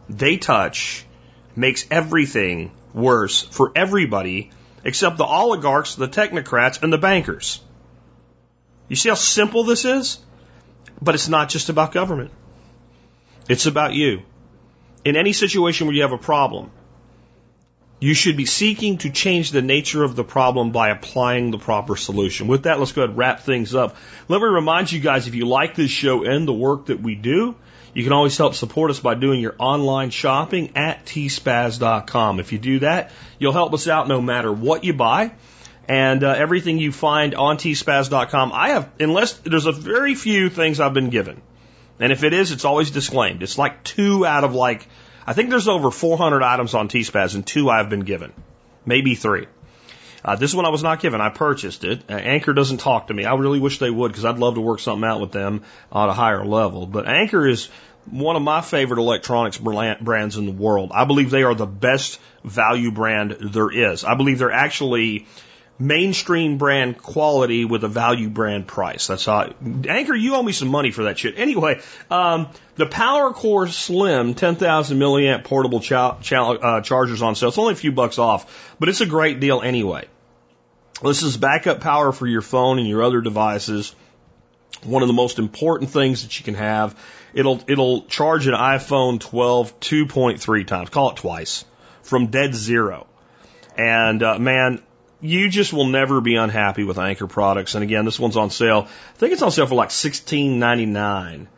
they 0.08 0.36
touch 0.36 1.04
makes 1.54 1.86
everything 1.90 2.72
worse 2.94 3.42
for 3.42 3.72
everybody 3.74 4.50
except 4.84 5.16
the 5.16 5.24
oligarchs, 5.24 5.94
the 5.96 6.08
technocrats, 6.08 6.82
and 6.82 6.92
the 6.92 6.98
bankers. 6.98 7.60
You 8.88 8.96
see 8.96 9.08
how 9.08 9.14
simple 9.14 9.64
this 9.64 9.84
is? 9.84 10.18
But 11.00 11.14
it's 11.14 11.28
not 11.28 11.48
just 11.48 11.70
about 11.70 11.92
government. 11.92 12.30
It's 13.48 13.66
about 13.66 13.94
you. 13.94 14.22
In 15.04 15.16
any 15.16 15.32
situation 15.32 15.86
where 15.86 15.96
you 15.96 16.02
have 16.02 16.12
a 16.12 16.18
problem, 16.18 16.70
you 18.00 18.14
should 18.14 18.36
be 18.36 18.46
seeking 18.46 18.98
to 18.98 19.10
change 19.10 19.50
the 19.50 19.62
nature 19.62 20.04
of 20.04 20.16
the 20.16 20.24
problem 20.24 20.72
by 20.72 20.90
applying 20.90 21.50
the 21.50 21.58
proper 21.58 21.96
solution. 21.96 22.48
With 22.48 22.64
that, 22.64 22.78
let's 22.78 22.92
go 22.92 23.02
ahead 23.02 23.10
and 23.10 23.18
wrap 23.18 23.40
things 23.40 23.74
up. 23.74 23.96
Let 24.28 24.40
me 24.40 24.46
remind 24.46 24.92
you 24.92 25.00
guys, 25.00 25.26
if 25.26 25.34
you 25.34 25.46
like 25.46 25.74
this 25.74 25.90
show 25.90 26.24
and 26.24 26.46
the 26.46 26.52
work 26.52 26.86
that 26.86 27.00
we 27.00 27.14
do, 27.14 27.54
you 27.94 28.02
can 28.02 28.12
always 28.12 28.36
help 28.36 28.54
support 28.54 28.90
us 28.90 28.98
by 28.98 29.14
doing 29.14 29.40
your 29.40 29.54
online 29.58 30.10
shopping 30.10 30.76
at 30.76 31.06
tspaz.com. 31.06 32.40
If 32.40 32.52
you 32.52 32.58
do 32.58 32.80
that, 32.80 33.12
you'll 33.38 33.52
help 33.52 33.72
us 33.72 33.88
out 33.88 34.08
no 34.08 34.20
matter 34.20 34.52
what 34.52 34.84
you 34.84 34.92
buy. 34.92 35.32
And 35.88 36.24
uh, 36.24 36.30
everything 36.30 36.78
you 36.78 36.92
find 36.92 37.34
on 37.34 37.56
tspaz.com, 37.56 38.52
I 38.52 38.70
have, 38.70 38.90
unless 38.98 39.34
there's 39.34 39.66
a 39.66 39.72
very 39.72 40.14
few 40.14 40.48
things 40.48 40.80
I've 40.80 40.94
been 40.94 41.10
given. 41.10 41.40
And 42.00 42.10
if 42.10 42.24
it 42.24 42.32
is, 42.32 42.50
it's 42.50 42.64
always 42.64 42.90
disclaimed. 42.90 43.42
It's 43.42 43.58
like 43.58 43.84
two 43.84 44.26
out 44.26 44.44
of 44.44 44.54
like, 44.54 44.88
I 45.26 45.32
think 45.32 45.50
there's 45.50 45.68
over 45.68 45.90
400 45.90 46.42
items 46.42 46.74
on 46.74 46.88
T-Spaz 46.88 47.34
and 47.34 47.46
two 47.46 47.70
I've 47.70 47.90
been 47.90 48.00
given. 48.00 48.32
Maybe 48.84 49.14
three. 49.14 49.46
Uh, 50.24 50.36
this 50.36 50.54
one 50.54 50.64
I 50.64 50.70
was 50.70 50.82
not 50.82 51.00
given. 51.00 51.20
I 51.20 51.28
purchased 51.28 51.84
it. 51.84 52.02
Uh, 52.08 52.14
Anker 52.14 52.54
doesn't 52.54 52.78
talk 52.78 53.08
to 53.08 53.14
me. 53.14 53.24
I 53.24 53.34
really 53.34 53.60
wish 53.60 53.78
they 53.78 53.90
would 53.90 54.10
because 54.10 54.24
I'd 54.24 54.38
love 54.38 54.54
to 54.54 54.60
work 54.60 54.80
something 54.80 55.06
out 55.08 55.20
with 55.20 55.32
them 55.32 55.62
on 55.92 56.08
a 56.08 56.14
higher 56.14 56.44
level. 56.44 56.86
But 56.86 57.06
Anker 57.06 57.46
is 57.46 57.68
one 58.10 58.36
of 58.36 58.42
my 58.42 58.60
favorite 58.60 58.98
electronics 58.98 59.58
brands 59.58 60.36
in 60.36 60.46
the 60.46 60.52
world. 60.52 60.92
I 60.94 61.04
believe 61.04 61.30
they 61.30 61.42
are 61.42 61.54
the 61.54 61.66
best 61.66 62.20
value 62.42 62.90
brand 62.90 63.36
there 63.40 63.70
is. 63.70 64.04
I 64.04 64.14
believe 64.14 64.38
they're 64.38 64.50
actually 64.52 65.26
mainstream 65.78 66.56
brand 66.56 66.98
quality 67.02 67.64
with 67.64 67.82
a 67.84 67.88
value 67.88 68.28
brand 68.28 68.66
price. 68.66 69.08
That's 69.08 69.24
how. 69.24 69.52
Anker, 69.88 70.14
you 70.14 70.36
owe 70.36 70.42
me 70.42 70.52
some 70.52 70.68
money 70.68 70.90
for 70.90 71.04
that 71.04 71.18
shit. 71.18 71.38
Anyway, 71.38 71.80
um, 72.10 72.48
the 72.76 72.86
PowerCore 72.86 73.70
Slim 73.70 74.34
10,000 74.34 74.98
milliamp 74.98 75.44
portable 75.44 75.80
cha- 75.80 76.18
cha- 76.20 76.52
uh, 76.52 76.80
chargers 76.80 77.22
on 77.22 77.34
sale. 77.34 77.48
It's 77.48 77.58
only 77.58 77.72
a 77.72 77.76
few 77.76 77.92
bucks 77.92 78.18
off, 78.18 78.74
but 78.78 78.88
it's 78.88 79.00
a 79.00 79.06
great 79.06 79.40
deal 79.40 79.62
anyway. 79.62 80.06
This 81.02 81.22
is 81.22 81.36
backup 81.36 81.80
power 81.80 82.12
for 82.12 82.26
your 82.26 82.42
phone 82.42 82.78
and 82.78 82.86
your 82.86 83.02
other 83.02 83.20
devices. 83.20 83.94
One 84.84 85.02
of 85.02 85.08
the 85.08 85.14
most 85.14 85.38
important 85.38 85.90
things 85.90 86.22
that 86.22 86.38
you 86.38 86.44
can 86.44 86.54
have. 86.54 86.96
It'll 87.32 87.60
it'll 87.66 88.02
charge 88.02 88.46
an 88.46 88.54
iPhone 88.54 89.18
12 89.18 89.80
2.3 89.80 90.66
times. 90.66 90.90
Call 90.90 91.10
it 91.10 91.16
twice 91.16 91.64
from 92.02 92.28
dead 92.28 92.54
zero. 92.54 93.06
And 93.76 94.22
uh, 94.22 94.38
man, 94.38 94.82
you 95.20 95.48
just 95.48 95.72
will 95.72 95.86
never 95.86 96.20
be 96.20 96.36
unhappy 96.36 96.84
with 96.84 96.98
Anker 96.98 97.26
products. 97.26 97.74
And 97.74 97.82
again, 97.82 98.04
this 98.04 98.20
one's 98.20 98.36
on 98.36 98.50
sale. 98.50 98.86
I 98.86 99.18
think 99.18 99.32
it's 99.32 99.42
on 99.42 99.50
sale 99.50 99.66
for 99.66 99.74
like 99.74 99.90
sixteen 99.90 100.58
ninety 100.58 100.86
nine. 100.86 101.48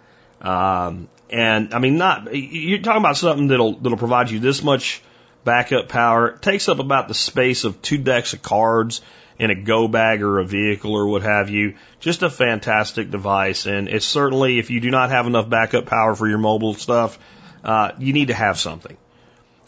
Um, 0.41 1.09
and 1.29 1.75
I 1.75 1.79
mean, 1.79 1.99
not 1.99 2.35
you're 2.35 2.79
talking 2.79 3.01
about 3.01 3.17
something 3.17 3.49
that'll 3.49 3.75
that'll 3.75 3.99
provide 3.99 4.31
you 4.31 4.39
this 4.39 4.63
much 4.63 5.03
backup 5.45 5.89
power. 5.89 6.29
It 6.29 6.43
takes 6.43 6.69
up 6.69 6.79
about 6.79 7.09
the 7.09 7.15
space 7.15 7.65
of 7.65 7.83
two 7.83 7.99
decks 7.99 8.33
of 8.33 8.43
cards 8.43 9.03
in 9.39 9.51
a 9.51 9.55
go 9.55 9.89
bag 9.89 10.23
or 10.23 10.39
a 10.39 10.45
vehicle 10.45 10.93
or 10.93 11.07
what 11.07 11.23
have 11.23 11.51
you. 11.51 11.75
Just 12.01 12.23
a 12.23 12.31
fantastic 12.31 13.11
device. 13.11 13.67
And 13.67 13.89
it's 13.89 14.07
certainly, 14.07 14.59
if 14.59 14.71
you 14.71 14.81
do 14.81 14.91
not 14.91 15.11
have 15.11 15.27
enough 15.27 15.49
backup 15.49 15.87
power 15.87 16.15
for 16.15 16.29
your 16.29 16.39
mobile 16.39 16.75
stuff, 16.75 17.19
uh, 17.65 17.93
you 17.99 18.13
need 18.13 18.29
to 18.29 18.35
have 18.35 18.59
something. 18.59 18.97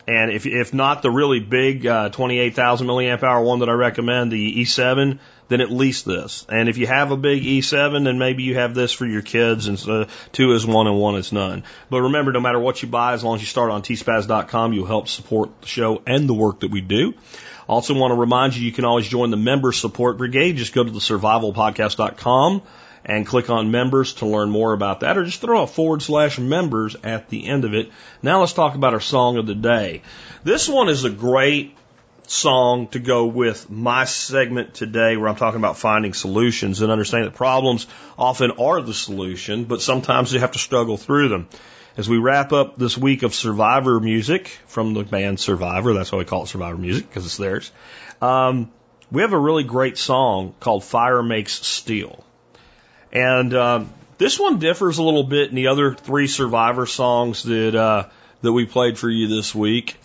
And 0.07 0.31
if, 0.31 0.47
if 0.47 0.73
not 0.73 1.03
the 1.03 1.11
really 1.11 1.41
big 1.41 1.87
uh, 1.87 2.09
28,000 2.09 2.87
milliamp 2.87 3.23
hour 3.23 3.43
one 3.43 3.59
that 3.59 3.69
I 3.69 3.73
recommend, 3.73 4.33
the 4.33 4.63
E7, 4.63 5.19
then 5.49 5.61
at 5.61 5.71
least 5.71 6.07
this. 6.07 6.47
And 6.49 6.71
if 6.71 6.79
you 6.79 6.87
have 6.87 7.11
a 7.11 7.17
big 7.17 7.43
E7, 7.43 8.05
then 8.05 8.19
maybe 8.19 8.43
you 8.43 8.55
have 8.55 8.75
this 8.75 8.91
for 8.91 9.05
your 9.05 9.21
kids, 9.21 9.67
and 9.67 9.79
uh, 9.87 10.07
two 10.33 10.53
is 10.53 10.67
one 10.67 10.87
and 10.87 10.99
one 10.99 11.17
is 11.17 11.31
none. 11.31 11.63
But 11.91 12.03
remember, 12.03 12.33
no 12.33 12.41
matter 12.41 12.59
what 12.59 12.83
you 12.83 12.89
buy, 12.89 13.13
as 13.13 13.23
long 13.23 13.35
as 13.35 13.43
you 13.43 13.47
start 13.47 13.71
on 13.71 13.83
tspaz.com, 13.83 14.73
you'll 14.73 14.87
help 14.87 15.09
support 15.09 15.61
the 15.61 15.69
show 15.69 16.01
and 16.07 16.27
the 16.27 16.35
work 16.35 16.61
that 16.61 16.71
we 16.71 16.81
do. 16.81 17.13
Also 17.69 17.95
want 17.95 18.13
to 18.13 18.17
remind 18.17 18.57
you, 18.57 18.65
you 18.65 18.73
can 18.73 18.85
always 18.85 19.07
join 19.07 19.31
the 19.31 19.37
member 19.37 19.73
support 19.73 20.17
brigade. 20.17 20.57
Just 20.57 20.73
go 20.73 20.83
to 20.83 20.91
the 20.91 21.01
survivalpodcast.com 21.01 22.63
and 23.05 23.27
click 23.27 23.51
on 23.51 23.71
members 23.71 24.15
to 24.15 24.27
learn 24.27 24.51
more 24.51 24.73
about 24.73 25.01
that, 25.01 25.17
or 25.17 25.25
just 25.25 25.41
throw 25.41 25.63
a 25.63 25.67
forward 25.67 26.03
slash 26.03 26.39
members 26.39 26.97
at 27.05 27.29
the 27.29 27.47
end 27.47 27.65
of 27.65 27.75
it. 27.75 27.91
Now 28.23 28.41
let's 28.41 28.53
talk 28.53 28.75
about 28.75 28.95
our 28.95 29.01
song 29.01 29.37
of 29.37 29.47
the 29.47 29.55
day. 29.55 30.03
This 30.45 30.69
one 30.69 30.89
is 30.89 31.05
a 31.05 31.11
great 31.11 31.77
song 32.27 32.89
to 32.89 32.99
go 32.99 33.27
with 33.27 33.71
my 33.71 34.05
segment 34.05 34.75
today 34.75 35.17
where 35.17 35.29
I'm 35.29 35.37
talking 35.37 35.61
about 35.61 35.79
finding 35.79 36.13
solutions 36.13 36.83
and 36.83 36.93
understanding 36.93 37.31
that 37.31 37.37
problems 37.37 37.87
often 38.19 38.53
are 38.53 38.83
the 38.83 38.95
solution, 38.95 39.65
but 39.65 39.81
sometimes 39.81 40.33
you 40.33 40.41
have 40.41 40.53
to 40.53 40.59
struggle 40.59 40.97
through 40.97 41.29
them. 41.29 41.49
As 41.99 42.09
we 42.09 42.17
wrap 42.17 42.53
up 42.53 42.79
this 42.79 42.97
week 42.97 43.25
of 43.25 43.35
Survivor 43.35 43.99
music 43.99 44.57
from 44.69 44.95
the 44.95 45.03
band 45.03 45.41
Survivor, 45.41 45.95
that's 45.95 46.13
why 46.13 46.19
we 46.19 46.25
call 46.25 46.45
it 46.45 46.47
Survivor 46.47 46.79
music 46.79 47.09
because 47.09 47.27
it's 47.27 47.37
theirs. 47.37 47.73
Um, 48.23 48.71
we 49.11 49.23
have 49.23 49.33
a 49.33 49.39
really 49.39 49.65
great 49.65 49.99
song 49.99 50.55
called 50.61 50.85
Fire 50.85 51.25
Makes 51.25 51.55
Steel. 51.55 52.25
And 53.13 53.53
uh, 53.53 53.85
this 54.17 54.39
one 54.39 54.61
differs 54.61 54.99
a 54.99 55.03
little 55.03 55.25
bit 55.25 55.49
in 55.49 55.57
the 55.57 55.67
other 55.67 55.93
three 55.93 56.29
Survivor 56.29 56.87
songs 56.87 57.43
that 57.43 57.75
uh, 57.75 58.05
that 58.43 58.53
we 58.53 58.65
played 58.65 58.97
for 58.97 59.11
you 59.11 59.27
this 59.27 59.53
week. 59.53 59.97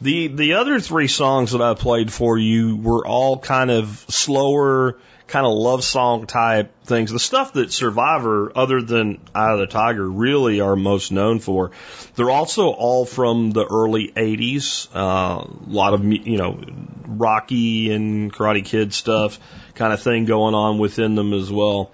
The 0.00 0.28
the 0.28 0.52
other 0.52 0.78
three 0.78 1.08
songs 1.08 1.50
that 1.50 1.60
I 1.60 1.74
played 1.74 2.12
for 2.12 2.38
you 2.38 2.76
were 2.76 3.04
all 3.04 3.36
kind 3.36 3.72
of 3.72 3.88
slower, 4.08 4.98
kind 5.30 5.46
of 5.46 5.52
love 5.52 5.84
song 5.84 6.26
type 6.26 6.84
things. 6.84 7.10
The 7.10 7.18
stuff 7.18 7.52
that 7.54 7.72
Survivor, 7.72 8.52
other 8.54 8.82
than 8.82 9.20
Eye 9.34 9.52
of 9.52 9.60
the 9.60 9.66
Tiger, 9.66 10.08
really 10.08 10.60
are 10.60 10.76
most 10.76 11.12
known 11.12 11.38
for. 11.38 11.70
They're 12.16 12.30
also 12.30 12.68
all 12.68 13.06
from 13.06 13.52
the 13.52 13.64
early 13.64 14.08
'80s. 14.08 14.88
Uh, 14.94 15.44
a 15.44 15.70
lot 15.70 15.94
of 15.94 16.04
you 16.04 16.36
know, 16.36 16.60
Rocky 17.06 17.92
and 17.92 18.32
Karate 18.32 18.64
Kid 18.64 18.92
stuff, 18.92 19.38
kind 19.74 19.92
of 19.92 20.02
thing 20.02 20.24
going 20.24 20.54
on 20.54 20.78
within 20.78 21.14
them 21.14 21.32
as 21.32 21.50
well. 21.50 21.92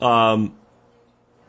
Um, 0.00 0.54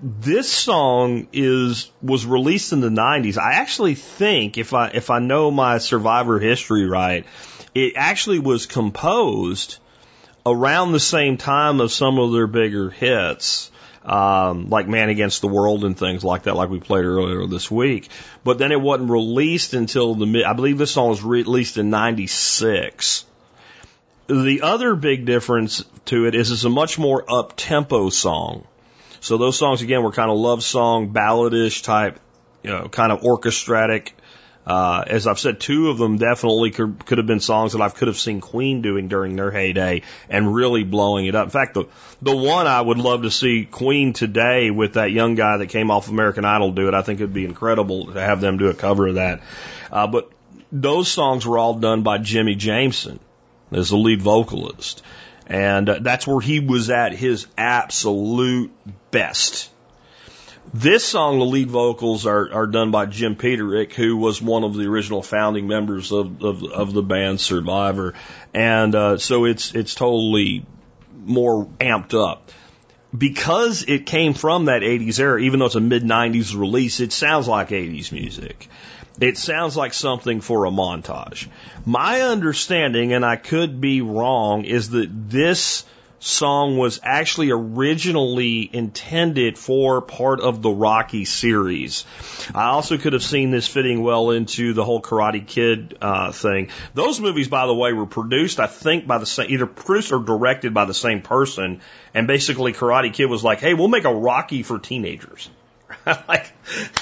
this 0.01 0.51
song 0.51 1.27
is 1.31 1.89
was 2.01 2.25
released 2.25 2.73
in 2.73 2.81
the 2.81 2.89
90s. 2.89 3.37
I 3.37 3.53
actually 3.53 3.95
think 3.95 4.57
if 4.57 4.73
I 4.73 4.89
if 4.89 5.09
I 5.09 5.19
know 5.19 5.51
my 5.51 5.77
Survivor 5.77 6.39
history 6.39 6.85
right, 6.85 7.25
it 7.73 7.93
actually 7.95 8.39
was 8.39 8.65
composed 8.65 9.77
around 10.45 10.91
the 10.91 10.99
same 10.99 11.37
time 11.37 11.79
of 11.79 11.91
some 11.91 12.17
of 12.17 12.31
their 12.31 12.47
bigger 12.47 12.89
hits, 12.89 13.71
um, 14.03 14.69
like 14.69 14.87
Man 14.87 15.09
Against 15.09 15.41
the 15.41 15.47
World 15.47 15.83
and 15.83 15.97
things 15.97 16.23
like 16.23 16.43
that, 16.43 16.55
like 16.55 16.69
we 16.69 16.79
played 16.79 17.05
earlier 17.05 17.45
this 17.45 17.69
week. 17.69 18.09
But 18.43 18.57
then 18.57 18.71
it 18.71 18.79
wasn't 18.79 19.09
released 19.11 19.73
until 19.73 20.15
the 20.15 20.25
mid. 20.25 20.43
I 20.43 20.53
believe 20.53 20.77
this 20.77 20.91
song 20.91 21.09
was 21.09 21.21
released 21.21 21.77
in 21.77 21.89
'96. 21.89 23.25
the 24.27 24.61
other 24.61 24.95
big 24.95 25.25
difference 25.25 25.83
to 26.05 26.25
it 26.25 26.35
is 26.35 26.51
it's 26.51 26.63
a 26.63 26.69
much 26.69 26.97
more 26.99 27.23
up 27.31 27.53
tempo 27.57 28.09
song. 28.09 28.65
So 29.21 29.37
those 29.37 29.57
songs 29.57 29.81
again 29.81 30.03
were 30.03 30.11
kind 30.11 30.31
of 30.31 30.37
love 30.37 30.63
song, 30.63 31.09
balladish 31.09 31.81
type, 31.81 32.19
you 32.63 32.69
know, 32.69 32.87
kind 32.87 33.11
of 33.11 33.21
orchestratic. 33.21 34.11
Uh, 34.69 35.03
as 35.07 35.25
I've 35.25 35.39
said, 35.39 35.59
two 35.59 35.89
of 35.89 35.97
them 35.97 36.19
definitely 36.19 36.69
could, 36.69 37.03
could 37.03 37.17
have 37.17 37.25
been 37.25 37.39
songs 37.39 37.73
that 37.73 37.81
I 37.81 37.89
could 37.89 38.07
have 38.07 38.19
seen 38.19 38.39
Queen 38.39 38.83
doing 38.83 39.07
during 39.07 39.35
their 39.35 39.49
heyday 39.49 40.03
and 40.29 40.53
really 40.53 40.83
blowing 40.83 41.25
it 41.25 41.33
up. 41.33 41.45
In 41.45 41.49
fact, 41.49 41.73
the 41.73 41.85
the 42.21 42.35
one 42.35 42.67
I 42.67 42.79
would 42.79 42.99
love 42.99 43.23
to 43.23 43.31
see 43.31 43.65
Queen 43.65 44.13
today 44.13 44.69
with 44.69 44.93
that 44.93 45.11
young 45.11 45.33
guy 45.33 45.57
that 45.57 45.69
came 45.69 45.89
off 45.89 46.07
American 46.07 46.45
Idol 46.45 46.71
do 46.71 46.87
it. 46.87 46.93
I 46.93 47.01
think 47.01 47.19
it'd 47.19 47.33
be 47.33 47.45
incredible 47.45 48.13
to 48.13 48.21
have 48.21 48.41
them 48.41 48.59
do 48.59 48.67
a 48.67 48.75
cover 48.75 49.07
of 49.07 49.15
that. 49.15 49.41
Uh, 49.91 50.05
but 50.05 50.29
those 50.71 51.07
songs 51.11 51.47
were 51.47 51.57
all 51.57 51.73
done 51.73 52.03
by 52.03 52.19
Jimi 52.19 52.55
Jamison 52.55 53.19
as 53.71 53.89
the 53.89 53.97
lead 53.97 54.21
vocalist. 54.21 55.01
And 55.47 55.89
uh, 55.89 55.97
that's 55.99 56.27
where 56.27 56.41
he 56.41 56.59
was 56.59 56.91
at 56.91 57.13
his 57.13 57.47
absolute 57.57 58.71
best. 59.09 59.71
This 60.73 61.03
song, 61.03 61.39
the 61.39 61.45
lead 61.45 61.71
vocals 61.71 62.27
are, 62.27 62.53
are 62.53 62.67
done 62.67 62.91
by 62.91 63.07
Jim 63.07 63.35
Peterick, 63.35 63.93
who 63.93 64.17
was 64.17 64.39
one 64.39 64.63
of 64.63 64.75
the 64.75 64.85
original 64.85 65.23
founding 65.23 65.67
members 65.67 66.11
of, 66.11 66.43
of, 66.43 66.63
of 66.63 66.93
the 66.93 67.01
band 67.01 67.41
Survivor. 67.41 68.13
And, 68.53 68.93
uh, 68.93 69.17
so 69.17 69.45
it's, 69.45 69.73
it's 69.73 69.95
totally 69.95 70.65
more 71.25 71.65
amped 71.79 72.13
up. 72.13 72.51
Because 73.17 73.83
it 73.87 74.05
came 74.05 74.35
from 74.35 74.65
that 74.65 74.83
80s 74.83 75.19
era, 75.19 75.41
even 75.41 75.59
though 75.59 75.65
it's 75.65 75.73
a 75.73 75.81
mid 75.81 76.03
90s 76.03 76.55
release, 76.55 76.99
it 76.99 77.11
sounds 77.11 77.47
like 77.47 77.69
80s 77.69 78.11
music. 78.11 78.67
It 79.19 79.39
sounds 79.39 79.75
like 79.75 79.95
something 79.95 80.39
for 80.39 80.65
a 80.65 80.69
montage. 80.69 81.47
My 81.83 82.21
understanding, 82.21 83.13
and 83.13 83.25
I 83.25 83.37
could 83.37 83.81
be 83.81 84.01
wrong, 84.01 84.65
is 84.65 84.91
that 84.91 85.09
this 85.29 85.83
song 86.19 86.77
was 86.77 86.99
actually 87.03 87.51
originally 87.51 88.69
intended 88.71 89.57
for 89.57 90.01
part 90.01 90.41
of 90.41 90.61
the 90.61 90.69
Rocky 90.69 91.25
series. 91.25 92.05
I 92.53 92.65
also 92.65 92.97
could 92.97 93.13
have 93.13 93.23
seen 93.23 93.51
this 93.51 93.67
fitting 93.67 94.03
well 94.03 94.31
into 94.31 94.73
the 94.73 94.83
whole 94.83 95.01
Karate 95.01 95.45
Kid 95.45 95.97
uh, 96.01 96.31
thing. 96.31 96.69
Those 96.93 97.19
movies, 97.19 97.47
by 97.47 97.65
the 97.65 97.73
way, 97.73 97.93
were 97.93 98.05
produced, 98.05 98.59
I 98.59 98.67
think, 98.67 99.07
by 99.07 99.17
the 99.17 99.25
same, 99.25 99.49
either 99.49 99.65
produced 99.65 100.11
or 100.11 100.19
directed 100.19 100.73
by 100.73 100.85
the 100.85 100.93
same 100.93 101.21
person. 101.21 101.81
And 102.13 102.27
basically, 102.27 102.73
Karate 102.73 103.13
Kid 103.13 103.25
was 103.25 103.43
like, 103.43 103.59
"Hey, 103.59 103.73
we'll 103.73 103.87
make 103.87 104.05
a 104.05 104.13
Rocky 104.13 104.63
for 104.63 104.79
teenagers." 104.79 105.49
like, 106.05 106.51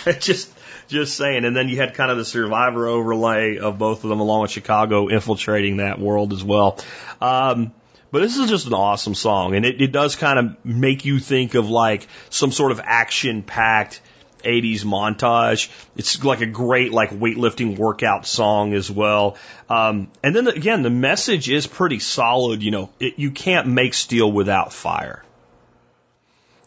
just 0.19 0.51
just 0.87 1.15
saying. 1.15 1.45
And 1.45 1.55
then 1.55 1.69
you 1.69 1.77
had 1.77 1.93
kind 1.93 2.11
of 2.11 2.17
the 2.17 2.25
survivor 2.25 2.87
overlay 2.87 3.57
of 3.57 3.77
both 3.77 4.03
of 4.03 4.09
them 4.09 4.19
along 4.19 4.43
with 4.43 4.51
Chicago 4.51 5.07
infiltrating 5.07 5.77
that 5.77 5.99
world 5.99 6.33
as 6.33 6.43
well. 6.43 6.79
Um, 7.21 7.73
but 8.11 8.21
this 8.21 8.37
is 8.37 8.49
just 8.49 8.67
an 8.67 8.73
awesome 8.73 9.15
song 9.15 9.55
and 9.55 9.65
it, 9.65 9.81
it 9.81 9.91
does 9.91 10.15
kind 10.15 10.39
of 10.39 10.65
make 10.65 11.05
you 11.05 11.19
think 11.19 11.55
of 11.55 11.69
like 11.69 12.07
some 12.29 12.51
sort 12.51 12.71
of 12.71 12.79
action 12.83 13.43
packed 13.43 14.01
80s 14.43 14.83
montage. 14.83 15.69
It's 15.95 16.23
like 16.23 16.41
a 16.41 16.45
great 16.45 16.91
like 16.91 17.11
weightlifting 17.11 17.77
workout 17.77 18.25
song 18.25 18.73
as 18.73 18.89
well. 18.89 19.37
Um, 19.69 20.09
and 20.23 20.35
then 20.35 20.47
again, 20.47 20.83
the 20.83 20.89
message 20.89 21.49
is 21.49 21.67
pretty 21.67 21.99
solid. 21.99 22.63
You 22.63 22.71
know, 22.71 22.89
it, 22.99 23.15
you 23.17 23.31
can't 23.31 23.67
make 23.67 23.93
steel 23.93 24.31
without 24.31 24.73
fire. 24.73 25.23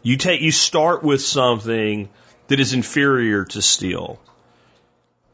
You 0.03 0.17
take, 0.17 0.41
you 0.41 0.51
start 0.51 1.03
with 1.03 1.21
something 1.21 2.09
that 2.47 2.59
is 2.59 2.73
inferior 2.73 3.45
to 3.45 3.61
steel. 3.61 4.19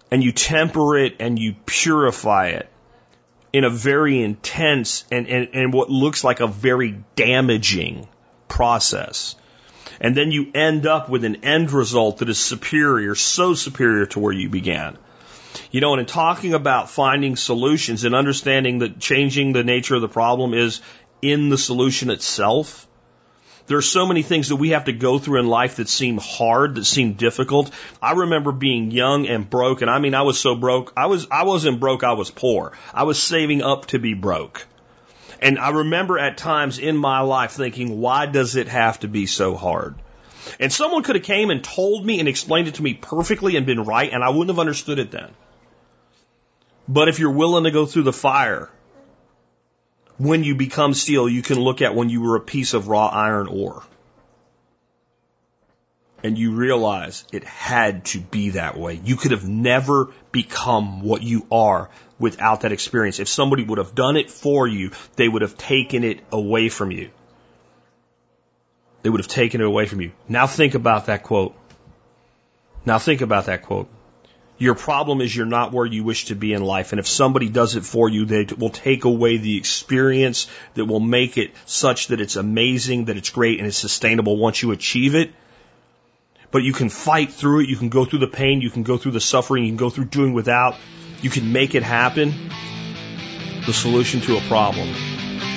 And 0.10 0.24
you 0.24 0.32
temper 0.32 0.98
it 0.98 1.18
and 1.20 1.38
you 1.38 1.56
purify 1.66 2.48
it 2.48 2.70
in 3.54 3.64
a 3.64 3.70
very 3.70 4.22
intense 4.22 5.06
and, 5.12 5.28
and, 5.28 5.50
and 5.54 5.74
what 5.74 5.90
looks 5.90 6.24
like 6.24 6.40
a 6.40 6.48
very 6.48 7.04
damaging 7.16 8.08
process. 8.48 9.36
And 10.00 10.16
then 10.16 10.32
you 10.32 10.52
end 10.54 10.86
up 10.86 11.10
with 11.10 11.24
an 11.24 11.44
end 11.44 11.72
result 11.72 12.20
that 12.20 12.30
is 12.30 12.40
superior, 12.40 13.16
so 13.16 13.54
superior 13.54 14.06
to 14.08 14.20
where 14.20 14.34
you 14.34 14.50
began. 14.50 14.98
You 15.72 15.82
know, 15.82 15.94
and 15.94 16.02
in 16.02 16.06
talking 16.06 16.54
about 16.54 16.90
finding 16.90 17.36
solutions 17.36 18.04
and 18.04 18.14
understanding 18.14 18.80
that 18.80 19.00
changing 19.00 19.54
the 19.54 19.64
nature 19.64 19.96
of 19.96 20.02
the 20.02 20.08
problem 20.08 20.54
is 20.54 20.82
in 21.22 21.50
the 21.50 21.58
solution 21.58 22.10
itself, 22.10 22.87
there 23.68 23.78
are 23.78 23.84
so 23.84 24.06
many 24.06 24.24
things 24.24 24.50
that 24.50 24.56
we 24.56 24.70
have 24.70 24.86
to 24.86 24.94
go 24.94 25.20
through 25.20 25.42
in 25.42 25.48
life 25.48 25.76
that 25.76 25.90
seem 25.90 26.18
hard, 26.18 26.76
that 26.76 26.86
seem 26.86 27.14
difficult. 27.14 27.72
I 28.02 28.14
remember 28.14 28.54
being 28.54 28.92
young 28.92 29.28
and 29.28 29.50
broke, 29.50 29.82
and 29.82 29.92
I 29.92 30.00
mean, 30.00 30.16
I 30.16 30.22
was 30.22 30.40
so 30.40 30.56
broke. 30.56 30.94
I 30.96 31.08
was, 31.08 31.28
I 31.30 31.44
wasn't 31.44 31.80
broke, 31.80 32.04
I 32.04 32.14
was 32.14 32.32
poor. 32.32 32.72
I 32.94 33.04
was 33.04 33.22
saving 33.22 33.62
up 33.62 33.88
to 33.88 34.00
be 34.00 34.14
broke. 34.14 34.66
And 35.42 35.60
I 35.60 35.70
remember 35.70 36.18
at 36.18 36.38
times 36.38 36.80
in 36.80 36.98
my 36.98 37.20
life 37.20 37.52
thinking, 37.52 38.00
why 38.00 38.26
does 38.26 38.56
it 38.56 38.70
have 38.70 39.02
to 39.02 39.08
be 39.08 39.26
so 39.26 39.56
hard? 39.56 39.96
And 40.60 40.72
someone 40.72 41.04
could 41.04 41.16
have 41.16 41.26
came 41.26 41.50
and 41.50 41.64
told 41.64 42.06
me 42.06 42.20
and 42.20 42.28
explained 42.28 42.70
it 42.70 42.76
to 42.76 42.84
me 42.84 42.94
perfectly 42.94 43.58
and 43.58 43.66
been 43.66 43.84
right, 43.84 44.12
and 44.12 44.24
I 44.24 44.30
wouldn't 44.30 44.50
have 44.50 44.60
understood 44.60 44.98
it 44.98 45.12
then. 45.12 45.30
But 46.88 47.10
if 47.10 47.20
you're 47.20 47.32
willing 47.32 47.66
to 47.66 47.72
go 47.72 47.86
through 47.86 48.04
the 48.04 48.14
fire, 48.14 48.70
when 50.18 50.44
you 50.44 50.56
become 50.56 50.94
steel, 50.94 51.30
you 51.30 51.42
can 51.42 51.60
look 51.60 51.82
at 51.82 51.96
when 51.96 52.10
you 52.10 52.22
were 52.22 52.36
a 52.36 52.42
piece 52.42 52.74
of 52.74 52.88
raw 52.88 53.08
iron 53.08 53.48
ore. 53.48 53.84
And 56.24 56.38
you 56.38 56.54
realize 56.54 57.24
it 57.32 57.44
had 57.44 58.06
to 58.06 58.20
be 58.20 58.52
that 58.52 58.76
way. 58.78 59.00
You 59.04 59.16
could 59.16 59.32
have 59.32 59.48
never 59.48 60.12
become 60.32 61.02
what 61.02 61.22
you 61.22 61.46
are 61.52 61.90
without 62.18 62.62
that 62.62 62.72
experience. 62.72 63.20
If 63.20 63.28
somebody 63.28 63.64
would 63.64 63.78
have 63.78 63.94
done 63.94 64.18
it 64.18 64.32
for 64.32 64.68
you, 64.68 64.92
they 65.16 65.28
would 65.28 65.44
have 65.44 65.58
taken 65.58 66.04
it 66.04 66.20
away 66.32 66.70
from 66.70 66.92
you. 66.92 67.12
They 69.04 69.12
would 69.12 69.22
have 69.22 69.28
taken 69.28 69.62
it 69.62 69.68
away 69.68 69.86
from 69.86 70.02
you. 70.02 70.12
Now 70.28 70.48
think 70.48 70.74
about 70.74 71.06
that 71.06 71.22
quote. 71.22 71.56
Now 72.84 72.98
think 72.98 73.22
about 73.22 73.46
that 73.46 73.62
quote. 73.62 73.88
Your 74.60 74.74
problem 74.74 75.22
is 75.22 75.36
you're 75.36 75.46
not 75.46 75.72
where 75.72 75.86
you 75.86 76.04
wish 76.04 76.26
to 76.26 76.36
be 76.36 76.54
in 76.54 76.64
life. 76.64 76.92
And 76.92 77.00
if 77.00 77.08
somebody 77.08 77.48
does 77.48 77.76
it 77.76 77.86
for 77.86 78.10
you, 78.10 78.26
they 78.26 78.46
will 78.58 78.72
take 78.72 79.06
away 79.06 79.38
the 79.38 79.56
experience 79.58 80.48
that 80.74 80.86
will 80.86 81.00
make 81.00 81.38
it 81.38 81.52
such 81.66 82.08
that 82.08 82.20
it's 82.20 82.36
amazing, 82.36 83.06
that 83.06 83.18
it's 83.18 83.30
great, 83.30 83.60
and 83.60 83.68
it's 83.68 83.78
sustainable 83.78 84.38
once 84.38 84.62
you 84.64 84.72
achieve 84.72 85.14
it. 85.14 85.32
But 86.50 86.64
you 86.64 86.74
can 86.74 86.90
fight 86.90 87.32
through 87.34 87.62
it. 87.62 87.70
You 87.70 87.76
can 87.76 87.90
go 87.90 88.06
through 88.06 88.20
the 88.20 88.28
pain. 88.28 88.62
You 88.62 88.72
can 88.72 88.84
go 88.84 88.98
through 88.98 89.12
the 89.12 89.22
suffering. 89.22 89.64
You 89.64 89.70
can 89.70 89.78
go 89.78 89.92
through 89.92 90.06
doing 90.06 90.34
without. 90.34 90.76
You 91.22 91.30
can 91.30 91.52
make 91.52 91.76
it 91.76 91.84
happen. 91.84 92.34
The 93.66 93.74
solution 93.74 94.22
to 94.22 94.38
a 94.38 94.42
problem 94.42 94.94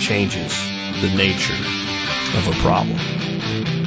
changes 0.01 0.53
the 1.01 1.15
nature 1.17 1.55
of 2.37 2.49
a 2.49 2.53
problem. 2.61 3.80